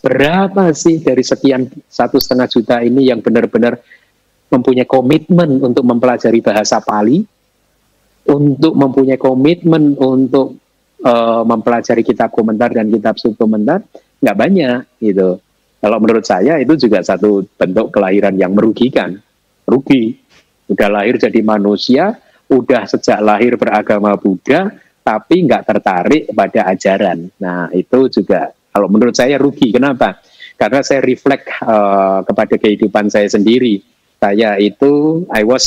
Berapa 0.01 0.73
sih 0.73 0.97
dari 0.97 1.21
sekian 1.21 1.69
satu 1.85 2.17
setengah 2.17 2.49
juta 2.49 2.81
ini 2.81 3.05
yang 3.13 3.21
benar-benar 3.21 3.77
mempunyai 4.49 4.89
komitmen 4.89 5.61
untuk 5.61 5.85
mempelajari 5.85 6.41
bahasa 6.41 6.81
Pali, 6.81 7.21
untuk 8.25 8.73
mempunyai 8.73 9.21
komitmen 9.21 9.93
untuk 10.01 10.57
uh, 11.05 11.45
mempelajari 11.45 12.01
kitab 12.01 12.33
komentar 12.33 12.73
dan 12.73 12.89
kitab 12.89 13.21
subkomentar? 13.21 13.85
Nggak 14.21 14.37
banyak 14.37 14.79
gitu. 15.05 15.37
Kalau 15.81 15.97
menurut 15.97 16.25
saya 16.25 16.61
itu 16.61 16.77
juga 16.77 17.01
satu 17.01 17.45
bentuk 17.57 17.89
kelahiran 17.93 18.37
yang 18.37 18.53
merugikan, 18.53 19.17
rugi. 19.65 20.17
Udah 20.69 20.87
lahir 20.87 21.17
jadi 21.17 21.41
manusia, 21.45 22.17
udah 22.49 22.85
sejak 22.89 23.21
lahir 23.21 23.57
beragama 23.57 24.13
Buddha, 24.17 24.71
tapi 25.01 25.45
nggak 25.45 25.65
tertarik 25.65 26.23
pada 26.33 26.69
ajaran. 26.69 27.27
Nah 27.41 27.67
itu 27.73 28.07
juga 28.07 28.53
kalau 28.71 28.87
menurut 28.87 29.13
saya 29.13 29.35
rugi. 29.35 29.75
Kenapa? 29.75 30.23
Karena 30.55 30.79
saya 30.81 31.03
reflect 31.03 31.51
uh, 31.61 32.23
kepada 32.23 32.55
kehidupan 32.55 33.11
saya 33.11 33.27
sendiri. 33.27 33.83
Saya 34.21 34.55
itu 34.61 35.25
I 35.33 35.43
was 35.43 35.65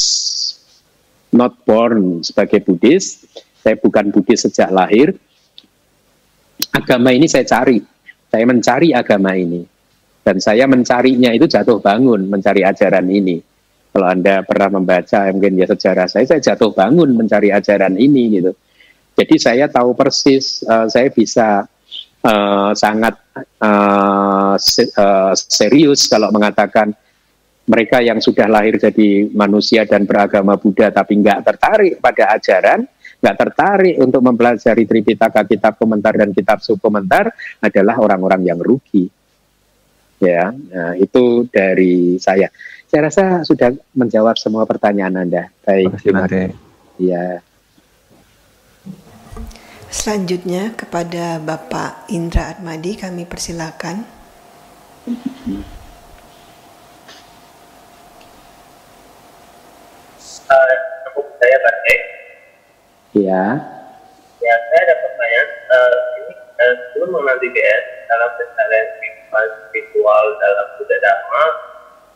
not 1.35 1.61
born 1.69 2.25
sebagai 2.25 2.65
Buddhis. 2.65 3.27
Saya 3.61 3.77
bukan 3.77 4.09
Buddhis 4.09 4.49
sejak 4.49 4.73
lahir. 4.73 5.13
Agama 6.73 7.13
ini 7.13 7.27
saya 7.29 7.45
cari. 7.45 7.83
Saya 8.31 8.45
mencari 8.47 8.95
agama 8.97 9.35
ini. 9.35 9.67
Dan 10.25 10.41
saya 10.41 10.65
mencarinya 10.65 11.37
itu 11.37 11.45
jatuh 11.45 11.83
bangun 11.85 12.31
mencari 12.31 12.65
ajaran 12.65 13.05
ini. 13.13 13.37
Kalau 13.95 14.11
Anda 14.11 14.43
pernah 14.43 14.81
membaca 14.81 15.29
mungkin 15.31 15.55
ya 15.55 15.71
sejarah 15.71 16.11
saya, 16.11 16.27
saya 16.27 16.41
jatuh 16.43 16.75
bangun 16.75 17.15
mencari 17.15 17.55
ajaran 17.55 17.95
ini 17.95 18.41
gitu. 18.41 18.51
Jadi 19.15 19.35
saya 19.39 19.71
tahu 19.71 19.95
persis, 19.95 20.67
uh, 20.67 20.91
saya 20.91 21.15
bisa 21.15 21.71
uh, 22.25 22.73
sangat 22.73 23.15
uh, 23.61 24.57
se 24.57 24.89
uh, 24.97 25.37
serius 25.37 26.09
kalau 26.09 26.33
mengatakan 26.33 26.97
mereka 27.65 28.05
yang 28.05 28.21
sudah 28.21 28.45
lahir 28.45 28.77
jadi 28.77 29.29
manusia 29.33 29.89
dan 29.89 30.05
beragama 30.05 30.57
Buddha 30.61 30.93
tapi 30.93 31.17
nggak 31.17 31.41
tertarik 31.49 31.93
pada 31.97 32.37
ajaran, 32.37 32.85
nggak 33.25 33.37
tertarik 33.41 33.97
untuk 34.01 34.21
mempelajari 34.21 34.85
Tripitaka, 34.85 35.49
kitab 35.49 35.81
komentar 35.81 36.13
dan 36.13 36.37
kitab 36.37 36.61
subkomentar 36.61 37.33
adalah 37.65 37.97
orang-orang 38.01 38.45
yang 38.45 38.61
rugi. 38.61 39.09
Ya, 40.21 40.53
nah, 40.53 40.93
itu 40.97 41.49
dari 41.49 42.17
saya. 42.21 42.49
Saya 42.89 43.11
rasa 43.11 43.25
sudah 43.45 43.73
menjawab 43.97 44.37
semua 44.37 44.65
pertanyaan 44.69 45.25
Anda. 45.25 45.51
Baik, 45.65 46.01
terima 46.01 46.29
kasih. 46.29 46.53
Ya. 47.01 47.41
Selanjutnya 49.95 50.75
kepada 50.75 51.39
Bapak 51.39 52.11
Indra 52.11 52.51
Atmadi 52.51 52.99
kami 52.99 53.23
persilakan. 53.31 54.03
Uh, 60.51 60.75
saya 61.39 61.57
Batek. 61.63 62.01
Ya. 63.15 63.45
Ya, 64.43 64.55
saya 64.67 64.81
ada 64.83 64.95
pertanyaan. 64.99 65.49
Uh, 65.71 65.99
ini 66.19 66.35
uh, 66.43 66.75
sebelum 66.91 67.15
mengenal 67.15 67.39
DBS 67.39 67.85
dalam 68.11 68.35
pencarian 68.35 68.87
spiritual 69.71 70.25
dalam 70.43 70.67
Buddha 70.75 70.99
Dharma, 70.99 71.45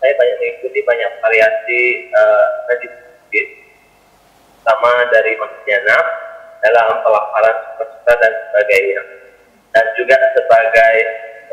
saya 0.02 0.12
banyak 0.18 0.36
mengikuti 0.42 0.82
banyak 0.82 1.10
variasi 1.22 2.10
uh, 2.10 2.46
meditasi, 2.74 3.40
sama 4.66 5.06
dari 5.14 5.38
manusia 5.38 5.78
dalam 6.62 7.00
pelafalan 7.04 7.56
sutra 7.78 8.14
dan 8.18 8.32
sebagainya. 8.50 9.02
Dan 9.74 9.84
juga 9.94 10.16
sebagai 10.34 10.94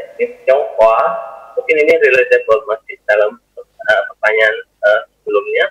etnis 0.02 0.32
Tionghoa, 0.48 1.06
mungkin 1.54 1.76
ini 1.84 1.94
relatable 2.00 2.62
masih 2.70 2.96
dalam 3.06 3.38
uh, 3.60 4.02
pertanyaan 4.14 4.56
uh, 4.82 5.02
sebelumnya. 5.22 5.66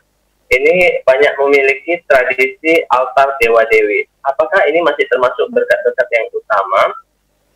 Ini 0.55 1.03
banyak 1.03 1.35
memiliki 1.41 1.99
tradisi 2.07 2.85
altar 2.93 3.35
dewa 3.43 3.65
dewi. 3.73 4.07
Apakah 4.23 4.63
ini 4.71 4.85
masih 4.85 5.03
termasuk 5.11 5.51
berkat-berkat 5.51 6.09
yang 6.15 6.27
utama? 6.31 6.83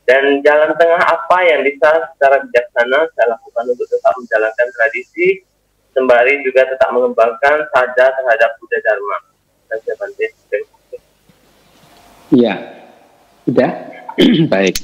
Dan 0.09 0.40
jalan 0.40 0.72
tengah 0.80 1.05
apa 1.05 1.38
yang 1.44 1.60
bisa 1.68 2.10
secara 2.16 2.40
bijaksana 2.40 3.12
saya 3.12 3.36
lakukan 3.36 3.64
untuk 3.68 3.86
tetap 3.92 4.16
menjalankan 4.16 4.68
tradisi, 4.72 5.44
sembari 5.92 6.40
juga 6.42 6.64
tetap 6.64 6.88
mengembangkan 6.96 7.68
sadar 7.76 8.16
terhadap 8.16 8.56
Buddha 8.56 8.80
Dharma. 8.80 9.18
Dan 9.68 9.78
saya 9.84 9.96
Iya, 12.28 12.55
udah 13.48 13.70
baik. 14.52 14.76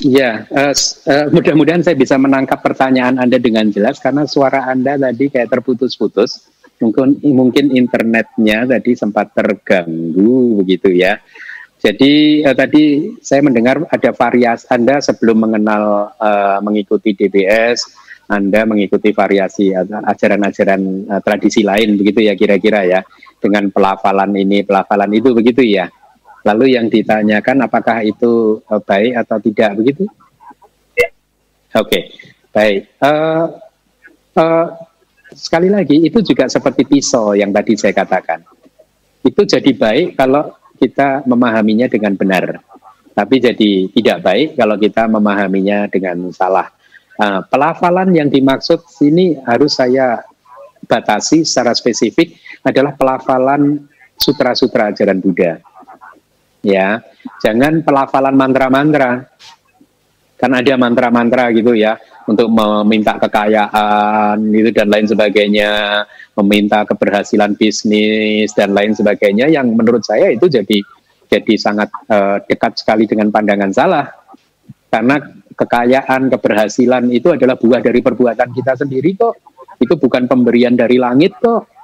Ya, 0.00 0.48
uh, 0.48 0.72
uh, 0.72 1.26
mudah-mudahan 1.32 1.84
saya 1.84 1.96
bisa 1.96 2.16
menangkap 2.16 2.64
pertanyaan 2.64 3.20
Anda 3.20 3.36
dengan 3.36 3.68
jelas 3.68 4.00
karena 4.00 4.24
suara 4.24 4.68
Anda 4.68 4.96
tadi 4.96 5.28
kayak 5.28 5.52
terputus-putus. 5.52 6.48
Mungkin 6.80 7.22
mungkin 7.30 7.70
internetnya 7.76 8.66
tadi 8.66 8.96
sempat 8.96 9.36
terganggu 9.36 10.64
begitu 10.64 10.92
ya. 10.92 11.20
Jadi 11.76 12.40
uh, 12.44 12.56
tadi 12.56 13.16
saya 13.20 13.44
mendengar 13.44 13.84
ada 13.88 14.10
variasi 14.16 14.64
Anda 14.72 15.00
sebelum 15.00 15.44
mengenal 15.44 16.16
uh, 16.16 16.58
mengikuti 16.64 17.12
DBS, 17.12 17.92
Anda 18.32 18.64
mengikuti 18.64 19.12
variasi 19.12 19.76
ajaran-ajaran 19.76 20.82
uh, 21.08 21.20
tradisi 21.20 21.60
lain 21.64 22.00
begitu 22.00 22.24
ya 22.24 22.32
kira-kira 22.32 22.80
ya 22.88 23.00
dengan 23.42 23.66
pelafalan 23.74 24.30
ini, 24.38 24.62
pelafalan 24.62 25.10
itu 25.10 25.34
begitu 25.34 25.66
ya. 25.66 25.90
Lalu 26.46 26.78
yang 26.78 26.86
ditanyakan 26.86 27.66
apakah 27.66 28.06
itu 28.06 28.62
uh, 28.70 28.78
baik 28.78 29.18
atau 29.26 29.36
tidak 29.42 29.70
begitu? 29.78 30.06
Oke, 31.72 31.88
okay. 31.88 32.02
baik. 32.52 32.80
Uh, 33.00 33.48
uh, 34.36 34.66
sekali 35.32 35.72
lagi 35.72 36.04
itu 36.04 36.20
juga 36.20 36.44
seperti 36.46 36.84
pisau 36.84 37.32
yang 37.32 37.48
tadi 37.48 37.72
saya 37.80 37.96
katakan. 37.96 38.44
Itu 39.24 39.48
jadi 39.48 39.72
baik 39.72 40.18
kalau 40.18 40.52
kita 40.76 41.24
memahaminya 41.24 41.88
dengan 41.88 42.12
benar. 42.18 42.60
Tapi 43.12 43.36
jadi 43.40 43.70
tidak 43.92 44.18
baik 44.20 44.48
kalau 44.60 44.76
kita 44.76 45.08
memahaminya 45.08 45.88
dengan 45.88 46.28
salah. 46.34 46.68
Uh, 47.16 47.40
pelafalan 47.48 48.12
yang 48.12 48.28
dimaksud 48.28 48.84
sini 48.88 49.38
harus 49.46 49.78
saya 49.78 50.20
batasi 50.90 51.46
secara 51.46 51.72
spesifik 51.72 52.36
adalah 52.62 52.94
pelafalan 52.94 53.90
sutra-sutra 54.14 54.94
ajaran 54.94 55.18
Buddha. 55.18 55.58
Ya, 56.62 57.02
jangan 57.42 57.82
pelafalan 57.82 58.38
mantra-mantra. 58.38 59.26
Kan 60.38 60.58
ada 60.58 60.74
mantra-mantra 60.74 61.54
gitu 61.54 61.74
ya 61.74 61.98
untuk 62.26 62.50
meminta 62.50 63.18
kekayaan 63.18 64.38
gitu 64.50 64.70
dan 64.74 64.90
lain 64.90 65.06
sebagainya, 65.06 66.02
meminta 66.38 66.82
keberhasilan 66.86 67.54
bisnis 67.54 68.50
dan 68.54 68.74
lain 68.74 68.94
sebagainya 68.94 69.50
yang 69.50 69.70
menurut 69.70 70.02
saya 70.02 70.30
itu 70.34 70.50
jadi 70.50 70.82
jadi 71.30 71.54
sangat 71.54 71.90
uh, 72.10 72.42
dekat 72.46 72.78
sekali 72.78 73.06
dengan 73.06 73.30
pandangan 73.30 73.70
salah. 73.70 74.06
Karena 74.90 75.18
kekayaan, 75.56 76.28
keberhasilan 76.28 77.08
itu 77.10 77.32
adalah 77.32 77.56
buah 77.56 77.80
dari 77.80 78.04
perbuatan 78.04 78.50
kita 78.52 78.76
sendiri 78.76 79.14
kok. 79.16 79.34
Itu 79.78 79.96
bukan 79.96 80.26
pemberian 80.26 80.74
dari 80.74 81.00
langit 81.00 81.38
kok 81.38 81.81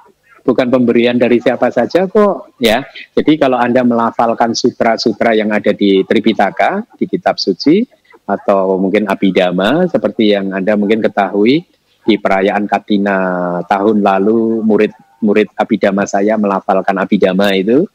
bukan 0.49 0.65
pemberian 0.73 1.13
dari 1.13 1.37
siapa 1.37 1.69
saja 1.69 2.09
kok 2.09 2.57
ya. 2.57 2.81
Jadi 3.13 3.37
kalau 3.37 3.61
Anda 3.61 3.85
melafalkan 3.85 4.57
sutra-sutra 4.57 5.37
yang 5.37 5.53
ada 5.53 5.69
di 5.69 6.01
Tripitaka, 6.01 6.89
di 6.97 7.05
kitab 7.05 7.37
suci 7.37 7.85
atau 8.25 8.81
mungkin 8.81 9.05
Abhidhamma 9.05 9.85
seperti 9.85 10.33
yang 10.33 10.49
Anda 10.49 10.73
mungkin 10.73 11.05
ketahui 11.05 11.61
di 12.01 12.15
perayaan 12.17 12.65
Katina 12.65 13.17
tahun 13.69 14.01
lalu 14.01 14.65
murid-murid 14.65 15.53
Abhidhamma 15.53 16.09
saya 16.09 16.33
melafalkan 16.41 16.97
Abhidhamma 16.97 17.53
itu 17.53 17.85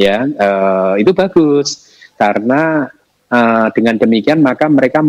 ya 0.00 0.24
uh, 0.24 0.96
itu 0.96 1.12
bagus 1.12 1.92
karena 2.16 2.88
uh, 3.28 3.68
dengan 3.76 4.00
demikian 4.00 4.40
maka 4.40 4.68
mereka 4.68 5.04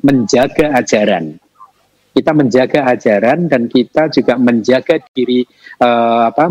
menjaga 0.00 0.80
ajaran 0.80 1.36
kita 2.14 2.30
menjaga 2.30 2.86
ajaran 2.94 3.50
dan 3.50 3.66
kita 3.66 4.06
juga 4.06 4.38
menjaga 4.38 5.02
diri 5.10 5.42
uh, 5.82 6.30
apa 6.30 6.46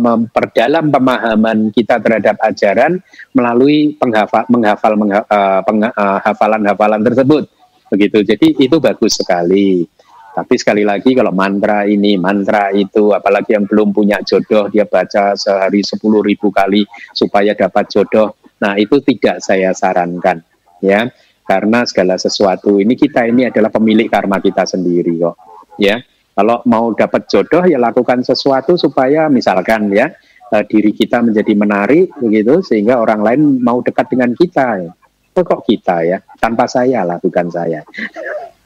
memperdalam 0.00 0.88
pemahaman 0.88 1.68
kita 1.68 2.00
terhadap 2.00 2.40
ajaran 2.40 2.96
melalui 3.36 3.92
penghafal 4.00 4.48
menghafal 4.48 4.96
mengha, 4.96 5.20
uh, 5.28 5.60
uh, 5.60 6.18
hafalan-hafalan 6.24 7.04
tersebut. 7.04 7.44
Begitu. 7.92 8.24
Jadi 8.24 8.46
itu 8.56 8.80
bagus 8.80 9.20
sekali. 9.20 9.84
Tapi 10.32 10.56
sekali 10.56 10.80
lagi 10.80 11.12
kalau 11.12 11.28
mantra 11.28 11.84
ini 11.84 12.16
mantra 12.16 12.72
itu 12.72 13.12
apalagi 13.12 13.52
yang 13.52 13.68
belum 13.68 13.92
punya 13.92 14.16
jodoh 14.24 14.72
dia 14.72 14.88
baca 14.88 15.36
sehari 15.36 15.84
sepuluh 15.84 16.24
ribu 16.24 16.48
kali 16.48 16.88
supaya 17.12 17.52
dapat 17.52 17.84
jodoh. 17.92 18.40
Nah, 18.64 18.80
itu 18.80 19.04
tidak 19.04 19.44
saya 19.44 19.76
sarankan 19.76 20.40
ya. 20.80 21.06
Karena 21.42 21.82
segala 21.84 22.14
sesuatu 22.16 22.78
ini 22.78 22.94
kita 22.94 23.26
ini 23.26 23.50
adalah 23.50 23.68
pemilik 23.68 24.06
karma 24.06 24.38
kita 24.38 24.64
sendiri 24.64 25.18
kok. 25.18 25.36
Ya. 25.76 25.98
Kalau 26.32 26.64
mau 26.64 26.96
dapat 26.96 27.28
jodoh 27.28 27.60
ya 27.68 27.76
lakukan 27.76 28.24
sesuatu 28.24 28.80
supaya 28.80 29.28
misalkan 29.28 29.92
ya 29.92 30.08
uh, 30.48 30.64
diri 30.64 30.96
kita 30.96 31.20
menjadi 31.20 31.52
menarik 31.52 32.08
begitu 32.16 32.64
sehingga 32.64 33.04
orang 33.04 33.20
lain 33.20 33.40
mau 33.60 33.84
dekat 33.84 34.08
dengan 34.08 34.32
kita. 34.32 34.66
Ya. 34.80 34.92
Kok 35.32 35.64
kita 35.64 35.96
ya? 36.04 36.18
Tanpa 36.40 36.68
saya 36.68 37.04
lah, 37.04 37.16
bukan 37.20 37.48
saya. 37.48 37.80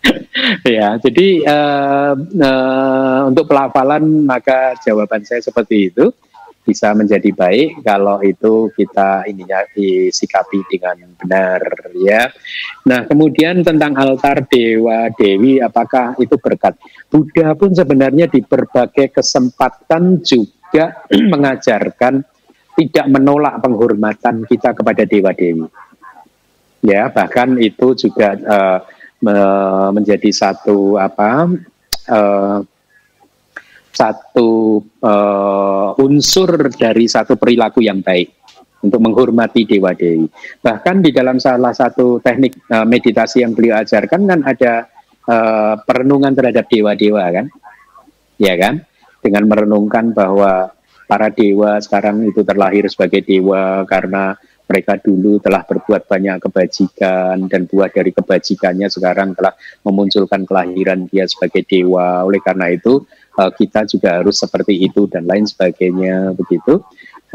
ya, 0.78 0.98
jadi 1.03 1.28
uh, 1.47 2.15
uh, 2.19 3.20
untuk 3.31 3.51
pelafalan 3.51 4.27
maka 4.27 4.74
jawaban 4.82 5.23
saya 5.27 5.43
seperti 5.43 5.90
itu 5.90 6.11
bisa 6.66 6.90
menjadi 6.98 7.30
baik 7.30 7.86
kalau 7.86 8.18
itu 8.26 8.74
kita 8.74 9.22
ininya 9.30 9.62
disikapi 9.70 10.66
dengan 10.66 11.14
benar 11.14 11.62
ya. 11.94 12.26
Nah, 12.90 13.06
kemudian 13.06 13.62
tentang 13.62 13.94
altar 13.94 14.43
dewa 14.51 15.06
dewi 15.14 15.62
apakah 15.62 16.18
itu 16.18 16.34
berkat? 16.34 16.74
Buddha 17.06 17.55
pun 17.55 17.70
sebenarnya 17.70 18.26
di 18.26 18.43
berbagai 18.43 19.14
kesempatan 19.14 20.26
juga 20.26 21.06
mengajarkan 21.32 22.26
tidak 22.76 23.06
menolak 23.09 23.62
penghormatan 23.62 24.43
kita 24.51 24.74
kepada 24.74 25.06
dewa 25.06 25.30
dewi. 25.30 25.70
Ya, 26.82 27.09
bahkan 27.09 27.56
itu 27.62 27.94
juga 27.94 28.36
uh, 28.36 28.78
menjadi 29.90 30.28
satu 30.28 31.01
apa 31.01 31.48
uh, 32.12 32.59
satu 33.97 34.85
uh, 35.01 35.97
unsur 35.97 36.68
dari 36.77 37.09
satu 37.09 37.40
perilaku 37.40 37.81
yang 37.81 38.05
baik 38.05 38.28
untuk 38.85 39.01
menghormati 39.01 39.64
dewa 39.64 39.97
dewi. 39.97 40.28
Bahkan 40.60 41.01
di 41.01 41.10
dalam 41.16 41.40
salah 41.40 41.73
satu 41.73 42.20
teknik 42.20 42.60
uh, 42.68 42.85
meditasi 42.85 43.40
yang 43.40 43.56
beliau 43.56 43.81
ajarkan 43.81 44.28
kan 44.28 44.40
ada 44.44 44.73
uh, 45.24 45.74
perenungan 45.81 46.36
terhadap 46.36 46.68
dewa-dewa 46.68 47.24
kan, 47.32 47.47
ya 48.36 48.55
kan, 48.60 48.85
dengan 49.24 49.48
merenungkan 49.48 50.12
bahwa 50.12 50.77
para 51.09 51.32
dewa 51.32 51.81
sekarang 51.81 52.20
itu 52.28 52.44
terlahir 52.44 52.85
sebagai 52.93 53.24
dewa 53.24 53.86
karena 53.89 54.36
mereka 54.66 54.98
dulu 54.98 55.39
telah 55.39 55.62
berbuat 55.62 56.10
banyak 56.10 56.43
kebajikan 56.43 57.47
dan 57.47 57.70
buah 57.70 57.86
dari 57.86 58.10
kebajikannya 58.10 58.90
sekarang 58.90 59.39
telah 59.39 59.55
memunculkan 59.86 60.43
kelahiran 60.43 61.06
dia 61.06 61.23
sebagai 61.31 61.62
dewa. 61.62 62.27
Oleh 62.27 62.43
karena 62.43 62.74
itu 62.74 63.06
uh, 63.37 63.53
kita 63.53 63.85
juga 63.85 64.21
harus 64.21 64.41
seperti 64.41 64.81
itu 64.81 65.05
dan 65.07 65.29
lain 65.29 65.45
sebagainya 65.45 66.33
begitu. 66.35 66.81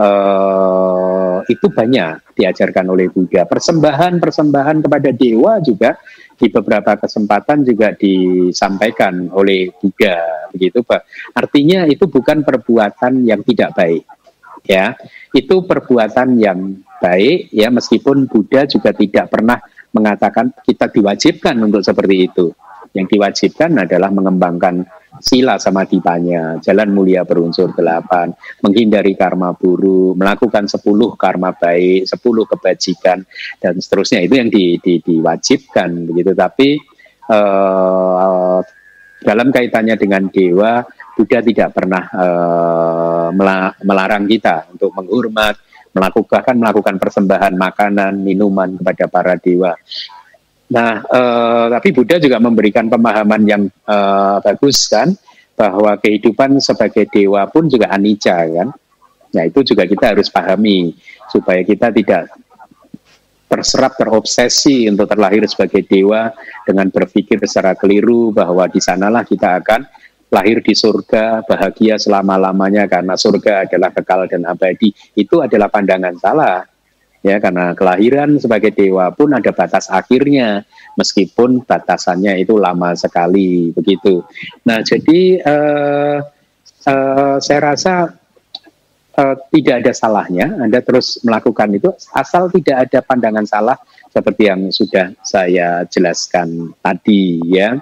Uh, 0.02 1.46
itu 1.46 1.70
banyak 1.70 2.34
diajarkan 2.34 2.90
oleh 2.90 3.12
Buddha. 3.14 3.46
Persembahan-persembahan 3.46 4.82
kepada 4.82 5.10
dewa 5.14 5.62
juga 5.62 6.00
di 6.42 6.50
beberapa 6.50 6.98
kesempatan 6.98 7.62
juga 7.62 7.94
disampaikan 7.94 9.30
oleh 9.30 9.70
Buddha 9.78 10.50
begitu 10.50 10.82
Pak. 10.82 11.06
Artinya 11.38 11.86
itu 11.86 12.10
bukan 12.10 12.42
perbuatan 12.42 13.22
yang 13.30 13.46
tidak 13.46 13.78
baik. 13.78 14.04
Ya, 14.66 14.94
itu 15.34 15.66
perbuatan 15.66 16.38
yang 16.38 16.82
baik 17.02 17.50
ya 17.50 17.74
meskipun 17.74 18.30
Buddha 18.30 18.70
juga 18.70 18.94
tidak 18.94 19.30
pernah 19.34 19.58
mengatakan 19.92 20.54
kita 20.66 20.90
diwajibkan 20.90 21.58
untuk 21.62 21.82
seperti 21.82 22.30
itu. 22.30 22.54
Yang 22.92 23.08
diwajibkan 23.16 23.88
adalah 23.88 24.12
mengembangkan 24.12 24.84
sila 25.20 25.60
sama 25.60 25.84
tipanya, 25.84 26.60
jalan 26.64 26.92
mulia 26.92 27.28
berunsur 27.28 27.72
delapan, 27.76 28.32
menghindari 28.64 29.16
karma 29.16 29.52
buruk, 29.56 30.16
melakukan 30.16 30.68
sepuluh 30.72 31.16
karma 31.20 31.52
baik, 31.56 32.08
sepuluh 32.08 32.48
kebajikan, 32.48 33.24
dan 33.60 33.74
seterusnya 33.80 34.24
itu 34.24 34.34
yang 34.40 34.50
di, 34.52 34.80
di, 34.80 35.04
diwajibkan 35.04 36.08
begitu. 36.08 36.32
Tapi 36.32 36.70
uh, 37.32 38.60
dalam 39.22 39.48
kaitannya 39.52 39.96
dengan 40.00 40.28
dewa, 40.32 40.84
Buddha 41.16 41.40
tidak 41.44 41.76
pernah 41.76 42.04
uh, 42.12 43.30
melarang 43.84 44.26
kita 44.28 44.72
untuk 44.72 44.96
menghormat, 44.96 45.60
melakukan 45.92 46.56
melakukan 46.56 46.96
persembahan 46.98 47.54
makanan, 47.56 48.16
minuman 48.20 48.80
kepada 48.80 49.06
para 49.12 49.36
dewa. 49.36 49.76
Nah, 50.72 51.04
uh, 51.04 51.68
tapi 51.68 51.92
Buddha 51.92 52.16
juga 52.16 52.40
memberikan 52.40 52.88
pemahaman 52.88 53.42
yang 53.44 53.64
uh, 53.84 54.40
bagus 54.40 54.88
kan, 54.88 55.12
bahwa 55.62 55.94
kehidupan 56.00 56.58
sebagai 56.58 57.06
dewa 57.12 57.46
pun 57.46 57.70
juga 57.70 57.94
anicca 57.94 58.42
kan. 58.50 58.74
Nah 59.32 59.44
itu 59.46 59.62
juga 59.62 59.86
kita 59.86 60.18
harus 60.18 60.28
pahami 60.28 60.98
supaya 61.30 61.62
kita 61.62 61.94
tidak 61.94 62.34
terserap 63.46 64.00
terobsesi 64.00 64.88
untuk 64.88 65.06
terlahir 65.12 65.44
sebagai 65.46 65.84
dewa 65.84 66.32
dengan 66.64 66.88
berpikir 66.88 67.38
secara 67.44 67.76
keliru 67.76 68.32
bahwa 68.32 68.66
di 68.72 68.80
sanalah 68.80 69.28
kita 69.28 69.60
akan 69.60 69.84
lahir 70.32 70.64
di 70.64 70.72
surga 70.72 71.44
bahagia 71.44 72.00
selama-lamanya 72.00 72.88
karena 72.88 73.20
surga 73.20 73.68
adalah 73.68 73.92
kekal 73.92 74.26
dan 74.32 74.48
abadi. 74.48 74.96
Itu 75.14 75.44
adalah 75.44 75.68
pandangan 75.68 76.16
salah 76.18 76.64
ya 77.22 77.38
karena 77.38 77.78
kelahiran 77.78 78.42
sebagai 78.42 78.74
dewa 78.74 79.14
pun 79.14 79.30
ada 79.34 79.54
batas 79.54 79.88
akhirnya 79.94 80.66
meskipun 80.98 81.62
batasannya 81.62 82.42
itu 82.42 82.58
lama 82.58 82.98
sekali 82.98 83.70
begitu. 83.72 84.26
Nah 84.66 84.82
jadi 84.82 85.38
uh, 85.46 86.18
uh, 86.90 87.38
saya 87.38 87.60
rasa 87.62 88.10
uh, 89.22 89.36
tidak 89.54 89.86
ada 89.86 89.94
salahnya 89.94 90.50
Anda 90.58 90.82
terus 90.82 91.22
melakukan 91.22 91.78
itu 91.78 91.94
asal 92.18 92.50
tidak 92.50 92.90
ada 92.90 93.00
pandangan 93.06 93.46
salah 93.46 93.78
seperti 94.10 94.50
yang 94.50 94.74
sudah 94.74 95.14
saya 95.22 95.86
jelaskan 95.88 96.74
tadi 96.82 97.38
ya. 97.46 97.78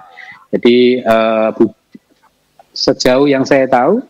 Jadi 0.52 1.00
uh, 1.00 1.50
sejauh 2.76 3.24
yang 3.24 3.48
saya 3.48 3.64
tahu 3.70 4.04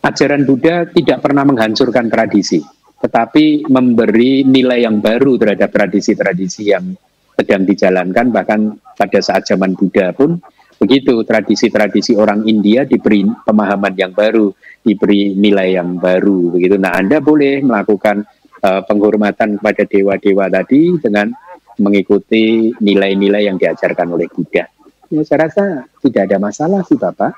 ajaran 0.00 0.42
Buddha 0.42 0.88
tidak 0.90 1.20
pernah 1.22 1.44
menghancurkan 1.44 2.08
tradisi 2.08 2.79
tetapi 3.00 3.64
memberi 3.72 4.44
nilai 4.44 4.84
yang 4.84 5.00
baru 5.00 5.40
terhadap 5.40 5.72
tradisi-tradisi 5.72 6.68
yang 6.68 6.92
sedang 7.32 7.64
dijalankan 7.64 8.28
bahkan 8.28 8.76
pada 9.00 9.18
saat 9.24 9.48
zaman 9.48 9.72
Buddha 9.72 10.12
pun 10.12 10.36
begitu 10.76 11.24
tradisi-tradisi 11.24 12.16
orang 12.16 12.44
India 12.44 12.84
diberi 12.84 13.24
pemahaman 13.24 13.96
yang 13.96 14.12
baru 14.12 14.52
diberi 14.84 15.32
nilai 15.32 15.76
yang 15.76 15.96
baru 15.96 16.56
begitu. 16.56 16.76
Nah 16.76 16.96
Anda 16.96 17.20
boleh 17.20 17.64
melakukan 17.64 18.24
uh, 18.64 18.80
penghormatan 18.84 19.60
kepada 19.60 19.82
dewa-dewa 19.88 20.48
tadi 20.52 20.96
dengan 21.00 21.32
mengikuti 21.80 22.76
nilai-nilai 22.76 23.48
yang 23.48 23.56
diajarkan 23.56 24.12
oleh 24.12 24.28
Buddha. 24.28 24.68
Ya, 25.08 25.20
saya 25.24 25.48
rasa 25.48 25.64
tidak 26.04 26.28
ada 26.28 26.36
masalah 26.36 26.80
sih 26.84 27.00
Bapak. 27.00 27.32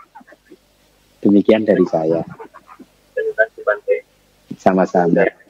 Demikian 1.23 1.63
dari 1.63 1.87
saya. 1.87 2.27
Sama-sama 4.59 5.41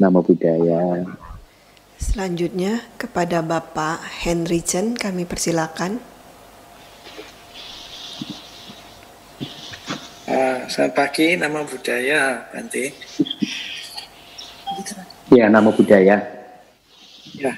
Nama 0.00 0.16
budaya. 0.24 1.04
Selanjutnya 2.00 2.80
kepada 2.96 3.44
Bapak 3.44 4.00
Henry 4.24 4.64
Chen 4.64 4.96
kami 4.96 5.28
persilakan. 5.28 6.00
Uh, 10.24 10.64
selamat 10.72 10.94
pagi, 10.96 11.36
nama 11.36 11.60
budaya, 11.68 12.48
Bante. 12.48 12.96
Ya, 15.28 15.52
nama 15.52 15.68
budaya. 15.68 16.16
Ya, 17.36 17.52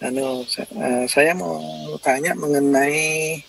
anu, 0.00 0.48
uh, 0.48 1.04
saya 1.04 1.36
mau 1.36 1.60
tanya 2.00 2.32
mengenai 2.32 3.44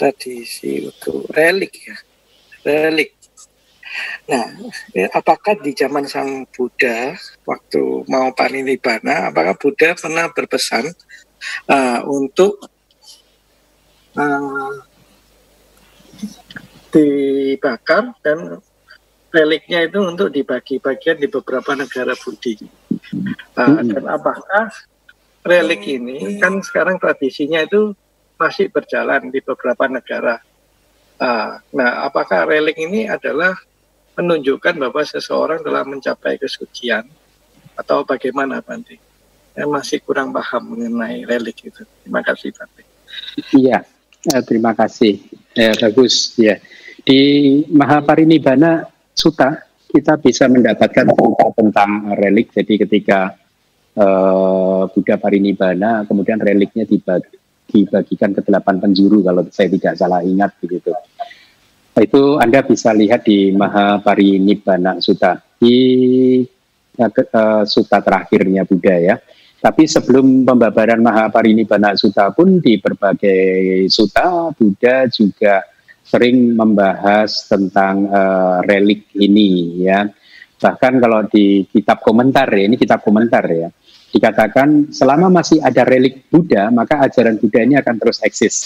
tradisi 0.00 0.88
untuk 0.88 1.28
relik 1.36 1.84
ya, 1.84 1.96
relik. 2.64 3.21
Nah, 4.28 4.46
eh, 4.96 5.08
apakah 5.12 5.60
di 5.60 5.76
zaman 5.76 6.08
Sang 6.08 6.48
Buddha 6.48 7.16
waktu 7.44 7.82
mau 8.08 8.32
parinibbana, 8.32 9.28
apakah 9.28 9.54
Buddha 9.58 9.92
pernah 9.98 10.32
berpesan 10.32 10.88
uh, 11.68 12.00
untuk 12.08 12.56
uh, 14.16 14.72
dibakar 16.92 18.12
dan 18.20 18.60
reliknya 19.32 19.88
itu 19.88 19.98
untuk 20.04 20.28
dibagi-bagian 20.28 21.16
di 21.16 21.26
beberapa 21.26 21.72
negara 21.72 22.12
Budi. 22.12 22.60
Uh, 23.56 23.80
dan 23.80 24.04
apakah 24.04 24.68
relik 25.42 25.88
ini 25.88 26.36
kan 26.38 26.60
sekarang 26.60 27.00
tradisinya 27.00 27.64
itu 27.64 27.96
masih 28.36 28.68
berjalan 28.68 29.32
di 29.32 29.40
beberapa 29.40 29.88
negara. 29.88 30.38
Uh, 31.16 31.58
nah, 31.72 32.04
apakah 32.06 32.44
relik 32.44 32.76
ini 32.76 33.08
adalah 33.08 33.56
menunjukkan 34.16 34.74
bahwa 34.76 35.02
seseorang 35.04 35.60
telah 35.64 35.82
mencapai 35.84 36.36
kesucian 36.36 37.08
atau 37.76 38.04
bagaimana 38.04 38.60
Bante? 38.60 39.00
Saya 39.52 39.68
masih 39.68 40.00
kurang 40.00 40.32
paham 40.32 40.76
mengenai 40.76 41.28
relik 41.28 41.68
itu. 41.68 41.84
Terima 42.04 42.24
kasih 42.24 42.52
Bante. 42.52 42.82
Iya, 43.52 43.84
eh, 44.32 44.42
terima 44.44 44.72
kasih. 44.72 45.20
Ya, 45.52 45.76
bagus. 45.76 46.36
Ya. 46.40 46.60
Di 47.02 47.20
Mahaparinibbana 47.68 48.88
Sutta 49.12 49.68
kita 49.92 50.16
bisa 50.16 50.48
mendapatkan 50.48 51.04
cerita 51.04 51.46
tentang 51.52 52.16
relik. 52.16 52.48
Jadi 52.56 52.80
ketika 52.80 53.36
uh, 54.00 54.88
Buddha 54.88 55.20
Parinibbana, 55.20 56.08
kemudian 56.08 56.40
reliknya 56.40 56.88
dibagi, 56.88 57.36
dibagikan 57.68 58.32
ke 58.32 58.40
delapan 58.40 58.80
penjuru 58.80 59.20
kalau 59.20 59.44
saya 59.52 59.68
tidak 59.68 59.94
salah 60.00 60.24
ingat 60.24 60.56
begitu. 60.64 60.96
Itu 61.92 62.40
Anda 62.40 62.64
bisa 62.64 62.96
lihat 62.96 63.28
di 63.28 63.52
Mahaparinibbana 63.52 64.96
Sutta 65.04 65.36
di 65.60 65.76
uh, 66.96 67.64
Sutta 67.68 67.98
terakhirnya 68.00 68.64
Buddha 68.64 68.96
ya. 68.96 69.16
Tapi 69.62 69.86
sebelum 69.86 70.42
pembabaran 70.42 70.98
Mahaparinibbana 71.04 71.94
Sutta 71.94 72.32
pun 72.34 72.58
di 72.58 72.80
berbagai 72.80 73.86
sutta 73.86 74.50
Buddha 74.56 75.06
juga 75.06 75.62
sering 76.02 76.58
membahas 76.58 77.46
tentang 77.46 78.10
uh, 78.10 78.58
relik 78.66 79.12
ini 79.14 79.84
ya. 79.86 80.08
Bahkan 80.58 80.98
kalau 80.98 81.26
di 81.30 81.66
kitab 81.70 82.02
komentar 82.02 82.46
ya, 82.50 82.66
ini 82.66 82.78
kitab 82.78 83.02
komentar 83.02 83.42
ya, 83.50 83.70
dikatakan 84.14 84.94
selama 84.94 85.42
masih 85.42 85.58
ada 85.58 85.82
relik 85.82 86.26
Buddha, 86.30 86.70
maka 86.70 87.02
ajaran 87.02 87.38
Buddha 87.38 87.62
ini 87.62 87.74
akan 87.78 87.94
terus 87.98 88.18
eksis. 88.22 88.56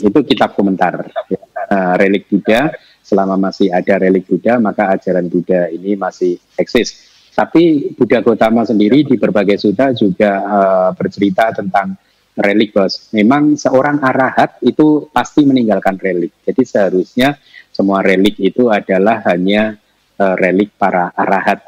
Itu 0.00 0.20
kitab 0.24 0.52
komentar. 0.56 1.08
Ya. 1.28 1.40
Uh, 1.64 1.96
relik 1.96 2.28
Buddha, 2.28 2.76
selama 3.00 3.40
masih 3.40 3.72
ada 3.72 3.96
relik 3.96 4.28
Buddha, 4.28 4.60
maka 4.60 4.92
ajaran 4.92 5.32
Buddha 5.32 5.72
ini 5.72 5.96
masih 5.96 6.36
eksis. 6.60 7.08
Tapi 7.32 7.96
Buddha 7.96 8.20
Gautama 8.20 8.68
sendiri 8.68 9.00
di 9.00 9.16
berbagai 9.16 9.56
sutta 9.56 9.96
juga 9.96 10.44
uh, 10.44 10.90
bercerita 10.92 11.56
tentang 11.56 11.96
relik 12.36 12.76
bos. 12.76 13.08
Memang 13.16 13.56
seorang 13.56 14.04
arahat 14.04 14.60
itu 14.60 15.08
pasti 15.08 15.48
meninggalkan 15.48 15.96
relik. 15.96 16.36
Jadi 16.44 16.62
seharusnya 16.68 17.40
semua 17.72 18.04
relik 18.04 18.36
itu 18.44 18.68
adalah 18.68 19.24
hanya 19.32 19.80
uh, 20.20 20.36
relik 20.36 20.76
para 20.76 21.16
arahat 21.16 21.64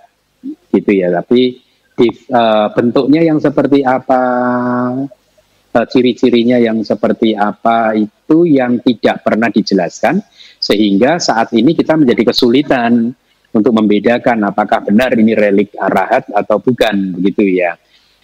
gitu 0.76 0.92
ya. 0.92 1.08
Tapi 1.08 1.64
bentuknya 2.76 3.24
yang 3.24 3.40
seperti 3.40 3.80
apa, 3.80 4.20
uh, 5.76 5.84
ciri-cirinya 5.84 6.56
yang 6.56 6.80
seperti 6.80 7.36
apa 7.36 7.92
itu 7.92 8.48
yang 8.48 8.80
tidak 8.80 9.20
pernah 9.20 9.52
dijelaskan 9.52 10.24
sehingga 10.56 11.20
saat 11.20 11.52
ini 11.52 11.76
kita 11.76 12.00
menjadi 12.00 12.32
kesulitan 12.32 13.12
untuk 13.52 13.72
membedakan 13.76 14.48
apakah 14.48 14.84
benar 14.84 15.12
ini 15.16 15.36
relik 15.36 15.76
arahat 15.76 16.28
atau 16.32 16.60
bukan 16.60 17.16
begitu 17.20 17.60
ya. 17.60 17.76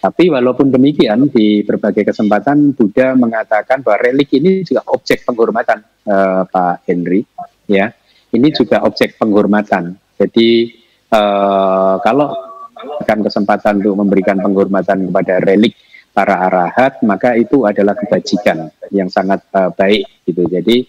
Tapi 0.03 0.27
walaupun 0.27 0.67
demikian 0.67 1.31
di 1.31 1.63
berbagai 1.63 2.03
kesempatan 2.03 2.75
Buddha 2.75 3.15
mengatakan 3.15 3.79
bahwa 3.79 4.03
relik 4.03 4.35
ini 4.35 4.67
juga 4.67 4.83
objek 4.91 5.23
penghormatan 5.23 5.79
uh, 6.05 6.43
Pak 6.43 6.83
Henry 6.85 7.23
ya. 7.71 7.87
Ini 8.33 8.47
juga 8.51 8.83
objek 8.83 9.15
penghormatan. 9.15 9.95
Jadi 10.19 10.75
uh, 11.07 12.03
kalau 12.03 12.35
akan 12.83 13.19
kesempatan 13.23 13.79
untuk 13.79 13.95
memberikan 13.95 14.43
penghormatan 14.43 15.07
kepada 15.07 15.39
relik 15.39 15.73
para 16.13 16.45
arahat 16.45 17.01
maka 17.01 17.33
itu 17.33 17.65
adalah 17.65 17.97
kebajikan 17.97 18.69
yang 18.93 19.09
sangat 19.09 19.41
uh, 19.51 19.73
baik 19.73 20.05
gitu. 20.29 20.45
Jadi 20.45 20.85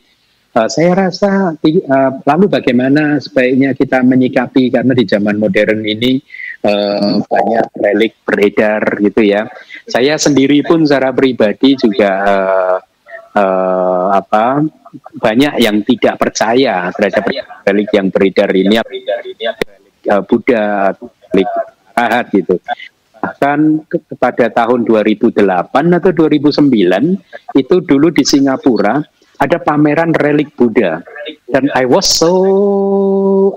uh, 0.53 0.69
saya 0.69 1.09
rasa 1.09 1.57
uh, 1.57 2.11
lalu 2.29 2.47
bagaimana 2.53 3.19
sebaiknya 3.19 3.73
kita 3.73 4.05
menyikapi 4.05 4.69
karena 4.69 4.93
di 4.93 5.05
zaman 5.09 5.41
modern 5.41 5.81
ini 5.81 6.21
uh, 6.69 7.25
banyak 7.25 7.67
relik 7.81 8.15
beredar 8.23 9.01
gitu 9.01 9.25
ya. 9.25 9.49
Saya 9.89 10.21
sendiri 10.21 10.61
pun 10.61 10.85
secara 10.85 11.11
pribadi 11.17 11.73
juga 11.81 12.13
uh, 12.21 12.79
uh, 13.35 14.07
apa 14.13 14.61
banyak 15.19 15.59
yang 15.59 15.83
tidak 15.83 16.21
percaya 16.21 16.93
terhadap 16.95 17.25
relik 17.67 17.91
yang 17.91 18.13
beredar 18.13 18.53
ini 18.55 18.79
uh, 20.13 20.23
Buddha, 20.23 20.95
relik 21.33 21.51
Ahad 21.95 22.27
gitu. 22.35 22.59
Bahkan 23.25 23.89
pada 24.21 24.47
tahun 24.53 24.85
2008 24.85 25.41
atau 25.73 26.11
2009 26.13 26.61
itu 27.57 27.77
dulu 27.81 28.13
di 28.13 28.21
Singapura 28.21 29.01
ada 29.41 29.57
pameran 29.59 30.13
relik 30.13 30.53
Buddha. 30.55 31.01
Dan 31.49 31.73
I 31.73 31.89
was 31.89 32.05
so 32.05 32.35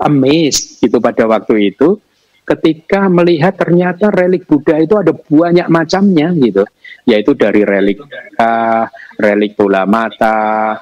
amazed 0.00 0.80
gitu 0.80 0.98
pada 0.98 1.28
waktu 1.28 1.74
itu 1.74 2.00
ketika 2.48 3.12
melihat 3.12 3.52
ternyata 3.60 4.08
relik 4.08 4.48
Buddha 4.48 4.80
itu 4.80 4.96
ada 4.96 5.12
banyak 5.12 5.68
macamnya 5.68 6.32
gitu. 6.32 6.64
Yaitu 7.04 7.36
dari 7.36 7.64
relik 7.64 8.00
uh, 8.40 8.84
relik 9.20 9.52
bola 9.56 9.84
mata 9.84 10.76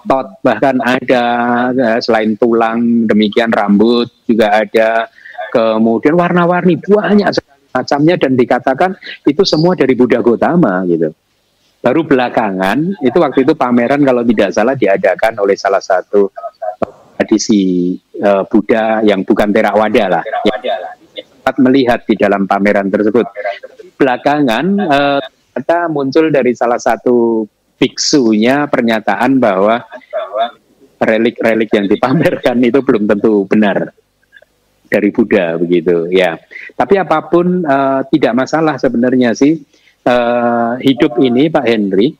tot 0.00 0.40
bahkan 0.40 0.80
ada 0.80 1.24
uh, 1.74 1.98
selain 2.00 2.38
tulang 2.38 3.10
demikian 3.10 3.50
rambut 3.50 4.08
juga 4.24 4.62
ada. 4.62 5.10
Kemudian 5.50 6.14
warna-warni 6.14 6.78
banyak 6.78 7.26
macamnya 7.70 8.14
dan 8.18 8.34
dikatakan 8.34 8.98
itu 9.26 9.42
semua 9.46 9.78
dari 9.78 9.94
Buddha 9.94 10.18
Gautama 10.18 10.82
gitu 10.90 11.14
baru 11.80 12.04
belakangan 12.04 13.00
itu 13.00 13.16
waktu 13.16 13.48
itu 13.48 13.56
pameran 13.56 14.04
kalau 14.04 14.20
tidak 14.26 14.52
salah 14.52 14.76
diadakan 14.76 15.32
oleh 15.40 15.56
salah 15.56 15.80
satu 15.80 16.28
tradisi 17.20 17.94
uh, 18.20 18.48
Buddha 18.48 19.04
yang 19.04 19.22
bukan 19.28 19.52
Theravada 19.52 20.18
lah. 20.18 20.22
Sempat 21.14 21.56
melihat 21.60 22.00
di 22.08 22.16
dalam 22.16 22.48
pameran 22.48 22.88
tersebut. 22.88 23.28
Belakangan 24.00 24.64
uh, 24.80 25.20
kita 25.52 25.92
muncul 25.92 26.32
dari 26.32 26.56
salah 26.56 26.80
satu 26.80 27.44
biksunya 27.76 28.68
pernyataan 28.68 29.36
bahwa 29.36 29.84
relik-relik 31.00 31.68
yang 31.72 31.88
dipamerkan 31.88 32.60
itu 32.60 32.80
belum 32.84 33.08
tentu 33.08 33.44
benar 33.48 33.92
dari 34.90 35.14
Buddha 35.14 35.54
begitu 35.54 36.10
ya. 36.10 36.34
Tapi 36.74 36.98
apa 36.98 37.22
pun 37.30 37.62
uh, 37.62 38.02
tidak 38.10 38.34
masalah 38.34 38.74
sebenarnya 38.76 39.30
sih 39.38 39.54
uh, 40.04 40.74
hidup 40.82 41.22
ini 41.22 41.46
Pak 41.46 41.66
Henry 41.70 42.10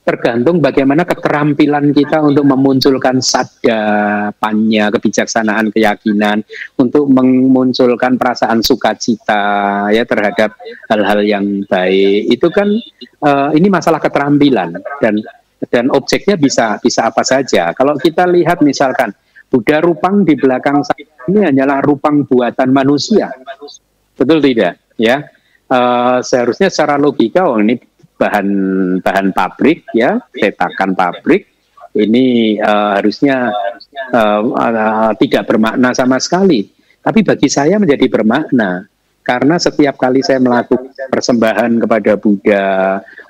tergantung 0.00 0.58
bagaimana 0.64 1.04
keterampilan 1.04 1.92
kita 1.92 2.24
untuk 2.24 2.42
memunculkan 2.48 3.20
sadapannya, 3.20 4.88
kebijaksanaan, 4.96 5.70
keyakinan, 5.70 6.40
untuk 6.80 7.06
memunculkan 7.06 8.16
perasaan 8.16 8.64
sukacita 8.64 9.86
ya 9.92 10.02
terhadap 10.08 10.56
hal-hal 10.88 11.20
yang 11.22 11.44
baik. 11.68 12.32
Itu 12.32 12.48
kan 12.48 12.74
uh, 13.22 13.52
ini 13.52 13.68
masalah 13.68 14.00
keterampilan 14.00 14.80
dan 15.04 15.20
dan 15.68 15.92
objeknya 15.92 16.40
bisa 16.40 16.80
bisa 16.80 17.12
apa 17.12 17.20
saja. 17.20 17.76
Kalau 17.76 17.94
kita 18.00 18.24
lihat 18.24 18.64
misalkan 18.64 19.12
Buddha 19.50 19.82
Rupang 19.82 20.22
di 20.22 20.38
belakang 20.38 20.86
saya 20.86 21.10
ini 21.26 21.42
hanyalah 21.42 21.82
rupang 21.82 22.22
buatan 22.22 22.70
manusia, 22.70 23.34
betul 24.14 24.38
tidak? 24.38 24.78
Ya, 24.94 25.26
uh, 25.66 26.22
seharusnya 26.22 26.70
secara 26.70 26.94
logika, 26.96 27.50
oh 27.50 27.58
ini 27.58 27.78
bahan 28.14 28.48
bahan 29.02 29.34
pabrik 29.34 29.90
ya 29.90 30.22
cetakan 30.30 30.94
pabrik. 30.94 31.50
Ini 31.90 32.54
uh, 32.62 33.02
harusnya 33.02 33.50
uh, 34.14 34.42
uh, 34.46 35.10
tidak 35.18 35.50
bermakna 35.50 35.90
sama 35.90 36.22
sekali. 36.22 36.70
Tapi 37.02 37.26
bagi 37.26 37.50
saya 37.50 37.82
menjadi 37.82 38.06
bermakna 38.06 38.86
karena 39.26 39.58
setiap 39.58 39.98
kali 39.98 40.22
saya 40.22 40.38
melakukan 40.38 40.90
persembahan 41.10 41.82
kepada 41.82 42.12
Buddha 42.16 42.64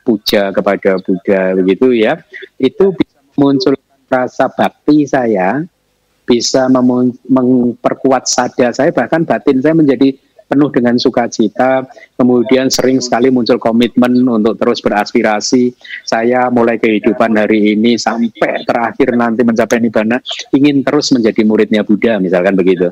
puja 0.07 0.49
kepada 0.55 0.97
Buddha 1.03 1.53
begitu 1.61 1.93
ya 1.93 2.23
itu 2.57 2.95
bisa 2.95 3.19
muncul 3.37 3.75
rasa 4.09 4.49
bakti 4.49 5.05
saya 5.07 5.63
bisa 6.31 6.71
memperkuat 6.71 8.31
sada 8.31 8.71
saya 8.71 8.95
bahkan 8.95 9.27
batin 9.27 9.59
saya 9.59 9.75
menjadi 9.75 10.15
penuh 10.51 10.67
dengan 10.75 10.99
sukacita. 10.99 11.87
Kemudian 12.19 12.67
sering 12.67 12.99
sekali 12.99 13.31
muncul 13.31 13.63
komitmen 13.63 14.19
untuk 14.27 14.59
terus 14.59 14.83
beraspirasi. 14.83 15.71
Saya 16.03 16.51
mulai 16.51 16.83
kehidupan 16.83 17.39
hari 17.39 17.79
ini 17.79 17.95
sampai 17.95 18.67
terakhir 18.67 19.15
nanti 19.15 19.47
mencapai 19.47 19.79
nibana 19.79 20.19
ingin 20.51 20.83
terus 20.83 21.15
menjadi 21.15 21.47
muridnya 21.47 21.87
Buddha 21.87 22.19
misalkan 22.19 22.59
begitu. 22.59 22.91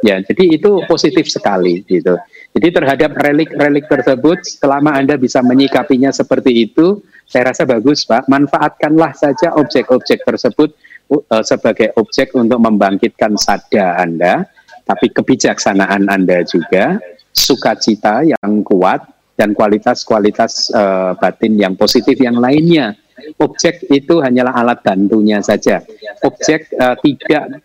Ya, 0.00 0.24
jadi 0.24 0.56
itu 0.56 0.80
positif 0.88 1.28
sekali 1.28 1.84
gitu. 1.84 2.16
Jadi 2.56 2.68
terhadap 2.72 3.12
relik-relik 3.20 3.84
tersebut 3.84 4.40
selama 4.48 4.96
Anda 4.96 5.20
bisa 5.20 5.44
menyikapinya 5.44 6.08
seperti 6.08 6.64
itu, 6.64 7.04
saya 7.28 7.52
rasa 7.52 7.68
bagus, 7.68 8.08
Pak. 8.08 8.24
Manfaatkanlah 8.32 9.12
saja 9.12 9.52
objek-objek 9.60 10.24
tersebut 10.24 10.72
uh, 11.10 11.44
sebagai 11.46 11.94
objek 11.98 12.34
untuk 12.34 12.58
membangkitkan 12.62 13.34
sada 13.38 14.00
Anda 14.00 14.46
tapi 14.86 15.10
kebijaksanaan 15.10 16.06
Anda 16.06 16.46
juga, 16.46 17.02
sukacita 17.34 18.22
yang 18.22 18.62
kuat, 18.62 19.02
dan 19.36 19.52
kualitas-kualitas 19.52 20.72
uh, 20.72 21.12
batin 21.18 21.58
yang 21.58 21.74
positif 21.76 22.16
yang 22.16 22.38
lainnya. 22.38 22.96
Objek 23.36 23.84
itu 23.90 24.22
hanyalah 24.22 24.54
alat 24.54 24.80
bantunya 24.80 25.42
saja. 25.42 25.82
Objek 26.24 26.72
uh, 26.78 26.96
tidak 27.02 27.60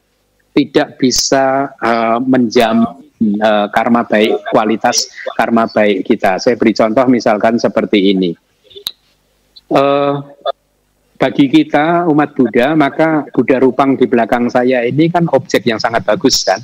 tidak 0.51 0.99
bisa 0.99 1.71
uh, 1.79 2.19
menjamin 2.19 3.39
uh, 3.39 3.71
karma 3.71 4.03
baik, 4.03 4.35
kualitas 4.51 5.07
karma 5.37 5.69
baik 5.71 6.03
kita. 6.03 6.41
Saya 6.43 6.59
beri 6.59 6.75
contoh 6.75 7.07
misalkan 7.07 7.55
seperti 7.55 8.11
ini. 8.11 8.35
Uh, 9.71 10.19
bagi 11.21 11.45
kita 11.53 12.09
umat 12.09 12.33
Buddha, 12.33 12.73
maka 12.73 13.29
Buddha 13.29 13.61
Rupang 13.61 13.93
di 13.93 14.09
belakang 14.09 14.49
saya 14.49 14.81
ini 14.81 15.05
kan 15.05 15.29
objek 15.29 15.69
yang 15.69 15.77
sangat 15.77 16.01
bagus 16.01 16.41
kan. 16.41 16.57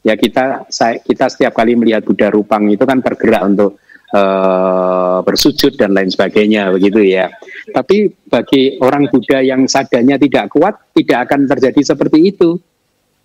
Ya 0.00 0.16
kita 0.16 0.64
saya, 0.72 1.04
kita 1.04 1.28
setiap 1.28 1.52
kali 1.52 1.76
melihat 1.76 2.00
Buddha 2.08 2.32
Rupang 2.32 2.64
itu 2.72 2.80
kan 2.88 3.04
tergerak 3.04 3.44
untuk 3.44 3.76
uh, 4.16 5.20
bersujud 5.20 5.76
dan 5.76 5.92
lain 5.92 6.08
sebagainya 6.08 6.72
begitu 6.72 7.04
ya. 7.04 7.28
Tapi 7.76 8.08
bagi 8.24 8.80
orang 8.80 9.12
Buddha 9.12 9.44
yang 9.44 9.68
sadarnya 9.68 10.16
tidak 10.16 10.48
kuat, 10.48 10.80
tidak 10.96 11.28
akan 11.28 11.44
terjadi 11.44 11.92
seperti 11.92 12.32
itu. 12.32 12.56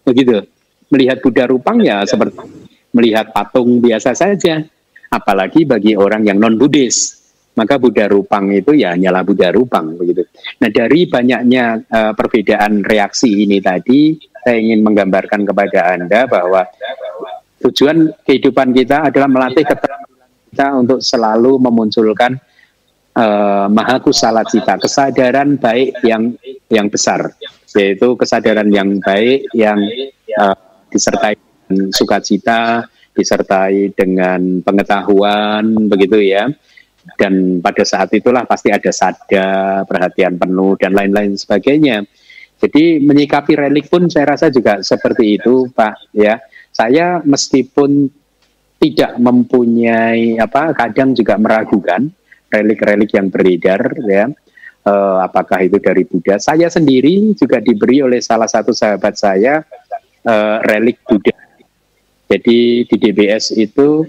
Begitu. 0.03 0.43
Melihat 0.91 1.23
Buddha 1.23 1.47
Rupang 1.47 1.79
ya 1.79 2.03
seperti 2.03 2.35
melihat 2.91 3.31
patung 3.31 3.79
biasa 3.79 4.11
saja. 4.11 4.59
Apalagi 5.07 5.63
bagi 5.63 5.95
orang 5.95 6.27
yang 6.27 6.35
non 6.35 6.59
Buddhis 6.59 7.24
maka 7.55 7.79
Buddha 7.79 8.05
Rupang 8.11 8.51
itu 8.51 8.75
ya 8.75 8.93
hanyalah 8.93 9.23
Buddha 9.23 9.49
Rupang 9.49 9.95
begitu. 9.95 10.27
Nah 10.59 10.69
dari 10.69 11.07
banyaknya 11.07 11.87
uh, 11.87 12.11
perbedaan 12.11 12.83
reaksi 12.83 13.47
ini 13.47 13.63
tadi, 13.63 14.19
saya 14.43 14.59
ingin 14.59 14.83
menggambarkan 14.83 15.47
kepada 15.47 15.95
anda 15.95 16.27
bahwa 16.27 16.67
tujuan 17.63 18.11
kehidupan 18.27 18.75
kita 18.75 19.09
adalah 19.09 19.31
melatih 19.31 19.63
keterampilan 19.63 20.29
kita 20.51 20.67
untuk 20.75 20.99
selalu 20.99 21.57
memunculkan 21.57 22.37
uh, 23.15 23.71
maha 23.71 24.03
kusala 24.03 24.43
cita, 24.43 24.75
kesadaran 24.75 25.55
baik 25.55 25.95
yang 26.03 26.35
yang 26.67 26.91
besar, 26.91 27.31
yaitu 27.71 28.19
kesadaran 28.19 28.67
yang 28.67 28.99
baik 28.99 29.47
yang 29.55 29.79
uh, 30.35 30.59
disertai 30.91 31.39
dengan 31.39 31.89
sukacita, 31.95 32.83
disertai 33.15 33.95
dengan 33.95 34.59
pengetahuan, 34.59 35.87
begitu 35.87 36.19
ya 36.19 36.51
dan 37.13 37.61
pada 37.61 37.85
saat 37.85 38.09
itulah 38.17 38.43
pasti 38.49 38.73
ada 38.73 38.89
sada, 38.89 39.47
perhatian 39.85 40.41
penuh 40.41 40.73
dan 40.81 40.97
lain-lain 40.97 41.37
sebagainya. 41.37 42.01
Jadi 42.57 43.03
menyikapi 43.03 43.53
relik 43.53 43.93
pun 43.93 44.09
saya 44.09 44.33
rasa 44.33 44.49
juga 44.49 44.81
seperti 44.81 45.37
itu, 45.37 45.69
Pak. 45.69 46.17
Ya, 46.17 46.41
saya 46.73 47.21
meskipun 47.21 48.09
tidak 48.81 49.21
mempunyai 49.21 50.41
apa, 50.41 50.73
kadang 50.73 51.13
juga 51.13 51.37
meragukan 51.37 52.09
relik-relik 52.49 53.13
yang 53.13 53.29
beredar, 53.29 53.81
ya. 54.09 54.27
Uh, 54.85 55.17
apakah 55.25 55.65
itu 55.65 55.81
dari 55.81 56.05
Buddha? 56.05 56.37
Saya 56.37 56.69
sendiri 56.69 57.33
juga 57.33 57.57
diberi 57.57 58.05
oleh 58.05 58.21
salah 58.21 58.45
satu 58.45 58.69
sahabat 58.69 59.17
saya 59.17 59.65
uh, 60.29 60.57
relik 60.61 61.01
Buddha. 61.09 61.33
Jadi 62.29 62.85
di 62.85 62.95
DBS 63.01 63.49
itu 63.57 64.05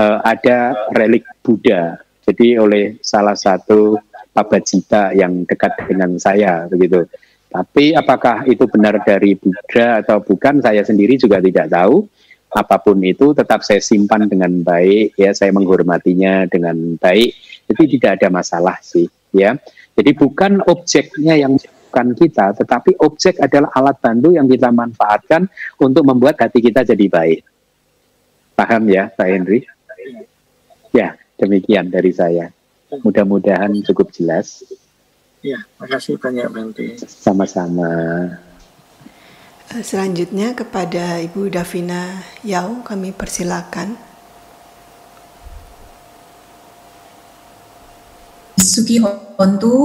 uh, 0.00 0.18
ada 0.24 0.88
relik 0.96 1.24
Buddha 1.44 2.05
jadi 2.26 2.58
oleh 2.58 2.98
salah 3.06 3.38
satu 3.38 3.96
pabacita 4.34 5.14
yang 5.14 5.46
dekat 5.46 5.78
dengan 5.86 6.18
saya 6.18 6.66
begitu. 6.66 7.06
Tapi 7.46 7.94
apakah 7.94 8.44
itu 8.50 8.66
benar 8.68 9.00
dari 9.00 9.38
Buddha 9.38 10.02
atau 10.04 10.20
bukan 10.20 10.60
saya 10.60 10.82
sendiri 10.82 11.16
juga 11.16 11.38
tidak 11.38 11.70
tahu. 11.70 12.04
Apa 12.50 12.82
pun 12.82 12.98
itu 13.00 13.32
tetap 13.32 13.62
saya 13.62 13.78
simpan 13.78 14.26
dengan 14.26 14.50
baik 14.60 15.14
ya 15.14 15.30
saya 15.32 15.54
menghormatinya 15.54 16.50
dengan 16.50 16.98
baik. 16.98 17.32
Jadi 17.70 17.82
tidak 17.96 18.20
ada 18.20 18.28
masalah 18.28 18.76
sih 18.82 19.06
ya. 19.30 19.54
Jadi 19.96 20.10
bukan 20.12 20.60
objeknya 20.68 21.40
yang 21.40 21.56
bukan 21.56 22.12
kita, 22.12 22.52
tetapi 22.60 23.00
objek 23.00 23.40
adalah 23.40 23.72
alat 23.72 23.96
bantu 24.04 24.36
yang 24.36 24.44
kita 24.44 24.68
manfaatkan 24.68 25.48
untuk 25.80 26.04
membuat 26.04 26.36
hati 26.36 26.60
kita 26.60 26.84
jadi 26.84 27.08
baik. 27.08 27.40
Paham 28.52 28.84
ya, 28.92 29.08
Pak 29.08 29.24
Henry? 29.24 29.64
Ya, 30.92 31.16
Demikian 31.36 31.92
dari 31.92 32.12
saya. 32.16 32.48
Mudah-mudahan 33.04 33.72
cukup 33.84 34.08
jelas. 34.12 34.64
Ya, 35.44 35.62
makasih 35.76 36.16
banyak 36.16 36.48
Bante. 36.48 36.96
Sama-sama. 37.04 37.92
Eh, 39.74 39.82
selanjutnya 39.84 40.56
kepada 40.56 41.20
Ibu 41.20 41.52
Davina 41.52 42.24
Yau 42.46 42.80
kami 42.86 43.12
persilakan. 43.12 43.98
Suki 48.56 49.02
Hontu 49.36 49.76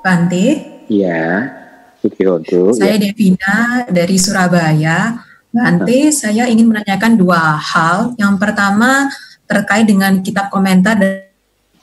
Bante. 0.00 0.46
Iya, 0.88 1.52
Suki 2.00 2.24
Hontu. 2.24 2.72
Saya 2.72 2.96
ya. 2.96 3.08
Devina 3.08 3.84
dari 3.88 4.16
Surabaya. 4.16 5.20
Bante, 5.54 6.10
saya 6.10 6.50
ingin 6.50 6.66
menanyakan 6.66 7.14
dua 7.14 7.54
hal. 7.54 8.18
Yang 8.18 8.34
pertama, 8.42 9.06
terkait 9.44 9.84
dengan 9.88 10.20
kitab 10.24 10.48
komentar 10.48 10.96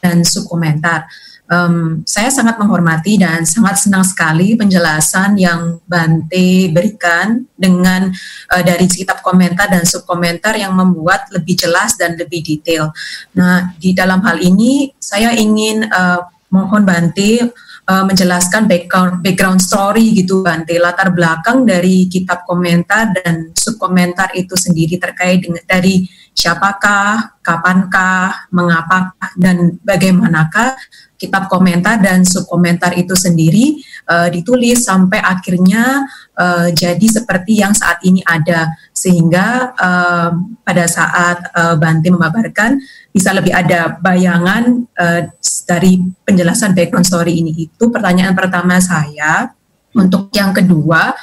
dan 0.01 0.25
subkomentar. 0.25 1.05
Um, 1.51 1.99
saya 2.07 2.31
sangat 2.31 2.55
menghormati 2.55 3.19
dan 3.19 3.43
sangat 3.43 3.83
senang 3.83 4.07
sekali 4.07 4.55
penjelasan 4.55 5.35
yang 5.35 5.83
Bante 5.83 6.71
berikan 6.71 7.43
dengan 7.59 8.07
uh, 8.55 8.63
dari 8.63 8.87
kitab 8.87 9.19
komentar 9.19 9.67
dan 9.67 9.83
subkomentar 9.83 10.55
yang 10.55 10.71
membuat 10.71 11.27
lebih 11.35 11.59
jelas 11.59 11.99
dan 11.99 12.15
lebih 12.15 12.39
detail. 12.39 12.95
Nah, 13.35 13.75
di 13.75 13.91
dalam 13.91 14.23
hal 14.23 14.39
ini 14.39 14.95
saya 14.95 15.35
ingin 15.35 15.91
uh, 15.91 16.23
mohon 16.55 16.87
Bante 16.87 17.51
uh, 17.91 18.03
menjelaskan 18.07 18.71
background 18.71 19.19
background 19.19 19.59
story 19.59 20.15
gitu 20.15 20.39
Bante 20.39 20.79
latar 20.79 21.11
belakang 21.11 21.67
dari 21.67 22.07
kitab 22.07 22.47
komentar 22.47 23.11
dan 23.11 23.51
subkomentar 23.51 24.31
itu 24.39 24.55
sendiri 24.55 24.95
terkait 24.95 25.43
dengan 25.43 25.63
dari 25.67 26.07
siapakah, 26.31 27.37
kapankah, 27.43 28.49
mengapakah, 28.49 29.31
dan 29.35 29.77
bagaimanakah 29.83 30.73
kitab 31.21 31.45
komentar 31.53 32.01
dan 32.01 32.25
subkomentar 32.25 32.97
itu 32.97 33.13
sendiri 33.13 33.77
uh, 34.09 34.25
ditulis 34.33 34.89
sampai 34.89 35.21
akhirnya 35.21 36.09
uh, 36.33 36.73
jadi 36.73 37.05
seperti 37.05 37.61
yang 37.61 37.77
saat 37.77 38.01
ini 38.01 38.25
ada. 38.25 38.73
Sehingga 38.89 39.77
uh, 39.77 40.33
pada 40.65 40.85
saat 40.89 41.45
uh, 41.53 41.77
Bante 41.77 42.09
memaparkan 42.09 42.81
bisa 43.13 43.37
lebih 43.37 43.53
ada 43.53 44.01
bayangan 44.01 44.81
uh, 44.97 45.21
dari 45.69 46.01
penjelasan 46.25 46.73
background 46.73 47.05
story 47.05 47.37
ini 47.37 47.69
itu. 47.69 47.93
Pertanyaan 47.93 48.33
pertama 48.33 48.81
saya 48.81 49.53
untuk 49.93 50.33
yang 50.33 50.55
kedua 50.55 51.13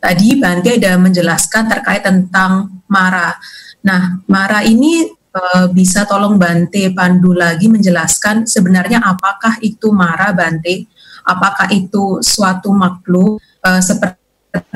tadi 0.00 0.40
Bante 0.40 0.80
ada 0.80 0.96
menjelaskan 0.96 1.68
terkait 1.68 2.02
tentang 2.02 2.82
marah 2.88 3.36
Nah, 3.82 4.22
Mara 4.30 4.62
ini 4.62 5.10
uh, 5.34 5.66
bisa 5.70 6.06
tolong 6.06 6.38
Bante 6.38 6.90
pandu 6.94 7.34
lagi 7.34 7.66
menjelaskan 7.66 8.46
sebenarnya 8.46 9.02
apakah 9.02 9.58
itu 9.60 9.90
Mara 9.90 10.30
Bante? 10.32 10.86
Apakah 11.22 11.70
itu 11.70 12.18
suatu 12.22 12.74
makhluk 12.74 13.38
uh, 13.62 13.78
seperti 13.78 14.74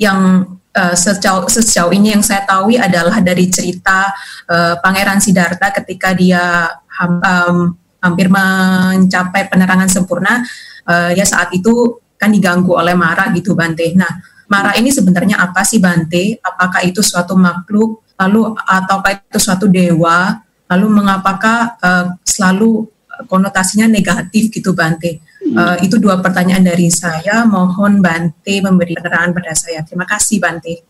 yang 0.00 0.44
uh, 0.76 0.96
sejauh, 0.96 1.44
sejauh 1.48 1.92
ini 1.92 2.16
yang 2.16 2.24
saya 2.24 2.44
tahu 2.48 2.72
adalah 2.76 3.20
dari 3.20 3.52
cerita 3.52 4.08
uh, 4.48 4.80
Pangeran 4.80 5.20
Siddhartha 5.20 5.72
ketika 5.82 6.16
dia 6.16 6.72
ham, 7.00 7.20
um, 7.20 7.56
hampir 8.00 8.32
mencapai 8.32 9.52
penerangan 9.52 9.92
sempurna, 9.92 10.40
uh, 10.88 11.12
ya 11.12 11.24
saat 11.28 11.52
itu 11.52 12.00
kan 12.16 12.32
diganggu 12.32 12.72
oleh 12.76 12.96
Mara 12.96 13.28
gitu 13.32 13.52
Bante. 13.56 13.92
Nah, 13.96 14.08
Mara 14.50 14.74
ini 14.74 14.90
sebenarnya 14.90 15.38
apa 15.38 15.62
sih 15.62 15.78
Bante? 15.78 16.42
Apakah 16.42 16.82
itu 16.82 16.98
suatu 17.06 17.38
makhluk 17.38 18.02
lalu 18.18 18.50
ataukah 18.58 19.22
itu 19.22 19.38
suatu 19.38 19.70
dewa? 19.70 20.42
Lalu 20.66 20.86
mengapakah 20.90 21.78
uh, 21.78 22.06
selalu 22.26 22.90
konotasinya 23.30 23.86
negatif 23.86 24.50
gitu 24.50 24.74
Bante? 24.74 25.22
Uh, 25.54 25.78
itu 25.86 26.02
dua 26.02 26.18
pertanyaan 26.18 26.66
dari 26.66 26.90
saya. 26.90 27.46
Mohon 27.46 28.02
Bante 28.02 28.58
memberi 28.58 28.98
penerangan 28.98 29.30
pada 29.30 29.54
saya. 29.54 29.86
Terima 29.86 30.04
kasih 30.04 30.42
Bante. 30.42 30.82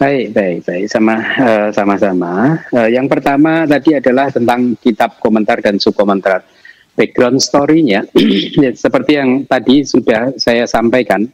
Baik, 0.00 0.34
baik, 0.34 0.58
baik. 0.66 0.84
Sama, 0.90 1.14
uh, 1.20 1.68
sama-sama. 1.70 2.58
Uh, 2.74 2.90
yang 2.90 3.06
pertama 3.06 3.70
tadi 3.70 3.94
adalah 3.94 4.34
tentang 4.34 4.74
kitab 4.82 5.20
komentar 5.22 5.62
dan 5.62 5.78
subkomentar. 5.78 6.42
Background 6.98 7.38
story-nya, 7.38 8.02
ya, 8.66 8.74
seperti 8.74 9.14
yang 9.14 9.46
tadi 9.46 9.86
sudah 9.86 10.34
saya 10.36 10.66
sampaikan, 10.66 11.28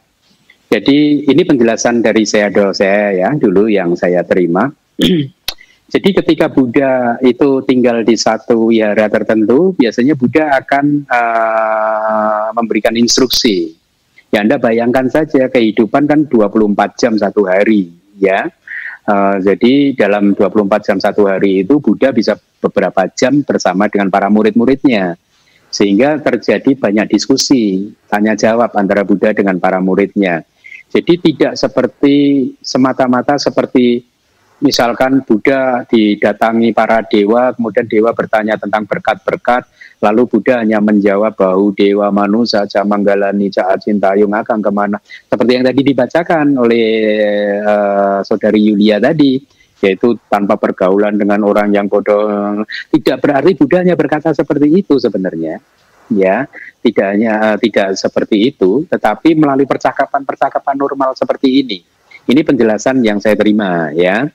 jadi 0.67 1.23
ini 1.23 1.41
penjelasan 1.47 2.03
dari 2.03 2.27
saya 2.27 2.51
saya 2.75 3.15
ya 3.15 3.29
dulu 3.39 3.71
yang 3.71 3.95
saya 3.95 4.23
terima. 4.27 4.67
Jadi 5.87 6.11
ketika 6.19 6.51
Buddha 6.51 7.15
itu 7.23 7.63
tinggal 7.63 8.03
di 8.03 8.19
satu 8.19 8.67
wihara 8.67 9.07
tertentu, 9.07 9.71
biasanya 9.71 10.19
Buddha 10.19 10.51
akan 10.59 11.07
uh, 11.07 12.51
memberikan 12.51 12.91
instruksi. 12.99 13.71
Ya 14.27 14.43
Anda 14.43 14.59
bayangkan 14.59 15.07
saja 15.07 15.47
kehidupan 15.47 16.03
kan 16.03 16.27
24 16.27 16.99
jam 16.99 17.15
satu 17.15 17.47
hari 17.47 17.95
ya. 18.19 18.51
Uh, 19.07 19.39
jadi 19.39 19.95
dalam 19.95 20.35
24 20.35 20.67
jam 20.83 20.99
satu 20.99 21.31
hari 21.31 21.63
itu 21.63 21.79
Buddha 21.79 22.11
bisa 22.11 22.35
beberapa 22.59 23.07
jam 23.15 23.39
bersama 23.47 23.87
dengan 23.87 24.11
para 24.11 24.27
murid-muridnya. 24.27 25.15
Sehingga 25.71 26.19
terjadi 26.19 26.75
banyak 26.75 27.15
diskusi, 27.15 27.95
tanya 28.11 28.35
jawab 28.35 28.75
antara 28.75 29.07
Buddha 29.07 29.31
dengan 29.31 29.55
para 29.63 29.79
muridnya. 29.79 30.43
Jadi 30.87 31.13
tidak 31.19 31.53
seperti 31.59 32.15
semata-mata 32.63 33.35
seperti 33.35 34.01
misalkan 34.57 35.21
Buddha 35.21 35.85
didatangi 35.85 36.73
para 36.73 37.05
dewa, 37.05 37.53
kemudian 37.53 37.85
dewa 37.85 38.11
bertanya 38.15 38.57
tentang 38.57 38.89
berkat-berkat, 38.89 39.69
lalu 40.01 40.25
Buddha 40.25 40.63
hanya 40.65 40.81
menjawab 40.81 41.37
bahwa 41.37 41.69
dewa 41.75 42.07
manusia 42.09 42.65
manggalani 42.81 43.53
ca 43.53 43.77
cintayung 43.77 44.33
akan 44.33 44.59
ke 44.63 44.71
mana. 44.73 44.97
Seperti 45.03 45.51
yang 45.53 45.65
tadi 45.65 45.81
dibacakan 45.85 46.45
oleh 46.57 46.87
uh, 47.61 48.19
saudari 48.25 48.65
Yulia 48.65 48.97
tadi, 48.97 49.37
yaitu 49.83 50.17
tanpa 50.25 50.57
pergaulan 50.57 51.13
dengan 51.19 51.45
orang 51.45 51.69
yang 51.69 51.85
bodoh. 51.85 52.65
Tidak 52.89 53.17
berarti 53.21 53.53
Buddha 53.53 53.85
hanya 53.85 53.93
berkata 53.93 54.33
seperti 54.33 54.73
itu 54.73 54.97
sebenarnya. 54.97 55.61
Ya, 56.07 56.47
tidak 56.79 57.07
hanya 57.11 57.33
uh, 57.51 57.57
tidak 57.59 57.99
seperti 57.99 58.47
itu, 58.55 58.87
tetapi 58.87 59.35
melalui 59.35 59.67
percakapan-percakapan 59.67 60.75
normal 60.79 61.11
seperti 61.19 61.59
ini. 61.63 61.83
Ini 62.27 62.47
penjelasan 62.47 63.03
yang 63.03 63.19
saya 63.19 63.35
terima 63.35 63.91
ya. 63.91 64.27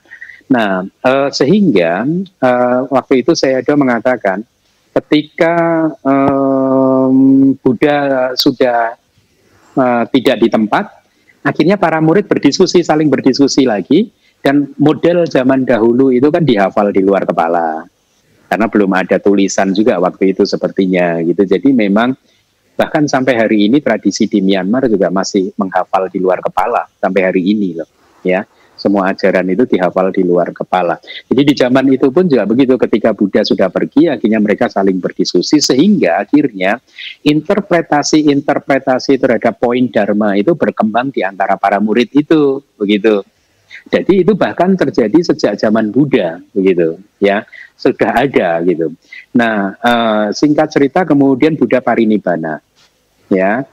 Nah, 0.53 0.85
uh, 0.85 1.29
sehingga 1.33 2.05
uh, 2.41 2.79
waktu 2.93 3.25
itu 3.25 3.33
saya 3.33 3.65
ada 3.65 3.73
mengatakan 3.73 4.45
ketika 4.93 5.89
um, 6.05 7.57
Buddha 7.57 8.33
sudah 8.37 8.93
uh, 9.73 10.03
tidak 10.13 10.37
di 10.45 10.47
tempat, 10.53 10.85
akhirnya 11.41 11.81
para 11.81 11.97
murid 11.97 12.29
berdiskusi, 12.29 12.85
saling 12.85 13.09
berdiskusi 13.09 13.65
lagi, 13.65 14.13
dan 14.45 14.69
model 14.77 15.25
zaman 15.25 15.65
dahulu 15.65 16.13
itu 16.13 16.29
kan 16.29 16.45
dihafal 16.45 16.93
di 16.93 17.01
luar 17.01 17.25
kepala, 17.25 17.87
karena 18.53 18.69
belum 18.69 18.93
ada 18.93 19.17
tulisan 19.17 19.73
juga 19.73 19.97
waktu 19.97 20.37
itu 20.37 20.45
sepertinya 20.45 21.17
gitu. 21.25 21.41
Jadi 21.41 21.73
memang 21.73 22.13
bahkan 22.77 23.09
sampai 23.09 23.33
hari 23.33 23.65
ini 23.65 23.81
tradisi 23.81 24.29
di 24.29 24.45
Myanmar 24.45 24.85
juga 24.85 25.09
masih 25.09 25.49
menghafal 25.57 26.05
di 26.13 26.21
luar 26.21 26.37
kepala 26.37 26.85
sampai 27.01 27.33
hari 27.33 27.49
ini 27.49 27.81
loh, 27.81 27.89
ya 28.21 28.45
semua 28.77 29.09
ajaran 29.09 29.49
itu 29.49 29.65
dihafal 29.65 30.13
di 30.13 30.21
luar 30.21 30.53
kepala. 30.53 31.01
Jadi 31.25 31.41
di 31.49 31.53
zaman 31.57 31.97
itu 31.97 32.13
pun 32.13 32.29
juga 32.29 32.45
begitu 32.45 32.77
ketika 32.77 33.09
Buddha 33.17 33.41
sudah 33.41 33.73
pergi 33.73 34.13
akhirnya 34.13 34.37
mereka 34.37 34.69
saling 34.69 35.01
berdiskusi 35.01 35.57
sehingga 35.57 36.21
akhirnya 36.21 36.77
interpretasi-interpretasi 37.25 39.17
terhadap 39.17 39.57
poin 39.57 39.89
dharma 39.89 40.37
itu 40.37 40.53
berkembang 40.53 41.09
di 41.09 41.25
antara 41.25 41.57
para 41.57 41.81
murid 41.81 42.13
itu 42.13 42.61
begitu. 42.77 43.25
Jadi 43.89 44.21
itu 44.21 44.37
bahkan 44.37 44.77
terjadi 44.77 45.33
sejak 45.33 45.57
zaman 45.57 45.89
Buddha 45.89 46.37
begitu 46.53 47.01
ya 47.17 47.43
sudah 47.73 48.11
ada 48.25 48.61
gitu. 48.63 48.93
Nah 49.35 49.75
uh, 49.77 50.27
singkat 50.31 50.71
cerita 50.71 51.03
kemudian 51.03 51.57
Buddha 51.57 51.81
parinibbana 51.81 52.61
ya 53.33 53.65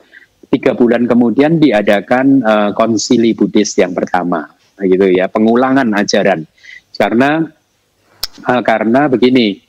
tiga 0.50 0.74
bulan 0.74 1.06
kemudian 1.06 1.62
diadakan 1.62 2.26
uh, 2.42 2.70
konsili 2.74 3.36
Buddhis 3.36 3.78
yang 3.78 3.94
pertama 3.94 4.50
gitu 4.80 5.06
ya 5.12 5.28
pengulangan 5.28 5.86
ajaran 5.94 6.48
karena 6.96 7.46
uh, 8.48 8.62
karena 8.64 9.06
begini 9.06 9.60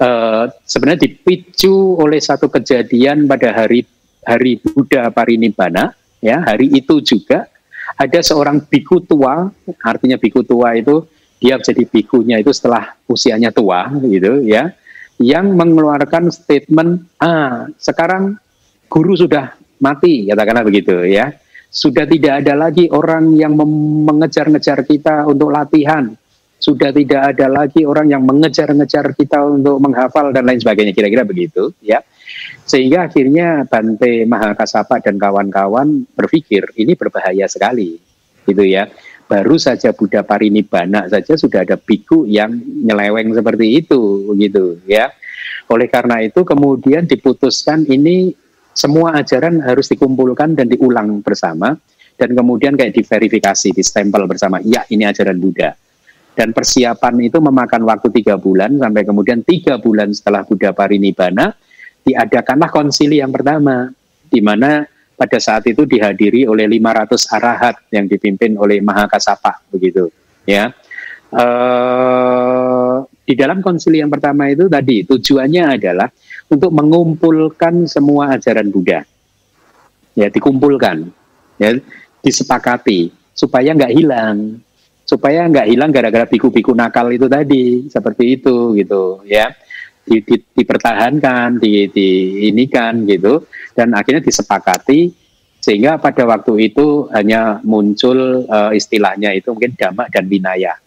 uh, 0.00 0.50
sebenarnya 0.64 1.06
dipicu 1.06 1.96
oleh 2.00 2.18
satu 2.18 2.48
kejadian 2.48 3.28
pada 3.28 3.52
hari 3.54 3.84
hari 4.24 4.58
Buddha 4.58 5.12
Parinibbana 5.14 5.94
ya 6.18 6.42
hari 6.42 6.72
itu 6.74 6.98
juga 7.04 7.46
ada 7.94 8.20
seorang 8.20 8.64
biku 8.66 8.98
tua 9.04 9.48
artinya 9.84 10.18
biku 10.18 10.42
tua 10.42 10.74
itu 10.74 11.06
dia 11.38 11.58
jadi 11.58 11.82
bikunya 11.86 12.42
itu 12.42 12.50
setelah 12.50 12.94
usianya 13.06 13.54
tua 13.54 13.90
gitu 14.04 14.42
ya 14.42 14.74
yang 15.18 15.54
mengeluarkan 15.54 16.30
statement 16.30 17.06
ah 17.18 17.66
sekarang 17.78 18.38
guru 18.90 19.14
sudah 19.14 19.54
mati 19.78 20.26
katakanlah 20.26 20.66
begitu 20.66 21.06
ya 21.06 21.34
sudah 21.68 22.08
tidak 22.08 22.44
ada 22.44 22.56
lagi 22.56 22.88
orang 22.88 23.36
yang 23.36 23.52
mengejar-ngejar 24.08 24.88
kita 24.88 25.28
untuk 25.28 25.52
latihan. 25.52 26.16
Sudah 26.58 26.90
tidak 26.90 27.36
ada 27.36 27.46
lagi 27.46 27.86
orang 27.86 28.10
yang 28.10 28.26
mengejar-ngejar 28.26 29.14
kita 29.14 29.38
untuk 29.46 29.78
menghafal 29.78 30.34
dan 30.34 30.42
lain 30.48 30.58
sebagainya. 30.58 30.90
Kira-kira 30.90 31.22
begitu, 31.22 31.70
ya. 31.84 32.02
Sehingga 32.66 33.06
akhirnya 33.06 33.62
Bante 33.68 34.26
Mahakasapa 34.26 34.98
dan 35.04 35.20
kawan-kawan 35.22 36.08
berpikir 36.18 36.66
ini 36.74 36.98
berbahaya 36.98 37.46
sekali, 37.46 38.00
gitu 38.42 38.64
ya. 38.64 38.90
Baru 39.28 39.60
saja 39.60 39.92
Buddha 39.92 40.24
Parinibbana 40.24 41.04
saja 41.04 41.36
sudah 41.36 41.60
ada 41.60 41.76
biku 41.76 42.24
yang 42.24 42.56
nyeleweng 42.58 43.36
seperti 43.36 43.84
itu, 43.84 44.32
gitu 44.40 44.80
ya. 44.88 45.12
Oleh 45.68 45.86
karena 45.92 46.24
itu 46.24 46.48
kemudian 46.48 47.04
diputuskan 47.04 47.84
ini 47.84 48.32
semua 48.72 49.20
ajaran 49.20 49.60
harus 49.60 49.92
dikumpulkan 49.92 50.56
dan 50.56 50.72
diulang 50.72 51.20
bersama 51.20 51.76
dan 52.16 52.32
kemudian 52.32 52.72
kayak 52.74 52.96
diverifikasi, 52.96 53.76
stempel 53.84 54.24
bersama. 54.24 54.64
Ya, 54.64 54.88
ini 54.88 55.04
ajaran 55.04 55.36
Buddha. 55.36 55.76
Dan 56.32 56.54
persiapan 56.54 57.18
itu 57.20 57.38
memakan 57.42 57.82
waktu 57.84 58.14
tiga 58.14 58.38
bulan 58.38 58.78
sampai 58.78 59.02
kemudian 59.02 59.42
tiga 59.42 59.76
bulan 59.76 60.14
setelah 60.14 60.46
Buddha 60.46 60.70
Parinibbana 60.70 61.50
diadakanlah 62.06 62.70
konsili 62.70 63.18
yang 63.18 63.34
pertama, 63.34 63.90
di 64.30 64.38
mana 64.38 64.86
pada 65.18 65.42
saat 65.42 65.66
itu 65.66 65.82
dihadiri 65.82 66.46
oleh 66.46 66.70
500 66.78 67.26
arahat 67.34 67.74
yang 67.90 68.06
dipimpin 68.06 68.54
oleh 68.54 68.78
Mahakasapa 68.78 69.66
begitu, 69.74 70.14
ya. 70.46 70.70
Uh, 71.28 73.04
di 73.28 73.36
dalam 73.36 73.60
konsili 73.60 74.00
yang 74.00 74.08
pertama 74.08 74.48
itu 74.48 74.64
tadi 74.70 75.04
tujuannya 75.04 75.76
adalah 75.76 76.08
untuk 76.48 76.72
mengumpulkan 76.72 77.84
semua 77.84 78.38
ajaran 78.38 78.70
Buddha. 78.72 79.04
Ya, 80.16 80.32
dikumpulkan, 80.32 81.10
ya, 81.60 81.76
disepakati 82.22 83.12
supaya 83.34 83.74
nggak 83.74 83.92
hilang, 83.92 84.62
supaya 85.02 85.46
nggak 85.46 85.68
hilang 85.68 85.90
gara-gara 85.92 86.26
biku-biku 86.26 86.72
nakal 86.74 87.10
itu 87.12 87.26
tadi, 87.28 87.90
seperti 87.90 88.40
itu 88.40 88.72
gitu, 88.78 89.22
ya. 89.28 89.52
Di, 90.08 90.24
di, 90.24 90.40
dipertahankan, 90.40 91.60
di, 91.60 91.84
di 91.92 92.08
ini 92.48 92.64
kan 92.64 93.04
gitu, 93.04 93.44
dan 93.76 93.92
akhirnya 93.92 94.24
disepakati 94.24 95.12
sehingga 95.60 96.00
pada 96.00 96.24
waktu 96.24 96.72
itu 96.72 97.12
hanya 97.12 97.60
muncul 97.60 98.48
uh, 98.48 98.72
istilahnya 98.72 99.36
itu 99.36 99.52
mungkin 99.52 99.76
damak 99.76 100.08
dan 100.08 100.24
binaya 100.24 100.80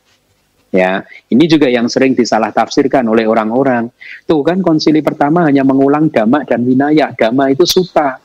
Ya, 0.71 1.03
ini 1.27 1.51
juga 1.51 1.67
yang 1.67 1.91
sering 1.91 2.15
disalah 2.15 2.55
tafsirkan 2.55 3.03
oleh 3.11 3.27
orang-orang. 3.27 3.91
Tuh 4.23 4.39
kan 4.39 4.63
konsili 4.63 5.03
pertama 5.03 5.43
hanya 5.43 5.67
mengulang 5.67 6.07
dhamma 6.07 6.47
dan 6.47 6.63
winaya. 6.63 7.11
Dhamma 7.11 7.51
itu 7.51 7.67
suta, 7.67 8.15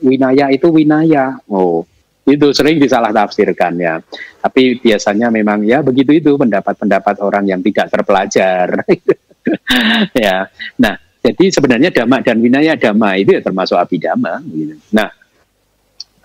winaya 0.00 0.48
itu 0.48 0.72
winaya. 0.72 1.36
Oh, 1.44 1.84
itu 2.24 2.56
sering 2.56 2.80
disalah 2.80 3.12
tafsirkan 3.12 3.76
ya. 3.76 4.00
Tapi 4.40 4.80
biasanya 4.80 5.28
memang 5.28 5.60
ya 5.68 5.84
begitu 5.84 6.16
itu 6.16 6.40
pendapat-pendapat 6.40 7.20
orang 7.20 7.44
yang 7.44 7.60
tidak 7.60 7.92
terpelajar. 7.92 8.80
ya. 10.24 10.48
Nah, 10.80 10.94
jadi 11.22 11.44
sebenarnya 11.50 11.90
dhamma 11.92 12.22
dan 12.22 12.38
winaya 12.38 12.74
dhamma 12.74 13.18
itu 13.18 13.36
ya 13.36 13.42
termasuk 13.42 13.76
abidama. 13.76 14.42
Gitu. 14.46 14.74
Nah, 14.94 15.08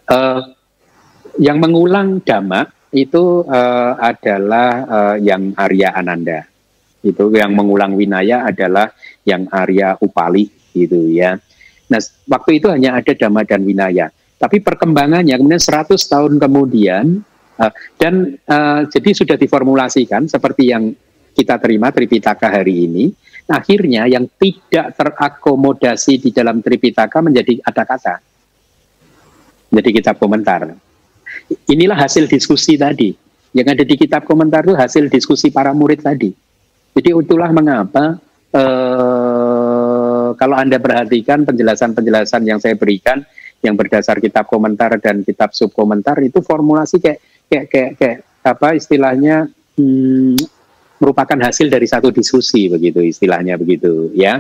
uh, 0.10 0.42
yang 1.42 1.58
mengulang 1.58 2.22
dhamma 2.22 2.70
itu 2.94 3.42
uh, 3.50 3.98
adalah 3.98 4.70
uh, 4.86 5.16
yang 5.18 5.52
Arya 5.58 5.98
Ananda. 5.98 6.46
Itu 7.04 7.28
yang 7.36 7.52
mengulang 7.58 7.98
winaya 7.98 8.48
adalah 8.48 8.94
yang 9.28 9.50
Arya 9.50 9.98
Upali 10.00 10.48
gitu 10.72 11.10
ya. 11.12 11.36
Nah, 11.92 12.00
waktu 12.32 12.64
itu 12.64 12.72
hanya 12.72 12.98
ada 12.98 13.12
Dhamma 13.12 13.44
dan 13.44 13.62
Winaya. 13.68 14.10
Tapi 14.40 14.60
perkembangannya 14.60 15.36
kemudian 15.36 15.62
100 15.62 15.94
tahun 16.00 16.34
kemudian 16.42 17.22
uh, 17.60 17.72
dan 17.96 18.36
uh, 18.50 18.84
jadi 18.88 19.10
sudah 19.16 19.38
diformulasikan 19.40 20.28
seperti 20.28 20.74
yang 20.74 20.92
kita 21.34 21.58
terima 21.58 21.90
Tripitaka 21.90 22.48
hari 22.48 22.88
ini. 22.88 23.06
Akhirnya 23.50 24.08
yang 24.08 24.30
tidak 24.40 24.96
terakomodasi 24.96 26.22
di 26.22 26.30
dalam 26.32 26.64
Tripitaka 26.64 27.20
menjadi 27.20 27.60
ada 27.66 27.84
kata. 27.84 28.16
Jadi 29.74 29.90
kitab 29.90 30.16
komentar. 30.22 30.70
Inilah 31.68 31.98
hasil 31.98 32.30
diskusi 32.30 32.78
tadi. 32.78 33.12
Yang 33.54 33.68
ada 33.74 33.84
di 33.84 33.96
kitab 33.98 34.24
komentar 34.24 34.64
itu 34.64 34.78
hasil 34.78 35.10
diskusi 35.10 35.50
para 35.50 35.74
murid 35.74 36.02
tadi. 36.06 36.32
Jadi 36.94 37.10
itulah 37.10 37.50
mengapa 37.50 38.22
eh, 38.54 40.30
kalau 40.38 40.56
Anda 40.56 40.78
perhatikan 40.78 41.42
penjelasan-penjelasan 41.46 42.42
yang 42.46 42.62
saya 42.62 42.78
berikan 42.78 43.26
yang 43.66 43.74
berdasar 43.74 44.20
kitab 44.22 44.46
komentar 44.46 45.00
dan 45.02 45.24
kitab 45.26 45.56
subkomentar 45.56 46.20
itu 46.22 46.44
formulasi 46.44 47.00
kayak 47.00 47.20
kayak 47.48 47.66
kayak, 47.72 47.92
kayak 47.98 48.18
apa 48.44 48.68
istilahnya 48.76 49.48
hmm, 49.80 50.36
merupakan 51.04 51.36
hasil 51.36 51.68
dari 51.68 51.84
satu 51.84 52.16
diskusi 52.16 52.72
begitu 52.72 53.04
istilahnya 53.04 53.60
begitu 53.60 54.08
ya. 54.16 54.40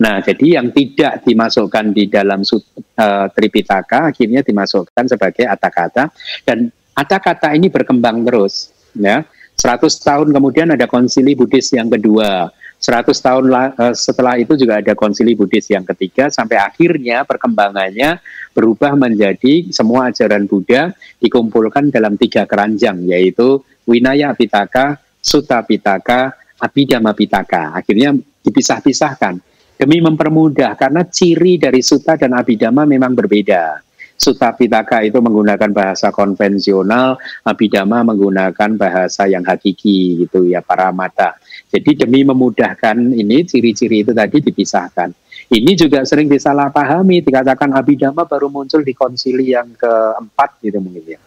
Nah, 0.00 0.24
jadi 0.24 0.56
yang 0.56 0.72
tidak 0.72 1.20
dimasukkan 1.28 1.92
di 1.92 2.08
dalam 2.08 2.40
uh, 2.40 3.26
Tripitaka 3.28 4.08
akhirnya 4.08 4.40
dimasukkan 4.40 5.04
sebagai 5.04 5.44
kata-kata 5.44 6.08
dan 6.48 6.72
kata-kata 6.96 7.52
ini 7.52 7.68
berkembang 7.68 8.24
terus 8.24 8.72
ya. 8.96 9.20
100 9.60 9.92
tahun 9.92 10.28
kemudian 10.32 10.72
ada 10.72 10.88
konsili 10.88 11.36
Buddhis 11.36 11.68
yang 11.76 11.92
kedua. 11.92 12.48
100 12.80 13.12
tahun 13.12 13.44
uh, 13.52 13.92
setelah 13.92 14.40
itu 14.40 14.56
juga 14.56 14.80
ada 14.80 14.96
konsili 14.96 15.36
Buddhis 15.36 15.68
yang 15.68 15.84
ketiga 15.84 16.32
sampai 16.32 16.56
akhirnya 16.56 17.28
perkembangannya 17.28 18.24
berubah 18.56 18.96
menjadi 18.96 19.68
semua 19.68 20.08
ajaran 20.08 20.48
Buddha 20.48 20.96
dikumpulkan 21.20 21.92
dalam 21.92 22.16
tiga 22.16 22.48
keranjang 22.48 23.04
yaitu 23.04 23.60
Winaya 23.84 24.32
Pitaka, 24.32 24.96
Suta 25.20 25.60
Pitaka, 25.62 26.32
Abhidhamma 26.60 27.12
Pitaka. 27.12 27.76
Akhirnya 27.76 28.16
dipisah-pisahkan 28.40 29.40
demi 29.80 30.00
mempermudah 30.04 30.76
karena 30.76 31.04
ciri 31.08 31.56
dari 31.56 31.80
Suta 31.80 32.16
dan 32.16 32.36
Abhidhamma 32.36 32.84
memang 32.84 33.16
berbeda. 33.16 33.80
Suta 34.20 34.52
Pitaka 34.52 35.00
itu 35.00 35.16
menggunakan 35.16 35.72
bahasa 35.72 36.12
konvensional, 36.12 37.16
Abhidhamma 37.40 38.04
menggunakan 38.04 38.76
bahasa 38.76 39.24
yang 39.24 39.40
hakiki 39.48 40.28
gitu 40.28 40.44
ya 40.44 40.60
para 40.60 40.92
mata. 40.92 41.40
Jadi 41.72 42.04
demi 42.04 42.20
memudahkan 42.20 43.16
ini 43.16 43.48
ciri-ciri 43.48 44.04
itu 44.04 44.12
tadi 44.12 44.44
dipisahkan. 44.44 45.16
Ini 45.48 45.72
juga 45.72 46.04
sering 46.04 46.28
disalahpahami, 46.28 47.24
dikatakan 47.24 47.72
Abhidhamma 47.72 48.28
baru 48.28 48.52
muncul 48.52 48.84
di 48.84 48.92
konsili 48.92 49.56
yang 49.56 49.72
keempat 49.72 50.60
gitu 50.60 50.84
mungkin 50.84 51.16
ya. 51.16 51.20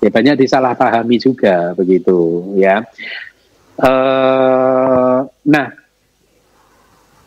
Ya 0.00 0.10
banyak 0.12 0.44
disalahpahami 0.44 1.16
juga 1.16 1.72
begitu 1.72 2.52
ya. 2.60 2.84
Uh, 3.76 5.28
nah, 5.44 5.68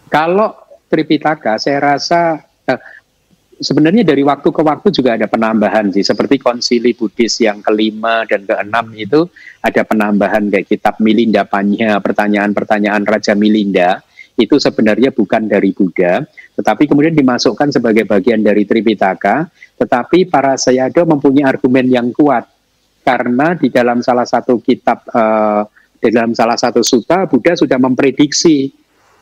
kalau 0.09 0.53
Tripitaka 0.89 1.61
saya 1.61 1.93
rasa 1.93 2.41
uh, 2.41 2.81
sebenarnya 3.61 4.01
dari 4.01 4.25
waktu 4.25 4.49
ke 4.49 4.61
waktu 4.61 4.89
juga 4.89 5.17
ada 5.17 5.29
penambahan 5.29 5.93
sih. 5.93 6.05
Seperti 6.05 6.41
konsili 6.41 6.97
Buddhis 6.97 7.41
yang 7.41 7.61
kelima 7.61 8.25
dan 8.25 8.45
keenam 8.45 8.89
itu 8.97 9.29
ada 9.61 9.81
penambahan 9.85 10.49
kayak 10.49 10.69
kitab 10.69 10.97
Milinda 11.01 11.45
Panya 11.45 11.97
pertanyaan-pertanyaan 12.01 13.05
Raja 13.05 13.33
Milinda. 13.37 14.01
Itu 14.39 14.55
sebenarnya 14.57 15.11
bukan 15.11 15.51
dari 15.51 15.75
Buddha 15.75 16.23
tetapi 16.59 16.91
kemudian 16.91 17.15
dimasukkan 17.15 17.71
sebagai 17.71 18.03
bagian 18.03 18.43
dari 18.43 18.67
Tripitaka. 18.67 19.47
Tetapi 19.79 20.27
para 20.27 20.59
sayado 20.59 21.07
mempunyai 21.07 21.47
argumen 21.47 21.87
yang 21.87 22.11
kuat 22.11 22.43
karena 23.01 23.55
di 23.55 23.67
dalam 23.71 24.03
salah 24.03 24.27
satu 24.27 24.59
kitab 24.61 25.05
uh, 25.11 25.63
di 25.99 26.09
dalam 26.13 26.31
salah 26.31 26.55
satu 26.55 26.79
suta 26.85 27.27
Buddha 27.27 27.55
sudah 27.55 27.75
memprediksi 27.75 28.71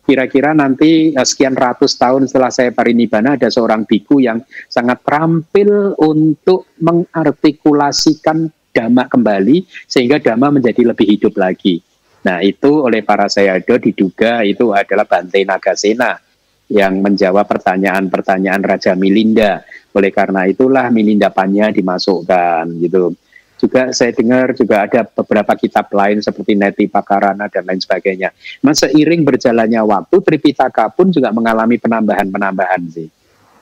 kira-kira 0.08 0.56
nanti 0.56 1.12
uh, 1.14 1.26
sekian 1.26 1.58
ratus 1.58 1.98
tahun 1.98 2.30
setelah 2.30 2.52
saya 2.54 2.70
parinibbana 2.72 3.36
ada 3.36 3.49
seorang 3.52 3.84
biku 3.84 4.24
yang 4.24 4.41
sangat 4.68 5.02
terampil 5.04 5.98
untuk 5.99 6.72
mengartikulasikan 6.80 8.49
dhamma 8.72 9.10
kembali 9.10 9.66
sehingga 9.90 10.22
dhamma 10.22 10.54
menjadi 10.54 10.94
lebih 10.94 11.08
hidup 11.18 11.34
lagi. 11.41 11.82
Nah 12.28 12.44
itu 12.45 12.84
oleh 12.84 13.02
para 13.02 13.26
sayado 13.26 13.80
diduga 13.82 14.45
itu 14.45 14.70
adalah 14.76 15.08
Bante 15.08 15.41
Nagasena 15.41 16.20
yang 16.68 16.99
menjawab 16.99 17.48
pertanyaan-pertanyaan 17.48 18.62
Raja 18.62 18.94
Milinda. 18.94 19.64
Oleh 19.95 20.12
karena 20.12 20.45
itulah 20.45 20.91
Milinda 20.91 21.32
Panya 21.32 21.72
dimasukkan 21.72 22.68
gitu. 22.84 23.16
Juga 23.57 23.89
saya 23.89 24.13
dengar 24.13 24.53
juga 24.53 24.85
ada 24.85 25.01
beberapa 25.01 25.57
kitab 25.57 25.89
lain 25.89 26.21
seperti 26.21 26.53
Neti 26.53 26.85
Pakarana 26.85 27.49
dan 27.49 27.65
lain 27.65 27.81
sebagainya. 27.81 28.29
Mas 28.61 28.85
seiring 28.85 29.25
berjalannya 29.25 29.81
waktu 29.81 30.15
Tripitaka 30.21 30.93
pun 30.93 31.09
juga 31.09 31.34
mengalami 31.34 31.81
penambahan-penambahan 31.81 32.81
sih. 32.93 33.09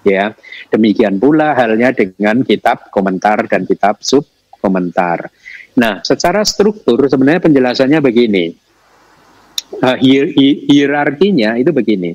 Ya, 0.05 0.37
demikian 0.69 1.17
pula 1.17 1.57
halnya 1.57 1.89
dengan 1.95 2.45
kitab 2.45 2.93
komentar 2.93 3.49
dan 3.49 3.65
kitab 3.65 4.03
sub 4.05 4.27
komentar. 4.61 5.33
Nah, 5.79 6.05
secara 6.05 6.45
struktur 6.45 6.99
sebenarnya 7.09 7.41
penjelasannya 7.41 7.99
begini. 8.03 8.45
Uh, 9.81 9.97
hier 9.97 10.29
hierarkinya 10.69 11.57
itu 11.57 11.73
begini. 11.73 12.13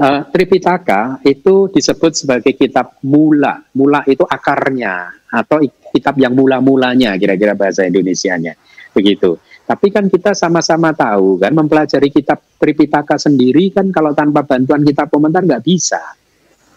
Uh, 0.00 0.24
Tripitaka 0.32 1.20
itu 1.22 1.68
disebut 1.68 2.16
sebagai 2.16 2.56
kitab 2.56 2.96
mula. 3.04 3.60
Mula 3.76 4.02
itu 4.08 4.24
akarnya 4.24 5.12
atau 5.28 5.60
kitab 5.92 6.16
yang 6.16 6.32
mula-mulanya 6.32 7.14
kira-kira 7.20 7.52
bahasa 7.52 7.84
Indonesianya 7.84 8.56
begitu. 8.96 9.36
Tapi 9.62 9.88
kan 9.94 10.04
kita 10.10 10.34
sama-sama 10.34 10.90
tahu 10.92 11.38
kan 11.38 11.54
mempelajari 11.54 12.10
kitab 12.10 12.42
Tripitaka 12.58 13.16
sendiri 13.16 13.70
kan 13.70 13.88
kalau 13.94 14.10
tanpa 14.12 14.42
bantuan 14.42 14.82
kitab 14.82 15.08
komentar 15.08 15.44
nggak 15.46 15.64
bisa. 15.64 16.02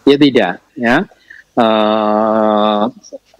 Ya 0.06 0.16
tidak, 0.16 0.62
ya. 0.78 1.02
Uh, 1.56 2.92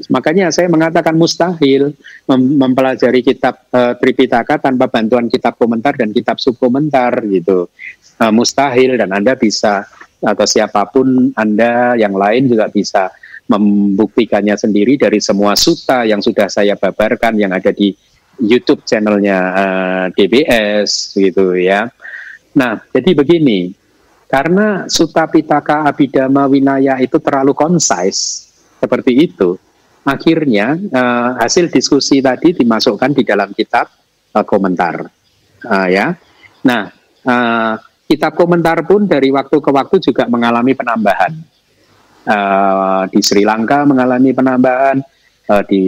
makanya 0.08 0.48
saya 0.48 0.72
mengatakan 0.72 1.12
mustahil 1.14 1.92
mem 2.26 2.40
mempelajari 2.58 3.22
kitab 3.22 3.60
uh, 3.70 3.92
Tripitaka 3.96 4.58
tanpa 4.58 4.90
bantuan 4.90 5.30
kitab 5.30 5.54
komentar 5.60 5.94
dan 5.94 6.10
kitab 6.10 6.42
subkomentar 6.42 7.22
gitu. 7.28 7.70
Uh, 8.18 8.32
mustahil 8.32 8.96
dan 8.98 9.12
Anda 9.14 9.36
bisa 9.36 9.86
atau 10.20 10.46
siapa 10.48 10.88
pun 10.88 11.30
Anda 11.36 11.94
yang 12.00 12.16
lain 12.16 12.48
juga 12.50 12.66
bisa 12.72 13.12
membuktikannya 13.46 14.58
sendiri 14.58 14.98
dari 14.98 15.22
semua 15.22 15.54
suta 15.54 16.02
yang 16.02 16.18
sudah 16.18 16.50
saya 16.50 16.74
babarkan 16.74 17.38
yang 17.38 17.54
ada 17.54 17.70
di 17.70 17.94
YouTube 18.36 18.84
channelnya 18.84 19.38
uh, 19.38 19.56
eh, 19.56 20.06
DBS 20.12 21.16
gitu 21.16 21.56
ya. 21.56 21.88
Nah, 22.56 22.80
jadi 22.92 23.16
begini, 23.16 23.72
karena 24.28 24.88
Suta 24.88 25.24
Pitaka 25.28 25.88
Abhidhamma 25.88 26.48
Winaya 26.48 27.00
itu 27.00 27.16
terlalu 27.20 27.56
concise 27.56 28.52
seperti 28.76 29.12
itu, 29.28 29.56
akhirnya 30.04 30.76
uh, 30.76 31.40
hasil 31.40 31.72
diskusi 31.72 32.20
tadi 32.20 32.52
dimasukkan 32.56 33.12
di 33.12 33.22
dalam 33.24 33.52
kitab 33.56 33.88
uh, 34.36 34.44
komentar, 34.44 35.08
uh, 35.64 35.88
ya. 35.88 36.16
Nah, 36.64 36.92
uh, 37.24 37.74
kitab 38.04 38.36
komentar 38.36 38.84
pun 38.84 39.08
dari 39.08 39.32
waktu 39.32 39.56
ke 39.60 39.70
waktu 39.72 39.96
juga 40.00 40.28
mengalami 40.28 40.76
penambahan 40.76 41.55
uh, 42.26 43.06
di 43.08 43.20
Sri 43.22 43.46
Lanka 43.46 43.86
mengalami 43.86 44.34
penambahan 44.34 44.98
uh, 45.48 45.62
di 45.64 45.82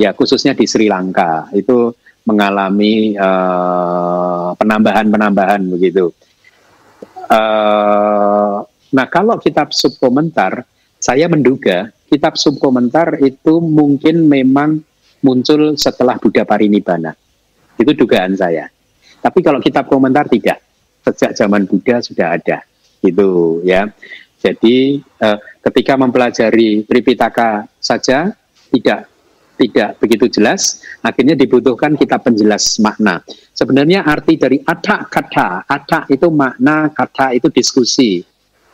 ya 0.00 0.16
khususnya 0.16 0.56
di 0.56 0.64
Sri 0.64 0.88
Lanka 0.88 1.48
itu 1.52 1.92
mengalami 2.24 3.12
uh, 3.20 4.56
penambahan-penambahan 4.56 5.60
begitu. 5.68 6.08
Uh, 7.28 8.64
nah 8.92 9.06
kalau 9.12 9.36
kitab 9.40 9.72
subkomentar, 9.76 10.64
saya 10.96 11.28
menduga 11.28 11.92
kitab 12.08 12.40
subkomentar 12.40 13.20
itu 13.20 13.60
mungkin 13.60 14.24
memang 14.24 14.80
muncul 15.20 15.76
setelah 15.76 16.16
Buddha 16.16 16.48
Parinibbana. 16.48 17.12
Itu 17.76 17.92
dugaan 17.92 18.36
saya. 18.36 18.72
Tapi 19.20 19.40
kalau 19.40 19.60
kitab 19.60 19.88
komentar 19.88 20.28
tidak, 20.28 20.60
sejak 21.04 21.32
zaman 21.36 21.64
Buddha 21.68 22.00
sudah 22.00 22.36
ada, 22.36 22.64
gitu 23.00 23.60
ya. 23.64 23.88
Jadi 24.40 25.00
uh, 25.24 25.40
ketika 25.64 25.96
mempelajari 25.96 26.84
Tripitaka 26.84 27.64
saja 27.80 28.36
tidak 28.68 29.08
tidak 29.54 30.02
begitu 30.02 30.26
jelas, 30.26 30.82
akhirnya 30.98 31.38
dibutuhkan 31.38 31.94
kitab 31.94 32.26
penjelas 32.26 32.82
makna. 32.82 33.22
Sebenarnya 33.54 34.02
arti 34.02 34.34
dari 34.34 34.58
ada 34.66 35.06
kata, 35.06 35.62
ada 35.70 36.00
itu 36.10 36.26
makna, 36.26 36.90
kata 36.90 37.38
itu 37.38 37.46
diskusi 37.54 38.18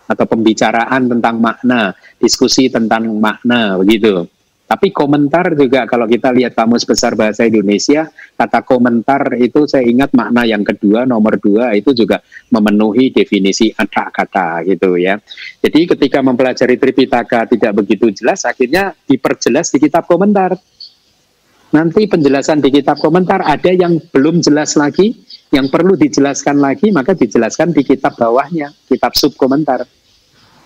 atau 0.09 0.25
pembicaraan 0.25 1.07
tentang 1.07 1.37
makna, 1.39 1.93
diskusi 2.17 2.73
tentang 2.73 3.07
makna 3.21 3.77
begitu. 3.79 4.27
Tapi 4.70 4.94
komentar 4.94 5.59
juga 5.59 5.82
kalau 5.82 6.06
kita 6.06 6.30
lihat 6.30 6.55
kamus 6.55 6.86
besar 6.86 7.18
bahasa 7.18 7.42
Indonesia, 7.42 8.06
kata 8.38 8.62
komentar 8.62 9.34
itu 9.34 9.66
saya 9.66 9.82
ingat 9.82 10.14
makna 10.14 10.47
yang 10.47 10.62
kedua, 10.62 11.02
nomor 11.02 11.42
dua 11.42 11.74
itu 11.74 11.90
juga 11.90 12.22
memenuhi 12.55 13.10
definisi 13.10 13.74
ada 13.74 14.14
kata 14.14 14.62
gitu 14.62 14.94
ya. 14.94 15.18
Jadi 15.59 15.90
ketika 15.90 16.22
mempelajari 16.22 16.78
Tripitaka 16.78 17.51
tidak 17.51 17.82
begitu 17.82 18.14
jelas, 18.14 18.47
akhirnya 18.47 18.94
diperjelas 19.10 19.74
di 19.74 19.82
kitab 19.82 20.06
komentar. 20.06 20.55
Nanti 21.74 22.06
penjelasan 22.06 22.62
di 22.62 22.70
kitab 22.70 23.02
komentar 23.02 23.42
ada 23.42 23.74
yang 23.74 23.98
belum 24.14 24.38
jelas 24.38 24.78
lagi, 24.78 25.18
yang 25.51 25.66
perlu 25.66 25.98
dijelaskan 25.98 26.62
lagi, 26.62 26.94
maka 26.94 27.18
dijelaskan 27.18 27.74
di 27.74 27.82
kitab 27.82 28.14
bawahnya, 28.14 28.70
kitab 28.86 29.18
sub 29.18 29.34
komentar. 29.34 29.82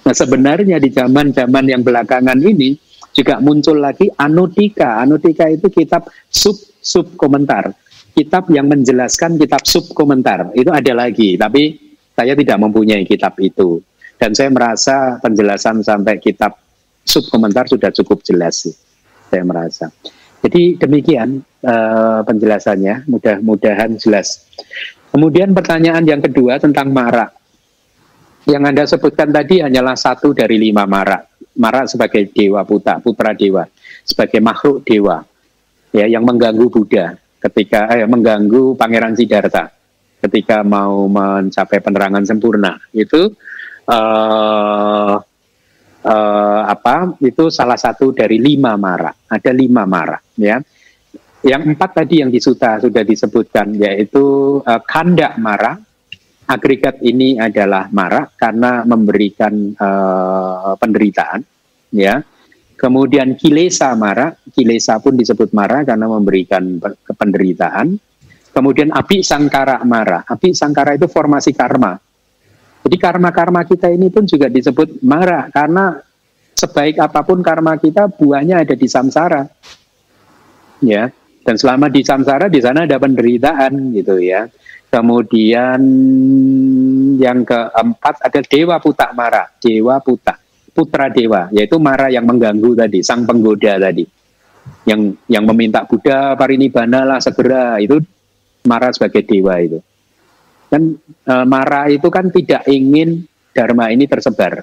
Nah 0.04 0.12
sebenarnya 0.12 0.76
di 0.76 0.92
zaman-zaman 0.92 1.64
yang 1.72 1.80
belakangan 1.80 2.36
ini, 2.36 2.76
juga 3.14 3.38
muncul 3.38 3.78
lagi 3.78 4.10
Anodika. 4.10 4.98
Anodika 4.98 5.46
itu 5.46 5.70
kitab 5.70 6.10
sub 6.26 6.58
sub 6.82 7.14
komentar. 7.14 7.70
Kitab 8.14 8.50
yang 8.50 8.66
menjelaskan 8.66 9.38
kitab 9.38 9.62
sub 9.64 9.86
komentar. 9.94 10.50
Itu 10.52 10.74
ada 10.74 10.92
lagi, 10.92 11.38
tapi 11.38 11.78
saya 12.14 12.34
tidak 12.34 12.58
mempunyai 12.58 13.06
kitab 13.06 13.38
itu. 13.38 13.78
Dan 14.18 14.34
saya 14.34 14.50
merasa 14.50 15.18
penjelasan 15.22 15.82
sampai 15.86 16.18
kitab 16.18 16.58
sub 17.06 17.26
komentar 17.30 17.70
sudah 17.70 17.94
cukup 17.94 18.22
jelas 18.26 18.66
sih. 18.66 18.74
Saya 19.30 19.42
merasa. 19.46 19.90
Jadi 20.44 20.76
demikian 20.76 21.40
uh, 21.64 22.20
penjelasannya, 22.28 23.08
mudah-mudahan 23.08 23.96
jelas. 23.96 24.44
Kemudian 25.08 25.56
pertanyaan 25.56 26.04
yang 26.04 26.20
kedua 26.20 26.60
tentang 26.60 26.92
marak. 26.92 27.32
Yang 28.44 28.62
Anda 28.68 28.84
sebutkan 28.84 29.32
tadi 29.32 29.64
hanyalah 29.64 29.96
satu 29.96 30.36
dari 30.36 30.60
lima 30.60 30.84
marak. 30.84 31.33
Mara 31.54 31.86
sebagai 31.86 32.26
dewa 32.34 32.66
putra, 32.66 32.98
putra 32.98 33.30
dewa, 33.30 33.62
sebagai 34.02 34.42
makhluk 34.42 34.82
dewa, 34.82 35.22
ya 35.94 36.10
yang 36.10 36.26
mengganggu 36.26 36.66
Buddha 36.66 37.14
ketika 37.38 37.94
eh, 37.94 38.08
mengganggu 38.08 38.74
Pangeran 38.74 39.14
Siddhartha 39.14 39.70
ketika 40.24 40.64
mau 40.64 41.04
mencapai 41.04 41.84
penerangan 41.84 42.24
sempurna 42.24 42.80
itu 42.96 43.28
uh, 43.92 45.14
uh, 46.00 46.62
apa 46.64 47.12
itu 47.20 47.52
salah 47.52 47.76
satu 47.76 48.16
dari 48.16 48.40
lima 48.40 48.74
mara 48.80 49.12
ada 49.28 49.52
lima 49.52 49.84
mara 49.84 50.16
ya 50.40 50.56
yang 51.44 51.76
empat 51.76 51.90
tadi 52.00 52.24
yang 52.24 52.32
disuta 52.32 52.80
sudah 52.80 53.04
disebutkan 53.04 53.76
yaitu 53.76 54.58
uh, 54.64 54.80
kandak 54.80 55.36
marah. 55.36 55.76
Agregat 56.44 57.00
ini 57.00 57.40
adalah 57.40 57.88
marah 57.88 58.28
karena 58.36 58.84
memberikan 58.84 59.72
uh, 59.80 60.76
penderitaan, 60.76 61.40
ya. 61.96 62.20
Kemudian 62.74 63.32
kilesa 63.38 63.96
marah, 63.96 64.36
kilesa 64.52 65.00
pun 65.00 65.16
disebut 65.16 65.56
marah 65.56 65.88
karena 65.88 66.04
memberikan 66.04 66.76
penderitaan. 67.16 67.96
Kemudian 68.52 68.92
api 68.92 69.24
sangkara 69.24 69.80
marah, 69.88 70.26
api 70.28 70.52
sangkara 70.52 71.00
itu 71.00 71.08
formasi 71.08 71.56
karma. 71.56 71.96
Jadi 72.84 72.96
karma-karma 73.00 73.64
kita 73.64 73.88
ini 73.88 74.12
pun 74.12 74.28
juga 74.28 74.52
disebut 74.52 75.00
marah 75.00 75.48
karena 75.48 75.96
sebaik 76.52 77.00
apa 77.00 77.24
pun 77.24 77.40
karma 77.40 77.80
kita 77.80 78.12
buahnya 78.12 78.68
ada 78.68 78.76
di 78.76 78.84
samsara. 78.84 79.48
Ya, 80.84 81.08
dan 81.40 81.56
selama 81.56 81.88
di 81.88 82.04
samsara 82.04 82.52
di 82.52 82.60
sana 82.60 82.84
ada 82.84 83.00
penderitaan 83.00 83.96
gitu 83.96 84.20
ya. 84.20 84.44
Kemudian 84.94 85.82
yang 87.18 87.42
keempat 87.42 88.30
ada 88.30 88.40
dewa 88.46 88.78
putak 88.78 89.10
mara, 89.10 89.50
dewa 89.58 89.98
putak, 89.98 90.38
putra 90.70 91.10
dewa, 91.10 91.50
yaitu 91.50 91.82
mara 91.82 92.14
yang 92.14 92.22
mengganggu 92.22 92.78
tadi, 92.78 93.02
sang 93.02 93.26
penggoda 93.26 93.74
tadi, 93.74 94.06
yang 94.86 95.10
yang 95.26 95.42
meminta 95.50 95.82
Buddha 95.82 96.38
parinibbana 96.38 97.02
lah 97.02 97.18
segera. 97.18 97.82
Itu 97.82 97.98
mara 98.70 98.94
sebagai 98.94 99.26
dewa 99.26 99.58
itu. 99.58 99.82
Dan 100.70 100.94
e, 101.02 101.34
mara 101.42 101.90
itu 101.90 102.06
kan 102.06 102.30
tidak 102.30 102.62
ingin 102.70 103.26
dharma 103.50 103.90
ini 103.90 104.06
tersebar, 104.06 104.62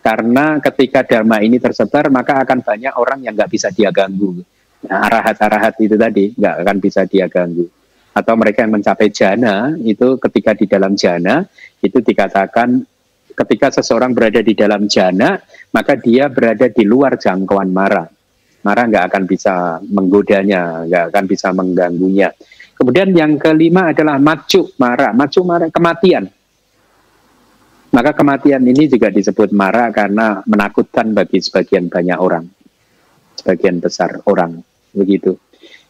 karena 0.00 0.56
ketika 0.64 1.04
dharma 1.04 1.44
ini 1.44 1.60
tersebar 1.60 2.08
maka 2.08 2.40
akan 2.48 2.64
banyak 2.64 2.96
orang 2.96 3.28
yang 3.28 3.36
nggak 3.36 3.52
bisa 3.52 3.68
dia 3.76 3.92
ganggu. 3.92 4.40
Nah, 4.88 5.04
arahat-arahat 5.04 5.76
itu 5.84 6.00
tadi 6.00 6.32
nggak 6.32 6.64
akan 6.64 6.76
bisa 6.80 7.04
dia 7.04 7.28
ganggu. 7.28 7.68
Atau 8.16 8.32
mereka 8.32 8.64
yang 8.64 8.72
mencapai 8.72 9.12
jana 9.12 9.76
itu 9.76 10.16
ketika 10.16 10.56
di 10.56 10.64
dalam 10.64 10.96
jana 10.96 11.44
itu 11.84 12.00
dikatakan 12.00 12.80
ketika 13.36 13.68
seseorang 13.76 14.16
berada 14.16 14.40
di 14.40 14.56
dalam 14.56 14.88
jana 14.88 15.36
maka 15.68 16.00
dia 16.00 16.32
berada 16.32 16.72
di 16.72 16.84
luar 16.88 17.20
jangkauan 17.20 17.68
mara. 17.68 18.08
Mara 18.64 18.82
nggak 18.88 19.04
akan 19.12 19.22
bisa 19.28 19.78
menggodanya, 19.84 20.88
nggak 20.88 21.04
akan 21.12 21.24
bisa 21.28 21.52
mengganggunya. 21.52 22.32
Kemudian 22.74 23.12
yang 23.14 23.38
kelima 23.38 23.92
adalah 23.92 24.18
macu 24.18 24.72
mara. 24.80 25.12
Macu 25.12 25.44
mara 25.44 25.68
kematian. 25.70 26.26
Maka 27.94 28.10
kematian 28.16 28.64
ini 28.66 28.90
juga 28.90 29.12
disebut 29.12 29.54
mara 29.54 29.92
karena 29.94 30.42
menakutkan 30.48 31.14
bagi 31.14 31.38
sebagian 31.38 31.86
banyak 31.86 32.18
orang 32.18 32.44
sebagian 33.46 33.78
besar 33.78 34.18
orang 34.26 34.58
begitu. 34.90 35.38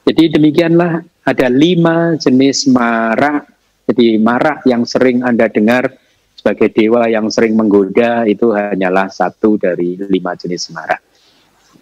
Jadi 0.04 0.36
demikianlah 0.36 1.00
ada 1.26 1.50
lima 1.50 2.14
jenis 2.14 2.70
marak. 2.70 3.50
Jadi 3.90 4.18
marak 4.18 4.62
yang 4.66 4.86
sering 4.86 5.26
Anda 5.26 5.50
dengar 5.50 5.90
sebagai 6.38 6.70
dewa 6.70 7.10
yang 7.10 7.26
sering 7.26 7.58
menggoda 7.58 8.22
itu 8.30 8.54
hanyalah 8.54 9.10
satu 9.10 9.58
dari 9.58 9.98
lima 9.98 10.38
jenis 10.38 10.70
marak. 10.70 11.02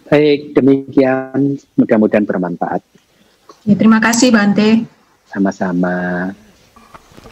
Baik, 0.09 0.53
demikian 0.57 1.57
mudah-mudahan 1.77 2.25
bermanfaat. 2.25 2.81
Ya, 3.65 3.73
terima 3.73 3.97
kasih 3.97 4.29
Bante. 4.29 4.85
Sama-sama. 5.29 6.29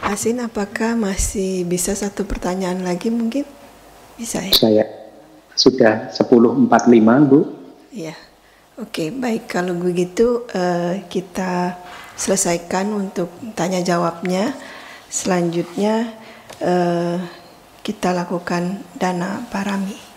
Asin, 0.02 0.42
apakah 0.42 0.98
masih 0.98 1.66
bisa 1.70 1.94
satu 1.94 2.26
pertanyaan 2.26 2.82
lagi 2.82 3.14
mungkin? 3.14 3.46
Bisa 4.18 4.42
ya? 4.42 4.54
Saya 4.54 4.86
sudah 5.54 6.10
10.45 6.10 7.30
Bu. 7.30 7.40
Iya. 7.94 8.18
Oke, 8.82 9.14
baik. 9.14 9.54
Kalau 9.54 9.78
begitu 9.78 10.50
uh, 10.50 10.98
kita 11.06 11.78
selesaikan 12.16 12.94
untuk 12.94 13.30
tanya 13.58 13.82
jawabnya. 13.82 14.54
Selanjutnya 15.10 16.10
uh, 16.62 17.18
kita 17.84 18.16
lakukan 18.16 18.82
dana 18.98 19.44
parami. 19.52 20.13